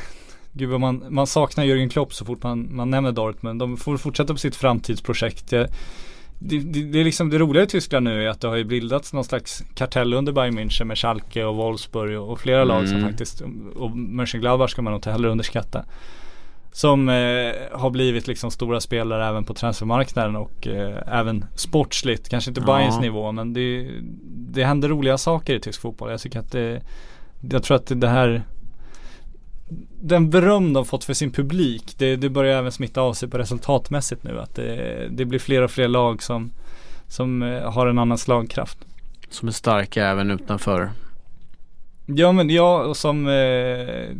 Gud 0.52 0.68
vad 0.70 0.80
man, 0.80 1.04
man 1.08 1.26
saknar 1.26 1.64
Jürgen 1.64 1.88
Klopp 1.90 2.14
så 2.14 2.24
fort 2.24 2.42
man, 2.42 2.68
man 2.76 2.90
nämner 2.90 3.12
Dortmund. 3.12 3.60
De 3.60 3.76
får 3.76 3.96
fortsätta 3.96 4.32
på 4.32 4.38
sitt 4.38 4.56
framtidsprojekt. 4.56 5.52
Jag, 5.52 5.68
det, 6.38 6.58
det, 6.58 6.84
det 6.84 7.00
är 7.00 7.04
liksom 7.04 7.30
det 7.30 7.38
roliga 7.38 7.62
i 7.62 7.66
Tyskland 7.66 8.04
nu 8.04 8.24
är 8.24 8.28
att 8.28 8.40
det 8.40 8.48
har 8.48 8.56
ju 8.56 8.64
bildats 8.64 9.12
någon 9.12 9.24
slags 9.24 9.64
kartell 9.74 10.14
under 10.14 10.32
Bayern 10.32 10.58
München 10.58 10.84
med 10.84 10.98
Schalke 10.98 11.44
och 11.44 11.56
Wolfsburg 11.56 12.18
och, 12.20 12.32
och 12.32 12.40
flera 12.40 12.64
lag 12.64 12.88
som 12.88 12.96
Mm. 12.96 13.08
faktiskt 13.10 13.42
och 13.76 13.90
Mönchengladbach 13.96 14.70
ska 14.70 14.82
man 14.82 14.90
nog 14.90 14.98
inte 14.98 15.10
heller 15.10 15.28
underskatta. 15.28 15.84
Som 16.72 17.08
eh, 17.08 17.52
har 17.72 17.90
blivit 17.90 18.26
liksom 18.26 18.50
stora 18.50 18.80
spelare 18.80 19.26
även 19.26 19.44
på 19.44 19.54
transfermarknaden 19.54 20.36
och 20.36 20.66
eh, 20.66 21.18
även 21.18 21.44
sportsligt. 21.54 22.28
Kanske 22.28 22.50
inte 22.50 22.60
Ja. 22.60 22.66
Bayerns 22.66 23.00
nivå 23.00 23.32
men 23.32 23.52
det, 23.52 23.90
det 24.52 24.64
händer 24.64 24.88
roliga 24.88 25.18
saker 25.18 25.54
i 25.54 25.60
tysk 25.60 25.80
fotboll. 25.80 26.10
Jag 26.10 26.20
tycker 26.20 26.38
att 26.38 26.52
det, 26.52 26.82
jag 27.50 27.62
tror 27.62 27.76
att 27.76 27.92
det 27.94 28.08
här 28.08 28.42
den 30.00 30.30
beröm 30.30 30.72
de 30.72 30.84
fått 30.84 31.04
för 31.04 31.14
sin 31.14 31.30
publik, 31.32 31.94
det, 31.98 32.16
det 32.16 32.28
börjar 32.28 32.58
även 32.58 32.72
smitta 32.72 33.00
av 33.00 33.14
sig 33.14 33.28
på 33.28 33.38
resultatmässigt 33.38 34.24
nu. 34.24 34.40
Att 34.40 34.54
det, 34.54 35.08
det 35.10 35.24
blir 35.24 35.38
fler 35.38 35.62
och 35.62 35.70
fler 35.70 35.88
lag 35.88 36.22
som, 36.22 36.50
som 37.08 37.42
eh, 37.42 37.72
har 37.72 37.86
en 37.86 37.98
annan 37.98 38.18
slagkraft. 38.18 38.78
som 39.30 39.48
är 39.48 39.52
starka 39.52 40.06
även 40.06 40.30
utanför. 40.30 40.90
Ja 42.06 42.32
men 42.32 42.50
ja, 42.50 42.82
och 42.84 42.96
som 42.96 43.28
eh, 43.28 44.16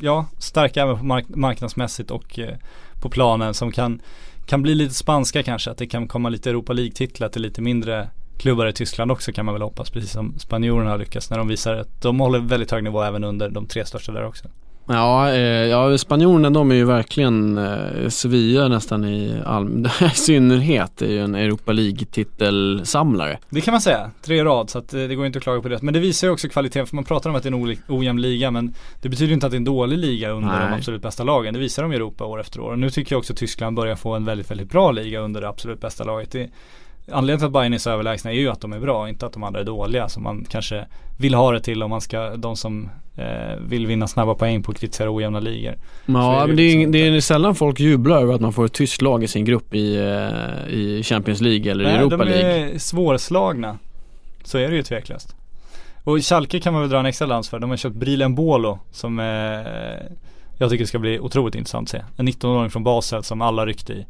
Ja, 0.00 0.26
starka 0.38 0.82
även 0.82 0.98
på 0.98 1.04
mark- 1.04 1.28
marknadsmässigt 1.36 2.10
och 2.10 2.38
eh, 2.38 2.56
på 3.02 3.08
planen 3.10 3.54
som 3.54 3.72
kan 3.72 4.00
kan 4.46 4.62
bli 4.62 4.74
lite 4.74 4.94
spanska 4.94 5.42
kanske, 5.42 5.70
att 5.70 5.78
det 5.78 5.86
kan 5.86 6.08
komma 6.08 6.28
lite 6.28 6.50
Europa 6.50 6.72
League-titlar 6.72 7.28
till 7.28 7.42
lite 7.42 7.62
mindre 7.62 8.08
klubbar 8.38 8.66
i 8.66 8.72
Tyskland 8.72 9.10
också 9.10 9.32
kan 9.32 9.44
man 9.44 9.54
väl 9.54 9.62
hoppas, 9.62 9.90
precis 9.90 10.12
som 10.12 10.38
spanjorerna 10.38 10.90
har 10.90 10.98
lyckats 10.98 11.30
när 11.30 11.38
de 11.38 11.48
visar 11.48 11.74
att 11.74 12.02
de 12.02 12.20
håller 12.20 12.38
väldigt 12.38 12.70
hög 12.70 12.84
nivå 12.84 13.02
även 13.02 13.24
under 13.24 13.48
de 13.48 13.66
tre 13.66 13.86
största 13.86 14.12
där 14.12 14.26
också. 14.26 14.48
Ja, 14.88 15.30
eh, 15.30 15.38
ja 15.40 15.98
spanjorerna 15.98 16.50
de 16.50 16.70
är 16.70 16.74
ju 16.74 16.84
verkligen, 16.84 17.58
eh, 17.58 18.08
Sevilla 18.08 18.68
nästan 18.68 19.04
i, 19.04 19.42
all, 19.44 19.88
i 20.00 20.08
synnerhet 20.10 21.02
är 21.02 21.06
ju 21.06 21.20
en 21.20 21.34
Europa 21.34 21.72
League-titelsamlare. 21.72 23.38
Det 23.50 23.60
kan 23.60 23.72
man 23.72 23.80
säga, 23.80 24.10
tre 24.22 24.44
rad 24.44 24.70
så 24.70 24.78
att 24.78 24.94
eh, 24.94 25.00
det 25.00 25.14
går 25.14 25.26
inte 25.26 25.38
att 25.38 25.42
klaga 25.42 25.60
på 25.60 25.68
det. 25.68 25.82
Men 25.82 25.94
det 25.94 26.00
visar 26.00 26.26
ju 26.26 26.32
också 26.32 26.48
kvaliteten 26.48 26.86
för 26.86 26.94
man 26.94 27.04
pratar 27.04 27.30
om 27.30 27.36
att 27.36 27.42
det 27.42 27.48
är 27.48 27.52
en 27.52 27.76
ojämn 27.88 28.22
liga 28.22 28.50
men 28.50 28.74
det 29.02 29.08
betyder 29.08 29.28
ju 29.28 29.34
inte 29.34 29.46
att 29.46 29.52
det 29.52 29.56
är 29.56 29.58
en 29.58 29.64
dålig 29.64 29.98
liga 29.98 30.30
under 30.30 30.48
Nej. 30.48 30.68
de 30.70 30.74
absolut 30.74 31.02
bästa 31.02 31.24
lagen. 31.24 31.54
Det 31.54 31.60
visar 31.60 31.82
de 31.82 31.92
i 31.92 31.96
Europa 31.96 32.24
år 32.24 32.40
efter 32.40 32.60
år. 32.60 32.72
Och 32.72 32.78
nu 32.78 32.90
tycker 32.90 33.14
jag 33.14 33.18
också 33.18 33.32
att 33.32 33.38
Tyskland 33.38 33.76
börjar 33.76 33.96
få 33.96 34.14
en 34.14 34.24
väldigt, 34.24 34.50
väldigt 34.50 34.70
bra 34.70 34.90
liga 34.90 35.20
under 35.20 35.40
det 35.40 35.48
absolut 35.48 35.80
bästa 35.80 36.04
laget. 36.04 36.30
Det, 36.30 36.50
Anledningen 37.12 37.38
till 37.38 37.46
att 37.46 37.52
Bayern 37.52 37.72
är 37.72 37.78
så 37.78 37.90
överlägsna 37.90 38.30
är 38.30 38.34
ju 38.34 38.48
att 38.48 38.60
de 38.60 38.72
är 38.72 38.80
bra, 38.80 39.08
inte 39.08 39.26
att 39.26 39.32
de 39.32 39.42
andra 39.42 39.60
är 39.60 39.64
dåliga 39.64 40.08
som 40.08 40.22
man 40.22 40.46
kanske 40.48 40.86
vill 41.18 41.34
ha 41.34 41.52
det 41.52 41.60
till 41.60 41.82
om 41.82 41.90
man 41.90 42.00
ska, 42.00 42.36
de 42.36 42.56
som 42.56 42.88
eh, 43.16 43.56
vill 43.68 43.86
vinna 43.86 44.06
snabba 44.06 44.34
poäng 44.34 44.62
på 44.62 44.72
kritisera 44.72 45.10
ojämna 45.14 45.40
ligor. 45.40 45.74
Ja, 46.06 46.40
det 46.40 46.46
men 46.46 46.56
det 46.56 46.62
är, 46.62 46.76
liksom 46.76 46.92
det 46.92 46.98
är 46.98 47.20
sällan 47.20 47.54
folk 47.54 47.80
jublar 47.80 48.22
över 48.22 48.34
att 48.34 48.40
man 48.40 48.52
får 48.52 48.64
ett 48.64 48.72
tyskt 48.72 49.02
lag 49.02 49.24
i 49.24 49.28
sin 49.28 49.44
grupp 49.44 49.74
i, 49.74 49.96
eh, 49.96 50.74
i 50.74 51.02
Champions 51.02 51.40
League 51.40 51.70
eller 51.70 51.84
i 51.84 51.88
Europa 51.88 52.16
de 52.16 52.24
League. 52.24 52.74
är 52.74 52.78
svårslagna. 52.78 53.78
Så 54.44 54.58
är 54.58 54.68
det 54.68 54.76
ju 54.76 54.82
tveklöst. 54.82 55.34
Och 56.04 56.20
Schalke 56.20 56.60
kan 56.60 56.72
man 56.72 56.82
väl 56.82 56.90
dra 56.90 56.98
en 56.98 57.06
extra 57.06 57.26
lans 57.26 57.48
för. 57.48 57.58
De 57.58 57.70
har 57.70 57.76
köpt 57.76 57.96
Brilen 57.96 58.34
Bolo 58.34 58.78
som 58.90 59.18
eh, 59.18 59.24
jag 60.58 60.70
tycker 60.70 60.84
ska 60.84 60.98
bli 60.98 61.20
otroligt 61.20 61.54
intressant 61.54 61.86
att 61.86 61.90
se. 61.90 62.02
En 62.16 62.28
19-åring 62.28 62.70
från 62.70 62.84
Basel 62.84 63.22
som 63.24 63.42
alla 63.42 63.66
ryckte 63.66 63.92
i. 63.92 64.06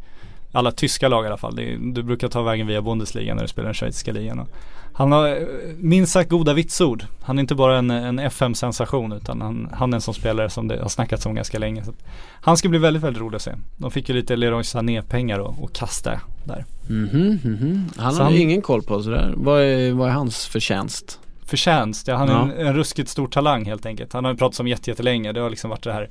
Alla 0.53 0.71
tyska 0.73 1.09
lag 1.09 1.25
i 1.25 1.27
alla 1.27 1.37
fall. 1.37 1.59
Är, 1.59 1.79
du 1.95 2.03
brukar 2.03 2.29
ta 2.29 2.43
vägen 2.43 2.67
via 2.67 2.83
Bundesliga 2.83 3.35
när 3.35 3.43
du 3.43 3.49
spelar 3.49 3.65
den 3.67 3.75
schweiziska 3.75 4.13
ligan. 4.13 4.47
Han 4.93 5.13
har 5.13 5.29
eh, 5.29 5.37
minst 5.79 6.13
sagt 6.13 6.31
goda 6.31 6.55
vitsord. 6.55 7.05
Han 7.23 7.39
är 7.39 7.41
inte 7.41 7.55
bara 7.55 7.79
en, 7.79 7.91
en 7.91 8.19
FM-sensation 8.19 9.13
utan 9.13 9.41
han, 9.41 9.69
han 9.73 9.93
är 9.93 9.97
en 9.97 10.01
sån 10.01 10.15
spelare 10.15 10.51
som 10.51 10.69
det 10.69 10.83
har 10.83 10.89
snackats 10.89 11.27
om 11.27 11.35
ganska 11.35 11.59
länge. 11.59 11.85
Så 11.85 11.91
att 11.91 12.05
han 12.41 12.57
ska 12.57 12.69
bli 12.69 12.79
väldigt, 12.79 13.03
väldigt 13.03 13.21
rolig 13.23 13.37
att 13.37 13.43
se. 13.43 13.53
De 13.77 13.91
fick 13.91 14.09
ju 14.09 14.15
lite 14.15 14.37
Leroy 14.37 14.65
Sané-pengar 14.65 15.39
och 15.39 15.73
kasta 15.73 16.21
där. 16.45 16.65
Mhm, 16.89 17.39
mhm. 17.45 17.85
Han 17.97 18.13
Så 18.13 18.19
har 18.19 18.25
han- 18.31 18.35
ingen 18.41 18.63
koll 18.63 18.83
på 18.83 19.03
sådär. 19.03 19.33
Vad 19.37 19.63
är, 19.63 19.93
vad 19.93 20.09
är 20.09 20.13
hans 20.13 20.47
förtjänst? 20.47 21.21
förtjänst. 21.45 22.09
Ja, 22.09 22.17
han 22.17 22.29
är 22.29 22.33
Ja. 22.33 22.43
en, 22.43 22.67
en 22.67 22.75
ruskigt 22.75 23.09
stor 23.09 23.29
talang 23.29 23.65
helt 23.65 23.87
enkelt. 23.87 24.13
Han 24.13 24.25
har 24.25 24.33
ju 24.33 24.39
pratat 24.39 24.61
om 24.61 24.69
jätte, 24.69 24.91
jättelänge. 24.91 25.33
Det 25.33 25.41
har 25.41 25.51
liksom 25.51 25.71
varit 25.71 25.83
det 25.85 25.93
här 25.93 26.09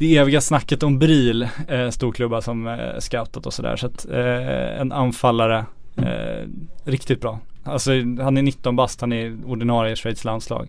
det 0.00 0.16
eviga 0.16 0.40
snacket 0.40 0.82
om 0.82 0.98
Bril, 0.98 1.48
eh, 1.68 1.90
storklubba 1.90 2.40
som 2.40 2.66
eh, 2.66 2.98
scoutat 2.98 3.46
och 3.46 3.54
sådär. 3.54 3.76
Så 3.76 3.86
att 3.86 4.06
eh, 4.10 4.80
en 4.80 4.92
anfallare, 4.92 5.64
eh, 5.96 6.48
riktigt 6.84 7.20
bra. 7.20 7.38
Alltså 7.64 7.90
han 8.20 8.36
är 8.36 8.42
19 8.42 8.76
bast, 8.76 9.00
han 9.00 9.12
är 9.12 9.38
ordinarie 9.46 9.92
i 9.92 9.96
Schweiz 9.96 10.24
landslag. 10.24 10.68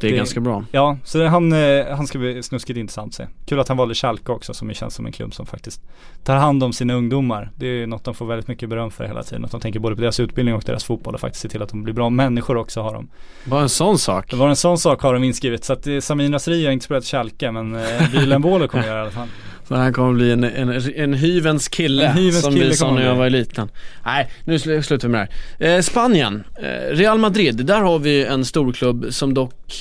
Det 0.00 0.06
är 0.06 0.10
Det- 0.10 0.16
ganska 0.16 0.40
bra. 0.40 0.64
Ja, 0.72 0.96
så 1.04 1.24
han, 1.26 1.52
eh, 1.52 1.86
han 1.96 2.06
ska 2.06 2.18
bli 2.18 2.42
snuskigt 2.42 2.76
intressant 2.78 3.08
att 3.08 3.14
se. 3.14 3.26
Kul 3.46 3.60
att 3.60 3.68
han 3.68 3.76
valde 3.76 3.94
Schalke 3.94 4.32
också 4.32 4.54
som 4.54 4.72
känns 4.74 4.94
som 4.94 5.06
en 5.06 5.12
klubb 5.12 5.34
som 5.34 5.46
faktiskt 5.46 5.80
tar 6.24 6.36
hand 6.36 6.62
om 6.62 6.72
sina 6.72 6.94
ungdomar. 6.94 7.50
Det 7.56 7.66
är 7.66 7.86
något 7.86 8.04
de 8.04 8.14
får 8.14 8.26
väldigt 8.26 8.48
mycket 8.48 8.68
beröm 8.68 8.90
för 8.90 9.04
hela 9.04 9.22
tiden. 9.22 9.44
Att 9.44 9.50
de 9.50 9.60
tänker 9.60 9.80
både 9.80 9.96
på 9.96 10.02
deras 10.02 10.20
utbildning 10.20 10.54
och 10.54 10.62
deras 10.66 10.84
fotboll 10.84 11.14
och 11.14 11.20
faktiskt 11.20 11.42
se 11.42 11.48
till 11.48 11.62
att 11.62 11.68
de 11.68 11.82
blir 11.82 11.94
bra 11.94 12.10
människor 12.10 12.56
också 12.56 12.80
har 12.82 12.94
de. 12.94 13.08
Bara 13.44 13.62
en 13.62 13.68
sån 13.68 13.98
sak. 13.98 14.32
Var 14.32 14.48
en 14.48 14.56
sån 14.56 14.78
sak 14.78 15.02
har 15.02 15.14
de 15.14 15.24
inskrivet 15.24 15.64
så 15.64 15.72
att 15.72 15.86
eh, 15.86 15.98
Samin 16.00 16.30
Nasri 16.30 16.64
har 16.64 16.72
inte 16.72 16.84
spelat 16.84 17.04
Schalke 17.04 17.50
men 17.50 17.74
eh, 17.74 18.10
Bilen 18.12 18.42
Bolo 18.42 18.68
kommer 18.68 18.84
göra 18.86 18.98
i 18.98 19.02
alla 19.02 19.10
fall. 19.10 19.28
Så 19.68 19.74
han 19.74 19.92
kommer 19.92 20.12
bli 20.12 20.32
en, 20.32 20.44
en, 20.44 20.70
en 20.96 21.14
hyvens 21.14 21.68
kille 21.68 22.06
En 22.06 22.12
hyvens 22.12 22.40
som 22.42 22.52
kille 22.54 22.64
vi 22.66 22.74
sa 22.76 22.94
när 22.94 23.04
jag 23.06 23.14
var 23.14 23.30
liten. 23.30 23.68
Nej, 24.04 24.30
nu 24.44 24.56
sl- 24.56 24.82
slutar 24.82 25.08
vi 25.08 25.12
med 25.12 25.28
det 25.58 25.66
här. 25.66 25.76
Eh, 25.76 25.80
Spanien, 25.82 26.44
eh, 26.62 26.94
Real 26.96 27.18
Madrid, 27.18 27.66
där 27.66 27.80
har 27.80 27.98
vi 27.98 28.24
en 28.24 28.44
storklubb 28.44 29.06
som 29.10 29.34
dock, 29.34 29.72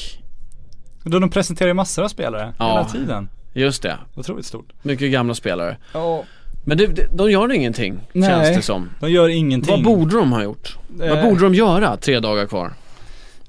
Då 1.03 1.19
de 1.19 1.29
presenterar 1.29 1.67
ju 1.67 1.73
massor 1.73 2.03
av 2.03 2.07
spelare 2.07 2.53
Ja. 2.59 2.69
hela 2.77 2.89
tiden. 2.89 3.29
just 3.53 3.83
det, 3.83 3.97
Otroligt 4.15 4.45
stort. 4.45 4.69
mycket 4.81 5.11
gamla 5.11 5.33
spelare. 5.35 5.77
Ja. 5.93 6.23
Men 6.65 6.77
det, 6.77 6.87
de 7.17 7.31
gör 7.31 7.51
ingenting, 7.53 7.99
Nej. 8.13 8.29
känns 8.29 8.55
det 8.55 8.61
som. 8.61 8.89
De 8.99 9.11
gör 9.11 9.29
ingenting. 9.29 9.71
Vad 9.71 9.83
borde 9.83 10.15
de 10.15 10.31
ha 10.31 10.43
gjort? 10.43 10.77
Vad 10.87 11.09
Eh, 11.17 11.23
borde 11.23 11.41
de 11.43 11.55
göra 11.55 11.97
tre 11.97 12.19
dagar 12.19 12.45
kvar? 12.45 12.73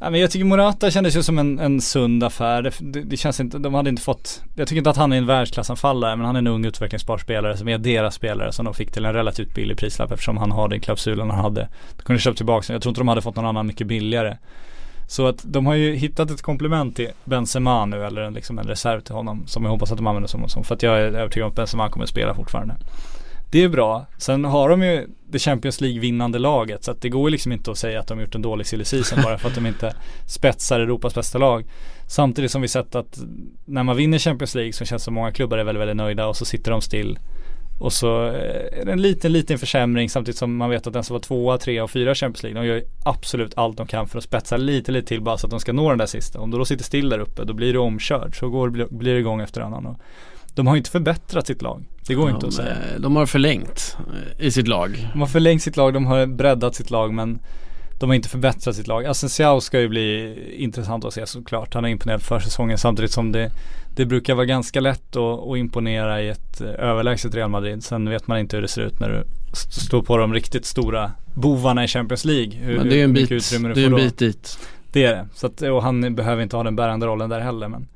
Ja, 0.05 0.11
men 0.11 0.20
jag 0.20 0.30
tycker 0.30 0.44
Morata 0.44 0.90
kändes 0.90 1.16
ju 1.16 1.22
som 1.22 1.38
en, 1.38 1.59
en 1.59 1.80
sund 1.80 2.24
affär. 2.24 2.62
Det, 2.62 2.72
det, 2.80 3.00
det 3.00 3.16
känns 3.16 3.40
inte, 3.40 3.59
de 3.59 3.74
hade 3.74 3.90
inte 3.90 4.02
fått, 4.02 4.42
jag 4.55 4.68
tycker 4.68 4.78
inte 4.78 4.90
att 4.90 4.96
han 4.96 5.12
är 5.12 5.16
en 5.16 5.26
världsklassanfallare 5.26 6.16
men 6.16 6.26
han 6.26 6.36
är 6.36 6.38
en 6.38 6.46
ung 6.46 6.64
utvecklingsbar 6.64 7.18
spelare 7.18 7.57
som 7.57 7.68
är 7.68 7.78
deras 7.78 8.14
spelare 8.14 8.52
som 8.52 8.64
de 8.64 8.74
fick 8.74 8.92
till 8.92 9.05
en 9.05 9.12
relativt 9.12 9.55
billig 9.55 9.78
prislapp 9.78 10.12
eftersom 10.12 10.36
han 10.36 10.50
har 10.50 10.68
den 10.68 10.80
klausulen 10.80 11.30
han 11.30 11.40
hade. 11.40 11.68
De 11.96 12.02
kunde 12.02 12.20
köpa 12.20 12.36
tillbaka 12.36 12.72
Jag 12.72 12.82
tror 12.82 12.90
inte 12.90 13.00
de 13.00 13.09
hade 13.09 13.22
fått 13.22 13.36
någon 13.36 13.46
annan 13.46 13.66
mycket 13.66 13.86
billigare. 13.86 14.36
Så 15.09 15.26
att 15.26 15.42
de 15.44 15.66
har 15.66 15.74
ju 15.74 15.94
hittat 15.94 16.30
ett 16.30 16.42
komplement 16.42 16.96
till 16.96 17.09
Benzema 17.24 17.84
nu 17.86 18.05
eller 18.05 18.22
en, 18.22 18.34
liksom 18.34 18.59
en 18.59 18.66
reserv 18.66 19.00
till 19.00 19.14
honom 19.14 19.46
som 19.46 19.64
jag 19.64 19.70
hoppas 19.70 19.90
att 19.92 19.98
de 19.98 20.07
använder 20.07 20.28
som, 20.28 20.48
som 20.48 20.64
för 20.64 20.74
att 20.74 20.82
jag 20.82 21.00
är 21.00 21.05
övertygad 21.05 21.44
om 21.44 21.50
att 21.50 21.57
Benzema 21.57 21.88
kommer 21.88 22.05
att 22.05 22.11
spela 22.11 22.34
fortfarande. 22.34 22.74
Det 23.55 23.62
är 23.62 23.68
bra. 23.68 24.07
Sen 24.18 24.44
har 24.44 24.68
de 24.68 24.82
ju 24.82 25.07
det 25.30 25.38
Champions 25.38 25.80
League 25.80 26.00
vinnande 26.00 26.38
laget 26.38 26.84
så 26.84 26.90
att 26.90 27.00
det 27.00 27.09
går 27.09 27.28
ju 27.28 27.32
liksom 27.32 27.52
inte 27.52 27.70
att 27.70 27.78
säga 27.78 28.00
att 28.00 28.09
de 28.09 28.18
har 28.18 28.24
gjort 28.24 28.34
en 28.34 28.42
dålig 28.42 28.66
silly 28.66 28.84
season 28.84 29.18
bara 29.22 29.38
för 29.38 29.48
att 29.48 29.55
de 29.55 29.66
inte 29.66 29.94
spetsar 30.26 30.80
Europas 30.80 31.14
bästa 31.14 31.38
lag. 31.38 31.64
Samtidigt 32.09 32.50
som 32.50 32.62
vi 32.62 32.68
sett 32.68 32.94
att 32.94 33.18
när 33.64 33.82
man 33.82 33.96
vinner 33.96 34.18
Champions 34.18 34.55
League 34.55 34.72
så 34.72 34.84
känns 34.84 35.02
det 35.02 35.05
som 35.05 35.14
många 35.14 35.32
klubbar 35.32 35.59
är 35.59 35.64
väldigt, 35.64 35.80
väldigt 35.80 35.96
nöjda 35.96 36.26
och 36.26 36.36
så 36.36 36.44
sitter 36.44 36.70
de 36.70 36.80
still. 36.80 37.18
Och 37.80 37.92
så 37.92 38.26
eh, 38.26 38.80
är 38.80 38.84
det 38.84 38.92
en 38.92 39.02
liten, 39.02 39.32
liten 39.32 39.59
försämring 39.59 40.11
samtidigt 40.11 40.38
som 40.38 40.57
man 40.57 40.70
vet 40.70 40.86
att 40.86 40.92
den 40.92 41.05
som 41.05 41.14
var 41.14 41.20
tvåa, 41.20 41.59
trea 41.59 41.84
och 41.84 41.90
fyra 41.90 42.11
i 42.11 42.14
Champions 42.14 42.42
League 42.42 42.61
de 42.61 42.66
gör 42.66 42.76
ju 42.76 42.84
absolut 43.05 43.59
allt 43.59 43.76
de 43.76 43.86
kan 43.86 44.09
för 44.09 44.18
att 44.18 44.24
spetsa 44.24 44.57
lite, 44.57 44.92
lite 44.92 45.07
till 45.07 45.22
bara 45.22 45.38
så 45.38 45.46
att 45.46 45.50
de 45.50 45.61
ska 45.61 45.72
nå 45.72 45.88
den 45.88 45.98
där 45.98 46.07
sista. 46.07 46.40
Om 46.40 46.50
du 46.50 46.59
då 46.59 46.64
sitter 46.64 46.84
still 46.84 47.09
där 47.09 47.18
uppe 47.18 47.44
då 47.44 47.52
blir 47.52 47.72
du 47.72 47.78
omkörd. 47.78 48.38
Så 48.38 48.48
går, 48.48 48.68
blir 48.70 49.14
det 49.14 49.20
igång 49.20 49.40
efter 49.40 49.61
annan. 49.61 49.86
Och 49.86 50.00
de 50.55 50.66
har 50.66 50.74
ju 50.74 50.78
inte 50.78 50.90
förbättrat 50.90 51.46
sitt 51.46 51.62
lag. 51.62 51.84
Det 52.07 52.14
går 52.14 52.26
inte 52.30 52.36
att 52.46 52.52
de, 52.52 52.57
säga. 52.57 52.70
eh, 52.94 53.00
de 53.00 53.16
har 53.16 53.26
förlängt 53.26 53.96
eh, 54.38 54.46
i 54.46 54.50
sitt 54.50 54.68
lag. 54.68 55.09
De 55.12 55.20
har 55.20 55.26
förlängt 55.28 55.62
sitt 55.62 55.76
lag, 55.76 55.94
de 55.94 56.07
har 56.07 56.26
breddat 56.26 56.74
sitt 56.74 56.90
lag 56.90 57.12
men 57.14 57.38
de 58.00 58.09
har 58.11 58.16
inte 58.16 58.28
förbättrat 58.28 58.76
sitt 58.76 58.86
lag. 58.86 59.07
Asensiao 59.07 59.61
ska 59.61 59.80
ju 59.80 59.88
bli 59.88 60.34
intressant 60.57 61.05
att 61.05 61.14
se 61.14 61.26
såklart. 61.26 61.74
Han 61.74 61.84
har 61.84 61.90
imponerat 61.90 62.22
för 62.22 62.38
säsongen 62.40 62.78
samtidigt 62.78 63.11
som 63.12 63.32
det, 63.32 63.50
det 63.96 64.07
brukar 64.07 64.34
vara 64.34 64.46
ganska 64.46 64.80
lätt 64.80 65.16
att, 65.16 65.48
att 65.48 65.57
imponera 65.57 66.22
i 66.22 66.28
ett 66.28 66.61
eh, 66.61 66.68
överlägset 66.68 67.34
Real 67.34 67.50
Madrid. 67.50 67.84
Sen 67.84 68.09
vet 68.09 68.26
man 68.26 68.38
inte 68.38 68.57
hur 68.57 68.62
det 68.62 68.68
ser 68.68 68.82
ut 68.82 69.00
när 69.00 69.09
du 69.09 69.24
st- 69.52 69.80
står 69.80 70.02
på 70.02 70.16
de 70.16 70.34
riktigt 70.34 70.64
stora 70.66 71.12
bovarna 71.34 71.84
i 71.84 71.88
Champions 71.88 72.24
League. 72.24 72.55
Hur, 72.55 72.76
Men 72.76 72.88
det 72.88 72.94
är 72.94 72.96
ju 72.98 73.05
en 73.05 73.12
bit, 73.12 73.28
det 73.74 73.82
är 73.82 73.86
en 73.86 73.94
bit 73.96 74.18
dit. 74.18 74.59
Det 74.92 75.05
är 75.05 75.14
det. 75.14 75.28
Så 75.34 75.46
att, 75.46 75.62
och 75.62 75.82
han 75.82 76.14
behöver 76.14 76.42
inte 76.42 76.57
ha 76.57 76.62
den 76.62 76.76
bärande 76.76 77.07
rollen 77.07 77.30
där 77.30 77.40
heller. 77.40 77.68
Men, 77.68 77.86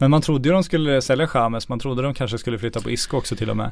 men 0.00 0.10
man 0.10 0.22
trodde 0.22 0.48
ju 0.48 0.52
de 0.52 0.64
skulle 0.64 1.02
sälja 1.02 1.26
Chamez. 1.26 1.68
Man 1.68 1.78
trodde 1.78 2.02
de 2.02 2.14
kanske 2.14 2.38
skulle 2.38 2.58
flytta 2.58 2.80
på 2.80 2.90
Isco 2.90 3.16
också 3.16 3.36
till 3.36 3.50
och 3.50 3.56
med. 3.56 3.66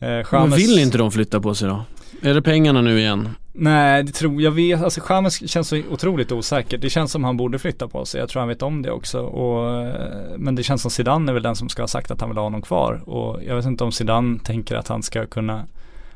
Eh, 0.00 0.08
Men 0.08 0.24
James- 0.24 0.56
vill 0.56 0.78
inte 0.78 0.98
de 0.98 1.10
flytta 1.10 1.40
på 1.40 1.54
sig 1.54 1.68
då? 1.68 1.84
Är 2.22 2.34
det 2.34 2.42
pengarna 2.42 2.80
nu 2.80 2.98
igen? 2.98 3.28
Nej, 3.52 4.02
det 4.02 4.12
tror 4.12 4.42
jag 4.42 4.50
vet. 4.50 4.82
Alltså 4.82 5.00
Chamez 5.00 5.50
känns 5.50 5.68
så 5.68 5.82
otroligt 5.90 6.32
osäker. 6.32 6.78
Det 6.78 6.90
känns 6.90 7.12
som 7.12 7.24
han 7.24 7.36
borde 7.36 7.58
flytta 7.58 7.88
på 7.88 8.04
sig. 8.04 8.20
Jag 8.20 8.28
tror 8.28 8.40
han 8.40 8.48
vet 8.48 8.62
om 8.62 8.82
det 8.82 8.90
också. 8.90 9.20
Och, 9.20 9.82
eh, 9.82 9.94
men 10.36 10.54
det 10.54 10.62
känns 10.62 10.82
som 10.82 10.90
Zidane 10.90 11.30
är 11.30 11.34
väl 11.34 11.42
den 11.42 11.56
som 11.56 11.68
ska 11.68 11.82
ha 11.82 11.88
sagt 11.88 12.10
att 12.10 12.20
han 12.20 12.30
vill 12.30 12.36
ha 12.36 12.44
honom 12.44 12.62
kvar. 12.62 13.02
Och 13.08 13.40
jag 13.46 13.56
vet 13.56 13.64
inte 13.66 13.84
om 13.84 13.92
Zidane 13.92 14.38
tänker 14.44 14.76
att 14.76 14.88
han 14.88 15.02
ska 15.02 15.26
kunna 15.26 15.64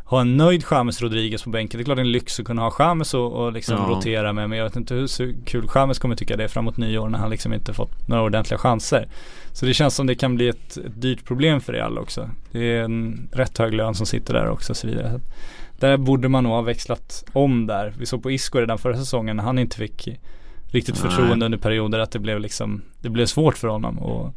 ha 0.05 0.21
en 0.21 0.37
nöjd 0.37 0.65
James 0.71 1.03
Rodriguez 1.03 1.43
på 1.43 1.51
bänken. 1.51 1.79
Det 1.79 1.83
är 1.83 1.85
klart 1.85 1.97
det 1.97 2.01
är 2.01 2.05
en 2.05 2.13
lyx 2.13 2.41
att 2.41 2.47
kunna 2.47 2.63
ha 2.63 2.73
James 2.79 3.15
och, 3.15 3.33
och 3.33 3.53
liksom 3.53 3.77
Ja. 3.77 3.95
rotera 3.97 4.33
med. 4.33 4.49
Men 4.51 4.59
jag 4.59 4.65
vet 4.65 4.77
inte 4.77 4.95
hur 4.95 5.35
kul 5.47 5.69
James 5.75 5.99
kommer 5.99 6.17
tycka 6.17 6.37
det 6.37 6.45
är 6.45 6.49
framåt 6.49 6.77
nyår 6.77 7.09
när 7.09 7.19
han 7.19 7.31
liksom 7.31 7.53
inte 7.53 7.75
fått 7.75 8.09
några 8.09 8.23
ordentliga 8.23 8.59
chanser. 8.59 9.09
Så 9.57 9.67
det 9.67 9.75
känns 9.75 9.95
som 9.95 10.07
det 10.07 10.15
kan 10.15 10.35
bli 10.37 10.49
ett, 10.49 10.77
ett 10.77 11.01
dyrt 11.01 11.25
problem 11.25 11.61
för 11.61 11.73
Real 11.73 11.99
också. 11.99 12.31
Det 12.53 12.73
är 12.77 12.83
en 12.83 13.29
rätt 13.33 13.59
hög 13.59 13.75
lön 13.75 13.95
som 13.95 14.07
sitter 14.07 14.35
där 14.35 14.49
också 14.49 14.73
och 14.73 14.77
så 14.77 14.87
vidare. 14.87 15.11
Så 15.13 15.21
Där 15.81 15.97
borde 15.97 16.29
man 16.29 16.45
nog 16.45 16.53
ha 16.53 16.63
växlat 16.63 17.25
om 17.33 17.67
där. 17.67 17.95
Vi 17.99 18.07
såg 18.07 18.23
på 18.23 18.31
Isco 18.31 18.59
redan 18.59 18.79
förra 18.79 18.97
säsongen 18.97 19.37
när 19.37 19.45
han 19.45 19.59
inte 19.59 19.77
fick 19.77 20.09
riktigt 20.67 21.03
Nej. 21.03 21.11
förtroende 21.11 21.45
under 21.45 21.59
perioder 21.59 21.99
att 21.99 22.11
det 22.11 22.19
blev 22.19 22.41
liksom 22.41 22.83
Det 23.01 23.09
blev 23.09 23.27
svårt 23.27 23.59
för 23.59 23.69
honom 23.69 23.99
och 23.99 24.35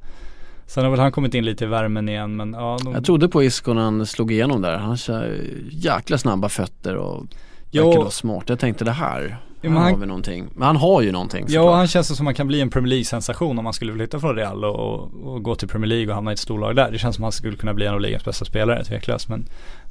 Sen 0.65 0.83
har 0.83 0.91
väl 0.91 0.99
han 0.99 1.11
kommit 1.11 1.33
in 1.33 1.45
lite 1.45 1.63
i 1.63 1.67
värmen 1.67 2.09
igen 2.09 2.35
men 2.35 2.53
ja 2.53 2.77
de, 2.83 2.93
Jag 2.93 3.05
trodde 3.05 3.27
på 3.27 3.43
Isco 3.43 3.73
när 3.73 3.81
han 3.81 4.05
slog 4.05 4.31
igenom 4.31 4.61
där. 4.61 4.77
Han 4.77 4.97
kör 4.97 5.41
jäkla 5.71 6.17
snabba 6.17 6.49
fötter 6.49 6.95
och 6.95 7.25
Ja. 7.71 7.85
verkar 7.85 7.99
vara 7.99 8.11
smart. 8.11 8.43
Jag 8.47 8.59
tänkte 8.59 8.85
det 8.85 8.91
här, 8.91 9.37
Men 9.61 9.77
han- 9.77 9.91
har 9.93 9.99
vi 9.99 10.05
någonting. 10.05 10.47
Men 10.55 10.63
han 10.67 10.75
har 10.75 11.01
ju 11.01 11.11
någonting 11.11 11.45
Ja, 11.47 11.61
såklart. 11.61 11.75
han 11.77 11.87
känns 11.87 12.17
som 12.17 12.23
man 12.25 12.33
kan 12.33 12.47
bli 12.47 12.61
en 12.61 12.69
Premier 12.69 12.89
League-sensation 12.89 13.57
om 13.57 13.63
man 13.63 13.73
skulle 13.73 13.93
flytta 13.93 14.19
från 14.19 14.35
Real 14.35 14.65
och, 14.65 15.13
och, 15.23 15.43
gå 15.43 15.55
till 15.55 15.67
Premier 15.67 15.87
League 15.87 16.07
och 16.07 16.15
hamna 16.15 16.31
i 16.31 16.33
ett 16.33 16.39
storlag 16.39 16.75
där. 16.75 16.91
Det 16.91 16.97
känns 16.97 17.15
som 17.15 17.23
han 17.23 17.31
skulle 17.31 17.57
kunna 17.57 17.73
bli 17.73 17.85
en 17.85 17.93
av 17.93 18.01
ligans 18.01 18.25
bästa 18.25 18.45
spelare, 18.45 18.83
tveklöst. 18.83 19.29
Men, 19.29 19.45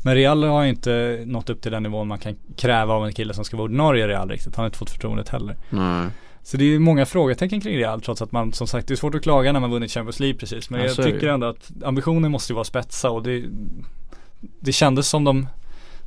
men 0.04 0.14
Real 0.14 0.44
har 0.44 0.62
ju 0.62 0.68
inte 0.68 1.22
nått 1.26 1.50
upp 1.50 1.60
till 1.62 1.72
den 1.72 1.82
nivån 1.82 2.08
man 2.08 2.18
kan 2.18 2.36
kräva 2.56 2.94
av 2.94 3.06
en 3.06 3.12
kille 3.12 3.34
som 3.34 3.44
ska 3.44 3.56
vara 3.56 3.64
ordinarie 3.64 4.04
i 4.04 4.08
Real 4.08 4.30
riktigt. 4.30 4.56
Han 4.56 4.62
har 4.62 4.66
inte 4.66 4.78
fått 4.78 4.90
förtroendet 4.90 5.28
heller. 5.28 5.56
Nej. 5.70 6.06
Så 6.42 6.56
det 6.56 6.64
är 6.74 6.78
många 6.78 7.06
frågetecken 7.06 7.60
kring 7.60 7.76
Real 7.76 8.00
trots 8.00 8.22
att 8.22 8.32
man 8.32 8.52
som 8.52 8.66
sagt 8.66 8.88
det 8.88 8.94
är 8.94 8.96
svårt 8.96 9.14
att 9.14 9.22
klaga 9.22 9.52
när 9.52 9.60
man 9.60 9.70
vunnit 9.70 9.90
Champions 9.90 10.20
League 10.20 10.38
precis. 10.38 10.70
Men 10.70 10.80
Ja, 10.80 10.86
jag 10.86 10.96
tycker 10.96 11.28
ändå 11.28 11.46
att 11.46 11.70
ambitionen 11.84 12.30
måste 12.30 12.52
ju 12.52 12.54
vara 12.54 12.64
spetsa 12.64 13.10
och 13.10 13.22
det 13.22 13.44
det 14.60 14.72
kändes 14.72 15.08
som 15.08 15.24
de, 15.24 15.46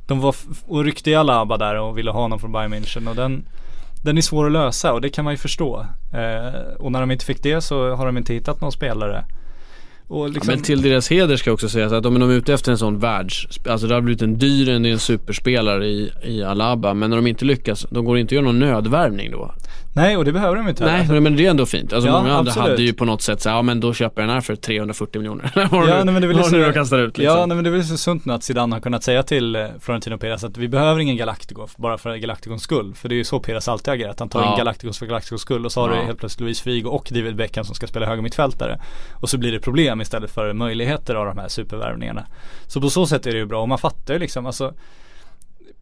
de 0.06 0.20
var 0.20 0.34
och 0.66 0.84
ryckte 0.84 1.10
i 1.10 1.14
Alaba 1.14 1.56
där 1.56 1.80
och 1.80 1.98
ville 1.98 2.10
ha 2.10 2.20
honom 2.20 2.38
från 2.38 2.52
Bayern 2.52 2.74
München 2.74 3.08
och 3.08 3.16
den 3.16 3.46
den 4.02 4.18
är 4.18 4.22
svår 4.22 4.46
att 4.46 4.52
lösa 4.52 4.92
och 4.92 5.00
det 5.00 5.08
kan 5.08 5.24
man 5.24 5.32
ju 5.32 5.38
förstå. 5.38 5.86
Eh, 6.12 6.74
och 6.78 6.92
när 6.92 7.00
de 7.00 7.10
inte 7.10 7.24
fick 7.24 7.42
det 7.42 7.60
så 7.60 7.94
har 7.94 8.06
de 8.06 8.16
inte 8.16 8.34
hittat 8.34 8.60
någon 8.60 8.72
spelare. 8.72 9.24
Och 10.08 10.24
Ja, 10.24 10.26
liksom, 10.26 10.54
men 10.54 10.62
till 10.62 10.82
deras 10.82 11.10
heder 11.10 11.36
ska 11.36 11.50
jag 11.50 11.54
också 11.54 11.68
säga 11.68 11.86
att 11.86 12.06
om 12.06 12.20
de 12.20 12.30
är 12.30 12.34
ute 12.34 12.54
efter 12.54 12.72
en 12.72 12.78
sån 12.78 12.98
världs, 12.98 13.46
alltså 13.68 13.86
det 13.86 13.94
har 13.94 14.00
blivit 14.00 14.22
en 14.22 14.38
dyr, 14.38 14.68
en, 14.68 14.84
en 14.84 14.98
superspelare 14.98 15.86
i, 15.86 16.12
i 16.24 16.42
Alaba, 16.42 16.94
men 16.94 17.10
när 17.10 17.16
de 17.16 17.26
inte 17.26 17.44
lyckas, 17.44 17.86
de 17.90 18.04
går 18.04 18.18
inte 18.18 18.32
att 18.32 18.36
göra 18.36 18.44
någon 18.44 18.58
nödvärvning 18.58 19.30
då. 19.30 19.54
nej 19.94 20.16
och 20.16 20.24
det 20.24 20.32
behöver 20.32 20.56
de 20.56 20.68
inte. 20.68 20.84
Nej, 20.84 20.98
Alltså, 20.98 21.14
men 21.20 21.36
det 21.36 21.46
är 21.46 21.50
ändå 21.50 21.66
fint. 21.66 21.92
Alltså 21.92 22.08
Ja, 22.10 22.22
många 22.22 22.34
andra 22.34 22.50
absolut. 22.50 22.70
hade 22.70 22.82
ju 22.82 22.92
på 22.92 23.04
något 23.04 23.22
sätt 23.22 23.40
så 23.40 23.48
ja 23.48 23.62
men 23.62 23.80
då 23.80 23.94
köper 23.94 24.22
jag 24.22 24.28
den 24.28 24.34
här 24.34 24.40
för 24.40 24.56
340 24.56 25.18
miljoner. 25.20 25.50
Ja, 25.72 26.04
nej, 26.04 26.04
men 26.04 26.22
det 26.22 26.32
vad 26.32 26.46
så- 26.46 26.56
du 26.56 26.64
då 26.66 26.72
kastar 26.72 26.98
ut 26.98 27.18
liksom. 27.18 27.38
Ja, 27.38 27.46
nej, 27.46 27.54
men 27.54 27.64
det 27.64 27.70
är 27.70 27.72
väl 27.72 27.84
så 27.84 27.96
sunt 27.96 28.24
nu 28.24 28.32
att 28.32 28.42
Zidane 28.44 28.74
har 28.76 28.80
kunnat 28.80 29.02
säga 29.04 29.22
till 29.22 29.56
eh, 29.56 29.66
Florentino 29.80 30.18
Perez 30.18 30.44
att 30.44 30.56
vi 30.58 30.68
behöver 30.68 31.00
ingen 31.00 31.16
Galactico 31.16 31.66
bara 31.76 31.98
för 31.98 32.16
Galacticons 32.16 32.62
skull. 32.62 32.94
För 32.94 33.08
det 33.08 33.14
är 33.14 33.16
ju 33.16 33.24
så 33.24 33.40
Perez 33.40 33.68
alltid 33.68 33.88
har 33.88 33.94
agerat. 33.94 34.18
Han 34.20 34.28
tar 34.28 34.40
Ja. 34.42 34.52
in 34.52 34.58
Galacticos 34.58 34.98
för 34.98 35.06
Galacticos 35.06 35.40
skull 35.40 35.64
och 35.64 35.72
så 35.72 35.80
har 35.80 35.90
Ja. 35.90 35.96
du 36.00 36.06
helt 36.06 36.18
plötsligt 36.18 36.40
Luis 36.40 36.60
Figo 36.60 36.88
och 36.88 37.08
David 37.10 37.36
Beckham 37.36 37.64
som 37.64 37.74
ska 37.74 37.86
spela 37.86 38.06
högermittfältare. 38.06 38.80
Och 39.20 39.28
så 39.30 39.38
blir 39.38 39.52
det 39.52 39.60
problem 39.60 39.91
istället 40.00 40.30
för 40.30 40.52
möjligheter 40.52 41.14
av 41.14 41.26
de 41.26 41.38
här 41.38 41.48
supervärvningarna. 41.48 42.26
Så 42.66 42.80
på 42.80 42.90
så 42.90 43.06
sätt 43.06 43.26
är 43.26 43.32
det 43.32 43.38
ju 43.38 43.46
bra 43.46 43.62
och 43.62 43.68
man 43.68 43.78
fattar 43.78 44.14
ju 44.14 44.20
liksom 44.20 44.46
alltså 44.46 44.74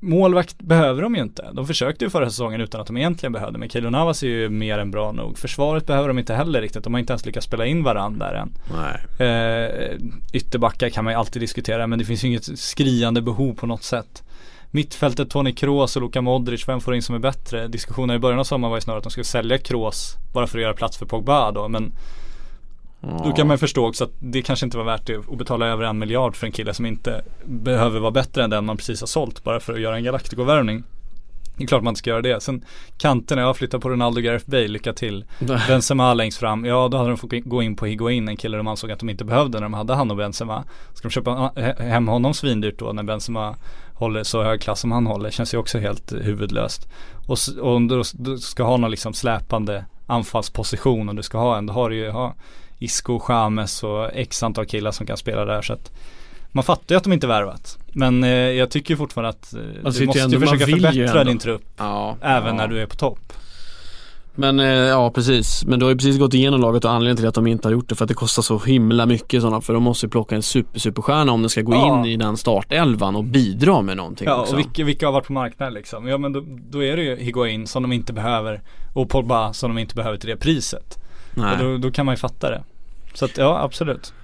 Målvakt 0.02 0.58
behöver 0.58 1.02
de 1.02 1.14
ju 1.14 1.22
inte. 1.22 1.50
De 1.52 1.66
försökte 1.66 2.04
ju 2.04 2.10
förra 2.10 2.30
säsongen 2.30 2.60
utan 2.60 2.80
att 2.80 2.86
de 2.86 2.96
egentligen 2.96 3.32
behövde. 3.32 3.58
Men 3.58 3.68
Keylor 3.68 3.90
Navas 3.90 4.22
är 4.22 4.26
ju 4.26 4.48
mer 4.48 4.78
än 4.78 4.90
bra 4.90 5.12
nog. 5.12 5.38
Försvaret 5.38 5.86
behöver 5.86 6.08
de 6.08 6.18
inte 6.18 6.34
heller 6.34 6.60
riktigt. 6.60 6.84
De 6.84 6.94
har 6.94 7.00
inte 7.00 7.12
ens 7.12 7.26
lyckats 7.26 7.46
spela 7.46 7.66
in 7.66 7.82
varandra 7.82 8.26
där 8.26 8.34
än. 8.34 8.52
Nej. 8.76 9.28
Eh, 9.28 9.98
ytterbackar 10.32 10.88
kan 10.88 11.04
man 11.04 11.12
ju 11.12 11.18
alltid 11.18 11.42
diskutera 11.42 11.86
men 11.86 11.98
det 11.98 12.04
finns 12.04 12.24
ju 12.24 12.28
inget 12.28 12.58
skriande 12.58 13.22
behov 13.22 13.54
på 13.54 13.66
något 13.66 13.82
sätt. 13.82 14.22
Mittfältet 14.70 15.30
Toni 15.30 15.52
Kroos 15.52 15.96
och 15.96 16.02
Luka 16.02 16.20
Modric, 16.20 16.68
vem 16.68 16.80
får 16.80 16.94
in 16.94 17.02
som 17.02 17.14
är 17.14 17.18
bättre? 17.18 17.68
Diskussionen 17.68 18.16
i 18.16 18.18
början 18.18 18.40
av 18.40 18.44
sommaren 18.44 18.70
var 18.70 18.76
ju 18.76 18.80
snarare 18.80 18.98
att 18.98 19.04
de 19.04 19.10
skulle 19.10 19.24
sälja 19.24 19.58
Kroos 19.58 20.16
bara 20.32 20.46
för 20.46 20.58
att 20.58 20.62
göra 20.62 20.74
plats 20.74 20.98
för 20.98 21.06
Pogba 21.06 21.52
då 21.52 21.68
men 21.68 21.92
Ja. 23.00 23.20
då 23.24 23.32
kan 23.32 23.46
man 23.46 23.58
förstå 23.58 23.88
också 23.88 24.04
att 24.04 24.12
det 24.18 24.42
kanske 24.42 24.66
inte 24.66 24.76
var 24.78 24.84
värt 24.84 25.06
det 25.06 25.16
att 25.16 25.38
betala 25.38 25.66
över 25.66 25.84
en 25.84 25.98
miljard 25.98 26.36
för 26.36 26.46
en 26.46 26.52
kille 26.52 26.74
som 26.74 26.86
inte 26.86 27.22
behöver 27.44 28.00
vara 28.00 28.10
bättre 28.10 28.44
än 28.44 28.50
den 28.50 28.64
man 28.64 28.76
precis 28.76 29.00
har 29.00 29.06
sålt 29.06 29.44
bara 29.44 29.60
för 29.60 29.72
att 29.72 29.80
göra 29.80 29.96
en 29.96 30.04
Galactico-värvning. 30.04 30.82
Det 31.56 31.64
är 31.64 31.68
klart 31.68 31.82
man 31.82 31.90
inte 31.92 31.98
ska 31.98 32.10
göra 32.10 32.22
det. 32.22 32.42
Sen 32.42 32.64
kanterna, 32.98 33.42
jag 33.42 33.56
flyttar 33.56 33.78
på 33.78 33.88
Ronaldo 33.88 34.20
Gareth 34.20 34.50
Bale, 34.50 34.68
lycka 34.68 34.92
till. 34.92 35.24
Benzema 35.68 36.14
längst 36.14 36.38
fram, 36.38 36.64
ja 36.64 36.88
då 36.88 36.96
hade 36.96 37.08
de 37.10 37.16
fått 37.18 37.30
gå 37.44 37.62
in 37.62 37.76
på 37.76 37.86
Higuain, 37.86 38.28
en 38.28 38.36
kille 38.36 38.56
de 38.56 38.66
ansåg 38.66 38.90
att 38.90 38.98
de 38.98 39.10
inte 39.10 39.24
behövde 39.24 39.58
när 39.58 39.62
de 39.62 39.74
hade 39.74 39.94
han 39.94 40.10
och 40.10 40.16
Benzema. 40.16 40.64
Ska 40.94 41.08
de 41.08 41.12
köpa 41.12 41.30
he- 41.56 41.82
hem 41.82 42.08
honom 42.08 42.34
svindyrt 42.34 42.78
då 42.78 42.92
när 42.92 43.02
Benzema 43.02 43.56
håller 43.94 44.22
så 44.22 44.42
hög 44.42 44.60
klass 44.60 44.80
som 44.80 44.92
han 44.92 45.06
håller, 45.06 45.30
känns 45.30 45.54
ju 45.54 45.58
också 45.58 45.78
helt 45.78 46.12
huvudlöst. 46.12 46.88
Och, 47.28 47.38
och 47.60 47.74
om 47.76 47.88
du, 47.88 48.02
du 48.14 48.38
ska 48.38 48.62
ha 48.62 48.76
någon 48.76 48.90
liksom 48.90 49.12
släpande 49.12 49.84
anfallsposition 50.06 51.08
och 51.08 51.14
du 51.14 51.22
ska 51.22 51.38
ha 51.38 51.58
en, 51.58 51.66
då 51.66 51.72
har 51.72 51.90
du 51.90 51.96
ju 51.96 52.10
ha 52.10 52.34
Isco, 52.80 53.18
Chames 53.18 53.82
och 53.82 54.10
x 54.14 54.42
antal 54.42 54.66
killar 54.66 54.90
som 54.90 55.06
kan 55.06 55.16
spela 55.16 55.44
där 55.44 55.62
så 55.62 55.72
att 55.72 55.92
man 56.52 56.64
fattar 56.64 56.94
ju 56.94 56.96
att 56.96 57.04
de 57.04 57.12
inte 57.12 57.26
värvat. 57.26 57.78
Men 57.92 58.24
eh, 58.24 58.30
jag 58.30 58.70
tycker 58.70 58.96
fortfarande 58.96 59.28
att 59.30 59.54
eh, 59.54 59.60
Alltså, 59.84 60.00
du 60.00 60.06
måste 60.06 60.20
ändå- 60.22 60.34
ju 60.34 60.38
man 60.44 60.48
försöka 60.58 60.70
ju 60.70 60.80
förbättra 60.80 61.20
ändå. 61.20 61.30
din 61.30 61.38
trupp 61.38 61.62
Ja. 61.76 62.16
även 62.20 62.46
ja. 62.48 62.54
när 62.54 62.68
du 62.68 62.82
är 62.82 62.86
på 62.86 62.96
topp. 62.96 63.32
Men 64.34 64.60
eh, 64.60 64.66
ja 64.66 65.10
precis, 65.10 65.64
men 65.64 65.78
du 65.78 65.84
har 65.84 65.90
ju 65.90 65.96
precis 65.96 66.18
gått 66.18 66.34
igenom 66.34 66.60
laget 66.60 66.84
och 66.84 66.90
anledningen 66.90 67.16
till 67.16 67.26
att 67.26 67.34
de 67.34 67.46
inte 67.46 67.68
har 67.68 67.72
gjort 67.72 67.88
det 67.88 67.94
för 67.94 68.04
att 68.04 68.08
det 68.08 68.14
kostar 68.14 68.42
så 68.42 68.58
himla 68.58 69.06
mycket 69.06 69.42
sådana 69.42 69.60
för 69.60 69.72
de 69.74 69.82
måste 69.82 70.06
ju 70.06 70.10
plocka 70.10 70.34
en 70.36 70.42
super 70.42 70.78
superstjärna 70.80 71.32
om 71.32 71.42
de 71.42 71.48
ska 71.48 71.60
gå 71.62 71.72
Ja. 71.74 71.98
in 71.98 72.04
i 72.04 72.16
den 72.16 72.36
startelvan 72.36 73.16
och 73.16 73.24
bidra 73.24 73.82
med 73.82 73.96
någonting 73.96 74.26
Ja 74.28 74.40
också. 74.40 74.52
och 74.52 74.58
vilka, 74.58 74.84
vilka 74.84 75.06
har 75.06 75.12
varit 75.12 75.26
på 75.26 75.32
marknaden 75.32 75.74
liksom? 75.74 76.08
Ja 76.08 76.18
men 76.18 76.32
då, 76.32 76.42
då 76.70 76.84
är 76.84 76.96
det 76.96 77.02
ju 77.02 77.16
Higuain 77.16 77.66
som 77.66 77.82
de 77.82 77.92
inte 77.92 78.12
behöver 78.12 78.60
och 78.94 79.08
Pogba 79.08 79.52
som 79.52 79.70
de 79.74 79.78
inte 79.80 79.94
behöver 79.94 80.18
till 80.18 80.28
det 80.30 80.36
priset. 80.36 80.98
Nej. 81.34 81.52
Och 81.52 81.58
då, 81.64 81.78
då 81.78 81.90
kan 81.90 82.06
man 82.06 82.12
ju 82.12 82.16
fatta 82.16 82.50
det. 82.50 82.62
Så 83.14 83.24
att 83.24 83.36
ja 83.38 83.62
absolut. 83.62 84.14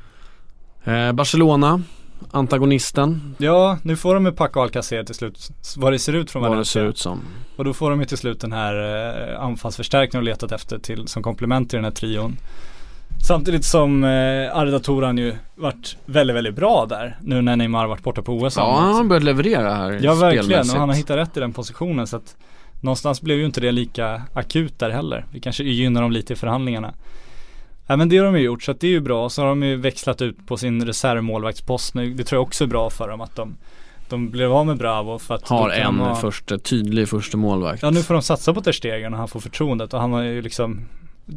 Eh, 0.85 1.13
Barcelona, 1.13 1.83
antagonisten, 2.31 3.35
Ja 3.39 3.79
nu 3.83 3.97
får 3.97 4.15
de 4.15 4.27
ju 4.27 4.33
Paco 4.33 4.61
Alcacer 4.61 5.05
till 5.05 5.15
slut, 5.15 5.49
vad 5.77 5.93
det 5.93 5.99
ser 5.99 6.13
ut 6.13 6.31
från 6.31 6.43
vad 6.43 6.51
det 6.51 6.55
Valencia. 6.55 6.83
ser 6.83 6.89
ut 6.89 6.99
som. 6.99 7.21
Och 7.57 7.65
då 7.65 7.75
får 7.75 7.91
de 7.91 8.01
ju 8.01 8.07
till 8.07 8.19
slut 8.19 8.41
den 8.41 8.53
här 8.53 8.75
eh, 9.33 9.43
anfallsförstärkningen 9.43 10.21
och 10.21 10.25
letat 10.25 10.53
efter 10.53 10.79
till 10.79 11.09
som 11.09 11.23
komplement 11.23 11.71
till 11.71 11.77
den 11.77 11.85
här 11.85 11.93
trion. 11.93 12.37
Samtidigt 13.27 13.65
som 13.65 14.05
eh, 14.05 14.57
Arda 14.57 14.79
Toran 14.79 15.19
ju 15.19 15.35
varit 15.55 15.97
väldigt, 16.07 16.37
väldigt 16.37 16.55
bra 16.55 16.87
där 16.89 17.17
nu 17.23 17.43
när 17.43 17.57
Neymar 17.57 17.87
varit 17.87 18.03
borta 18.03 18.23
på 18.23 18.33
OS. 18.33 18.57
Ja, 18.57 18.77
han 18.81 18.95
har 18.95 19.05
börjat 19.05 19.25
leverera 19.25 19.75
här 19.75 20.01
Ja 20.03 20.15
verkligen 20.15 20.71
och 20.71 20.77
han 20.77 20.89
har 20.89 20.97
hittat 20.97 21.17
rätt 21.17 21.37
i 21.37 21.41
den 21.41 21.53
positionen 21.53 22.07
så 22.07 22.17
att 22.17 22.37
Någonstans 22.81 23.23
blev 23.23 23.39
ju 23.39 23.45
inte 23.47 23.61
det 23.61 23.73
lika 23.73 24.23
akut 24.35 24.79
där 24.79 24.91
heller. 24.91 25.25
Vi 25.33 25.41
kanske 25.41 25.65
gynnar 25.65 26.03
dem 26.03 26.13
lite 26.13 26.33
i 26.33 26.37
förhandlingarna. 26.37 26.95
Ja 27.87 27.97
men 27.97 28.09
det 28.09 28.17
har 28.19 28.25
de 28.25 28.37
ju 28.37 28.43
gjort 28.45 28.63
så 28.63 28.71
att 28.71 28.81
det 28.81 28.87
är 28.87 28.91
ju 28.91 29.01
bra. 29.01 29.29
Så 29.29 29.43
har 29.43 29.49
de 29.49 29.63
ju 29.63 29.77
växlat 29.77 30.23
ut 30.23 30.47
på 30.47 30.57
sin 30.57 30.85
reservmålvaktspost 30.87 31.95
nu. 31.95 32.15
Det 32.15 32.25
tror 32.25 32.37
jag 32.37 32.47
också 32.47 32.65
är 32.65 32.69
bra 32.69 32.91
för 32.91 33.09
dem 33.09 33.21
att 33.21 33.37
de 33.37 33.57
De 34.09 34.31
blev 34.31 34.53
av 34.53 34.67
med 34.67 34.79
Bravo 34.79 35.19
för 35.19 35.35
att 35.35 35.49
Har 35.49 35.71
en 35.71 35.95
ha- 35.95 36.15
första, 36.15 36.59
tydlig 36.59 37.09
första 37.09 37.37
målvakt. 37.37 37.83
Ja 37.83 37.91
nu 37.91 38.03
får 38.03 38.15
de 38.15 38.23
satsa 38.23 38.55
på 38.55 38.61
Ter 38.61 38.73
Stegen 38.73 39.13
och 39.13 39.19
han 39.19 39.29
får 39.29 39.41
förtroendet 39.41 39.95
och 39.95 40.01
han 40.01 40.13
har 40.13 40.23
ju 40.23 40.43
liksom 40.43 40.81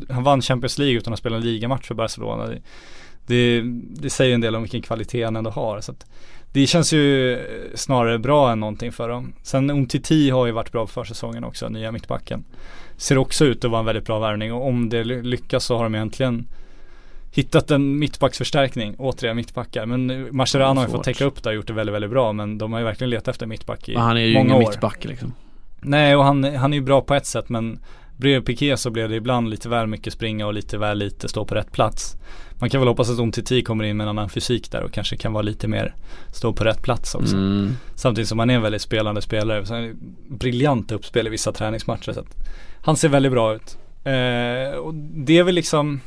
Han 0.10 0.24
vann 0.24 0.42
Champions 0.42 0.78
League 0.78 0.98
utan 0.98 1.14
att 1.14 1.20
spela 1.20 1.36
en 1.36 1.42
ligamatch 1.44 1.88
för 1.88 1.96
Barcelona 1.96 2.48
det, 2.48 2.60
det, 3.28 3.62
det 4.02 4.10
säger 4.10 4.36
en 4.36 4.42
del 4.42 4.56
om 4.56 4.62
vilken 4.62 4.82
kvalitet 4.82 5.24
han 5.24 5.36
ändå 5.36 5.50
har 5.50 5.82
så 5.82 5.92
att 5.92 6.06
Det 6.52 6.68
känns 6.68 6.94
ju 6.94 7.38
snarare 7.76 8.20
bra 8.20 8.52
än 8.52 8.60
någonting 8.60 8.92
för 8.92 9.10
dem. 9.10 9.34
Sen 9.44 9.70
Umtiti 9.70 10.30
har 10.30 10.46
ju 10.46 10.52
varit 10.52 10.72
bra 10.72 10.82
på 10.86 10.92
försäsongen 10.92 11.44
också, 11.44 11.70
nya 11.70 11.92
mittbacken. 11.92 12.44
Ser 12.98 13.18
också 13.18 13.46
ut 13.46 13.66
att 13.66 13.72
vara 13.72 13.80
en 13.80 13.86
väldigt 13.86 14.06
bra 14.06 14.20
värvning 14.20 14.54
och 14.54 14.68
om 14.68 14.90
det 14.90 15.04
ly- 15.04 15.22
lyckas 15.24 15.64
så 15.66 15.78
har 15.78 15.84
de 15.84 15.96
egentligen 15.96 16.48
Hittat 17.32 17.72
en 17.72 18.00
mittbacksförstärkning, 18.00 18.96
återigen 18.98 19.36
mittbackar 19.36 19.86
Men 19.86 20.28
Mascherano 20.36 20.80
har 20.80 20.88
ju 20.88 20.92
fått 20.92 21.04
täcka 21.04 21.26
upp 21.26 21.44
det 21.44 21.50
och 21.50 21.56
gjort 21.56 21.68
det 21.68 21.74
väldigt, 21.74 21.96
väldigt 21.96 22.12
bra 22.12 22.34
Men 22.34 22.58
de 22.58 22.74
har 22.74 22.80
ju 22.80 22.86
verkligen 22.86 23.10
letat 23.10 23.28
efter 23.28 23.46
mittback 23.46 23.90
i 23.90 23.94
Men 23.94 24.02
han 24.04 24.18
är 24.18 24.22
ju 24.22 24.34
många 24.34 24.46
ingen 24.46 24.56
år. 24.56 24.60
mittback 24.70 25.06
liksom. 25.06 25.34
Nej 25.82 26.16
och 26.16 26.24
han, 26.24 26.44
han 26.56 26.74
är 26.74 26.78
ju 26.78 26.84
bra 26.84 27.02
på 27.02 27.14
ett 27.14 27.26
sätt 27.26 27.50
men 27.50 27.80
Bredvid 28.20 28.46
Piqué 28.46 28.78
så 28.78 28.90
blev 28.90 29.10
det 29.10 29.16
ibland 29.16 29.50
lite 29.50 29.70
väl 29.70 29.88
mycket 29.88 30.14
springa 30.14 30.48
och 30.48 30.54
lite 30.54 30.78
väl 30.78 30.98
lite 30.98 31.30
stå 31.30 31.46
på 31.46 31.56
rätt 31.56 31.72
plats 31.72 32.16
Man 32.60 32.70
kan 32.70 32.82
väl 32.82 32.88
hoppas 32.88 33.10
att 33.10 33.20
Umtiti 33.20 33.64
kommer 33.64 33.84
in 33.84 33.98
med 33.98 34.04
en 34.04 34.10
annan 34.10 34.30
fysik 34.30 34.72
där 34.72 34.84
och 34.84 34.92
kanske 34.92 35.18
kan 35.18 35.34
vara 35.34 35.42
lite 35.42 35.68
mer 35.68 35.96
stå 36.34 36.54
på 36.54 36.64
rätt 36.64 36.82
plats 36.82 37.16
också 37.16 37.36
Mm. 37.36 37.76
Samtidigt 37.96 38.28
som 38.28 38.40
han 38.40 38.50
är 38.50 38.56
en 38.56 38.62
väldigt 38.62 38.82
spelande 38.82 39.22
spelare 39.22 39.66
så 39.66 39.74
han 39.74 40.00
briljant 40.28 40.92
uppspel 40.92 41.28
i 41.28 41.30
vissa 41.30 41.52
träningsmatcher 41.52 42.14
så 42.14 42.24
Han 42.82 42.98
ser 42.98 43.10
väldigt 43.10 43.32
bra 43.32 43.56
ut 43.56 43.78
eh, 44.04 44.78
Och 44.78 44.94
det 44.94 45.38
är 45.38 45.44
väl 45.44 45.56
liksom 45.56 46.02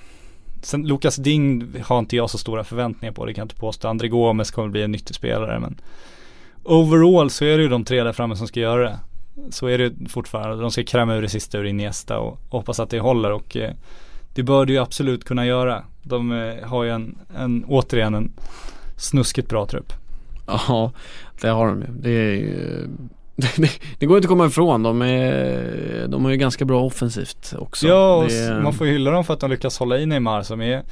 Sen 0.62 0.86
Lukas 0.86 1.16
Ding 1.16 1.74
har 1.84 1.98
inte 1.98 2.16
jag 2.16 2.30
så 2.30 2.38
stora 2.38 2.64
förväntningar 2.64 3.12
på, 3.12 3.26
det 3.26 3.34
kan 3.34 3.42
jag 3.42 3.44
inte 3.44 3.60
påstå. 3.60 3.88
André 3.88 4.08
Gomes 4.08 4.50
kommer 4.50 4.68
bli 4.68 4.82
en 4.82 4.92
nyttig 4.92 5.16
spelare 5.16 5.60
men 5.60 5.80
Overall 6.64 7.30
så 7.30 7.44
är 7.44 7.56
det 7.56 7.62
ju 7.62 7.68
de 7.68 7.84
tre 7.84 8.02
där 8.02 8.12
framme 8.12 8.36
som 8.36 8.48
ska 8.48 8.60
göra 8.60 8.82
det. 8.82 8.98
Så 9.50 9.66
är 9.66 9.78
det 9.78 9.92
fortfarande. 10.08 10.62
De 10.62 10.70
ska 10.70 10.84
kräma 10.84 11.14
ur 11.14 11.22
det 11.22 11.28
sista 11.28 11.58
ur 11.58 11.64
Iniesta 11.64 12.18
och 12.18 12.40
hoppas 12.48 12.80
att 12.80 12.90
det 12.90 13.00
håller 13.00 13.32
och 13.32 13.56
eh, 13.56 13.70
det 14.34 14.42
bör 14.42 14.66
det 14.66 14.72
ju 14.72 14.78
absolut 14.78 15.24
kunna 15.24 15.46
göra. 15.46 15.84
De 16.02 16.32
eh, 16.32 16.68
har 16.68 16.84
ju 16.84 16.90
en, 16.90 17.18
en, 17.36 17.64
återigen 17.68 18.14
en 18.14 18.32
snuskigt 18.96 19.48
bra 19.48 19.66
trupp. 19.66 19.92
Ja, 20.46 20.92
det 21.40 21.48
har 21.48 21.66
de 21.66 21.80
ju. 21.80 21.86
Det 21.90 22.10
är 22.10 22.88
det, 23.36 23.70
det 23.98 24.06
går 24.06 24.16
inte 24.16 24.26
att 24.26 24.30
komma 24.30 24.46
ifrån. 24.46 24.82
De, 24.82 25.02
är, 25.02 26.06
de 26.08 26.24
har 26.24 26.30
ju 26.30 26.36
ganska 26.36 26.64
bra 26.64 26.82
offensivt 26.84 27.54
också. 27.58 27.86
ja, 27.86 28.16
och 28.16 28.28
det 28.28 28.60
man 28.62 28.72
får 28.72 28.86
ju 28.86 28.92
hylla 28.92 29.10
dem 29.10 29.24
för 29.24 29.34
att 29.34 29.40
de 29.40 29.50
lyckas 29.50 29.78
hålla 29.78 29.98
i 29.98 30.06
Neymar 30.06 30.42
som 30.42 30.60
är 30.62 30.82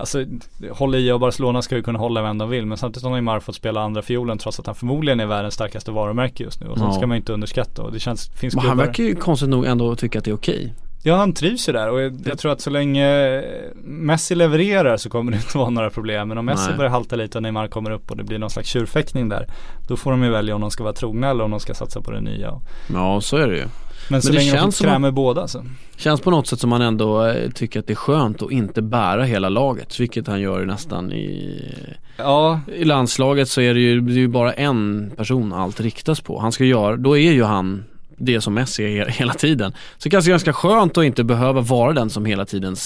Alltså 0.00 0.24
hålla 0.72 0.98
i 0.98 1.12
och 1.12 1.20
Barcelona 1.20 1.62
ska 1.62 1.76
ju 1.76 1.82
kunna 1.82 1.98
hålla 1.98 2.22
vem 2.22 2.38
de 2.38 2.50
vill 2.50 2.66
men 2.66 2.78
samtidigt 2.78 3.04
har 3.04 3.10
Neymar 3.12 3.40
fått 3.40 3.54
spela 3.54 3.80
andra 3.80 4.02
fiolen 4.02 4.38
trots 4.38 4.60
att 4.60 4.66
han 4.66 4.74
förmodligen 4.74 5.20
är 5.20 5.26
världens 5.26 5.54
starkaste 5.54 5.90
varumärke 5.90 6.42
just 6.44 6.60
nu 6.60 6.66
och 6.68 6.78
sånt 6.78 6.90
Ja. 6.94 6.98
ska 6.98 7.06
man 7.06 7.16
inte 7.16 7.32
underskatta 7.32 7.82
och 7.82 7.92
det 7.92 7.98
känns, 8.00 8.30
finns 8.30 8.54
Men 8.56 8.64
han 8.64 8.76
verkar 8.76 9.04
ju 9.04 9.14
konstigt 9.14 9.48
nog 9.48 9.66
ändå 9.66 9.96
tycka 9.96 10.18
att 10.18 10.24
det 10.24 10.30
är 10.30 10.34
okej. 10.34 10.74
Ja 11.02 11.16
han 11.16 11.32
trivs 11.32 11.68
ju 11.68 11.72
där 11.72 11.90
och 11.90 12.00
jag, 12.00 12.16
jag 12.24 12.38
tror 12.38 12.52
att 12.52 12.60
så 12.60 12.70
länge 12.70 13.42
Messi 13.84 14.34
levererar 14.34 14.96
så 14.96 15.10
kommer 15.10 15.32
det 15.32 15.38
inte 15.38 15.58
vara 15.58 15.70
några 15.70 15.90
problem 15.90 16.28
Men 16.28 16.38
om 16.38 16.44
Messi 16.46 16.68
Nej. 16.68 16.76
börjar 16.76 16.90
halta 16.90 17.16
lite 17.16 17.38
och 17.38 17.42
Neymar 17.42 17.68
kommer 17.68 17.90
upp 17.90 18.10
och 18.10 18.16
det 18.16 18.24
blir 18.24 18.38
någon 18.38 18.50
slags 18.50 18.68
tjurfäktning 18.68 19.28
där 19.28 19.46
Då 19.88 19.96
får 19.96 20.10
de 20.10 20.22
ju 20.22 20.30
välja 20.30 20.54
om 20.54 20.60
de 20.60 20.70
ska 20.70 20.84
vara 20.84 20.94
trogna 20.94 21.30
eller 21.30 21.44
om 21.44 21.50
de 21.50 21.60
ska 21.60 21.74
satsa 21.74 22.00
på 22.00 22.10
det 22.10 22.20
nya 22.20 22.60
Ja, 22.94 23.20
så 23.20 23.36
är 23.36 23.48
det 23.48 23.56
ju. 23.56 23.64
Men 24.08 24.22
så 24.22 24.28
det 24.28 24.34
länge 24.34 24.50
de 24.50 24.56
känns 24.56 24.76
som 24.76 24.86
krämer 24.86 25.10
båda 25.10 25.48
så 25.48 25.64
Känns 25.96 26.20
på 26.20 26.30
något 26.30 26.46
sätt 26.46 26.60
som 26.60 26.70
man 26.70 26.82
ändå 26.82 27.26
eh, 27.26 27.50
tycker 27.50 27.80
att 27.80 27.86
det 27.86 27.92
är 27.92 27.94
skönt 27.94 28.42
att 28.42 28.50
inte 28.50 28.82
bära 28.82 29.24
hela 29.24 29.48
laget, 29.48 30.00
vilket 30.00 30.26
han 30.26 30.40
gör 30.40 30.64
nästan 30.64 31.12
i 31.12 31.74
Ja, 32.16 32.60
I 32.76 32.84
landslaget 32.84 33.48
så 33.48 33.60
är 33.60 33.74
det 33.74 33.80
ju, 33.80 34.00
det 34.00 34.12
är 34.12 34.16
ju 34.16 34.28
bara 34.28 34.52
en 34.52 35.10
person 35.16 35.52
allt 35.52 35.80
riktas 35.80 36.20
på. 36.20 36.38
Han 36.40 36.52
ska 36.52 36.64
göra, 36.64 36.96
då 36.96 37.18
är 37.18 37.32
ju 37.32 37.44
han 37.44 37.84
det 38.18 38.40
som 38.40 38.54
Messi 38.54 38.84
är 38.84 39.06
he- 39.06 39.10
hela 39.10 39.34
tiden. 39.34 39.72
Så 39.72 40.04
det 40.04 40.10
kanske 40.10 40.28
är 40.28 40.32
ganska 40.32 40.52
skönt 40.52 40.98
att 40.98 41.04
inte 41.04 41.24
behöva 41.24 41.60
vara 41.60 41.92
den 41.92 42.10
som 42.10 42.24
hela 42.26 42.44
tiden 42.44 42.76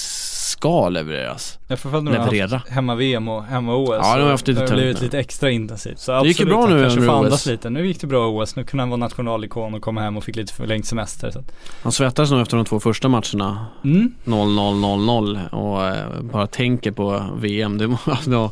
ska 0.51 0.89
levereras. 0.89 1.59
Jag 1.67 1.79
får 1.79 1.89
följa 1.89 2.11
Leverera. 2.11 2.61
hemma-VM 2.69 3.27
och 3.27 3.43
hemma-OS. 3.43 3.89
Ja, 4.01 4.15
de 4.17 4.23
har 4.23 4.29
haft 4.31 4.47
lite 4.47 4.61
det 4.61 4.69
har 4.69 4.75
blivit 4.75 4.97
nu. 4.99 5.03
lite 5.03 5.19
extra 5.19 5.49
intensivt. 5.51 5.99
Så 5.99 6.11
Det 6.21 6.27
gick 6.27 6.39
ju 6.39 6.43
absolut, 6.45 6.49
bra 6.49 6.67
nu 6.77 6.85
under 6.85 6.99
OS. 7.09 7.09
andas 7.09 7.45
lite. 7.45 7.69
Nu 7.69 7.87
gick 7.87 8.01
det 8.01 8.07
bra 8.07 8.27
OS. 8.27 8.55
Nu 8.55 8.63
kunde 8.63 8.81
han 8.81 8.89
vara 8.89 8.97
nationalikon 8.97 9.73
och 9.73 9.81
komma 9.81 10.01
hem 10.01 10.17
och 10.17 10.23
fick 10.23 10.35
lite 10.35 10.53
förlängd 10.53 10.85
semester. 10.85 11.31
Så. 11.31 11.43
Han 11.83 11.91
svettades 11.91 12.31
nog 12.31 12.41
efter 12.41 12.57
de 12.57 12.65
två 12.65 12.79
första 12.79 13.07
matcherna 13.07 13.65
Mm. 13.83 14.13
0-0-0-0 14.25 15.49
och 15.49 15.87
eh, 15.87 16.21
bara 16.21 16.47
tänker 16.47 16.91
på 16.91 17.23
VM. 17.37 17.77
Det 17.77 17.87
var, 17.87 17.99
ja, 18.27 18.51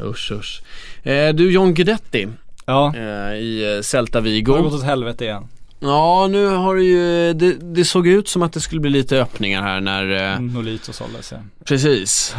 usch 0.00 0.32
usch. 0.32 0.62
Eh, 1.06 1.34
du 1.34 1.52
John 1.52 1.74
Guidetti 1.74 2.28
Ja, 2.66 2.92
eh, 2.96 3.34
i 3.34 3.74
eh, 3.76 3.82
Celta 3.82 4.20
det 4.20 4.28
har 4.28 4.32
Vigo. 4.34 4.52
gått 4.62 4.74
åt 4.74 4.82
helvete 4.84 5.24
igen. 5.24 5.48
Ja 5.82 6.26
nu 6.30 6.46
har 6.46 6.76
det 6.76 6.84
ju, 6.84 7.32
det, 7.32 7.52
det 7.52 7.84
såg 7.84 8.06
ut 8.06 8.28
som 8.28 8.42
att 8.42 8.52
det 8.52 8.60
skulle 8.60 8.80
bli 8.80 8.90
lite 8.90 9.20
öppningar 9.20 9.62
här 9.62 9.80
när, 9.80 10.32
eh, 10.34 10.40
Nolito 10.40 10.92
såldes 10.92 11.32
ja. 11.32 11.38
precis. 11.64 12.34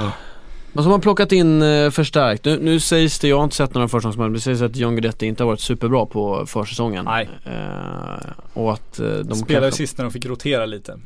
Men 0.73 0.83
så 0.83 0.89
har 0.89 0.93
man 0.93 1.01
plockat 1.01 1.31
in 1.31 1.61
eh, 1.61 1.89
förstärkt. 1.89 2.45
Nu, 2.45 2.59
nu 2.59 2.79
sägs 2.79 3.19
det, 3.19 3.27
jag 3.27 3.37
har 3.37 3.43
inte 3.43 3.55
sett 3.55 3.73
några 3.73 3.87
försäsongsmatcher, 3.87 4.29
men 4.29 4.33
det 4.33 4.39
sägs 4.39 4.61
att 4.61 4.75
John 4.75 4.95
Guidetti 4.95 5.25
inte 5.25 5.43
har 5.43 5.47
varit 5.47 5.59
superbra 5.59 6.05
på 6.05 6.45
försäsongen. 6.45 7.05
Nej. 7.05 7.29
Eh, 7.45 8.31
och 8.53 8.73
att 8.73 8.99
eh, 8.99 9.05
de 9.05 9.35
Spelade 9.35 9.65
kanske, 9.65 9.77
sist 9.77 9.97
när 9.97 10.05
de 10.05 10.11
fick 10.11 10.25
rotera 10.25 10.65
lite. 10.65 10.99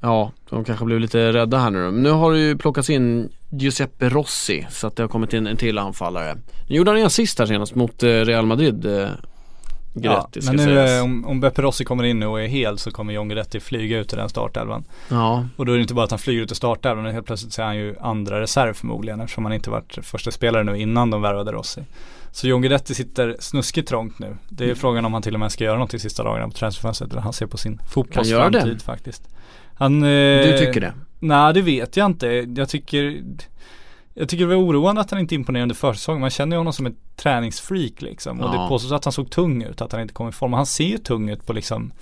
ja, 0.00 0.32
de 0.50 0.64
kanske 0.64 0.84
blev 0.84 1.00
lite 1.00 1.32
rädda 1.32 1.58
här 1.58 1.70
nu 1.70 1.84
då. 1.84 1.90
Men 1.90 2.02
nu 2.02 2.10
har 2.10 2.32
det 2.32 2.38
ju 2.38 2.58
plockats 2.58 2.90
in 2.90 3.28
Giuseppe 3.50 4.08
Rossi, 4.08 4.66
så 4.70 4.86
att 4.86 4.96
det 4.96 5.02
har 5.02 5.08
kommit 5.08 5.32
in 5.32 5.46
en 5.46 5.56
till 5.56 5.78
anfallare. 5.78 6.36
Nu 6.68 6.76
gjorde 6.76 6.90
han 6.90 7.00
en 7.00 7.06
assist 7.06 7.38
här 7.38 7.46
senast 7.46 7.74
mot 7.74 8.02
eh, 8.02 8.08
Real 8.08 8.46
Madrid. 8.46 8.86
Ja, 9.94 10.00
Guidetti 10.12 10.42
ska 10.42 10.52
men 10.52 10.66
nu 10.66 10.74
sägas. 10.74 10.90
eh, 10.90 11.04
om, 11.04 11.24
om 11.24 11.40
Beppe 11.40 11.62
Rossi 11.62 11.84
kommer 11.84 12.04
in 12.04 12.18
nu 12.20 12.26
och 12.26 12.40
är 12.42 12.46
hel 12.46 12.78
så 12.78 12.90
kommer 12.90 13.12
John 13.12 13.28
Guidetti 13.28 13.60
flyga 13.60 13.98
ut 13.98 14.12
i 14.12 14.16
den 14.16 14.28
startelvan. 14.28 14.84
Ja, 15.10 15.46
Och 15.56 15.66
då 15.66 15.72
är 15.72 15.76
det 15.76 15.82
inte 15.82 15.94
bara 15.94 16.04
att 16.04 16.10
han 16.10 16.18
flyger 16.18 16.42
ut 16.42 16.52
i 16.52 16.54
startelvan, 16.54 17.04
men 17.04 17.14
helt 17.14 17.26
plötsligt 17.26 17.52
så 17.52 17.62
är 17.62 17.66
han 17.66 17.76
ju 17.76 17.94
andra 18.00 18.40
reserv 18.40 18.74
förmodligen 18.74 19.20
eftersom 19.20 19.44
han 19.44 19.54
inte 19.54 19.70
varit 19.70 19.98
första 20.02 20.30
spelare 20.30 20.64
nu 20.64 20.78
innan 20.78 21.10
de 21.10 21.22
värvade 21.22 21.52
Rossi. 21.52 21.80
Så 22.32 22.48
John 22.48 22.62
Guidetti 22.62 22.94
sitter 22.94 23.36
snuskigt 23.40 23.88
trångt 23.88 24.18
nu. 24.18 24.36
Det 24.48 24.64
är 24.64 24.68
Mm. 24.68 24.76
frågan 24.76 25.04
om 25.04 25.12
han 25.12 25.22
till 25.22 25.34
och 25.34 25.40
med 25.40 25.52
ska 25.52 25.64
göra 25.64 25.78
något 25.78 25.94
i 25.94 25.98
sista 25.98 26.22
dagarna 26.24 26.46
på 26.48 26.54
transferfönstret 26.54 27.10
eller 27.12 27.22
han 27.22 27.32
ser 27.32 27.46
på 27.46 27.56
sin 27.56 27.78
fotbollsframtid 27.90 28.82
faktiskt. 28.82 29.22
Han, 29.74 30.02
eh, 30.02 30.08
du 30.50 30.58
tycker 30.58 30.80
det? 30.80 30.92
Nej 31.20 31.54
det 31.54 31.62
vet 31.62 31.96
jag 31.96 32.06
inte. 32.06 32.26
Jag 32.56 32.68
tycker 32.68 33.22
jag 34.14 34.28
tycker 34.28 34.46
det 34.46 34.56
var 34.56 34.62
oroande 34.64 35.00
att 35.00 35.10
han 35.10 35.20
inte 35.20 35.34
imponerade 35.34 35.62
under 35.62 35.74
försäsongen. 35.74 36.20
Man 36.20 36.30
känner 36.30 36.56
ju 36.56 36.58
honom 36.58 36.72
som 36.72 36.86
ett 36.86 37.16
träningsfreak 37.16 38.02
liksom. 38.02 38.40
Och 38.40 38.54
Ja. 38.54 38.62
det 38.62 38.68
påstås 38.68 38.92
att 38.92 39.04
han 39.04 39.12
såg 39.12 39.30
tung 39.30 39.62
ut, 39.62 39.80
att 39.80 39.92
han 39.92 40.00
inte 40.00 40.14
kom 40.14 40.28
i 40.28 40.32
form. 40.32 40.52
Och 40.52 40.56
han 40.56 40.66
ser 40.66 40.84
ju 40.84 40.98
tung 40.98 41.28
ut 41.30 41.46
på 41.46 41.52
liksom 41.52 41.92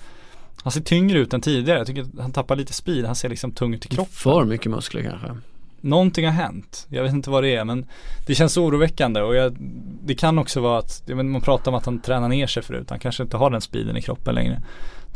Han 0.63 0.73
ser 0.73 0.81
tyngre 0.81 1.19
ut 1.19 1.33
än 1.35 1.41
tidigare. 1.41 1.79
Jag 1.79 1.87
tycker 1.87 2.03
att 2.03 2.09
han 2.21 2.33
tappar 2.33 2.57
lite 2.57 2.73
speed. 2.73 3.05
Han 3.05 3.15
ser 3.15 3.29
liksom 3.29 3.53
tung 3.53 3.75
ut 3.75 3.85
i 3.87 3.89
kroppen. 3.89 4.13
För 4.15 4.45
mycket 4.45 4.71
muskler 4.71 5.03
kanske? 5.03 5.37
Någonting 5.81 6.25
har 6.25 6.33
hänt. 6.33 6.87
Jag 6.89 7.03
vet 7.03 7.13
inte 7.13 7.31
vad 7.31 7.43
det 7.43 7.55
är 7.57 7.65
men 7.65 7.87
det 8.27 8.35
känns 8.35 8.57
oroväckande 8.57 9.21
och 9.21 9.35
jag, 9.35 9.57
det 10.05 10.15
kan 10.15 10.39
också 10.39 10.61
vara 10.61 10.79
att, 10.79 11.03
vet, 11.07 11.17
man 11.27 11.41
pratar 11.41 11.71
om 11.71 11.75
att 11.79 11.87
han 11.87 12.01
tränar 12.01 12.29
ner 12.29 12.47
sig 12.47 12.63
förut. 12.63 12.91
Han 12.91 12.99
kanske 12.99 13.23
inte 13.23 13.37
har 13.37 13.51
den 13.51 13.61
speeden 13.61 13.97
i 13.97 14.03
kroppen 14.03 14.35
längre. 14.35 14.63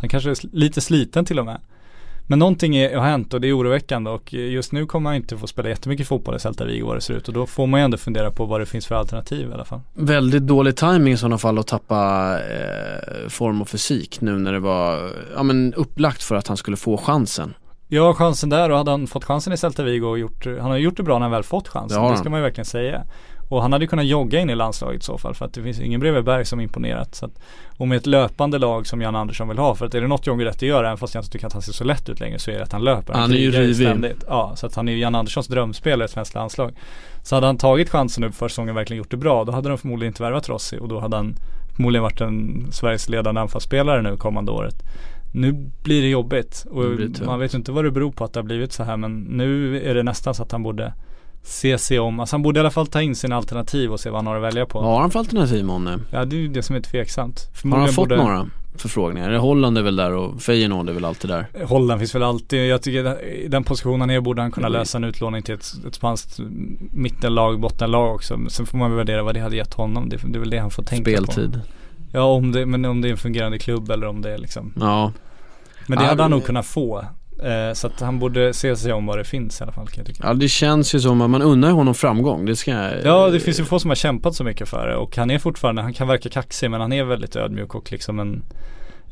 Han 0.00 0.08
kanske 0.08 0.30
är 0.30 0.36
lite 0.56 0.80
sliten 0.80 1.24
till 1.24 1.38
och 1.38 1.44
med. 1.46 1.60
Men 2.26 2.38
någonting 2.38 2.76
är, 2.76 2.96
har 2.96 3.06
hänt 3.06 3.34
och 3.34 3.40
det 3.40 3.48
är 3.48 3.58
oroväckande 3.58 4.10
och 4.10 4.32
just 4.32 4.72
nu 4.72 4.86
kommer 4.86 5.10
han 5.10 5.16
inte 5.16 5.36
få 5.36 5.46
spela 5.46 5.68
jättemycket 5.68 6.08
fotboll 6.08 6.36
i 6.36 6.38
Celta 6.38 6.64
Vigo 6.64 6.86
vad 6.86 6.96
det 6.96 7.00
ser 7.00 7.14
ut 7.14 7.28
och 7.28 7.34
då 7.34 7.46
får 7.46 7.66
man 7.66 7.80
ju 7.80 7.84
ändå 7.84 7.96
fundera 7.96 8.30
på 8.30 8.44
vad 8.44 8.60
det 8.60 8.66
finns 8.66 8.86
för 8.86 8.94
alternativ 8.94 9.50
i 9.50 9.52
alla 9.52 9.64
fall. 9.64 9.80
Väldigt 9.94 10.42
dålig 10.42 10.76
timing 10.76 11.12
i 11.12 11.16
sådana 11.16 11.38
fall 11.38 11.58
att 11.58 11.66
tappa 11.66 12.32
eh, 12.38 13.28
form 13.28 13.62
och 13.62 13.68
fysik 13.68 14.20
nu 14.20 14.38
när 14.38 14.52
det 14.52 14.60
var 14.60 15.10
ja, 15.36 15.42
men 15.42 15.74
upplagt 15.74 16.22
för 16.22 16.34
att 16.34 16.48
han 16.48 16.56
skulle 16.56 16.76
få 16.76 16.96
chansen. 16.96 17.54
Ja, 17.88 18.14
chansen 18.14 18.48
där 18.48 18.70
och 18.70 18.76
hade 18.78 18.90
han 18.90 19.06
fått 19.06 19.24
chansen 19.24 19.52
i 19.52 19.56
Celta 19.56 19.82
Vigo 19.82 20.06
och 20.06 20.18
gjort, 20.18 20.46
han 20.46 20.70
har 20.70 20.76
gjort 20.76 20.96
det 20.96 21.02
bra 21.02 21.14
när 21.18 21.24
han 21.24 21.30
väl 21.30 21.42
fått 21.42 21.68
chansen. 21.68 21.98
Det 21.98 22.06
har 22.06 22.12
Det 22.12 22.18
ska 22.18 22.30
man 22.30 22.38
ju 22.38 22.42
verkligen 22.42 22.64
säga. 22.64 23.04
Och 23.48 23.62
han 23.62 23.72
hade 23.72 23.86
kunnat 23.86 24.06
jogga 24.06 24.40
in 24.40 24.50
i 24.50 24.54
landslaget 24.54 25.02
i 25.02 25.04
så 25.04 25.18
fall 25.18 25.34
för 25.34 25.44
att 25.44 25.52
det 25.52 25.62
finns 25.62 25.80
ingen 25.80 26.00
bredvid 26.00 26.24
Berg 26.24 26.44
som 26.44 26.60
imponerat. 26.60 27.14
Så 27.14 27.26
att, 27.26 27.32
och 27.76 27.88
med 27.88 27.96
ett 27.96 28.06
löpande 28.06 28.58
lag 28.58 28.86
som 28.86 29.00
Jan 29.00 29.16
Andersson 29.16 29.48
vill 29.48 29.58
ha, 29.58 29.74
för 29.74 29.86
att 29.86 29.94
är 29.94 30.00
det 30.00 30.08
något 30.08 30.26
John 30.26 30.38
Guidetti 30.38 30.66
gör, 30.66 30.84
även 30.84 30.96
fast 30.96 31.14
jag 31.14 31.22
inte 31.22 31.32
tycker 31.32 31.46
att 31.46 31.52
han 31.52 31.62
ser 31.62 31.72
så 31.72 31.84
lätt 31.84 32.08
ut 32.08 32.20
längre, 32.20 32.38
så 32.38 32.50
är 32.50 32.54
det 32.54 32.62
att 32.62 32.72
han 32.72 32.84
löper. 32.84 33.14
Han 33.14 33.32
är 33.32 33.36
ju 33.36 33.50
rivig. 33.50 34.14
Ja, 34.26 34.52
så 34.56 34.66
att 34.66 34.74
han 34.74 34.88
är 34.88 34.92
ju 34.92 34.98
Jan 34.98 35.14
Anderssons 35.14 35.46
drömspelare 35.46 36.02
i 36.02 36.04
ett 36.04 36.10
svenskt 36.10 36.34
landslag. 36.34 36.72
Så 37.22 37.34
hade 37.34 37.46
han 37.46 37.58
tagit 37.58 37.90
chansen 37.90 38.24
nu 38.24 38.32
för 38.32 38.48
säsongen 38.48 38.70
och 38.70 38.76
verkligen 38.76 38.98
gjort 38.98 39.10
det 39.10 39.16
bra, 39.16 39.44
då 39.44 39.52
hade 39.52 39.68
de 39.68 39.78
förmodligen 39.78 40.10
inte 40.10 40.22
värvat 40.22 40.48
Rossi 40.48 40.78
och 40.78 40.88
då 40.88 41.00
hade 41.00 41.16
han 41.16 41.36
förmodligen 41.76 42.02
varit 42.02 42.20
en 42.20 42.66
Sveriges 42.72 43.08
ledande 43.08 43.40
anfallsspelare 43.40 44.02
nu 44.02 44.16
kommande 44.16 44.52
året. 44.52 44.82
Nu 45.34 45.70
blir 45.82 46.02
det 46.02 46.08
jobbigt 46.08 46.66
och 46.70 46.96
Det 46.96 47.24
man 47.24 47.40
vet 47.40 47.54
inte 47.54 47.72
vad 47.72 47.84
det 47.84 47.90
beror 47.90 48.12
på 48.12 48.24
att 48.24 48.32
det 48.32 48.40
har 48.40 48.44
blivit 48.44 48.72
så 48.72 48.82
här 48.82 48.96
men 48.96 49.20
nu 49.20 49.80
är 49.82 49.94
det 49.94 50.02
nästan 50.02 50.34
så 50.34 50.42
att 50.42 50.52
han 50.52 50.62
borde 50.62 50.92
se 51.46 51.78
sig 51.78 51.98
om. 51.98 52.20
Alltså 52.20 52.34
han 52.34 52.42
borde 52.42 52.58
i 52.58 52.60
alla 52.60 52.70
fall 52.70 52.86
ta 52.86 53.02
in 53.02 53.16
sina 53.16 53.36
alternativ 53.36 53.92
och 53.92 54.00
se 54.00 54.10
vad 54.10 54.18
han 54.18 54.26
har 54.26 54.36
att 54.36 54.42
välja 54.42 54.66
på. 54.66 54.80
Vad 54.80 54.88
har 54.90 55.00
han 55.00 55.10
för 55.10 55.18
alternativ 55.18 55.64
månne? 55.64 55.98
Ja 56.10 56.24
det 56.24 56.36
är 56.36 56.40
ju 56.40 56.48
det 56.48 56.62
som 56.62 56.76
är 56.76 56.80
tveksamt. 56.80 57.50
Har 57.64 57.78
han 57.78 57.88
fått 57.88 58.08
borde, 58.08 58.16
några 58.22 58.46
förfrågningar? 58.74 59.32
Holland 59.32 59.78
är 59.78 59.82
väl 59.82 59.96
där 59.96 60.12
och 60.12 60.42
Feyenoord 60.42 60.88
är 60.88 60.92
väl 60.92 61.04
alltid 61.04 61.30
där? 61.30 61.46
Holland 61.64 62.00
finns 62.00 62.14
väl 62.14 62.22
alltid, 62.22 62.66
jag 62.66 62.82
tycker 62.82 63.22
i 63.24 63.48
den 63.48 63.64
positionen 63.64 64.00
han 64.00 64.10
är 64.10 64.20
borde 64.20 64.42
han 64.42 64.50
kunna 64.50 64.66
Mm. 64.66 64.78
lösa 64.78 64.98
en 64.98 65.04
utlåning 65.04 65.42
till 65.42 65.54
ett, 65.54 65.72
ett 65.88 65.94
spanskt 65.94 66.38
mittenlag, 66.92 67.60
bottenlag 67.60 68.14
också. 68.14 68.38
Sen 68.48 68.66
får 68.66 68.78
man 68.78 68.96
värdera 68.96 69.22
vad 69.22 69.34
det 69.34 69.40
hade 69.40 69.56
gett 69.56 69.74
honom. 69.74 70.08
Det, 70.08 70.16
det 70.24 70.36
är 70.38 70.40
väl 70.40 70.50
det 70.50 70.58
han 70.58 70.70
får 70.70 70.82
tänka 70.82 71.10
på. 71.16 71.32
Speltid. 71.32 71.60
Ja 72.12 72.22
om 72.22 72.52
det, 72.52 72.66
men 72.66 72.84
om 72.84 73.00
det 73.00 73.08
är 73.08 73.10
en 73.10 73.16
fungerande 73.18 73.58
klubb 73.58 73.90
eller 73.90 74.06
om 74.06 74.22
det 74.22 74.34
är 74.34 74.38
liksom 74.38 74.72
Ja, 74.80 75.12
Men 75.86 75.98
det 75.98 76.04
Ja, 76.04 76.08
hade 76.10 76.22
han 76.22 76.30
nog 76.30 76.44
kunnat 76.44 76.66
få. 76.66 77.04
Eh, 77.44 77.72
så 77.74 77.86
att 77.86 78.00
han 78.00 78.18
borde 78.18 78.52
se 78.54 78.76
sig 78.76 78.92
om 78.92 79.06
vad 79.06 79.18
det 79.18 79.24
finns 79.24 79.60
i 79.60 79.62
alla 79.64 79.72
fall 79.72 79.86
kan 79.86 79.96
jag 79.98 80.06
tycka. 80.06 80.26
ja 80.28 80.34
det 80.34 80.48
känns 80.48 80.94
ju 80.94 81.00
som 81.00 81.20
att 81.20 81.30
man 81.30 81.42
unnar 81.42 81.70
honom 81.70 81.94
framgång. 81.94 82.46
Det 82.46 82.56
ska 82.56 82.70
jag... 82.70 82.92
Ja 83.04 83.28
det 83.28 83.40
finns 83.40 83.60
ju 83.60 83.64
få 83.64 83.78
som 83.78 83.90
har 83.90 83.94
kämpat 83.94 84.34
så 84.34 84.44
mycket 84.44 84.68
för 84.68 84.86
det 84.88 84.96
och 84.96 85.16
han 85.16 85.30
är 85.30 85.38
fortfarande, 85.38 85.82
han 85.82 85.92
kan 85.92 86.08
verka 86.08 86.28
kaxig 86.28 86.70
men 86.70 86.80
han 86.80 86.92
är 86.92 87.04
väldigt 87.04 87.36
ödmjuk 87.36 87.74
och 87.74 87.92
liksom 87.92 88.18
en 88.20 88.42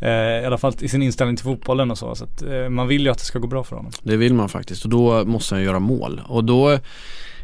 eh, 0.01 0.09
I 0.43 0.45
alla 0.47 0.59
fall 0.59 0.73
i 0.81 0.89
sin 0.89 1.03
inställning 1.03 1.37
till 1.37 1.45
fotbollen 1.45 1.91
och 1.91 1.99
så. 1.99 2.15
Så 2.15 2.25
att 2.25 2.43
eh, 2.43 2.69
man 2.69 2.89
vill 2.89 3.03
ju 3.05 3.09
att 3.11 3.19
det 3.19 3.25
ska 3.25 3.39
gå 3.39 3.47
bra 3.47 3.65
för 3.65 3.77
honom. 3.77 3.93
Det 4.03 4.17
vill 4.17 4.35
man 4.35 4.49
faktiskt 4.49 4.85
och 4.85 4.91
då 4.91 5.25
måste 5.25 5.55
han 5.55 5.65
göra 5.65 5.79
mål. 5.79 6.21
Och 6.29 6.45
då 6.45 6.79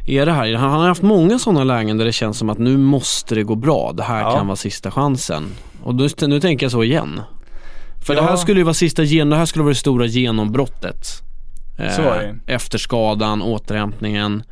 är 0.07 0.25
det 0.25 0.31
här, 0.31 0.53
han 0.53 0.71
har 0.79 0.87
haft 0.87 1.01
många 1.01 1.39
sådana 1.39 1.63
lägen 1.63 1.97
där 1.97 2.05
det 2.05 2.11
känns 2.11 2.37
som 2.37 2.49
att 2.49 2.57
nu 2.57 2.77
måste 2.77 3.35
det 3.35 3.43
gå 3.43 3.55
bra. 3.55 3.91
Det 3.93 4.03
här 4.03 4.21
Ja. 4.21 4.35
kan 4.35 4.47
vara 4.47 4.55
sista 4.55 4.91
chansen. 4.91 5.43
Och 5.83 5.95
då, 5.95 6.07
nu 6.27 6.39
tänker 6.39 6.65
jag 6.65 6.71
så 6.71 6.83
igen. 6.83 7.21
För 8.01 8.15
det 8.15 8.21
Ja. 8.21 8.27
här 8.27 8.35
skulle 8.35 8.59
ju 8.59 8.63
vara 8.63 8.73
sista 8.73 9.03
gen, 9.03 9.29
det 9.29 9.35
här 9.35 9.45
skulle 9.45 9.63
vara 9.63 9.71
det 9.73 9.79
stora 9.79 10.05
genombrottet. 10.05 11.07
Så 11.95 12.01
var 12.01 12.17
det 12.17 12.25
ju. 12.25 12.53
Efter 12.55 12.77
skadan, 12.77 13.41
återhämtningen. 13.41 14.43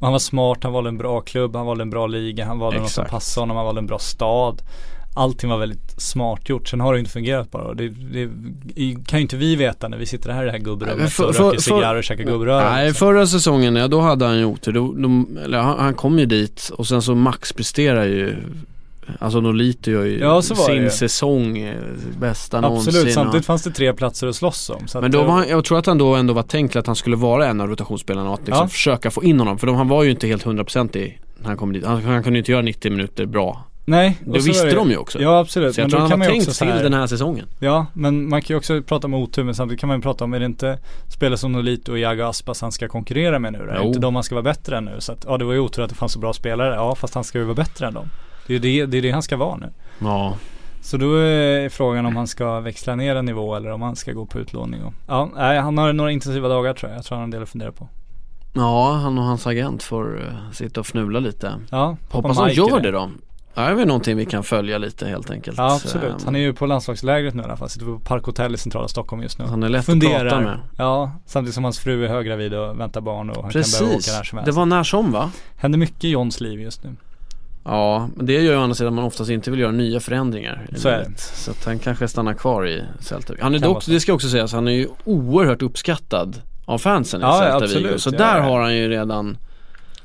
Han 0.00 0.12
var 0.12 0.18
smart, 0.18 0.58
han 0.62 0.72
valde 0.72 0.88
en 0.88 0.98
bra 0.98 1.20
klubb, 1.20 1.56
han 1.56 1.66
valde 1.66 1.82
en 1.82 1.90
bra 1.90 2.06
liga, 2.06 2.46
han 2.46 2.58
valde 2.58 2.78
något 2.78 2.90
som 2.90 3.02
Exakt. 3.02 3.10
passade 3.10 3.42
honom, 3.42 3.56
han 3.56 3.66
valde 3.66 3.78
en 3.78 3.86
bra 3.86 3.98
stad. 3.98 4.62
Allting 5.14 5.50
var 5.50 5.58
väldigt 5.58 6.00
smart 6.00 6.48
gjort. 6.48 6.68
Sen 6.68 6.80
har 6.80 6.92
det 6.92 6.98
inte 6.98 7.10
fungerat 7.10 7.50
bara. 7.50 7.74
Det, 7.74 7.88
det 7.88 8.28
kan 9.06 9.18
ju 9.18 9.22
inte 9.22 9.36
vi 9.36 9.56
veta 9.56 9.88
när 9.88 9.98
vi 9.98 10.06
sitter 10.06 10.30
här 10.32 10.42
i 10.42 10.46
det 10.46 10.52
här 10.52 10.58
gubbrummet 10.58 11.12
för- 11.12 11.28
och 11.28 11.34
för- 11.34 11.44
röker 11.44 11.60
cigarr 11.60 11.94
och 11.94 12.04
käkar 12.04 12.24
gubbröra. 12.24 12.70
Nej, 12.70 12.86
liksom. 12.88 13.06
förra 13.06 13.26
säsongen, 13.26 13.76
ja, 13.76 13.88
då 13.88 14.00
hade 14.00 14.24
han 14.26 14.38
ju 14.38 14.44
otur. 14.44 15.52
Han, 15.56 15.78
han 15.78 15.94
kom 15.94 16.18
ju 16.18 16.26
dit 16.26 16.70
och 16.78 16.86
sen 16.86 17.02
så 17.02 17.14
maxpresterar 17.14 18.04
ju 18.04 18.36
Alltså 19.18 19.40
Nolito 19.40 19.90
gör 19.90 20.04
ju 20.04 20.18
Ja, 20.18 20.34
det 20.36 20.42
sin 20.42 20.74
ju. 20.82 20.90
säsong 20.90 21.58
eh, 21.58 21.74
bästa 22.20 22.60
någonsin. 22.60 22.88
Absolut, 22.90 23.14
samtidigt 23.14 23.46
fanns 23.46 23.62
det 23.62 23.70
tre 23.70 23.92
platser 23.92 24.26
att 24.26 24.36
slåss 24.36 24.70
om. 24.70 24.88
Så 24.88 25.00
Men 25.00 25.10
då 25.10 25.22
var 25.22 25.32
han, 25.32 25.48
jag 25.48 25.64
tror 25.64 25.78
att 25.78 25.86
han 25.86 25.98
då 25.98 26.14
ändå 26.14 26.34
var 26.34 26.42
tänkt 26.42 26.76
att 26.76 26.86
han 26.86 26.96
skulle 26.96 27.16
vara 27.16 27.46
en 27.46 27.60
av 27.60 27.68
rotationsspelarna 27.68 28.28
och 28.28 28.34
att 28.34 28.40
liksom 28.46 28.64
Ja. 28.64 28.68
försöka 28.68 29.10
få 29.10 29.24
in 29.24 29.38
honom. 29.38 29.58
För 29.58 29.66
de, 29.66 29.76
han 29.76 29.88
var 29.88 30.02
ju 30.02 30.10
inte 30.10 30.26
helt 30.26 30.42
hundraprocentig 30.42 31.20
när 31.38 31.46
han 31.48 31.56
kom 31.56 31.72
dit. 31.72 31.84
Han, 31.84 32.02
han 32.04 32.22
kunde 32.22 32.36
ju 32.36 32.40
inte 32.40 32.52
göra 32.52 32.62
90 32.62 32.90
minuter 32.90 33.26
bra. 33.26 33.64
Nej, 33.84 34.18
Det 34.24 34.38
visste 34.38 34.66
det- 34.66 34.74
de 34.74 34.90
ju 34.90 34.96
också. 34.96 35.20
Ja 35.22 35.38
absolut, 35.38 35.74
Så 35.74 35.80
jag 35.80 35.84
men 35.84 35.90
tror 35.90 36.00
han 36.00 36.10
kan 36.10 36.20
ju 36.20 36.26
tänkt 36.26 36.48
också 36.48 36.64
till 36.64 36.72
här, 36.72 36.82
den 36.82 36.94
här 36.94 37.06
säsongen. 37.06 37.46
Ja, 37.58 37.86
men 37.92 38.28
man 38.28 38.42
kan 38.42 38.54
ju 38.54 38.58
också 38.58 38.82
prata 38.82 39.06
om 39.06 39.14
otur 39.14 39.44
men 39.44 39.54
samtidigt 39.54 39.80
kan 39.80 39.88
man 39.88 39.98
ju 39.98 40.02
prata 40.02 40.24
om, 40.24 40.32
är 40.34 40.40
det 40.40 40.46
inte 40.46 40.78
spelare 41.08 41.36
som 41.38 41.52
Nolito 41.52 41.92
och 41.92 41.98
Iago 41.98 42.22
Aspas 42.22 42.60
han 42.60 42.72
ska 42.72 42.88
konkurrera 42.88 43.38
med 43.38 43.52
nu 43.52 43.58
då? 43.58 43.64
Är 43.64 43.78
det 43.78 43.86
inte 43.86 43.98
de 43.98 44.14
han 44.14 44.24
ska 44.24 44.34
vara 44.34 44.42
bättre 44.42 44.76
än 44.78 44.84
nu? 44.84 44.96
Så 44.98 45.12
att, 45.12 45.24
ja 45.28 45.38
det 45.38 45.44
var 45.44 45.52
ju 45.52 45.58
otur 45.58 45.82
att 45.82 45.88
det 45.90 45.94
fanns 45.96 46.12
så 46.12 46.18
bra 46.18 46.32
spelare, 46.32 46.74
ja 46.74 46.94
fast 46.94 47.14
han 47.14 47.24
ska 47.24 47.38
ju 47.38 47.44
vara 47.44 47.54
bättre 47.54 47.86
än 47.86 47.94
dem. 47.94 48.08
Det 48.50 48.56
är 48.56 48.60
det, 48.60 48.86
det, 48.86 48.98
är 48.98 49.02
det 49.02 49.10
han 49.10 49.22
ska 49.22 49.36
vara 49.36 49.56
nu. 49.56 49.70
Ja. 49.98 50.36
Så 50.82 50.96
då 50.96 51.14
är 51.14 51.68
frågan 51.68 52.06
om 52.06 52.16
han 52.16 52.26
ska 52.26 52.60
växla 52.60 52.94
ner 52.94 53.16
en 53.16 53.24
nivå 53.24 53.54
eller 53.54 53.70
om 53.70 53.82
han 53.82 53.96
ska 53.96 54.12
gå 54.12 54.26
på 54.26 54.38
utlåning 54.38 54.84
och, 54.84 54.92
Ja, 55.06 55.30
nej 55.36 55.58
han 55.58 55.78
har 55.78 55.92
några 55.92 56.10
intensiva 56.10 56.48
dagar 56.48 56.74
tror 56.74 56.90
jag, 56.90 56.98
jag 56.98 57.04
tror 57.04 57.16
han 57.16 57.20
har 57.20 57.24
en 57.24 57.30
del 57.30 57.42
att 57.42 57.48
fundera 57.48 57.72
på. 57.72 57.88
Ja, 58.52 58.92
han 58.92 59.18
och 59.18 59.24
hans 59.24 59.46
agent 59.46 59.82
får 59.82 60.16
uh, 60.16 60.50
sitta 60.52 60.80
och 60.80 60.86
fnula 60.86 61.20
lite. 61.20 61.54
Ja, 61.70 61.96
Hoppas 62.10 62.38
han 62.38 62.52
gör 62.52 62.80
det 62.80 62.90
då. 62.90 63.10
Ja, 63.54 63.62
det 63.62 63.68
är 63.68 63.74
väl 63.74 63.86
någonting 63.86 64.16
vi 64.16 64.26
kan 64.26 64.44
följa 64.44 64.78
lite 64.78 65.06
helt 65.06 65.30
enkelt. 65.30 65.58
Ja 65.58 65.74
absolut, 65.74 66.24
han 66.24 66.36
är 66.36 66.40
ju 66.40 66.52
på 66.52 66.66
landslagslägret 66.66 67.34
nu 67.34 67.42
i 67.42 67.44
alla 67.44 67.56
fall, 67.56 67.68
sitter 67.68 67.86
på 67.86 67.98
Parkhotell 67.98 68.54
i 68.54 68.58
centrala 68.58 68.88
Stockholm 68.88 69.22
just 69.22 69.38
nu. 69.38 69.44
Han 69.44 69.62
är 69.62 69.68
lätt 69.68 69.78
att 69.80 69.86
Funderar. 69.86 70.30
prata 70.30 70.40
med. 70.40 70.58
Ja, 70.78 71.12
samtidigt 71.26 71.54
som 71.54 71.64
hans 71.64 71.78
fru 71.78 72.04
är 72.04 72.08
höggravid 72.08 72.54
och 72.54 72.80
väntar 72.80 73.00
barn 73.00 73.30
och 73.30 73.42
han 73.42 73.52
kan 73.52 73.62
behöva 73.62 73.90
Precis, 73.90 74.08
åka 74.08 74.18
när 74.18 74.24
som 74.24 74.38
helst. 74.38 74.46
det 74.46 74.52
var 74.52 74.66
när 74.66 74.82
som 74.82 75.12
va? 75.12 75.30
Händer 75.56 75.78
mycket 75.78 76.04
i 76.04 76.08
Johns 76.08 76.40
liv 76.40 76.60
just 76.60 76.84
nu. 76.84 76.90
Ja, 77.70 78.08
men 78.16 78.26
det 78.26 78.32
gör 78.32 78.40
ju 78.52 78.56
å 78.58 78.60
andra 78.60 78.74
sidan 78.74 78.88
att 78.92 78.94
man 78.94 79.04
oftast 79.04 79.30
inte 79.30 79.50
vill 79.50 79.60
göra 79.60 79.70
nya 79.72 80.00
förändringar 80.00 80.66
Så 80.76 80.88
är 80.88 80.98
det. 80.98 81.20
Så 81.20 81.50
att 81.50 81.64
han 81.64 81.78
kanske 81.78 82.08
stannar 82.08 82.34
kvar 82.34 82.66
i 82.66 82.82
Celtic. 83.00 83.36
Han 83.40 83.54
är 83.54 83.58
dock, 83.58 83.86
det 83.86 84.00
ska 84.00 84.12
också 84.12 84.28
sägas, 84.28 84.52
han 84.52 84.68
är 84.68 84.72
ju 84.72 84.88
oerhört 85.04 85.62
uppskattad 85.62 86.42
av 86.64 86.78
fansen 86.78 87.20
i 87.20 87.24
Ja, 87.24 87.38
Celta. 87.60 87.78
Vigo. 87.78 87.98
Så 87.98 88.10
Ja, 88.12 88.18
där 88.18 88.36
ja. 88.36 88.42
har 88.42 88.60
han 88.60 88.76
ju 88.76 88.88
redan 88.88 89.38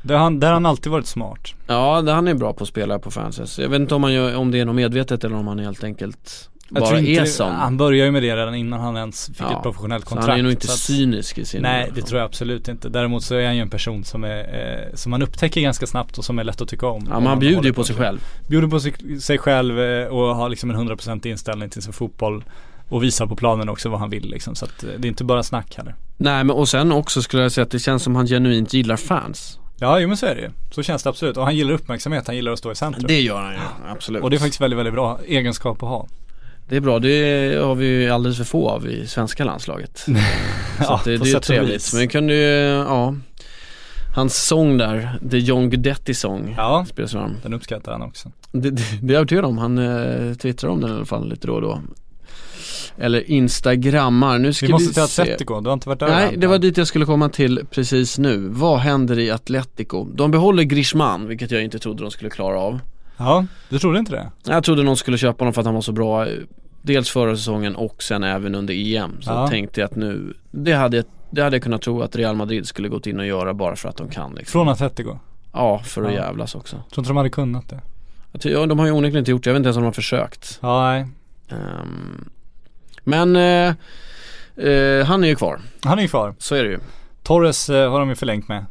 Där 0.02 0.16
har 0.16 0.24
han, 0.24 0.40
där 0.40 0.48
har 0.48 0.54
han 0.54 0.66
alltid 0.66 0.92
varit 0.92 1.08
smart. 1.08 1.54
Ja, 1.68 2.02
det, 2.02 2.12
han 2.12 2.28
är 2.28 2.34
bra 2.34 2.54
på 2.54 2.64
att 2.64 2.70
spela 2.70 3.00
på 3.00 3.12
fanses. 3.12 3.60
Jag 3.60 3.70
vet 3.70 3.80
inte 3.82 3.96
om, 3.96 4.04
han 4.04 4.14
gör, 4.14 4.36
om 4.36 4.52
det 4.52 4.60
är 4.60 4.66
något 4.66 4.76
medvetet 4.76 5.24
eller 5.24 5.36
om 5.36 5.48
han 5.48 5.60
helt 5.60 5.84
enkelt 5.84 6.50
bara 6.70 7.00
är 7.00 7.26
sån. 7.26 7.52
Han 7.52 7.78
började 7.78 8.06
ju 8.06 8.12
med 8.12 8.24
det 8.24 8.36
redan 8.36 8.56
innan 8.56 8.80
han 8.80 8.98
ens 8.98 9.28
fick 9.28 9.42
Ja, 9.42 9.58
ett 9.58 9.64
professionellt 9.64 10.04
Så 10.04 10.10
kontrakt. 10.10 10.30
han 10.30 10.40
är 10.40 10.44
nog 10.44 10.52
inte 10.52 10.68
så 10.68 10.74
att- 10.74 10.80
cynisk 10.80 11.38
i 11.38 11.46
sin 11.46 11.62
Nej 11.62 11.92
det 11.96 12.02
tror 12.02 12.20
jag 12.20 12.26
absolut 12.26 12.68
inte. 12.68 12.90
Däremot 12.90 13.24
så 13.24 13.36
är 13.36 13.46
han 13.46 13.56
ju 13.56 13.62
en 13.62 13.70
person 13.70 14.04
som 14.04 14.24
är, 14.24 14.38
eh, 14.40 14.96
som 14.96 15.10
man 15.10 15.22
upptäcker 15.22 15.62
ganska 15.62 15.88
snabbt 15.88 16.18
och 16.18 16.26
som 16.26 16.40
är 16.40 16.44
lätt 16.44 16.62
att 16.62 16.70
tycka 16.70 16.88
om. 16.88 17.08
Ja, 17.10 17.20
men 17.20 17.28
han 17.28 17.40
bjuder 17.40 17.64
ju 17.64 17.74
på 17.74 17.84
sig 17.84 17.96
själv. 17.96 18.20
Bjuder 18.48 18.68
på 18.68 18.80
sig, 18.80 19.22
sig 19.22 19.38
själv 19.38 19.80
eh, 19.80 20.08
och 20.08 20.36
har 20.36 20.50
liksom 20.50 20.70
en 20.70 20.76
100% 20.76 21.26
inställning 21.26 21.70
till 21.70 21.82
sin 21.82 21.94
fotboll. 21.94 22.44
Och 22.90 23.04
visar 23.04 23.26
på 23.28 23.36
planen 23.36 23.70
också 23.70 23.90
vad 23.90 24.00
han 24.00 24.10
vill 24.10 24.30
liksom. 24.30 24.56
Så 24.56 24.66
att 24.66 24.84
eh, 24.84 24.90
det 24.98 25.08
är 25.08 25.10
inte 25.10 25.24
bara 25.24 25.44
snack 25.44 25.76
heller. 25.78 25.96
Nej 26.18 26.44
men 26.44 26.56
och 26.56 26.70
sen 26.70 26.92
också 26.92 27.22
skulle 27.22 27.44
jag 27.44 27.52
säga 27.52 27.64
att 27.66 27.72
det 27.72 27.80
känns 27.80 28.04
som 28.04 28.16
han 28.16 28.28
genuint 28.28 28.74
gillar 28.74 28.96
fans. 28.98 29.60
Ja, 29.80 30.00
jo 30.00 30.08
men 30.08 30.18
så 30.18 30.26
är 30.26 30.36
det 30.36 30.42
ju. 30.42 30.50
Så 30.72 30.84
känns 30.84 31.04
det 31.04 31.10
absolut. 31.10 31.38
Och 31.38 31.44
han 31.44 31.56
gillar 31.56 31.74
uppmärksamhet, 31.74 32.28
han 32.28 32.36
gillar 32.36 32.52
att 32.52 32.60
stå 32.60 32.72
i 32.72 32.76
centrum. 32.76 33.06
Det 33.08 33.22
gör 33.22 33.42
han 33.42 33.52
ju, 33.54 33.60
absolut. 33.88 34.24
Och 34.24 34.30
det 34.30 34.36
är 34.36 34.40
faktiskt 34.40 34.62
väldigt, 34.62 34.80
väldigt 34.80 34.94
bra 34.94 35.20
egenskap 35.28 35.84
att 35.84 35.90
ha. 35.90 36.08
Det 36.70 36.76
är 36.76 36.80
bra, 36.82 37.00
det 37.00 37.60
har 37.64 37.76
vi 37.76 37.86
ju 37.86 38.10
alldeles 38.10 38.38
för 38.38 38.44
få 38.44 38.70
av 38.70 38.88
i 38.88 39.08
svenska 39.08 39.44
landslaget. 39.44 39.98
Så 39.98 40.14
Ja, 40.80 41.02
det, 41.06 41.18
det 41.18 41.32
är 41.32 41.40
trevligt. 41.40 41.94
Men 41.94 42.02
vi 42.02 42.08
kunde 42.08 42.34
ju, 42.34 42.42
ja 42.88 43.16
Hans 44.16 44.48
sång 44.48 44.78
där, 44.78 45.20
The 45.32 45.38
John 45.38 45.70
Guidetti 45.70 46.14
sång 46.14 46.54
Ja, 46.58 46.86
spelas 46.90 47.12
fram. 47.12 47.38
den 47.44 47.54
uppskattar 47.54 47.92
han 47.92 48.02
också. 48.02 48.32
Det, 48.52 48.70
det, 48.72 48.84
det 49.02 49.08
är 49.08 49.14
jag 49.14 49.16
övertygad 49.16 49.46
om, 49.46 49.58
han 49.58 49.78
eh, 49.78 50.34
twittrar 50.34 50.70
om 50.70 50.82
den 50.82 50.90
i 50.90 50.94
alla 50.94 51.06
fall 51.06 51.30
lite 51.30 51.48
då 51.48 51.54
och 51.54 51.62
då. 51.62 51.82
Eller 52.98 53.30
instagrammar, 53.32 54.40
nu 54.40 54.54
ska 54.54 54.66
Vi 54.66 54.68
vi, 54.68 54.74
måste 54.74 54.94
till 54.94 55.08
se. 55.08 55.22
Atletico, 55.22 55.62
du 55.62 55.70
har 55.70 55.74
inte 55.74 55.90
varit 55.90 56.00
där 56.00 56.08
Nej, 56.08 56.34
än, 56.34 56.40
det 56.40 56.48
var 56.48 56.54
va? 56.56 56.60
dit 56.60 56.78
jag 56.78 56.88
skulle 56.88 57.06
komma 57.06 57.30
till 57.30 57.66
precis 57.72 58.18
nu. 58.18 58.38
Vad 58.38 58.80
händer 58.80 59.20
i 59.20 59.32
Atletico? 59.32 60.08
De 60.14 60.32
behåller 60.32 60.64
Griezmann, 60.64 61.28
vilket 61.28 61.52
jag 61.52 61.64
inte 61.64 61.80
trodde 61.80 62.04
de 62.04 62.12
skulle 62.12 62.30
klara 62.30 62.60
av. 62.60 62.80
Ja, 63.18 63.46
du 63.70 63.80
trodde 63.80 64.00
inte 64.00 64.12
det? 64.12 64.32
Jag 64.46 64.64
trodde 64.64 64.84
någon 64.84 64.98
skulle 64.98 65.18
köpa 65.18 65.42
honom 65.44 65.54
för 65.54 65.62
att 65.62 65.66
han 65.66 65.74
var 65.76 65.82
så 65.82 65.92
bra, 65.92 66.28
eh, 66.28 66.34
dels 66.82 67.10
förra 67.10 67.36
säsongen 67.38 67.76
och 67.76 68.04
sen 68.04 68.24
även 68.24 68.56
under 68.56 68.74
EM. 68.74 69.22
Så 69.22 69.32
Ja. 69.32 69.48
tänkte 69.48 69.80
jag 69.82 69.86
att 69.90 69.96
nu, 69.96 70.34
det 70.52 70.74
hade, 70.74 70.98
jag- 70.98 71.06
det 71.30 71.42
hade 71.42 71.56
jag 71.56 71.64
kunnat 71.64 71.82
tro 71.82 72.02
att 72.02 72.16
Real 72.16 72.36
Madrid 72.36 72.68
skulle 72.68 72.90
gått 72.90 73.08
in 73.08 73.20
och 73.20 73.26
göra 73.26 73.54
bara 73.54 73.76
för 73.76 73.90
att 73.90 73.98
de 73.98 74.10
kan 74.10 74.36
liksom. 74.36 74.52
Från 74.52 74.70
Atletico? 74.70 75.20
Ja, 75.54 75.80
för 75.80 76.04
att 76.04 76.14
Ja. 76.14 76.20
jävlas 76.20 76.56
också. 76.56 76.76
Tror 76.76 77.00
inte 77.02 77.10
de 77.10 77.18
hade 77.18 77.30
kunnat 77.30 77.70
det? 77.70 77.80
Ja, 78.50 78.66
de 78.66 78.80
har 78.80 78.86
ju 78.86 78.92
onekligen 78.92 79.20
inte 79.22 79.32
gjort 79.32 79.44
det, 79.44 79.50
jag 79.50 79.54
vet 79.54 79.60
inte 79.60 79.68
ens 79.68 79.78
om 79.78 79.84
de 79.84 79.88
har 79.88 79.94
försökt. 79.94 80.60
Ja, 80.62 80.84
nej. 80.92 81.08
Ehm, 81.50 82.30
men 83.04 83.36
eh, 83.36 83.74
eh, 84.68 85.06
han 85.06 85.24
är 85.24 85.28
ju 85.28 85.36
kvar, 85.36 85.62
Han 85.84 85.98
är 85.98 86.02
ju 86.04 86.08
kvar. 86.08 86.36
så 86.38 86.56
är 86.56 86.64
det 86.64 86.70
ju. 86.70 86.80
Torres 87.24 87.70
eh, 87.70 87.92
har 87.92 88.00
de 88.00 88.10
ju 88.10 88.16
förlängt 88.16 88.48
med. 88.48 88.66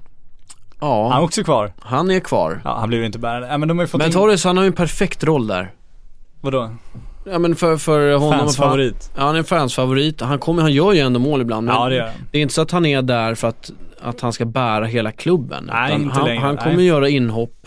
Han 0.81 0.91
är 0.91 0.95
Ja, 1.17 1.21
också 1.21 1.45
kvar. 1.45 1.73
han 1.81 2.11
är 2.11 2.21
kvar. 2.21 2.61
Ja, 2.65 2.77
han 2.81 2.93
ju 2.93 3.07
inte 3.07 3.19
bärande. 3.19 3.49
Ja, 3.49 3.59
men 3.59 3.69
de 3.69 3.79
har 3.79 3.83
ju 3.85 3.89
fått 3.89 3.99
Men 3.99 4.07
in... 4.07 4.13
Torres 4.13 4.45
han 4.45 4.57
har 4.57 4.65
ju 4.65 4.67
en 4.67 4.73
perfekt 4.73 5.25
roll 5.25 5.47
där. 5.47 5.71
Vadå? 6.41 6.71
Ja 7.31 7.39
men 7.39 7.57
för, 7.57 7.77
för 7.77 8.13
honom 8.15 8.39
Fans 8.39 8.57
för 8.57 8.63
han- 8.63 8.71
favorit. 8.73 9.11
Ja 9.17 9.23
han 9.23 9.37
är 9.37 9.43
fans 9.43 9.75
favorit. 9.75 10.21
Han, 10.21 10.39
kommer, 10.39 10.63
han 10.63 10.73
gör 10.73 10.93
ju 10.93 11.01
ändå 11.01 11.21
mål 11.21 11.41
ibland. 11.41 11.67
Men 11.67 11.75
Ja, 11.77 11.89
det 11.89 11.95
gör 11.95 12.11
det 12.31 12.39
är 12.39 12.43
inte 12.43 12.55
så 12.55 12.63
att 12.63 12.71
han 12.71 12.87
är 12.87 13.03
där 13.03 13.35
för 13.35 13.49
att, 13.49 13.71
att 14.03 14.21
han 14.21 14.33
ska 14.33 14.45
bära 14.45 14.85
hela 14.85 15.13
klubben. 15.13 15.71
Nej, 15.73 15.95
inte 15.95 16.15
han, 16.15 16.25
längre, 16.29 16.41
han 16.41 16.55
nej. 16.55 16.65
kommer 16.65 16.83
göra 16.83 17.09
inhopp 17.09 17.67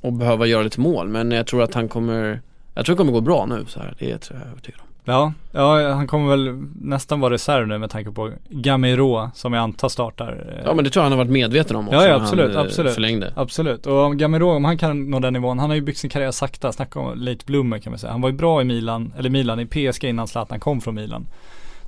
och 0.00 0.12
behöva 0.12 0.46
göra 0.46 0.62
lite 0.62 0.80
mål. 0.80 1.08
Men 1.08 1.30
jag 1.30 1.46
tror 1.46 1.62
att 1.62 1.74
han 1.74 1.88
kommer, 1.88 2.40
jag 2.74 2.84
tror 2.86 2.96
det 2.96 2.98
kommer 2.98 3.12
gå 3.12 3.20
bra 3.20 3.46
nu 3.46 3.64
så 3.68 3.80
här. 3.80 3.94
Det 3.98 4.18
tror 4.18 4.38
jag 4.40 4.48
övertygad 4.50 4.80
om. 4.80 4.86
Ja, 5.04 5.32
ja, 5.52 5.92
han 5.92 6.06
kommer 6.06 6.30
väl 6.30 6.56
nästan 6.80 7.20
vara 7.20 7.34
reserv 7.34 7.68
nu 7.68 7.78
med 7.78 7.90
tanke 7.90 8.10
på 8.12 8.30
Gamero 8.48 9.30
som 9.34 9.52
jag 9.52 9.62
antar 9.62 9.88
startar. 9.88 10.46
eh, 10.58 10.62
Ja 10.64 10.74
men 10.74 10.84
det 10.84 10.90
tror 10.90 11.00
jag 11.00 11.04
han 11.04 11.12
har 11.12 11.24
varit 11.24 11.30
medveten 11.32 11.76
om 11.76 11.88
också 11.88 12.00
Ja, 12.00 12.06
ja, 12.08 12.14
absolut, 12.14 12.46
han 12.46 12.56
eh, 12.56 12.62
absolut. 12.62 12.94
förlängde. 12.94 13.32
Absolut, 13.36 13.86
och 13.86 13.98
om 14.04 14.18
Gamero, 14.18 14.50
om 14.50 14.64
han 14.64 14.78
kan 14.78 15.10
nå 15.10 15.18
den 15.18 15.32
nivån, 15.32 15.58
han 15.58 15.70
har 15.70 15.74
ju 15.74 15.82
byggt 15.82 15.98
sin 15.98 16.10
karriär 16.10 16.30
sakta, 16.30 16.72
snacka 16.72 17.00
om 17.00 17.18
late 17.18 17.44
bloomer 17.46 17.78
kan 17.78 17.92
man 17.92 17.98
säga. 17.98 18.12
Han 18.12 18.20
var 18.20 18.28
ju 18.28 18.36
bra 18.36 18.60
i 18.60 18.64
Milan, 18.64 19.12
eller 19.18 19.30
Milan, 19.30 19.60
i 19.60 19.66
PSG 19.66 20.04
innan 20.04 20.28
Zlatan 20.28 20.60
kom 20.60 20.80
från 20.80 20.94
Milan. 20.94 21.26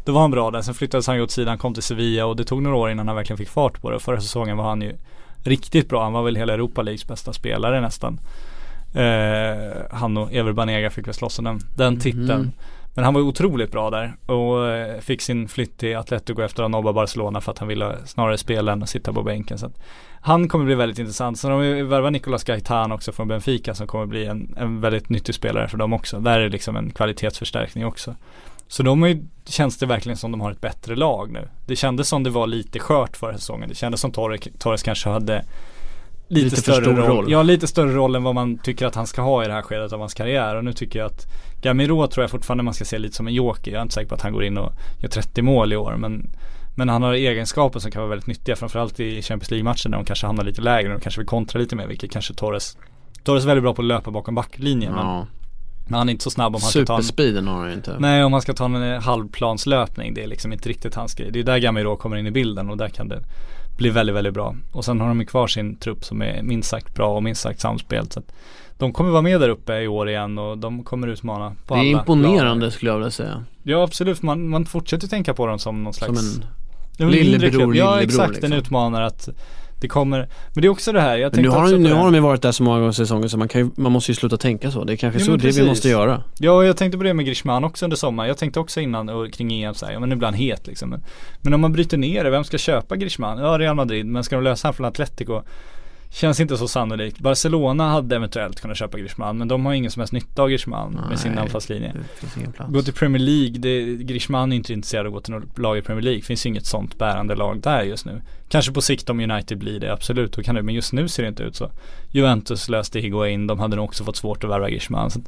Då 0.05 0.13
var 0.13 0.21
han 0.21 0.31
bra 0.31 0.51
där, 0.51 0.63
sen 0.63 0.75
flyttades 0.75 1.07
han 1.07 1.17
ju 1.17 1.23
åt 1.23 1.31
sidan, 1.31 1.59
kom 1.59 1.75
till 1.75 1.83
Sevilla 1.83 2.27
och 2.27 2.37
det 2.37 2.45
tog 2.45 2.63
några 2.63 2.77
år 2.77 2.91
innan 2.91 3.07
han 3.09 3.17
verkligen 3.17 3.39
fick 3.39 3.49
fart 3.49 3.81
på 3.81 3.91
det. 3.91 3.99
Förra 4.01 4.21
säsongen 4.21 4.57
var 4.57 4.65
han 4.65 4.83
ju 4.83 4.93
riktigt 5.45 5.89
bra, 5.89 6.03
han 6.03 6.13
var 6.13 6.23
väl 6.23 6.37
hela 6.37 6.53
Europa 6.55 6.83
Leagues 6.83 7.07
bästa 7.09 7.33
spelare 7.33 7.81
nästan. 7.81 8.19
Eh, 8.95 9.83
han 9.91 10.17
och 10.17 10.33
Ever 10.33 10.53
Banega 10.53 10.91
fick 10.91 11.07
väl 11.07 11.15
slåss 11.15 11.39
om 11.39 11.45
den, 11.45 11.61
den 11.77 12.01
titeln. 12.01 12.31
Mm. 12.31 12.53
Men 12.95 13.05
han 13.05 13.15
var 13.15 13.21
otroligt 13.21 13.73
bra 13.73 13.91
där 13.91 14.15
och 14.27 14.69
eh, 14.69 15.01
fick 15.01 15.23
sin 15.23 15.49
flytt 15.49 15.79
till 15.79 15.97
Atletico 15.97 16.43
efter 16.43 16.63
att 16.63 16.71
ha 16.71 16.79
nobbat 16.79 16.95
Barcelona 16.95 17.41
för 17.41 17.53
att 17.53 17.59
han 17.59 17.69
ville 17.69 17.97
snarare 18.07 18.39
spela 18.39 18.73
än 18.73 18.83
att 18.83 18.89
sitta 18.89 19.13
på 19.13 19.23
bänken. 19.23 19.59
Så 19.59 19.67
att 19.67 19.79
han 20.21 20.49
kommer 20.49 20.65
bli 20.65 20.75
väldigt 20.75 20.99
intressant. 20.99 21.39
Sen 21.39 21.51
har 21.51 21.59
vi 21.59 21.83
värvat 21.83 22.13
Nicolas 22.13 22.45
Gaitan 22.45 22.93
också 22.93 23.13
från 23.13 23.29
Benfica 23.29 23.75
som 23.75 23.87
kommer 23.87 24.07
bli 24.07 24.27
en, 24.27 24.55
en 24.59 24.81
väldigt 24.81 25.09
nyttig 25.09 25.35
spelare 25.35 25.69
för 25.69 25.79
dem 25.79 25.93
också. 25.93 26.21
Där 26.21 26.39
är 26.39 26.45
det 26.45 26.49
liksom 26.49 26.77
en 26.77 26.91
kvalitetsförstärkning 26.91 27.87
också. 27.87 28.15
Så 28.69 28.83
de 28.83 29.03
har 29.03 29.09
ju, 29.09 29.25
känns 29.45 29.79
det 29.79 29.87
verkligen 29.87 30.17
som 30.17 30.31
de 30.31 30.41
har 30.41 30.51
ett 30.51 30.61
bättre 30.61 30.97
lag 30.97 31.33
nu. 31.33 31.49
Det 31.67 31.77
kändes 31.77 32.09
som 32.09 32.23
det 32.23 32.31
var 32.31 32.47
lite 32.47 32.79
skört 32.79 33.17
förra 33.17 33.35
säsongen. 33.35 33.69
Det 33.69 33.75
kändes 33.75 34.01
som 34.01 34.13
Torres, 34.13 34.41
Torres 34.59 34.83
kanske 34.83 35.09
hade 35.09 35.45
lite, 36.29 36.45
Lite 36.45 36.57
större 36.57 36.85
roll. 36.85 36.97
roll. 36.97 37.31
Ja, 37.31 37.43
lite 37.43 37.67
större 37.67 37.93
roll 37.93 38.15
än 38.15 38.23
vad 38.23 38.35
man 38.35 38.59
tycker 38.59 38.87
att 38.87 38.95
han 38.95 39.07
ska 39.07 39.23
ha 39.23 39.45
i 39.45 39.47
det 39.47 39.53
här 39.53 39.63
skedet 39.63 39.93
av 39.93 40.01
hans 40.01 40.15
karriär. 40.15 40.57
Och 40.57 40.65
nu 40.65 40.73
tycker 40.73 40.99
jag 40.99 41.07
att 41.07 41.27
Gamiro 41.63 42.07
tror 42.07 42.23
jag 42.25 42.31
fortfarande 42.31 42.65
man 42.65 42.75
ska 42.75 42.85
se 42.85 42.99
lite 42.99 43.17
som 43.17 43.27
en 43.27 43.35
joker. 43.35 43.71
Jag 43.73 43.79
är 43.79 43.83
inte 43.83 43.95
säker 43.95 44.09
på 44.09 44.15
att 44.15 44.23
han 44.23 44.33
går 44.33 44.45
in 44.45 44.59
och 44.59 44.73
gör 45.01 45.09
30 45.09 45.43
mål 45.43 45.73
i 45.73 45.77
år. 45.77 45.97
Men, 45.99 46.31
men 46.75 46.89
han 46.89 47.03
har 47.03 47.13
egenskaper 47.13 47.79
som 47.81 47.91
kan 47.91 48.01
vara 48.03 48.11
väldigt 48.11 48.27
nyttiga. 48.27 48.57
Framförallt 48.57 49.01
i 49.01 49.23
Champions 49.23 49.51
League-matchen 49.51 49.91
när 49.91 49.99
de 49.99 50.05
kanske 50.05 50.27
hamnar 50.27 50.45
lite 50.45 50.61
lägre. 50.63 50.89
Och 50.93 50.99
de 50.99 51.03
kanske 51.03 51.21
vill 51.21 51.29
kontra 51.29 51.61
lite 51.61 51.77
mer. 51.77 51.87
Vilket 51.87 52.11
kanske 52.11 52.35
Torres 52.35 52.77
Torres 53.25 53.43
är 53.45 53.47
väldigt 53.49 53.63
bra 53.63 53.75
på 53.75 53.83
att 53.83 53.89
löpa 53.89 54.11
bakom 54.11 54.35
backlinjen. 54.35 54.93
Men, 54.93 55.07
Ja. 55.07 55.27
men 55.87 55.99
han 55.99 56.09
är 56.09 56.13
inte 56.13 56.25
så 56.25 56.31
snabb 56.31 56.57
om 56.57 56.61
han 56.63 56.71
ska 56.71 56.85
ta 56.85 56.97
en 56.97 57.03
Superspeeden 57.03 57.49
har 57.49 57.59
han 57.59 57.69
ju 57.69 57.75
inte. 57.75 57.97
Nej 57.99 58.25
om 58.25 58.31
man 58.31 58.43
ska 58.43 58.53
ta 58.55 58.65
en 58.65 58.93
eh, 58.93 59.01
halvplanslöpning 59.01 60.15
det 60.15 60.23
är 60.23 60.27
liksom 60.27 60.53
inte 60.53 60.69
riktigt 60.69 60.95
hans 60.95 61.15
grej. 61.15 61.31
Det 61.33 61.39
är 61.39 61.45
där 61.45 61.59
Gamiro 61.59 61.97
kommer 61.97 62.17
in 62.17 62.27
i 62.27 62.31
bilden 62.31 62.71
och 62.71 62.77
där 62.77 62.89
kan 62.89 63.09
det 63.09 63.21
bli 63.77 63.91
väldigt, 63.91 64.17
väldigt 64.17 64.35
bra. 64.35 64.57
Och 64.73 64.85
sen 64.85 65.01
har 65.01 65.09
de 65.09 65.21
ju 65.21 65.27
kvar 65.27 65.47
sin 65.47 65.77
trupp 65.77 66.05
som 66.05 66.23
är 66.23 66.43
minst 66.43 66.69
sagt 66.69 66.95
bra 66.95 67.17
och 67.17 67.23
minst 67.23 67.41
sagt 67.41 67.61
samspelt. 67.61 68.13
Så 68.13 68.21
att 68.21 68.33
de 68.79 68.93
kommer 68.93 69.11
vara 69.11 69.23
med 69.23 69.41
där 69.41 69.49
uppe 69.49 69.81
i 69.81 69.89
år 69.89 70.09
igen 70.09 70.39
och 70.39 70.59
de 70.59 70.85
kommer 70.85 71.09
utmana 71.09 71.57
på 71.67 71.75
det 71.75 71.81
är 71.81 71.91
alla 71.91 71.99
imponerande 71.99 72.43
planer. 72.45 72.71
skulle 72.71 72.91
jag 72.91 72.99
vilja 72.99 73.11
säga. 73.11 73.45
Ja 73.63 73.83
absolut, 73.83 74.23
man, 74.23 74.49
man 74.49 74.67
fortsätter 74.67 75.09
tänka 75.09 75.35
på 75.35 75.47
dem 75.47 75.59
som 75.59 75.85
någon 75.85 75.95
slags 75.95 76.21
Som 76.21 77.07
en 77.07 77.11
lillebror, 77.11 77.51
klubb. 77.51 77.61
Ja 77.61 77.67
lillebror, 77.69 77.99
exakt, 78.03 78.33
liksom. 78.33 78.53
en 78.53 78.59
utmanare 78.59 79.07
att 79.07 79.29
det 79.83 79.89
kommer 79.89 80.29
Men 80.55 80.63
det 80.63 80.67
är 80.67 80.69
också 80.69 80.93
det 80.93 81.01
här, 81.01 81.17
jag 81.17 81.35
Men 81.35 81.43
nu 81.43 81.49
har, 81.49 81.71
de, 81.73 81.79
nu 81.79 81.93
har 81.93 82.05
de 82.05 82.15
ju 82.15 82.21
varit 82.21 82.43
där 82.43 82.53
så 82.53 82.63
många 82.63 82.79
gånger 82.79 82.91
i 82.91 82.95
säsongen 82.95 83.29
så 83.29 83.39
man, 83.39 83.49
kan 83.49 83.61
ju, 83.61 83.71
man 83.77 83.93
måste 83.93 84.11
ju 84.11 84.15
sluta 84.17 84.37
tänka 84.37 84.71
så. 84.71 84.85
Det 84.85 84.93
är 84.93 84.97
kanske 84.97 85.21
Ja, 85.21 85.25
så 85.25 85.31
men 85.31 85.39
det 85.41 85.47
vi 85.47 85.49
precis. 85.49 85.67
måste 85.67 85.89
göra. 85.89 86.23
Ja, 86.39 86.65
jag 86.65 86.77
tänkte 86.77 86.99
på 86.99 87.05
det 87.05 87.15
med 87.15 87.25
Griezmann 87.25 87.65
också 87.65 87.87
under 87.87 87.97
sommaren. 87.97 88.29
Jag 88.29 88.39
tänkte 88.39 88.61
också 88.61 88.81
innan 88.81 89.09
och 89.09 89.33
kring 89.33 89.63
EM 89.63 89.75
så 89.75 89.87
här, 89.87 89.93
ja 89.93 90.01
men 90.01 90.09
nu 90.09 90.17
blir 90.17 90.27
han 90.27 90.35
het 90.35 90.67
liksom. 90.67 90.91
Men, 90.91 91.03
men 91.41 91.55
om 91.55 91.61
man 91.61 91.73
bryter 91.73 91.97
ner 91.99 92.25
det, 92.25 92.31
vem 92.31 92.45
ska 92.45 92.59
köpa 92.59 92.97
Griezmann? 92.97 93.39
Ja, 93.39 93.59
Real 93.59 93.77
Madrid, 93.77 94.07
men 94.07 94.25
ska 94.25 94.37
de 94.37 94.45
lösa 94.45 94.69
han 94.69 94.75
från 94.75 94.87
Atletico? 94.87 95.43
Känns 96.15 96.41
inte 96.41 96.57
så 96.57 96.69
sannolikt. 96.69 97.19
Barcelona 97.19 97.89
hade 97.91 98.17
eventuellt 98.17 98.61
kunnat 98.61 98.77
köpa 98.77 98.99
Griezmann, 98.99 99.39
men 99.39 99.49
de 99.49 99.67
har 99.67 99.73
ingen 99.73 99.91
som 99.91 100.01
helst 100.01 100.13
nytta 100.13 100.43
av 100.43 100.49
Griezmann 100.49 101.01
med 101.09 101.19
sin 101.19 101.33
Nej. 101.33 101.41
anfallslinje. 101.43 101.93
Det. 102.57 102.65
Gå 102.69 102.83
till 102.83 102.93
Premier 102.95 103.23
League, 103.23 103.59
det, 103.59 103.97
Griezmann 104.05 104.53
är 104.53 104.57
inte 104.57 104.73
intresserad 104.73 105.07
av 105.07 105.13
att 105.13 105.15
gå 105.15 105.21
till 105.21 105.35
något 105.35 105.59
lag 105.59 105.79
i 105.79 105.83
Premier 105.83 106.03
League. 106.05 106.23
Finns 106.23 106.47
ju 106.47 106.51
inget 106.51 106.67
sånt 106.67 106.99
bärande 106.99 107.35
lag 107.35 107.61
där 107.61 107.83
just 107.83 108.07
nu. 108.07 108.23
Kanske 108.49 108.73
på 108.73 108.81
sikt 108.81 109.11
om 109.11 109.21
United 109.21 109.59
blir 109.59 109.81
det, 109.81 109.93
absolut, 109.93 110.33
då 110.33 110.43
kan 110.43 110.55
det, 110.55 110.63
men 110.63 110.75
just 110.75 110.93
nu 110.93 111.09
ser 111.09 111.23
det 111.23 111.29
inte 111.29 111.43
ut 111.43 111.57
så. 111.57 111.71
Juventus 112.11 112.69
löste 112.69 113.01
Higuain, 113.01 113.47
de 113.47 113.59
hade 113.61 113.77
nog 113.77 113.85
också 113.85 114.05
fått 114.05 114.17
svårt 114.17 114.45
att 114.45 114.51
värva 114.51 114.71
Griezmann. 114.71 115.11
Så 115.11 115.21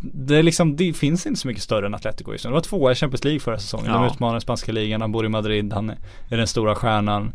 det 0.00 0.42
liksom, 0.42 0.76
det 0.76 0.92
finns 0.92 1.26
inte 1.26 1.40
så 1.40 1.48
mycket 1.48 1.62
större 1.62 1.86
än 1.86 1.94
Atletico 1.94 2.32
just 2.32 2.44
nu. 2.44 2.50
De 2.50 2.54
var 2.54 2.60
tvåa 2.60 2.92
i 2.92 2.94
Champions 2.94 3.24
League 3.24 3.40
förra 3.40 3.58
säsongen. 3.58 3.92
De 3.92 4.02
Ja. 4.02 4.10
utmanar 4.12 4.40
spanska 4.40 4.72
ligan, 4.72 5.00
han 5.00 5.12
bor 5.12 5.26
i 5.26 5.28
Madrid, 5.28 5.72
han 5.72 5.90
är 6.28 6.36
den 6.36 6.46
stora 6.46 6.74
stjärnan. 6.74 7.32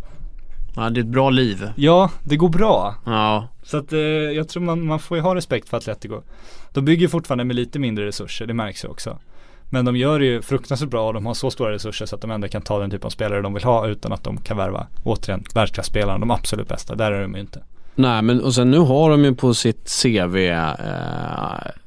Ja, 0.75 0.89
det 0.89 0.99
är 0.99 1.03
ett 1.03 1.07
bra 1.07 1.29
liv. 1.29 1.69
Ja, 1.75 2.11
det 2.23 2.35
går 2.37 2.49
bra. 2.49 2.95
Ja, 3.05 3.47
Så 3.63 3.77
att 3.77 3.93
eh, 3.93 3.99
jag 3.99 4.49
tror 4.49 4.63
man, 4.63 4.85
man 4.85 4.99
får 4.99 5.17
ju 5.17 5.23
ha 5.23 5.35
respekt 5.35 5.69
för 5.69 5.77
Atletico. 5.77 6.21
De 6.73 6.85
bygger 6.85 7.07
fortfarande 7.07 7.43
med 7.43 7.55
lite 7.55 7.79
mindre 7.79 8.05
resurser, 8.05 8.45
det 8.45 8.53
märks 8.53 8.85
ju 8.85 8.87
också. 8.87 9.17
Men 9.71 9.85
de 9.85 9.95
gör 9.95 10.19
det 10.19 10.25
ju 10.25 10.41
fruktansvärt 10.41 10.89
bra 10.89 11.07
och 11.07 11.13
de 11.13 11.25
har 11.25 11.33
så 11.33 11.51
stora 11.51 11.71
resurser 11.71 12.05
så 12.05 12.15
att 12.15 12.21
de 12.21 12.31
ändå 12.31 12.47
kan 12.47 12.61
ta 12.61 12.79
den 12.79 12.91
typ 12.91 13.05
av 13.05 13.09
spelare 13.09 13.41
de 13.41 13.53
vill 13.53 13.63
ha 13.63 13.87
utan 13.87 14.13
att 14.13 14.23
de 14.23 14.37
kan 14.37 14.57
värva, 14.57 14.87
återigen, 15.03 15.43
världsklassspelarna, 15.53 16.19
de 16.19 16.31
absolut 16.31 16.67
bästa. 16.67 16.95
Där 16.95 17.11
är 17.11 17.21
de 17.21 17.33
ju 17.33 17.39
inte. 17.39 17.63
Nej 17.99 18.21
men 18.21 18.41
och 18.41 18.53
sen 18.53 18.71
nu 18.71 18.77
har 18.77 19.09
de 19.09 19.23
ju 19.25 19.35
på 19.35 19.53
sitt 19.53 20.01
CV, 20.03 20.35
eh, 20.37 20.69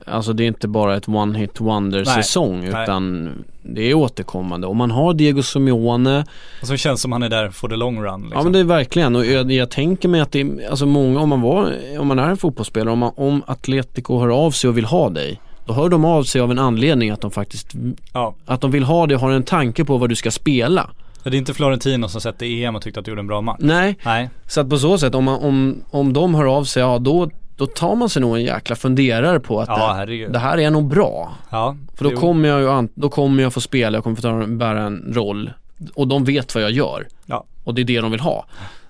alltså 0.07 0.33
det 0.33 0.45
är 0.45 0.47
inte 0.47 0.69
bara 0.69 0.97
ett 0.97 1.09
one 1.09 1.39
hit 1.39 1.61
wonder 1.61 2.05
säsong 2.05 2.61
nej. 2.61 2.83
utan 2.83 3.31
det 3.63 3.91
är 3.91 3.95
återkommande. 3.95 4.67
Och 4.67 4.77
man 4.77 4.91
har 4.91 5.15
Diego 5.15 5.43
Simeone, 5.43 6.25
Och 6.61 6.67
så 6.67 6.77
känns 6.77 7.01
som 7.01 7.13
han 7.13 7.23
är 7.23 7.29
där 7.29 7.51
for 7.51 7.69
the 7.69 7.77
long 7.77 8.03
run 8.03 8.21
liksom. 8.23 8.39
ja 8.39 8.43
men 8.43 8.53
det 8.53 8.59
är 8.59 8.65
verkligen 8.65 9.17
och 9.17 9.27
jag, 9.27 9.53
jag 9.53 9.71
tänker 9.71 10.09
mig 10.09 10.21
att 10.21 10.33
det 10.33 10.41
är, 10.41 10.71
alltså 10.71 10.87
många, 10.87 11.21
om 11.21 11.29
man 11.29 11.41
var, 11.41 11.73
om 11.99 12.09
man 12.09 12.19
är 12.19 12.29
en 12.29 12.37
fotbollsspelare, 12.37 12.93
om, 12.93 12.99
man, 12.99 13.13
om 13.17 13.43
Atletico 13.47 14.21
hör 14.21 14.29
av 14.29 14.51
sig 14.51 14.71
och 14.71 14.77
vill 14.77 14.85
ha 14.85 15.11
dig, 15.11 15.41
då 15.67 15.73
hör 15.73 15.89
de 15.89 16.05
av 16.05 16.23
sig 16.23 16.41
av 16.41 16.51
en 16.51 16.59
anledning 16.59 17.11
att 17.11 17.21
de 17.21 17.31
faktiskt, 17.31 17.73
Ja, 18.13 18.35
att 18.47 18.61
de 18.61 18.71
vill 18.71 18.85
ha 18.85 19.07
dig 19.07 19.15
och 19.15 19.21
har 19.21 19.31
en 19.31 19.43
tanke 19.43 19.85
på 19.85 19.99
vad 19.99 20.09
du 20.09 20.15
ska 20.15 20.31
spela. 20.31 20.91
Det 21.25 21.37
är 21.37 21.39
inte 21.39 21.55
Florentino 21.55 22.09
som 22.09 22.21
sett 22.21 22.43
i 22.43 22.65
EM 22.65 22.77
och 22.77 22.83
tyckte 22.83 23.01
att 23.01 23.05
du 23.07 23.11
gjorde 23.11 23.21
en 23.21 23.27
bra 23.27 23.41
match. 23.41 23.57
Nej, 23.61 23.99
Nej, 24.05 24.31
så 24.47 24.61
att 24.61 24.71
på 24.71 24.79
så 24.79 24.99
sätt 24.99 25.15
om, 25.15 25.25
man, 25.25 25.41
om, 25.41 25.85
om 25.91 26.13
de 26.13 26.35
hör 26.35 26.45
av 26.57 26.65
sig, 26.65 26.83
ja 26.83 26.99
då, 26.99 27.31
då 27.57 27.67
tar 27.67 27.95
man 27.97 28.09
sig 28.09 28.23
nog 28.23 28.37
en 28.37 28.43
jäkla 28.45 28.77
funderare 28.77 29.41
på 29.41 29.61
att 29.61 29.69
ja 29.69 30.05
det, 30.07 30.27
det 30.27 30.39
här 30.39 30.59
är 30.59 30.71
nog 30.71 30.89
bra. 30.89 31.33
Ja, 31.51 31.77
För 31.95 32.05
då 32.05 32.13
Jo. 32.13 32.19
kommer 32.21 32.49
jag 32.49 32.61
ju, 32.61 32.71
an- 32.71 32.89
då 32.95 33.09
kommer 33.09 33.43
jag 33.43 33.53
få 33.53 33.61
spela, 33.61 33.97
jag 33.97 34.03
kommer 34.05 34.17
få 34.17 34.23
ta, 34.23 34.47
bära 34.47 34.83
en 34.83 35.13
roll. 35.15 35.51
Och 35.95 36.09
de 36.09 36.25
vet 36.25 36.55
vad 36.55 36.65
jag 36.65 36.71
gör. 36.71 37.07
Ja. 37.27 37.45
Och 37.65 37.75
det 37.75 37.83
är 37.83 37.85
det 37.85 38.01
de 38.01 38.11
vill 38.11 38.21
ha. 38.21 38.45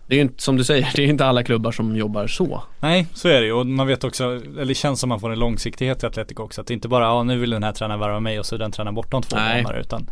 Det 0.07 0.15
är 0.15 0.17
ju 0.17 0.23
inte, 0.23 0.43
som 0.43 0.57
du 0.57 0.65
säger, 0.65 0.89
det 0.97 1.03
är 1.03 1.07
inte 1.07 1.27
alla 1.27 1.43
klubbar 1.43 1.73
som 1.73 1.97
jobbar 1.97 2.27
så. 2.27 2.63
Nej, 2.81 3.07
så 3.15 3.29
är 3.29 3.41
det 3.41 3.47
ju 3.47 3.53
och 3.53 3.67
man 3.67 3.87
vet 3.87 4.05
också, 4.05 4.25
eller 4.25 4.65
det 4.65 4.75
känns 4.75 5.01
som 5.01 5.09
man 5.09 5.21
får 5.21 5.33
en 5.33 5.39
långsiktighet 5.39 6.03
i 6.03 6.07
Atletico 6.07 6.43
också. 6.43 6.61
Att 6.61 6.67
det 6.67 6.75
inte 6.75 6.89
bara, 6.89 7.05
ja 7.05 7.23
nu 7.23 7.39
vill 7.39 7.51
den 7.51 7.63
här 7.63 7.73
tränaren 7.73 8.01
värva 8.01 8.21
mig 8.21 8.39
och 8.39 8.47
så 8.47 8.55
är 8.55 8.59
den 8.59 8.73
tränaren 8.73 8.95
borta 8.95 9.17
om 9.17 9.23
två 9.23 9.37
månader. 9.37 9.79
Utan 9.81 10.07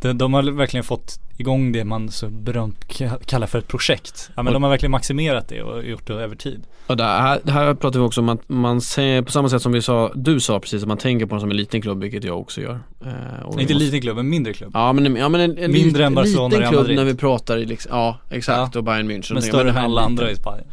de, 0.00 0.12
de 0.18 0.34
har 0.34 0.42
verkligen 0.42 0.84
fått 0.84 1.20
igång 1.36 1.72
det 1.72 1.84
man 1.84 2.08
så 2.08 2.28
berömt 2.28 2.84
ka- 2.88 3.24
kallar 3.24 3.46
för 3.46 3.58
ett 3.58 3.68
projekt. 3.68 4.30
Ja 4.36 4.42
men 4.42 4.46
Och- 4.46 4.52
de 4.52 4.62
har 4.62 4.70
verkligen 4.70 4.90
maximerat 4.90 5.48
det 5.48 5.62
och 5.62 5.84
gjort 5.84 6.06
det 6.06 6.12
över 6.14 6.36
tid. 6.36 6.62
Och 6.86 6.96
det 6.96 7.04
här, 7.04 7.40
här 7.46 7.74
pratar 7.74 8.00
vi 8.00 8.06
också 8.06 8.20
om 8.20 8.28
att 8.28 8.48
man 8.48 8.80
säger, 8.80 9.22
på 9.22 9.30
samma 9.32 9.48
sätt 9.48 9.62
som 9.62 9.72
vi 9.72 9.82
sa, 9.82 10.12
du 10.14 10.40
sa 10.40 10.60
precis 10.60 10.82
att 10.82 10.88
man 10.88 10.98
tänker 10.98 11.26
på 11.26 11.34
den 11.34 11.40
som 11.40 11.50
en 11.50 11.56
liten 11.56 11.82
klubb, 11.82 12.00
vilket 12.02 12.24
jag 12.24 12.40
också 12.40 12.60
gör. 12.60 12.80
Eh, 13.04 13.08
inte 13.44 13.46
måste- 13.46 13.74
liten 13.74 14.00
klubb, 14.00 14.18
en 14.18 14.28
mindre 14.28 14.52
klubb. 14.52 14.70
Ja 14.74 14.92
men, 14.92 15.16
ja, 15.16 15.28
men 15.28 15.40
en, 15.40 15.58
en 15.58 15.72
Mindre 15.72 16.04
än 16.04 16.14
Barcelona 16.14 16.48
liten 16.48 16.68
klubb 16.68 16.80
Madrid. 16.80 16.96
när 16.96 17.04
vi 17.04 17.14
pratar 17.14 17.58
i 17.58 17.64
liksom, 17.66 17.90
ja 17.94 18.18
exakt 18.30 18.74
Ja. 18.74 18.78
och 18.78 18.84
Bayern 18.84 19.10
München. 19.10 19.34
Men 19.34 19.42
större 19.42 19.70
än 19.70 19.76
alla 19.76 20.00
andra 20.00 20.30
i 20.30 20.36
Spanien. 20.36 20.66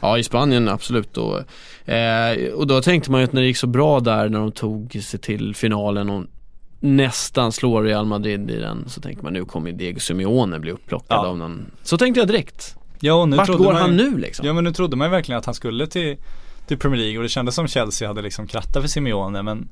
Ja 0.00 0.18
i 0.18 0.22
Spanien 0.22 0.68
absolut 0.68 1.16
och, 1.18 1.38
eh, 1.90 2.52
och 2.54 2.66
då 2.66 2.82
tänkte 2.82 3.10
man 3.10 3.20
ju 3.20 3.24
att 3.24 3.32
när 3.32 3.40
det 3.40 3.46
gick 3.46 3.56
så 3.56 3.66
bra 3.66 4.00
där 4.00 4.28
när 4.28 4.38
de 4.38 4.52
tog 4.52 4.92
sig 5.02 5.20
till 5.20 5.54
finalen 5.54 6.10
och 6.10 6.24
nästan 6.82 7.52
slår 7.52 7.82
Real 7.82 8.06
Madrid 8.06 8.50
i 8.50 8.58
den 8.58 8.84
så 8.88 9.00
tänker 9.00 9.22
man 9.22 9.32
nu 9.32 9.44
kommer 9.44 9.72
Diego 9.72 10.00
Simeone 10.00 10.58
bli 10.58 10.70
upplockad 10.70 11.16
Ja. 11.24 11.26
av 11.26 11.38
någon. 11.38 11.66
Så 11.82 11.98
tänkte 11.98 12.20
jag 12.20 12.28
direkt. 12.28 12.76
Ja 13.00 13.14
och 13.14 13.28
nu 13.28 13.36
Vart 13.36 13.48
går 13.48 13.64
man, 13.64 13.76
han 13.76 13.96
nu 13.96 14.18
liksom? 14.18 14.46
Ja 14.46 14.52
men 14.52 14.64
nu 14.64 14.72
trodde 14.72 14.96
man 14.96 15.06
ju 15.06 15.10
verkligen 15.10 15.38
att 15.38 15.46
han 15.46 15.54
skulle 15.54 15.86
till, 15.86 16.16
till 16.66 16.78
Premier 16.78 17.00
League 17.00 17.16
och 17.18 17.22
det 17.22 17.28
kändes 17.28 17.54
som 17.54 17.66
Chelsea 17.68 18.08
hade 18.08 18.22
liksom 18.22 18.46
krattat 18.46 18.82
för 18.82 18.88
Simeone 18.88 19.42
men 19.42 19.68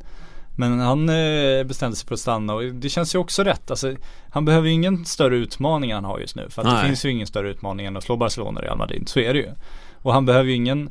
men 0.57 0.81
han 0.81 1.09
eh, 1.09 1.65
bestämde 1.65 1.97
sig 1.97 2.07
för 2.09 2.15
att 2.15 2.21
stanna 2.21 2.55
och 2.55 2.63
det 2.65 2.89
känns 2.89 3.15
ju 3.15 3.19
också 3.19 3.45
rätt. 3.45 3.71
Alltså, 3.71 3.95
han 4.31 4.45
behöver 4.45 4.69
ju 4.69 4.75
ingen 4.75 5.05
större 5.05 5.37
utmaning 5.37 5.95
han 5.95 6.05
har 6.05 6.19
just 6.19 6.37
nu. 6.37 6.47
För 6.51 6.63
att 6.63 6.81
det 6.83 6.87
finns 6.87 7.05
ju 7.05 7.11
ingen 7.11 7.27
större 7.27 7.51
utmaning 7.51 7.87
än 7.87 7.97
att 7.97 8.05
slå 8.05 8.17
Barcelona 8.17 8.61
och 8.61 8.65
Real 8.65 8.79
Madrid. 8.79 9.09
Så 9.09 9.21
är 9.21 9.33
det 9.35 9.39
ju. 9.39 9.49
Och 10.03 10.13
han 10.13 10.27
behöver 10.27 10.49
ju 10.49 10.55
ingen 10.55 10.91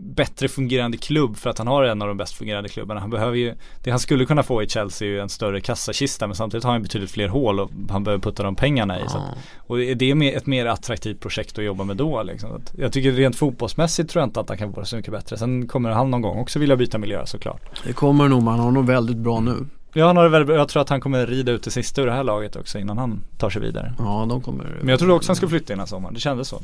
bättre 0.00 0.48
fungerande 0.48 0.96
klubb 0.96 1.36
för 1.36 1.50
att 1.50 1.58
han 1.58 1.66
har 1.66 1.82
en 1.82 2.02
av 2.02 2.08
de 2.08 2.16
bäst 2.16 2.34
fungerande 2.34 2.68
klubbarna. 2.68 3.00
Han 3.00 3.10
behöver 3.10 3.36
ju, 3.36 3.54
det 3.82 3.90
han 3.90 3.98
skulle 3.98 4.24
kunna 4.24 4.42
få 4.42 4.62
i 4.62 4.68
Chelsea 4.68 5.08
är 5.08 5.12
ju 5.12 5.20
en 5.20 5.28
större 5.28 5.60
kassakista 5.60 6.26
men 6.26 6.36
samtidigt 6.36 6.64
har 6.64 6.72
han 6.72 6.82
betydligt 6.82 7.10
fler 7.10 7.28
hål 7.28 7.60
och 7.60 7.70
han 7.90 8.04
behöver 8.04 8.22
putta 8.22 8.42
de 8.42 8.56
pengarna 8.56 9.00
i. 9.00 9.08
Så 9.08 9.18
att, 9.18 9.24
och 9.56 9.76
det 9.76 10.02
är 10.02 10.36
ett 10.36 10.46
mer 10.46 10.66
attraktivt 10.66 11.20
projekt 11.20 11.58
att 11.58 11.64
jobba 11.64 11.84
med 11.84 11.96
då 11.96 12.22
liksom. 12.22 12.62
Jag 12.78 12.92
tycker 12.92 13.12
rent 13.12 13.36
fotbollsmässigt 13.36 14.10
tror 14.10 14.20
jag 14.20 14.28
inte 14.28 14.40
att 14.40 14.48
han 14.48 14.58
kan 14.58 14.72
vara 14.72 14.84
så 14.84 14.96
mycket 14.96 15.12
bättre. 15.12 15.36
Sen 15.36 15.66
kommer 15.66 15.90
han 15.90 16.10
någon 16.10 16.22
gång 16.22 16.38
också 16.38 16.58
vilja 16.58 16.76
byta 16.76 16.98
miljö 16.98 17.26
såklart. 17.26 17.62
Det 17.86 17.92
kommer 17.92 18.28
nog, 18.28 18.42
man 18.42 18.58
har 18.58 18.70
nog 18.70 18.86
väldigt 18.86 19.18
bra 19.18 19.40
nu. 19.40 19.66
Ja 19.92 20.06
han 20.06 20.16
har 20.16 20.24
det 20.24 20.30
väldigt 20.30 20.46
bra. 20.46 20.56
Jag 20.56 20.68
tror 20.68 20.82
att 20.82 20.88
han 20.88 21.00
kommer 21.00 21.26
rida 21.26 21.52
ut 21.52 21.62
det 21.62 21.70
sista 21.70 22.02
ur 22.02 22.06
det 22.06 22.12
här 22.12 22.24
laget 22.24 22.56
också 22.56 22.78
innan 22.78 22.98
han 22.98 23.24
tar 23.38 23.50
sig 23.50 23.62
vidare. 23.62 23.94
Ja 23.98 24.26
de 24.28 24.42
kommer. 24.42 24.76
Men 24.80 24.88
jag 24.88 24.98
trodde 24.98 25.14
också 25.14 25.30
han 25.30 25.36
skulle 25.36 25.50
flytta 25.50 25.72
innan 25.72 25.86
sommaren. 25.86 26.14
Det 26.14 26.20
kändes 26.20 26.48
så. 26.48 26.60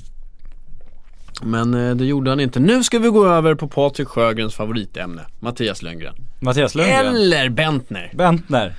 Men 1.42 1.74
eh, 1.88 1.94
det 1.96 2.04
gjorde 2.04 2.30
han 2.30 2.40
inte. 2.40 2.60
Nu 2.60 2.84
ska 2.84 2.98
vi 2.98 3.08
gå 3.08 3.26
över 3.26 3.54
på 3.54 3.68
Patrik 3.68 4.08
Sjögrens 4.08 4.54
favoritämne, 4.54 5.22
Mattias 5.40 5.82
Lönngren. 5.82 6.14
Mattias 6.40 6.74
Lundgren. 6.74 7.06
Eller 7.06 7.48
Bentner. 7.48 8.10
Bentner. 8.14 8.74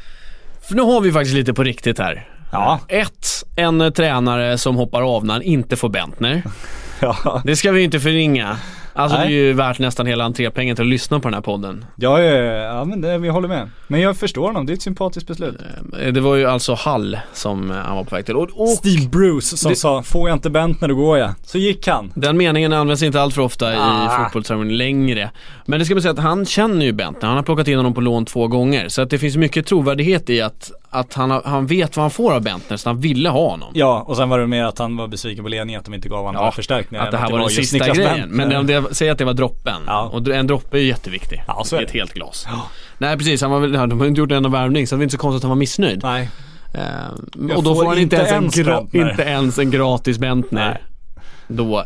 För 0.62 0.76
nu 0.76 0.82
har 0.82 1.02
vi 1.02 1.12
faktiskt 1.12 1.36
lite 1.36 1.54
på 1.54 1.64
riktigt 1.64 2.00
här. 2.00 2.30
Ja. 2.52 2.80
Ett, 2.88 3.28
en 3.56 3.94
tränare 3.94 4.58
som 4.58 4.76
hoppar 4.76 5.16
av 5.16 5.26
när 5.26 5.34
han 5.34 5.42
inte 5.44 5.76
får 5.76 5.90
Bentner. 5.90 6.44
Ja. 7.00 7.42
Det 7.46 7.56
ska 7.56 7.72
vi 7.72 7.84
inte 7.84 8.00
förringa. 8.00 8.58
Alltså 8.98 9.18
Nej. 9.18 9.28
det 9.28 9.34
är 9.34 9.38
ju 9.38 9.54
värt 9.54 9.80
nästan 9.80 10.06
hela 10.06 10.24
entrépengen 10.24 10.76
till 10.76 10.84
att 10.84 10.90
lyssna 10.90 11.20
på 11.20 11.28
den 11.28 11.34
här 11.34 11.42
podden. 11.42 11.86
Ja, 11.96 12.22
ja, 12.22 12.34
ja 12.44 12.86
men 12.86 13.02
det, 13.02 13.18
vi 13.18 13.30
håller 13.30 13.48
med. 13.48 13.70
Men 13.88 14.02
jag 14.02 14.18
förstår 14.18 14.48
honom. 14.48 14.66
Det 14.66 14.74
är 14.74 14.76
ett 14.76 14.82
sympatiskt 14.82 15.28
beslut. 15.28 15.56
Eh, 16.02 16.14
Det 16.14 16.22
var 16.22 16.36
ju 16.36 16.46
alltså 16.46 16.74
Hall 16.74 17.20
som 17.34 17.72
eh, 17.72 17.78
han 17.78 17.96
var 17.96 18.04
på 18.04 18.16
väg 18.16 18.26
till. 18.26 18.36
Och, 18.36 18.50
och 18.62 18.70
Steve 18.70 19.08
Bruce 19.10 19.58
som 19.58 19.70
Det- 19.72 19.76
sa, 19.76 20.04
får 20.04 20.30
jag 20.30 20.36
inte 20.36 20.50
Bentner 20.50 20.88
då 20.88 20.96
går 20.96 21.18
jag. 21.18 21.30
Så 21.44 21.58
gick 21.58 21.88
han. 21.88 22.12
den 22.16 22.38
meningen 22.38 22.74
används 22.74 23.04
inte 23.04 23.22
allt 23.22 23.34
för 23.34 23.42
ofta 23.42 23.74
i 23.74 23.78
Ah. 23.80 24.24
fotbollstermer 24.24 24.66
längre. 24.66 25.32
Men 25.66 25.80
det 25.80 25.86
ska 25.86 25.96
man 25.96 26.02
säga 26.02 26.12
att 26.12 26.20
han 26.20 26.46
känner 26.46 26.86
ju 26.86 26.92
Bentner. 26.92 27.28
Han 27.28 27.38
har 27.38 27.44
plockat 27.44 27.68
in 27.68 27.78
honom 27.78 27.94
på 27.94 28.02
lån 28.02 28.26
två 28.26 28.48
gånger. 28.48 28.88
Så 28.90 29.02
att 29.02 29.10
det 29.10 29.18
finns 29.18 29.38
mycket 29.38 29.66
trovärdighet 29.66 30.30
i 30.30 30.42
att, 30.42 30.72
att 30.96 31.14
han, 31.14 31.42
han 31.46 31.68
vet 31.68 31.96
vad 31.98 32.04
han 32.04 32.12
får 32.12 32.34
av 32.34 32.42
Bentner, 32.44 32.78
så 32.78 32.90
han 32.90 33.00
ville 33.00 33.30
ha 33.30 33.50
honom. 33.50 33.72
Ja, 33.74 34.04
och 34.08 34.18
sen 34.18 34.30
var 34.30 34.40
det 34.40 34.48
mer 34.48 34.64
att 34.64 34.80
han 34.80 34.98
var 34.98 35.08
besviken 35.08 35.44
på 35.44 35.50
ledningen 35.50 35.80
att 35.80 35.86
de 35.86 35.94
inte 35.94 36.10
gav 36.10 36.20
honom 36.20 36.34
några 36.36 36.52
förstärkningar. 36.52 37.06
Att 37.06 37.12
det 37.12 37.18
här 37.18 37.26
än 37.26 37.32
var 37.32 37.40
den 37.40 37.48
just 37.48 37.56
sista 37.70 37.78
Niklas 37.78 37.98
grejen. 37.98 38.14
Bentner. 38.38 38.48
Men 38.48 38.68
det, 38.68 38.80
det, 38.82 38.96
säg 38.96 39.10
att 39.10 39.18
det 39.18 39.26
var 39.26 39.34
droppen. 39.34 39.82
Ja. 39.88 40.10
Och 40.14 40.28
en 40.28 40.48
droppe 40.48 40.78
är 40.78 40.82
ju 40.82 40.88
jätteviktig. 40.88 41.44
Ja, 41.48 41.62
så 41.66 41.76
är 41.76 41.82
I 41.82 41.84
ett 41.84 41.92
det. 41.92 41.98
helt 42.00 42.14
glas. 42.14 42.48
Nej 42.98 43.18
precis, 43.18 43.42
han 43.42 43.52
var 43.52 43.60
väl, 43.60 43.74
ja, 43.74 43.86
de 43.88 44.00
har 44.00 44.08
inte 44.08 44.20
gjort 44.20 44.32
en 44.32 44.52
värvning 44.52 44.88
så 44.88 44.96
det 44.96 44.98
var 44.98 45.04
inte 45.04 45.12
så 45.12 45.18
konstigt 45.18 45.38
att 45.38 45.44
han 45.44 45.50
var 45.50 45.56
missnöjd. 45.56 46.00
Nej. 46.04 46.30
Eh, 46.74 46.82
Jag 47.50 47.58
och 47.58 47.64
då 47.64 47.76
får 47.76 47.86
han 47.86 47.98
inte 47.98 48.16
ens, 48.16 48.32
ens 48.32 48.58
en, 48.58 48.64
gra- 48.66 49.10
inte 49.12 49.24
ens 49.24 49.60
en 49.60 49.72
gratis 49.72 50.18
Bentner. 50.18 50.82
Då 51.48 51.86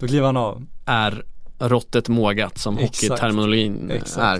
Då 0.00 0.06
kliver 0.06 0.26
han 0.26 0.36
av. 0.36 0.62
är 0.86 1.22
råttet 1.58 2.08
mågat 2.08 2.58
som 2.58 2.76
hockeyterminologin 2.78 3.92
är. 4.18 4.36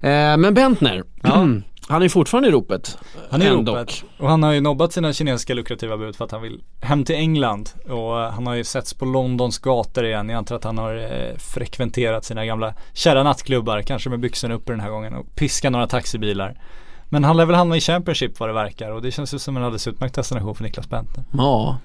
Eh, 0.00 0.36
men 0.36 0.54
Bentner, 0.54 1.02
Ja. 1.22 1.46
han 1.88 2.02
är 2.02 2.08
fortfarande 2.08 2.48
i 2.48 2.52
ropet. 2.52 2.98
Han 3.30 3.42
är 3.42 3.46
i 3.46 3.50
ropet. 3.50 4.04
Och 4.18 4.28
han 4.28 4.42
har 4.42 4.52
ju 4.52 4.60
nobbat 4.60 4.92
sina 4.92 5.12
kinesiska 5.12 5.54
lukrativa 5.54 5.96
bud 5.96 6.16
för 6.16 6.24
att 6.24 6.30
han 6.30 6.42
vill 6.42 6.62
hem 6.80 7.04
till 7.04 7.14
England. 7.14 7.70
Och 7.88 8.20
eh, 8.20 8.30
han 8.30 8.46
har 8.46 8.54
ju 8.54 8.64
setts 8.64 8.94
på 8.94 9.04
Londons 9.04 9.58
gator 9.58 10.04
igen. 10.04 10.28
Jag 10.28 10.38
antar 10.38 10.56
att 10.56 10.64
han 10.64 10.78
har 10.78 10.96
eh, 10.96 11.36
frekventerat 11.38 12.24
sina 12.24 12.46
gamla 12.46 12.74
kära 12.92 13.22
nattklubbar. 13.22 13.82
Kanske 13.82 14.10
med 14.10 14.20
byxorna 14.20 14.54
uppe 14.54 14.72
den 14.72 14.80
här 14.80 14.90
gången 14.90 15.14
och 15.14 15.34
piskat 15.34 15.72
några 15.72 15.86
taxibilar. 15.86 16.60
Men 17.08 17.24
han 17.24 17.36
lär 17.36 17.46
väl 17.46 17.56
hamna 17.56 17.76
i 17.76 17.80
Championship 17.80 18.40
vad 18.40 18.48
det 18.48 18.52
verkar 18.52 18.90
och 18.90 19.02
det 19.02 19.10
känns 19.10 19.34
ju 19.34 19.38
som 19.38 19.56
en 19.56 19.62
alldeles 19.62 19.86
utmärkt 19.86 20.14
destination 20.14 20.54
för 20.54 20.64
Niklas 20.64 20.88
Bentner. 20.88 21.24
Ja, 21.32 21.78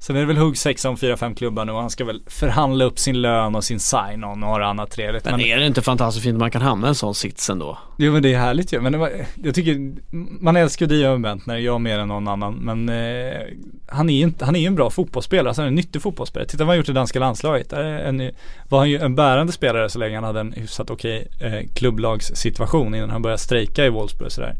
Sen 0.00 0.16
är 0.16 0.20
det 0.20 0.26
väl 0.26 0.36
huggsexa 0.36 0.88
om 0.88 0.96
4-5 0.96 1.34
klubbar 1.34 1.64
nu 1.64 1.72
och 1.72 1.80
han 1.80 1.90
ska 1.90 2.04
väl 2.04 2.22
förhandla 2.26 2.84
upp 2.84 2.98
sin 2.98 3.20
lön 3.20 3.54
och 3.54 3.64
sin 3.64 3.80
sign-on 3.80 4.30
och 4.30 4.38
några 4.38 4.66
annat 4.66 4.90
trevligt. 4.90 5.24
men 5.24 5.40
är 5.40 5.56
det 5.56 5.66
inte 5.66 5.82
fantastiskt 5.82 6.24
fint 6.24 6.34
att 6.34 6.40
man 6.40 6.50
kan 6.50 6.62
hamna 6.62 6.86
i 6.86 6.88
en 6.88 6.94
sån 6.94 7.14
sits 7.14 7.50
ändå? 7.50 7.78
Jo 7.98 8.12
men 8.12 8.22
det 8.22 8.34
är 8.34 8.38
härligt 8.38 8.72
ju. 8.72 8.80
Men 8.80 8.92
det 8.92 8.98
var, 8.98 9.12
jag 9.42 9.54
tycker, 9.54 9.92
man 10.40 10.56
älskar 10.56 10.86
ju 10.86 10.96
Dio 10.96 11.18
Bentner, 11.18 11.56
jag 11.56 11.80
mer 11.80 11.98
än 11.98 12.08
någon 12.08 12.28
annan. 12.28 12.54
Men 12.54 12.88
eh, 12.88 13.40
han 13.86 14.10
är 14.10 14.14
ju 14.14 14.32
han 14.40 14.56
är 14.56 14.66
en 14.66 14.74
bra 14.74 14.90
fotbollsspelare, 14.90 15.48
alltså 15.48 15.62
han 15.62 15.66
är 15.66 15.70
en 15.70 15.74
nyttig 15.74 16.02
fotbollsspelare. 16.02 16.48
Titta 16.48 16.64
vad 16.64 16.68
han 16.68 16.76
gjort 16.76 16.88
i 16.88 16.92
danska 16.92 17.18
landslaget. 17.18 17.70
Där 17.70 17.84
är 17.84 18.04
en, 18.04 18.30
var 18.68 18.78
han 18.78 18.90
ju 18.90 18.98
en 18.98 19.14
bärande 19.14 19.52
spelare 19.52 19.88
så 19.88 19.98
länge 19.98 20.16
han 20.16 20.24
hade 20.24 20.40
en 20.40 20.52
hyfsat 20.52 20.90
okej 20.90 21.28
eh, 21.40 21.68
klubblagssituation 21.74 22.94
innan 22.94 23.10
han 23.10 23.22
började 23.22 23.38
strejka 23.38 23.86
i 23.86 23.88
Wolfsburg 23.88 24.26
och 24.26 24.32
sådär. 24.32 24.54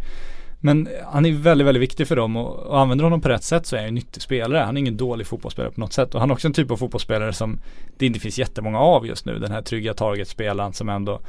Men 0.60 0.88
han 1.06 1.26
är 1.26 1.32
väldigt, 1.32 1.66
väldigt 1.66 1.82
viktig 1.82 2.08
för 2.08 2.16
dem 2.16 2.36
och, 2.36 2.56
och 2.56 2.80
använder 2.80 3.04
honom 3.04 3.20
på 3.20 3.28
rätt 3.28 3.44
sätt 3.44 3.66
så 3.66 3.76
är 3.76 3.80
han 3.80 3.88
en 3.88 3.94
nyttig 3.94 4.22
spelare. 4.22 4.62
Han 4.62 4.76
är 4.76 4.80
ingen 4.80 4.96
dålig 4.96 5.26
fotbollsspelare 5.26 5.72
på 5.72 5.80
något 5.80 5.92
sätt. 5.92 6.14
Och 6.14 6.20
han 6.20 6.30
är 6.30 6.34
också 6.34 6.48
en 6.48 6.52
typ 6.52 6.70
av 6.70 6.76
fotbollsspelare 6.76 7.32
som 7.32 7.60
det 7.98 8.06
inte 8.06 8.20
finns 8.20 8.38
jättemånga 8.38 8.78
av 8.78 9.06
just 9.06 9.24
nu. 9.24 9.38
Den 9.38 9.52
här 9.52 9.62
trygga 9.62 9.94
targetspelaren 9.94 10.72
som 10.72 10.88
ändå 10.88 11.20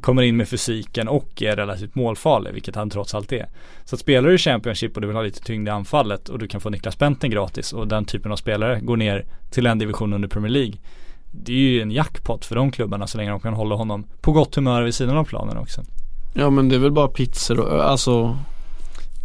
kommer 0.00 0.22
in 0.22 0.36
med 0.36 0.48
fysiken 0.48 1.08
och 1.08 1.42
är 1.42 1.56
relativt 1.56 1.94
målfarlig, 1.94 2.52
vilket 2.52 2.74
han 2.74 2.90
trots 2.90 3.14
allt 3.14 3.32
är. 3.32 3.46
Så 3.84 3.94
att 3.94 4.00
spelar 4.00 4.28
du 4.28 4.34
i 4.34 4.38
Championship 4.38 4.94
och 4.94 5.00
du 5.00 5.06
vill 5.06 5.16
ha 5.16 5.22
lite 5.22 5.40
tyngd 5.40 5.68
i 5.68 5.70
anfallet 5.70 6.28
och 6.28 6.38
du 6.38 6.48
kan 6.48 6.60
få 6.60 6.70
Niklas 6.70 6.98
Benten 6.98 7.30
gratis 7.30 7.72
och 7.72 7.88
den 7.88 8.04
typen 8.04 8.32
av 8.32 8.36
spelare 8.36 8.80
går 8.80 8.96
ner 8.96 9.24
till 9.50 9.66
en 9.66 9.78
division 9.78 10.12
under 10.12 10.28
Premier 10.28 10.52
League. 10.52 10.74
Det 11.30 11.52
är 11.52 11.56
ju 11.56 11.82
en 11.82 11.90
jackpot 11.90 12.44
för 12.44 12.54
de 12.54 12.70
klubbarna 12.70 13.06
så 13.06 13.18
länge 13.18 13.30
de 13.30 13.40
kan 13.40 13.54
hålla 13.54 13.74
honom 13.74 14.04
på 14.20 14.32
gott 14.32 14.54
humör 14.54 14.82
vid 14.82 14.94
sidan 14.94 15.16
av 15.16 15.24
planen 15.24 15.56
också. 15.56 15.82
Ja 16.34 16.50
men 16.50 16.68
det 16.68 16.74
är 16.74 16.80
väl 16.80 16.92
bara 16.92 17.08
pizzor 17.08 17.60
och 17.60 17.84
alltså 17.90 18.38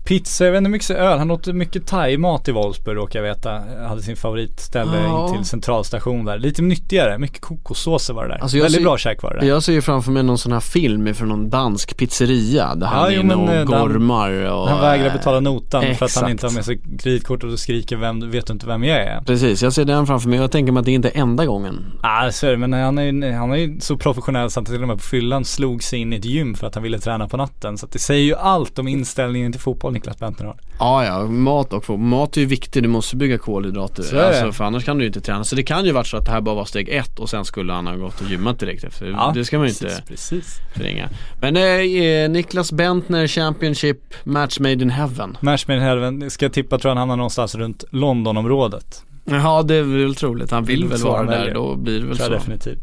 Pizza, 0.05 0.45
jag 0.45 0.51
vet 0.51 0.57
inte 0.57 0.67
hur 0.67 0.71
mycket 0.71 0.89
öl. 0.89 1.19
Han 1.19 1.31
åt 1.31 1.47
mycket 1.47 1.87
thai-mat 1.87 2.47
i 2.47 2.51
Wolfsburg 2.51 2.97
råkar 2.97 3.19
jag 3.19 3.23
veta. 3.35 3.61
Hade 3.87 4.01
sin 4.01 4.15
favoritställe 4.15 4.97
Ja. 5.03 5.29
in 5.29 5.35
till 5.35 5.45
centralstation 5.45 6.25
där. 6.25 6.39
Lite 6.39 6.61
nyttigare, 6.61 7.17
mycket 7.17 7.41
kokossåser 7.41 8.13
var 8.13 8.23
det 8.23 8.29
där. 8.33 8.41
Alltså, 8.41 8.57
Väldigt 8.57 8.73
ser- 8.73 8.81
bra 8.83 8.97
käk 8.97 9.23
var 9.23 9.33
det 9.33 9.39
där. 9.39 9.47
Jag 9.47 9.63
ser 9.63 9.73
ju 9.73 9.81
framför 9.81 10.11
mig 10.11 10.23
någon 10.23 10.37
sån 10.37 10.51
här 10.51 10.59
film 10.59 11.13
från 11.13 11.29
någon 11.29 11.49
dansk 11.49 11.97
pizzeria 11.97 12.75
där 12.75 12.87
han 12.87 12.99
Ja, 12.99 13.07
är 13.11 13.15
jo, 13.15 13.21
inne 13.21 13.35
och 13.35 13.49
eh, 13.49 13.57
han- 13.57 13.65
gormar 13.65 14.31
och 14.51 14.69
Han 14.69 14.81
vägrar 14.81 15.13
betala 15.13 15.39
notan 15.39 15.81
för 15.81 15.89
att 15.91 15.99
han 15.99 16.05
exakt. 16.05 16.29
inte 16.29 16.45
har 16.45 16.53
med 16.53 16.65
sig 16.65 16.79
kreditkortet 16.99 17.51
och 17.51 17.59
skriker 17.59 17.97
vem, 17.97 18.31
vet 18.31 18.47
du 18.47 18.53
inte 18.53 18.65
vem 18.67 18.83
jag 18.83 18.97
är? 19.01 19.21
Precis, 19.21 19.63
jag 19.63 19.73
ser 19.73 19.85
den 19.85 20.07
framför 20.07 20.29
mig 20.29 20.39
och 20.39 20.43
jag 20.43 20.51
tänker 20.51 20.71
mig 20.73 20.79
att 20.79 20.85
det 20.85 20.91
inte 20.91 21.09
är 21.09 21.17
enda 21.21 21.45
gången. 21.45 21.85
Ja 22.01 22.29
så 22.31 22.47
är 22.47 22.51
det, 22.51 22.57
men 22.57 22.73
han 22.73 22.97
är, 22.97 23.31
han 23.31 23.51
är 23.51 23.55
ju 23.57 23.79
så 23.79 23.97
professionell 23.97 24.49
så 24.51 24.59
att 24.59 24.67
han 24.67 24.75
till 24.75 24.81
och 24.81 24.87
med 24.87 24.97
på 24.97 25.03
fyllan 25.03 25.45
slog 25.45 25.83
sig 25.83 25.99
in 25.99 26.13
i 26.13 26.15
ett 26.15 26.25
gym 26.25 26.53
för 26.55 26.67
att 26.67 26.75
han 26.75 26.83
ville 26.83 26.99
träna 26.99 27.27
på 27.27 27.37
natten. 27.37 27.77
Så 27.77 27.85
att 27.85 27.91
det 27.91 27.99
säger 27.99 28.23
ju 28.23 28.35
allt 28.35 28.79
om 28.79 28.87
inställningen 28.87 29.51
till 29.51 29.61
fotboll 29.61 29.92
vad 29.93 29.99
Niklas 29.99 30.19
Bentner 30.19 30.45
har. 30.45 30.55
Ja, 30.79 31.05
ja, 31.05 31.25
mat 31.27 31.73
och 31.73 31.99
mat 31.99 32.37
är 32.37 32.41
ju 32.41 32.47
viktigt, 32.47 32.83
du 32.83 32.89
måste 32.89 33.15
bygga 33.15 33.37
kolhydrater. 33.37 34.03
Så. 34.03 34.19
Alltså, 34.21 34.51
för 34.51 34.63
annars 34.63 34.85
kan 34.85 34.97
du 34.97 35.03
ju 35.03 35.07
inte 35.07 35.21
träna. 35.21 35.43
Så 35.43 35.55
det 35.55 35.63
kan 35.63 35.85
ju 35.85 35.91
varit 35.91 36.07
så 36.07 36.17
att 36.17 36.25
det 36.25 36.31
här 36.31 36.41
bara 36.41 36.55
var 36.55 36.65
steg 36.65 36.89
ett 36.89 37.19
och 37.19 37.29
sen 37.29 37.45
skulle 37.45 37.73
han 37.73 37.87
ha 37.87 37.95
gått 37.95 38.21
och 38.21 38.29
gymmat 38.29 38.59
direkt 38.59 38.83
efter. 38.83 39.33
det 39.33 39.45
ska 39.45 39.57
man 39.57 39.67
ju 39.67 39.73
precis, 39.73 39.97
inte 39.97 40.07
Precis. 40.07 40.59
förringa. 40.75 41.09
Men 41.41 41.55
eh, 41.57 42.29
Niklas 42.29 42.71
Bentner 42.71 43.27
Championship 43.27 43.97
Match 44.23 44.59
Made 44.59 44.73
in 44.73 44.89
Heaven. 44.89 45.37
Match 45.41 45.67
made 45.67 45.77
in 45.79 45.83
heaven, 45.85 46.29
ska 46.31 46.45
jag 46.45 46.53
tippa 46.53 46.77
tror 46.77 46.89
jag 46.89 46.95
han 46.95 46.97
hamnar 46.97 47.15
någonstans 47.17 47.55
runt 47.55 47.83
Londonområdet. 47.89 49.03
Ja 49.25 49.63
det 49.63 49.75
är 49.75 49.83
väl 49.83 50.15
troligt, 50.15 50.51
han 50.51 50.63
vill 50.63 50.79
Mm, 50.83 50.89
väl 50.91 51.01
vara 51.01 51.23
där, 51.23 51.53
då 51.53 51.75
blir 51.75 51.99
det 51.99 52.05
väl 52.07 52.17
så. 52.17 52.29
definitivt. 52.29 52.79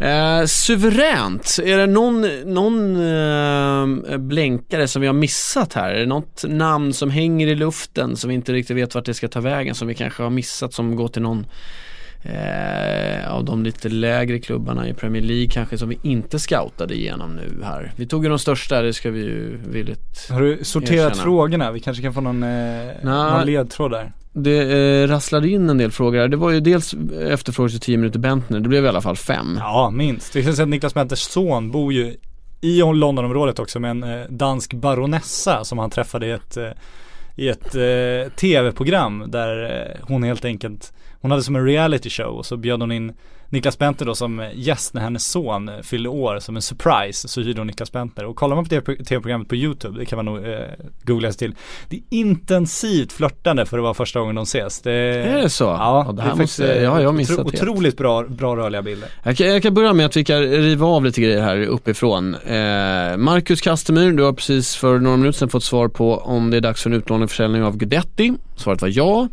Eh, 0.00 0.44
suveränt, 0.46 1.58
är 1.64 1.78
det 1.78 1.86
någon, 1.86 2.26
någon 2.54 2.96
eh, 2.96 4.18
blänkare 4.18 4.88
som 4.88 5.00
vi 5.02 5.06
har 5.06 5.14
missat 5.14 5.72
här? 5.72 5.90
Är 5.90 6.00
det 6.00 6.06
något 6.06 6.44
namn 6.48 6.92
som 6.92 7.10
hänger 7.10 7.46
i 7.46 7.54
luften 7.54 8.16
som 8.16 8.28
vi 8.28 8.34
inte 8.34 8.52
riktigt 8.52 8.76
vet 8.76 8.94
vart 8.94 9.04
det 9.04 9.14
ska 9.14 9.28
ta 9.28 9.40
vägen 9.40 9.74
som 9.74 9.88
vi 9.88 9.94
kanske 9.94 10.22
har 10.22 10.30
missat 10.30 10.74
som 10.74 10.96
går 10.96 11.08
till 11.08 11.22
någon 11.22 11.46
eh, 12.24 13.32
av 13.34 13.44
de 13.44 13.62
lite 13.62 13.88
lägre 13.88 14.38
klubbarna 14.38 14.88
i 14.88 14.94
Premier 14.94 15.22
League 15.22 15.48
kanske 15.48 15.78
som 15.78 15.88
vi 15.88 15.98
inte 16.02 16.38
scoutade 16.38 16.94
igenom 16.94 17.36
nu 17.36 17.64
här. 17.64 17.92
Vi 17.96 18.06
tog 18.06 18.24
ju 18.24 18.30
de 18.30 18.38
största, 18.38 18.82
det 18.82 18.92
ska 18.92 19.10
vi 19.10 19.20
ju 19.20 19.58
villigt 19.66 20.30
Har 20.30 20.40
du 20.40 20.64
sorterat 20.64 21.10
Erkänna. 21.10 21.22
frågorna? 21.22 21.72
Vi 21.72 21.80
kanske 21.80 22.02
kan 22.02 22.14
få 22.14 22.20
någon, 22.20 22.42
eh, 22.42 22.86
någon 23.02 23.46
ledtråd 23.46 23.90
där. 23.90 24.12
Det 24.32 25.02
eh, 25.02 25.08
rasslade 25.08 25.48
in 25.48 25.70
en 25.70 25.78
del 25.78 25.90
frågor 25.90 26.18
här. 26.18 26.28
Det 26.28 26.36
var 26.36 26.50
ju 26.50 26.60
dels 26.60 26.94
efterfrågan 27.28 27.70
till 27.70 27.80
10 27.80 27.96
minuter 27.96 28.18
Bentner, 28.18 28.60
det 28.60 28.68
blev 28.68 28.84
i 28.84 28.88
alla 28.88 29.00
fall 29.00 29.16
fem. 29.16 29.56
Ja, 29.60 29.90
minst. 29.90 30.32
Det 30.32 30.42
känns 30.42 30.60
att 30.60 30.68
Niklas 30.68 30.94
Bentners 30.94 31.18
son 31.18 31.70
bor 31.70 31.92
ju 31.92 32.16
i 32.60 32.78
Londonområdet 32.78 33.58
också 33.58 33.80
med 33.80 33.90
en 33.90 34.02
eh, 34.02 34.26
dansk 34.28 34.74
baronessa 34.74 35.64
som 35.64 35.78
han 35.78 35.90
träffade 35.90 36.26
i 36.26 36.30
ett, 36.30 36.56
eh, 36.56 36.70
i 37.36 37.48
ett 37.48 37.74
eh, 37.74 38.32
tv-program 38.36 39.24
där 39.28 39.64
eh, 39.64 40.06
hon 40.08 40.22
helt 40.22 40.44
enkelt, 40.44 40.92
hon 41.24 41.30
hade 41.30 41.42
som 41.42 41.56
en 41.56 41.64
reality 41.66 42.10
show 42.10 42.36
och 42.36 42.46
så 42.46 42.56
bjöd 42.56 42.80
hon 42.80 42.92
in 42.92 43.12
Niklas 43.48 43.78
Bentner 43.78 44.06
då 44.06 44.14
som 44.14 44.50
gäst 44.54 44.94
när 44.94 45.00
hennes 45.02 45.26
son 45.30 45.68
eh, 45.68 45.74
fyllde 45.82 46.08
år 46.08 46.38
som 46.40 46.56
en 46.56 46.62
surprise 46.62 47.28
så 47.28 47.40
hyrde 47.40 47.60
hon 47.60 47.66
Niklas 47.66 47.92
Bentner 47.92 48.24
och 48.24 48.36
kollar 48.36 48.56
man 48.56 48.64
på 48.64 48.70
tv-programmet 48.70 49.48
på 49.48 49.56
YouTube, 49.56 49.98
det 49.98 50.04
kan 50.06 50.16
man 50.16 50.24
nog 50.24 50.36
eh, 50.48 50.58
googla 51.02 51.32
sig 51.32 51.38
till. 51.38 51.54
Det 51.88 51.96
är 51.96 52.02
intensivt 52.10 53.12
flörtande 53.12 53.66
för 53.66 53.78
att 53.78 53.82
vara 53.82 53.94
första 53.94 54.20
gången 54.20 54.34
de 54.34 54.42
ses. 54.42 54.80
Det, 54.82 54.92
Är 54.92 55.42
det 55.42 55.50
så? 55.50 55.64
Ja, 55.64 56.06
det 56.08 56.16
det 56.16 56.22
är 56.22 56.26
faktiskt 56.26 56.38
måste- 56.58 56.74
eh, 56.74 56.82
ja, 56.82 57.00
jag 57.00 57.08
har 57.08 57.12
missat 57.12 57.38
otro, 57.38 57.48
otroligt 57.48 57.96
bra, 57.96 58.22
bra 58.22 58.56
rörliga 58.56 58.82
bilder. 58.82 59.08
Jag 59.22 59.36
kan, 59.36 59.46
jag 59.46 59.62
kan 59.62 59.74
börja 59.74 59.92
med 59.92 60.06
att 60.06 60.16
vi 60.16 60.24
kan 60.24 60.40
riva 60.42 60.86
av 60.86 61.04
lite 61.04 61.20
grejer 61.20 61.42
här 61.42 61.66
uppifrån. 61.66 62.34
Eh, 62.34 63.16
Marcus 63.16 63.60
Kastemyr, 63.60 64.12
du 64.12 64.22
har 64.22 64.32
precis 64.32 64.76
för 64.76 64.98
några 64.98 65.16
minuter 65.16 65.38
sedan 65.38 65.48
fått 65.48 65.64
svar 65.64 65.88
på 65.88 66.16
om 66.18 66.50
det 66.50 66.56
är 66.56 66.60
dags 66.60 66.82
för 66.82 66.90
en 66.90 66.96
utlåning 66.96 67.28
försäljning 67.28 67.62
av 67.62 67.76
Guidetti. 67.76 68.34
Svaret 68.56 68.82
var 68.82 68.90
ja. 68.92 69.28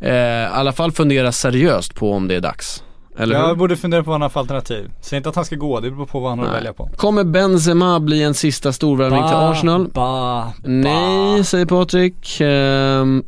Eh, 0.00 0.12
I 0.12 0.44
alla 0.52 0.72
fall 0.72 0.92
fundera 0.92 1.32
seriöst 1.32 1.94
på 1.94 2.12
om 2.12 2.28
det 2.28 2.34
är 2.34 2.40
dags. 2.40 2.82
Eller 3.18 3.36
hur? 3.38 3.44
Jag 3.44 3.58
borde 3.58 3.76
fundera 3.76 4.02
på 4.02 4.10
vad 4.10 4.14
han 4.14 4.22
har 4.22 4.28
för 4.28 4.40
alternativ. 4.40 4.90
Säg 5.00 5.16
inte 5.16 5.28
att 5.28 5.36
han 5.36 5.44
ska 5.44 5.56
gå, 5.56 5.80
det 5.80 5.90
beror 5.90 6.06
på 6.06 6.20
vad 6.20 6.30
han 6.30 6.38
har 6.38 6.46
att 6.46 6.54
välja 6.54 6.72
på. 6.72 6.90
Kommer 6.96 7.24
Benzema 7.24 8.00
bli 8.00 8.22
en 8.22 8.34
sista 8.34 8.72
storvärvning 8.72 9.22
till 9.28 9.36
Arsenal? 9.36 9.88
Ba, 9.88 10.44
Nej, 10.64 11.44
säger 11.44 11.66
Patrik. 11.66 12.40
Ehm, 12.40 13.24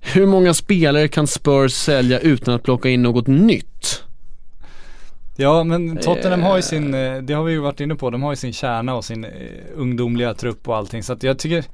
hur 0.00 0.26
många 0.26 0.54
spelare 0.54 1.08
kan 1.08 1.26
Spurs 1.26 1.72
sälja 1.72 2.18
utan 2.18 2.54
att 2.54 2.62
plocka 2.62 2.88
in 2.88 3.02
något 3.02 3.26
nytt? 3.26 4.02
Ja 5.36 5.64
men 5.64 5.96
Tottenham 5.96 6.42
har 6.42 6.56
ju 6.56 6.58
Eh. 6.58 6.62
sin, 6.62 6.94
eh, 6.94 7.16
det 7.16 7.32
har 7.34 7.44
vi 7.44 7.52
ju 7.52 7.58
varit 7.58 7.80
inne 7.80 7.94
på, 7.94 8.10
de 8.10 8.22
har 8.22 8.32
ju 8.32 8.36
sin 8.36 8.52
kärna 8.52 8.94
och 8.94 9.04
sin 9.04 9.24
eh, 9.24 9.30
ungdomliga 9.76 10.34
trupp 10.34 10.68
och 10.68 10.76
allting. 10.76 11.02
Så 11.02 11.12
att 11.12 11.22
jag 11.22 11.38
tycker, 11.38 11.64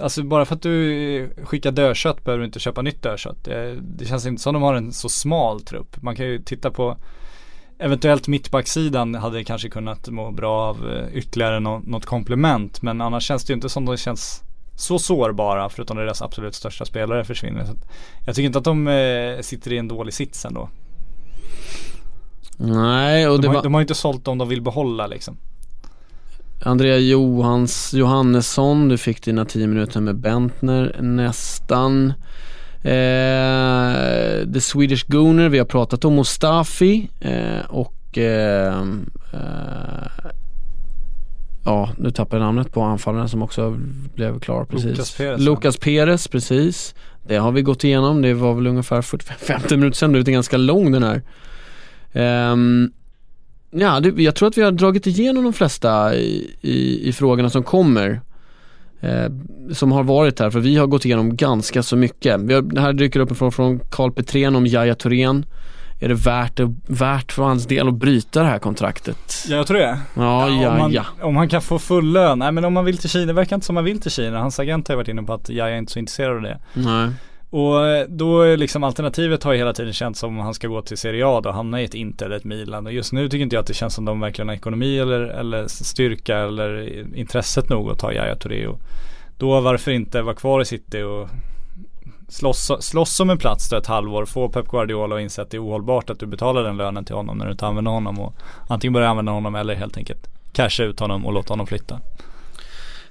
alltså 0.00 0.22
bara 0.22 0.44
för 0.44 0.54
att 0.54 0.62
du 0.62 1.30
skickar 1.44 1.70
dödkött 1.70 2.24
behöver 2.24 2.40
du 2.40 2.46
inte 2.46 2.60
köpa 2.60 2.82
nytt 2.82 3.02
dödkött. 3.02 3.44
Det, 3.44 3.76
det 3.80 4.04
känns 4.04 4.26
inte 4.26 4.42
som 4.42 4.54
de 4.54 4.62
har 4.62 4.74
en 4.74 4.92
så 4.92 5.08
smal 5.08 5.60
trupp. 5.60 6.02
Man 6.02 6.16
kan 6.16 6.26
ju 6.26 6.38
titta 6.38 6.70
på 6.70 6.96
Eventuellt 7.80 8.28
mittbacksidan 8.28 9.14
hade 9.14 9.44
kanske 9.44 9.68
kunnat 9.68 10.08
må 10.08 10.30
bra 10.30 10.60
av 10.60 10.90
eh, 10.90 11.14
ytterligare 11.14 11.60
nå- 11.60 11.82
något 11.86 12.06
komplement. 12.06 12.82
Men 12.82 13.00
annars 13.00 13.22
känns 13.24 13.44
det 13.44 13.50
ju 13.50 13.54
inte 13.54 13.68
som 13.68 13.84
de 13.84 13.96
känns 13.96 14.42
så 14.76 14.98
sårbara 14.98 15.68
förutom 15.68 15.96
deras 15.96 16.22
absolut 16.22 16.54
största 16.54 16.84
spelare 16.84 17.24
försvinner. 17.24 17.64
Så 17.64 17.72
jag 18.26 18.34
tycker 18.34 18.46
inte 18.46 18.58
att 18.58 18.64
de 18.64 18.88
eh, 18.88 19.40
sitter 19.40 19.72
i 19.72 19.78
en 19.78 19.88
dålig 19.88 20.14
sits 20.14 20.44
ändå. 20.44 20.68
Nej, 22.56 23.28
och 23.28 23.36
De 23.36 23.42
det 23.42 23.48
har, 23.48 23.54
var 23.54 23.62
de 23.62 23.74
har 23.74 23.80
inte 23.80 23.94
sålt 23.94 24.24
dem 24.24 24.38
de 24.38 24.48
vill 24.48 24.62
behålla 24.62 25.06
liksom. 25.06 25.36
Andrea 26.60 26.98
Johans, 26.98 27.94
Johannesson, 27.94 28.88
du 28.88 28.98
fick 28.98 29.22
dina 29.22 29.44
10 29.44 29.66
minuter 29.66 30.00
med 30.00 30.16
Bentner 30.16 30.96
nästan. 31.00 32.12
Eh, 32.82 34.52
The 34.52 34.60
Swedish 34.60 35.06
Gooner, 35.08 35.48
vi 35.48 35.58
har 35.58 35.66
pratat 35.66 36.04
om 36.04 36.14
Mustafi 36.14 37.10
eh, 37.20 37.60
och 37.68 38.18
eh, 38.18 38.82
eh, 39.32 40.30
Ja, 41.64 41.90
nu 41.96 42.10
tappar 42.10 42.36
jag 42.36 42.44
namnet 42.44 42.72
på 42.72 42.82
anfallaren 42.82 43.28
som 43.28 43.42
också 43.42 43.78
blev 44.14 44.40
klar 44.40 44.64
precis. 44.64 44.90
Lucas 44.90 45.16
Perez, 45.16 45.40
Lucas 45.40 45.76
Perez, 45.76 46.28
precis. 46.28 46.94
Det 47.26 47.36
har 47.36 47.52
vi 47.52 47.62
gått 47.62 47.84
igenom, 47.84 48.22
det 48.22 48.34
var 48.34 48.54
väl 48.54 48.66
ungefär 48.66 49.02
45-50 49.02 49.76
minuter 49.76 49.96
sedan, 49.96 50.12
det 50.12 50.18
är 50.18 50.22
ganska 50.22 50.56
lång 50.56 50.92
den 50.92 51.02
här. 51.02 51.22
Ehm, 52.12 52.90
ja, 53.70 54.00
det, 54.00 54.22
jag 54.22 54.34
tror 54.34 54.48
att 54.48 54.58
vi 54.58 54.62
har 54.62 54.72
dragit 54.72 55.06
igenom 55.06 55.44
de 55.44 55.52
flesta 55.52 56.14
i, 56.14 56.56
i, 56.60 57.08
i 57.08 57.12
frågorna 57.12 57.50
som 57.50 57.62
kommer. 57.62 58.20
Eh, 59.00 59.26
som 59.72 59.92
har 59.92 60.02
varit 60.02 60.40
här, 60.40 60.50
för 60.50 60.60
vi 60.60 60.76
har 60.76 60.86
gått 60.86 61.04
igenom 61.04 61.36
ganska 61.36 61.82
så 61.82 61.96
mycket. 61.96 62.40
Vi 62.40 62.54
har, 62.54 62.62
det 62.62 62.80
här 62.80 62.92
dyker 62.92 63.20
upp 63.20 63.30
en 63.30 63.36
fråga 63.36 63.50
från 63.50 63.80
Carl 63.90 64.12
Petrén 64.12 64.56
om 64.56 64.66
Jaya 64.66 64.94
Thorén. 64.94 65.44
Är 66.00 66.08
det 66.08 66.14
värt, 66.14 66.56
det, 66.56 66.74
värt 66.86 67.32
för 67.32 67.42
hans 67.42 67.66
del 67.66 67.88
att 67.88 67.94
bryta 67.94 68.42
det 68.42 68.48
här 68.48 68.58
kontraktet? 68.58 69.44
Ja 69.48 69.56
jag 69.56 69.66
tror 69.66 69.78
det. 69.78 69.98
Ja, 70.14 70.48
ja, 70.48 70.70
om, 70.70 70.78
man, 70.78 70.92
ja. 70.92 71.04
om 71.20 71.36
han 71.36 71.48
kan 71.48 71.62
få 71.62 71.78
full 71.78 72.12
lön. 72.12 72.38
Nej 72.38 72.52
men 72.52 72.64
om 72.64 72.72
man 72.72 72.84
vill 72.84 72.98
till 72.98 73.10
Kina, 73.10 73.26
det 73.26 73.32
verkar 73.32 73.56
inte 73.56 73.66
som 73.66 73.74
man 73.74 73.84
vill 73.84 74.00
till 74.00 74.10
Kina. 74.10 74.38
Hans 74.38 74.58
agent 74.58 74.88
har 74.88 74.92
ju 74.92 74.96
varit 74.96 75.08
inne 75.08 75.22
på 75.22 75.32
att 75.32 75.48
jag 75.48 75.72
är 75.72 75.76
inte 75.76 75.92
så 75.92 75.98
intresserad 75.98 76.36
av 76.36 76.42
det. 76.42 76.58
Nej. 76.74 77.10
Och 77.50 77.86
eh, 77.86 78.06
då 78.08 78.42
är 78.42 78.56
liksom 78.56 78.84
alternativet 78.84 79.44
har 79.44 79.52
ju 79.52 79.58
hela 79.58 79.72
tiden 79.72 79.92
känts 79.92 80.20
som 80.20 80.38
om 80.38 80.44
han 80.44 80.54
ska 80.54 80.68
gå 80.68 80.82
till 80.82 80.98
Serie 80.98 81.26
A 81.26 81.40
då, 81.40 81.50
hamna 81.50 81.80
i 81.80 81.84
ett 81.84 81.94
Inter 81.94 82.26
eller 82.26 82.36
ett 82.36 82.44
Milan. 82.44 82.86
Och 82.86 82.92
just 82.92 83.12
nu 83.12 83.28
tycker 83.28 83.42
inte 83.42 83.56
jag 83.56 83.60
att 83.60 83.66
det 83.66 83.74
känns 83.74 83.94
som 83.94 84.04
de 84.04 84.20
verkligen 84.20 84.48
har 84.48 84.54
ekonomi 84.54 84.98
eller, 84.98 85.20
eller 85.20 85.66
styrka 85.68 86.38
eller 86.38 86.88
intresset 87.16 87.68
nog 87.68 87.90
att 87.90 87.98
ta 87.98 88.12
Yahya 88.12 88.36
Touré. 88.36 88.66
Och 88.66 88.80
då 89.38 89.60
varför 89.60 89.90
inte 89.90 90.22
vara 90.22 90.34
kvar 90.34 90.60
i 90.60 90.64
City 90.64 91.02
och 91.02 91.28
slåss, 92.28 92.72
slåss 92.80 93.20
om 93.20 93.30
en 93.30 93.38
plats 93.38 93.68
då 93.68 93.76
ett 93.76 93.86
halvår. 93.86 94.26
Få 94.26 94.48
Pep 94.48 94.68
Guardiola 94.68 95.16
att 95.16 95.22
inse 95.22 95.42
att 95.42 95.50
det 95.50 95.56
är 95.56 95.64
ohållbart 95.64 96.10
att 96.10 96.18
du 96.18 96.26
betalar 96.26 96.62
den 96.62 96.76
lönen 96.76 97.04
till 97.04 97.14
honom 97.14 97.38
när 97.38 97.44
du 97.44 97.52
inte 97.52 97.66
använder 97.66 97.90
honom. 97.90 98.20
Och 98.20 98.34
antingen 98.68 98.92
börja 98.92 99.08
använda 99.08 99.32
honom 99.32 99.54
eller 99.54 99.74
helt 99.74 99.96
enkelt 99.96 100.28
casha 100.52 100.84
ut 100.84 101.00
honom 101.00 101.26
och 101.26 101.32
låta 101.32 101.52
honom 101.52 101.66
flytta. 101.66 102.00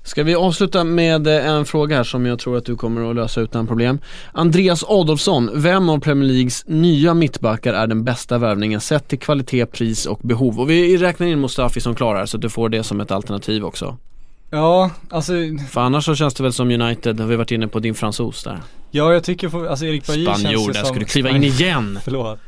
Ska 0.07 0.23
vi 0.23 0.35
avsluta 0.35 0.83
med 0.83 1.27
eh, 1.27 1.47
en 1.47 1.65
fråga 1.65 1.95
här 1.95 2.03
som 2.03 2.25
jag 2.25 2.39
tror 2.39 2.57
att 2.57 2.65
du 2.65 2.75
kommer 2.75 3.09
att 3.09 3.15
lösa 3.15 3.41
utan 3.41 3.67
problem. 3.67 3.99
Andreas 4.31 4.83
Adolfsson, 4.87 5.49
vem 5.53 5.89
av 5.89 5.99
Premier 5.99 6.29
Leagues 6.29 6.63
nya 6.67 7.13
mittbackar 7.13 7.73
är 7.73 7.87
den 7.87 8.03
bästa 8.03 8.37
värvningen 8.37 8.81
sett 8.81 9.07
till 9.07 9.19
kvalitet, 9.19 9.65
pris 9.65 10.05
och 10.05 10.19
behov? 10.23 10.59
Och 10.59 10.69
vi 10.69 10.97
räknar 10.97 11.27
in 11.27 11.41
Mustafi 11.41 11.81
som 11.81 11.95
klarar 11.95 12.25
så 12.25 12.37
att 12.37 12.41
du 12.41 12.49
får 12.49 12.69
det 12.69 12.83
som 12.83 13.01
ett 13.01 13.11
alternativ 13.11 13.65
också. 13.65 13.97
Ja, 14.49 14.91
alltså 15.09 15.33
För 15.69 15.81
annars 15.81 16.05
så 16.05 16.15
känns 16.15 16.33
det 16.33 16.43
väl 16.43 16.53
som 16.53 16.71
United, 16.71 17.19
har 17.19 17.27
vi 17.27 17.35
varit 17.35 17.51
inne 17.51 17.67
på 17.67 17.79
din 17.79 17.95
fransos 17.95 18.43
där. 18.43 18.61
Ja 18.91 19.13
jag 19.13 19.23
tycker, 19.23 19.49
för, 19.49 19.65
alltså 19.65 19.85
Erik 19.85 20.07
Bajy 20.07 20.25
känns 20.25 20.43
ju 20.43 20.57
där 20.57 20.73
som 20.73 20.85
ska 20.85 20.99
du 20.99 21.05
kliva 21.05 21.29
in 21.29 21.43
igen. 21.43 21.99
Förlåt. 22.03 22.39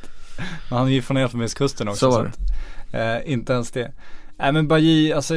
Men 0.70 0.78
han 0.78 0.88
är 0.88 0.92
ju 0.92 1.02
från 1.02 1.18
Elfenbenskusten 1.18 1.88
också. 1.88 2.12
Så 2.12 2.18
var 2.18 2.26
att, 2.26 3.26
eh, 3.26 3.32
inte 3.34 3.54
ens 3.54 3.72
det. 3.72 3.92
Nej 4.40 4.52
men 4.52 4.68
Bajy, 4.68 5.12
alltså 5.12 5.34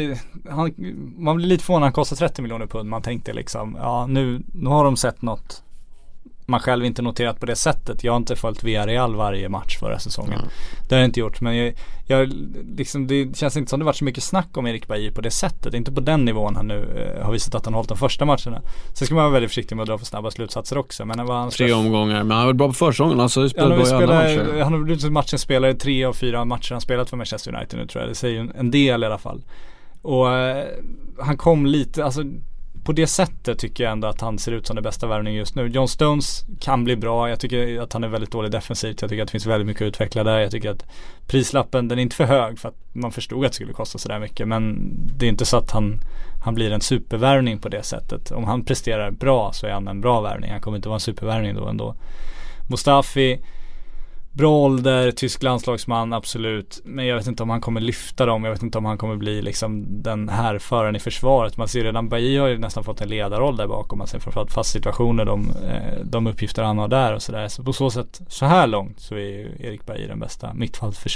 han, 0.51 0.75
man 1.19 1.37
blir 1.37 1.47
lite 1.47 1.65
förvånad, 1.65 1.87
han 1.87 1.93
kostar 1.93 2.17
30 2.17 2.43
miljoner 2.43 2.67
pund. 2.67 2.89
Man 2.89 3.03
tänkte 3.03 3.33
liksom, 3.33 3.77
ja 3.81 4.07
nu, 4.07 4.43
nu 4.53 4.71
har 4.71 4.85
de 4.85 4.97
sett 4.97 5.23
något 5.23 5.63
man 6.47 6.61
själv 6.61 6.85
inte 6.85 7.03
noterat 7.03 7.41
på 7.41 7.47
det 7.47 7.57
sättet. 7.57 8.05
Jag 8.05 8.13
har 8.13 8.17
inte 8.17 8.37
följt 8.37 8.65
Villarreal 8.65 9.15
varje 9.15 9.49
match 9.49 9.79
förra 9.79 9.99
säsongen. 9.99 10.39
Mm. 10.39 10.49
Det 10.89 10.95
har 10.95 11.01
jag 11.01 11.09
inte 11.09 11.21
gjort. 11.21 11.41
Men 11.41 11.57
jag, 11.57 11.75
jag, 12.07 12.33
liksom, 12.77 13.07
det 13.07 13.37
känns 13.37 13.57
inte 13.57 13.71
som 13.71 13.79
det 13.79 13.85
varit 13.85 13.97
så 13.97 14.05
mycket 14.05 14.23
snack 14.23 14.57
om 14.57 14.67
Erik 14.67 14.87
Bajy 14.87 15.11
på 15.11 15.21
det 15.21 15.31
sättet. 15.31 15.75
Inte 15.75 15.93
på 15.93 16.01
den 16.01 16.25
nivån 16.25 16.57
han 16.57 16.69
nu 16.69 17.13
eh, 17.17 17.25
har 17.25 17.33
visat 17.33 17.55
att 17.55 17.65
han 17.65 17.75
har 17.75 17.79
hållit 17.79 17.89
de 17.89 17.99
första 17.99 18.25
matcherna. 18.25 18.63
Sen 18.95 19.07
ska 19.07 19.15
man 19.15 19.25
vara 19.25 19.33
väldigt 19.33 19.51
försiktig 19.51 19.77
med 19.77 19.83
att 19.83 19.89
dra 19.89 19.99
för 19.99 20.07
snabba 20.07 20.31
slutsatser 20.31 20.79
också. 20.79 21.05
Men 21.05 21.19
han 21.19 21.51
Tre 21.51 21.73
omgångar, 21.73 22.23
men 22.23 22.31
han 22.31 22.39
har 22.39 22.47
varit 22.47 22.57
bra 22.57 22.69
på 22.69 22.75
försäsongen. 22.75 23.21
Alltså 23.21 23.43
Ja, 23.43 23.49
spelat 23.49 23.79
bra 23.79 23.89
i 23.89 23.93
alla 23.93 24.15
matcher. 24.15 24.63
han 24.63 24.73
har 24.73 24.81
blivit 24.81 25.13
matchens 25.13 25.43
spelare 25.43 25.75
tre 25.75 26.05
av 26.05 26.13
fyra 26.13 26.45
matcher 26.45 26.73
han 26.73 26.81
spelat 26.81 27.11
för 27.11 27.17
Manchester 27.17 27.55
United 27.55 27.79
nu 27.79 27.87
tror 27.87 28.03
jag. 28.03 28.11
Det 28.11 28.15
säger 28.15 28.35
ju 28.35 28.41
en, 28.41 28.53
en 28.59 28.71
del 28.71 29.03
i 29.03 29.07
alla 29.07 29.19
fall. 29.19 29.43
Och 30.03 30.31
eh, 30.31 30.65
han 31.19 31.37
kom 31.37 31.67
lite, 31.67 32.05
alltså 32.05 32.23
på 32.85 32.93
det 32.93 33.07
sättet 33.07 33.59
tycker 33.59 33.85
jag 33.85 33.93
ändå 33.93 34.09
att 34.09 34.21
han 34.21 34.39
ser 34.39 34.53
ut 34.53 34.67
som 34.67 34.77
den 34.77 34.83
bästa 34.83 35.07
värvningen 35.07 35.39
just 35.39 35.55
nu. 35.55 35.67
John 35.67 35.89
Stones 35.89 36.45
kan 36.61 36.85
bli 36.85 36.97
bra. 36.97 37.29
Jag 37.29 37.41
tycker 37.41 37.81
att 37.81 37.93
han 37.93 38.05
är 38.05 38.09
väldigt 38.09 38.31
dålig 38.31 38.51
defensivt. 38.51 39.01
Jag 39.01 39.11
tycker 39.11 39.23
att 39.23 39.29
det 39.29 39.33
finns 39.33 39.47
väldigt 39.47 39.67
mycket 39.67 39.83
att 39.83 39.89
utveckla 39.89 40.25
där. 40.25 40.39
Jag 40.39 40.51
tycker 40.51 40.71
att 40.71 40.85
prislappen, 41.27 41.89
den 41.89 41.99
är 41.99 42.03
inte 42.03 42.17
för 42.17 42.25
hög 42.25 42.59
för 42.59 42.69
att 42.69 42.79
man 42.93 43.13
förstod 43.13 43.45
att 43.45 43.53
det 43.53 43.55
skulle 43.55 43.73
kosta 43.73 43.99
sådär 43.99 44.19
mycket. 44.19 44.49
Men 44.49 44.93
det 45.17 45.27
är 45.27 45.31
inte 45.31 45.45
så 45.45 45.57
att 45.57 45.71
han, 45.71 46.01
han 46.45 46.55
blir 46.55 46.73
en 46.73 46.81
supervärvning 46.81 47.59
på 47.59 47.69
det 47.69 47.83
sättet. 47.83 48.31
Om 48.31 48.45
han 48.45 48.65
presterar 48.65 49.11
bra 49.11 49.53
så 49.53 49.67
är 49.67 49.73
han 49.73 49.89
en 49.89 50.01
bra 50.01 50.21
värvning. 50.21 50.51
Han 50.51 50.61
kommer 50.61 50.77
inte 50.77 50.89
vara 50.89 50.97
en 50.97 51.01
supervärvning 51.01 51.55
då 51.55 51.69
ändå. 51.69 51.95
Mustafi 52.71 53.41
Bra 54.33 54.51
ålder, 54.51 55.11
tysk 55.11 55.43
landslagsman, 55.43 56.13
absolut. 56.13 56.81
Men 56.85 57.07
jag 57.07 57.17
vet 57.17 57.27
inte 57.27 57.43
om 57.43 57.51
han 57.51 57.61
kommer 57.61 57.81
lyfta 57.81 58.27
dem. 58.27 58.45
Jag 58.45 58.51
vet 58.53 58.63
inte 58.63 58.79
om 58.79 58.85
han 58.85 58.99
kommer 58.99 59.17
bli 59.17 59.43
liksom 59.43 60.03
den 60.03 60.29
här 60.29 60.59
föraren 60.59 60.97
i 60.97 60.99
försvaret. 60.99 61.57
Man 61.57 61.69
ser 61.69 61.85
redan, 61.85 62.09
Bailly 62.09 62.39
har 62.39 62.49
ju 62.49 62.59
nästan 62.59 62.85
fått 62.85 63.01
en 63.01 63.09
ledarroll 63.09 63.57
där 63.57 63.67
bakom. 63.67 63.99
Man 63.99 64.07
ser 64.07 64.19
framförallt 64.19 64.53
fast 64.53 64.71
situationer, 64.71 65.25
de, 65.25 65.51
eh, 65.51 66.05
de 66.05 66.27
uppgifter 66.27 66.63
han 66.63 66.79
har 66.79 66.89
där 66.89 67.15
och 67.15 67.23
sådär. 67.23 67.49
Så 67.49 67.63
på 67.63 67.73
så 67.73 67.91
sätt, 67.91 68.21
så 68.29 68.47
här 68.47 68.67
långt 68.67 69.01
så 69.01 69.15
är 69.15 69.19
ju 69.19 69.57
Erik 69.61 69.87
Bailly 69.87 70.07
den 70.07 70.21
bästa 70.21 70.55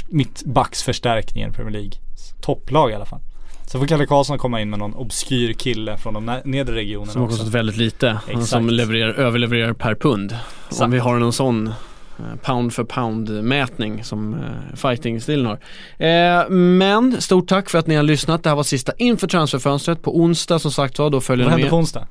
mittbacksförstärkningen 0.08 1.50
i 1.50 1.52
Premier 1.52 1.72
League. 1.72 1.92
Topplag 2.40 2.90
i 2.90 2.94
alla 2.94 3.06
fall. 3.06 3.20
Så 3.66 3.78
får 3.78 3.86
Kalle 3.86 4.06
Karlsson 4.06 4.38
komma 4.38 4.60
in 4.60 4.70
med 4.70 4.78
någon 4.78 4.94
obskyr 4.94 5.52
kille 5.52 5.96
från 5.96 6.14
de 6.14 6.40
nedre 6.44 6.74
regionerna 6.74 7.12
Som 7.12 7.20
har 7.20 7.26
också. 7.28 7.38
kostat 7.38 7.54
väldigt 7.54 7.76
lite. 7.76 8.18
Exakt. 8.28 8.48
Som 8.48 8.68
levererar, 8.68 9.12
överlevererar 9.14 9.72
per 9.72 9.94
pund. 9.94 10.36
Exakt. 10.66 10.82
Om 10.82 10.90
vi 10.90 10.98
har 10.98 11.18
någon 11.18 11.32
sån 11.32 11.72
pound 12.42 12.72
för 12.74 12.84
pound 12.84 13.44
mätning 13.44 14.04
som 14.04 14.34
eh, 14.34 14.76
fighting-stilen 14.76 15.46
har. 15.46 15.58
Eh, 16.06 16.48
men 16.50 17.20
stort 17.20 17.48
tack 17.48 17.70
för 17.70 17.78
att 17.78 17.86
ni 17.86 17.94
har 17.94 18.02
lyssnat. 18.02 18.42
Det 18.42 18.48
här 18.48 18.56
var 18.56 18.62
sista 18.62 18.92
inför 18.98 19.26
transferfönstret. 19.26 20.02
På 20.02 20.18
onsdag 20.18 20.58
som 20.58 20.70
sagt 20.72 20.98
var, 20.98 21.10
då 21.10 21.20
följer 21.20 21.44
Vad 21.44 21.50
ni 21.50 21.52
händer 21.52 21.64
med. 21.64 21.70
på 21.70 21.76
onsdag? 21.76 22.06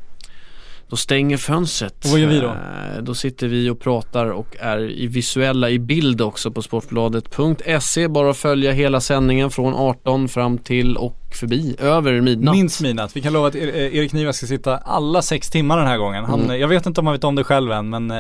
Då 0.90 0.96
stänger 0.96 1.38
fönstret. 1.38 2.06
Och 2.06 2.12
vad 2.12 2.20
gör 2.20 2.28
vi 2.28 2.40
då? 2.40 2.48
Eh, 2.48 3.02
Då 3.02 3.14
sitter 3.14 3.48
vi 3.48 3.70
och 3.70 3.80
pratar 3.80 4.26
och 4.32 4.56
är 4.60 4.80
i 4.92 5.08
visuella 5.08 5.70
i 5.70 5.80
bild 5.80 6.22
också 6.22 6.52
på 6.52 6.62
sportbladet.se. 6.62 8.08
Bara 8.08 8.30
att 8.30 8.38
följa 8.38 8.72
hela 8.72 9.02
sändningen 9.02 9.52
från 9.52 9.74
18 9.76 10.28
fram 10.28 10.58
till 10.58 10.98
och 10.98 11.25
förbi, 11.38 11.76
över 11.80 12.22
midnatt. 12.22 12.56
Minst 12.56 12.82
midnatt. 12.82 13.16
Vi 13.16 13.22
kan 13.22 13.34
lova 13.34 13.48
att 13.48 13.56
eh, 13.56 13.62
Erik 13.96 14.14
Niva 14.14 14.34
ska 14.34 14.46
sitta 14.46 14.78
alla 14.78 15.22
sex 15.22 15.50
timmar 15.50 15.78
den 15.78 15.88
här 15.88 15.98
gången. 15.98 16.26
Han, 16.26 16.46
Mm. 16.46 16.60
Jag 16.60 16.68
vet 16.68 16.86
inte 16.86 17.00
om 17.02 17.08
han 17.08 17.14
vet 17.16 17.24
om 17.24 17.36
det 17.36 17.44
själv 17.44 17.72
än 17.72 17.90
men 17.90 18.12
eh, 18.12 18.18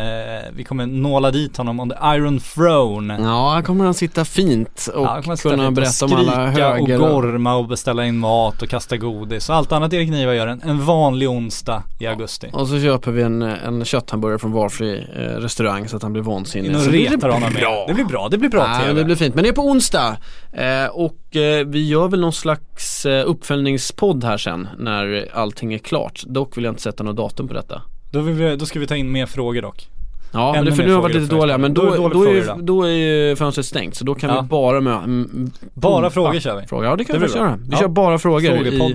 vi 0.55 0.63
kommer 0.63 0.85
nåla 0.85 1.31
dit 1.31 1.57
honom 1.57 1.79
on 1.79 1.89
the 1.89 1.95
iron 2.05 2.39
throne. 2.39 3.17
Ja, 3.21 3.53
här 3.55 3.61
kommer 3.61 3.85
han 3.85 3.93
sitta 3.93 4.25
fint 4.25 4.89
och 4.95 5.03
Ja, 5.03 5.21
kunna 5.21 5.37
fint 5.37 5.61
och 5.61 5.73
berätta 5.73 6.05
om 6.05 6.13
alla 6.13 6.47
höger 6.47 7.01
och 7.01 7.09
gorma 7.11 7.55
och 7.55 7.67
beställa 7.67 8.05
in 8.05 8.17
mat 8.17 8.61
och 8.61 8.69
kasta 8.69 8.97
godis 8.97 9.49
och 9.49 9.55
allt 9.55 9.71
annat 9.71 9.93
Erik 9.93 10.09
Niva 10.09 10.35
gör 10.35 10.47
en, 10.47 10.61
en 10.61 10.85
vanlig 10.85 11.29
onsdag 11.29 11.83
i 11.99 12.07
augusti. 12.07 12.49
Och 12.53 12.67
så 12.67 12.79
köper 12.81 13.11
vi 13.11 13.21
en, 13.21 13.41
en 13.41 13.85
kötthamburgare 13.85 14.39
från 14.39 14.51
valfri 14.51 15.05
eh, 15.15 15.21
restaurang 15.21 15.87
så 15.87 15.95
att 15.95 16.03
han 16.03 16.13
blir 16.13 16.23
vansinnig. 16.23 16.75
Så 16.77 16.83
det 16.85 16.89
blir 16.89 17.21
honom 17.31 17.41
med. 17.41 17.61
bra. 17.61 17.85
Det 17.87 17.93
blir 17.93 18.05
bra, 18.05 18.27
det 18.29 18.37
blir 18.37 18.49
bra 18.49 18.67
Ja, 18.73 18.79
TV. 18.81 18.93
det 18.93 19.05
blir 19.05 19.15
fint. 19.15 19.35
Men 19.35 19.43
det 19.43 19.49
är 19.49 19.53
på 19.53 19.61
onsdag. 19.61 20.17
Eh, 20.53 20.85
och 20.91 21.35
eh, 21.35 21.65
vi 21.67 21.87
gör 21.87 22.07
väl 22.07 22.19
någon 22.19 22.33
slags 22.33 23.04
eh, 23.05 23.23
uppföljningspodd 23.25 24.23
här 24.23 24.37
sen 24.37 24.67
när 24.79 25.27
allting 25.33 25.73
är 25.73 25.77
klart. 25.77 26.23
Dock 26.27 26.57
vill 26.57 26.63
jag 26.63 26.71
inte 26.71 26.81
sätta 26.81 27.03
något 27.03 27.15
datum 27.17 27.47
på 27.47 27.53
detta. 27.53 27.81
Då, 28.11 28.21
vi, 28.21 28.55
då 28.55 28.65
ska 28.65 28.79
vi 28.79 28.87
ta 28.87 28.95
in 28.95 29.11
mer 29.11 29.25
frågor 29.25 29.61
dock. 29.61 29.89
Ja, 30.33 30.51
men 30.51 30.61
Ännu 30.61 30.69
det, 30.69 30.75
för 30.75 30.83
nu 30.83 30.93
har 30.93 31.01
varit 31.01 31.15
lite 31.15 31.35
dåliga 31.35 31.57
men 31.57 31.73
då, 31.73 31.81
uppföljningspodden. 31.81 32.15
då, 32.15 32.23
Då 32.25 32.31
är 32.31 32.41
är, 32.41 32.47
dåligt 32.47 32.67
då 32.67 32.83
är 32.83 33.29
ju 33.29 33.35
fönstret 33.35 33.65
stängt 33.65 33.95
så 33.95 34.05
då 34.05 34.15
kan 34.15 34.29
Ja. 34.29 34.41
vi 34.41 34.47
bara 34.47 34.81
med 34.81 34.93
mm, 34.97 35.51
Bara 35.73 36.09
frågor 36.09 36.39
kör 36.39 36.61
vi. 36.61 36.67
Frågor. 36.67 36.85
Ja 36.85 36.95
det 36.95 37.03
kan 37.05 37.13
Det 37.13 37.19
vi 37.19 37.25
faktiskt 37.27 37.35
göra. 37.41 37.55
Vi 37.61 37.67
Ja. 37.71 37.77
kör 37.77 37.87
bara 37.87 38.19
frågor 38.19 38.67
i 38.67 38.93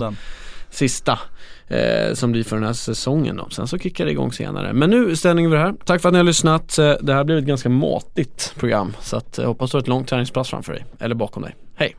sista 0.71 1.19
eh, 1.69 2.15
som 2.15 2.33
blir 2.33 2.45
för 2.45 2.57
den 2.57 2.65
här 2.65 2.73
säsongen 2.73 3.37
då. 3.37 3.49
Sen 3.51 3.67
så 3.67 3.79
kickar 3.79 4.05
det 4.05 4.11
igång 4.11 4.33
senare. 4.33 4.73
Men 4.73 4.91
nu 4.91 5.17
stänger 5.17 5.49
vi 5.49 5.55
det 5.57 5.63
här. 5.63 5.75
Tack 5.85 6.03
för 6.03 6.09
att 6.09 6.13
ni 6.13 6.19
har 6.19 6.25
lyssnat. 6.25 6.79
Eh, 6.79 6.93
Det 7.01 7.15
här 7.15 7.25
blev 7.25 7.39
ett 7.39 7.45
ganska 7.45 7.69
matigt 7.69 8.55
program 8.59 8.93
så 9.01 9.17
att 9.17 9.39
jag 9.39 9.47
hoppas 9.47 9.71
du 9.71 9.77
har 9.77 9.81
ett 9.83 9.89
långt 9.89 10.09
träningspass 10.09 10.51
framför 10.51 10.73
dig. 10.73 10.85
Eller 10.99 11.15
bakom 11.15 11.43
dig. 11.43 11.57
Hej! 11.77 11.97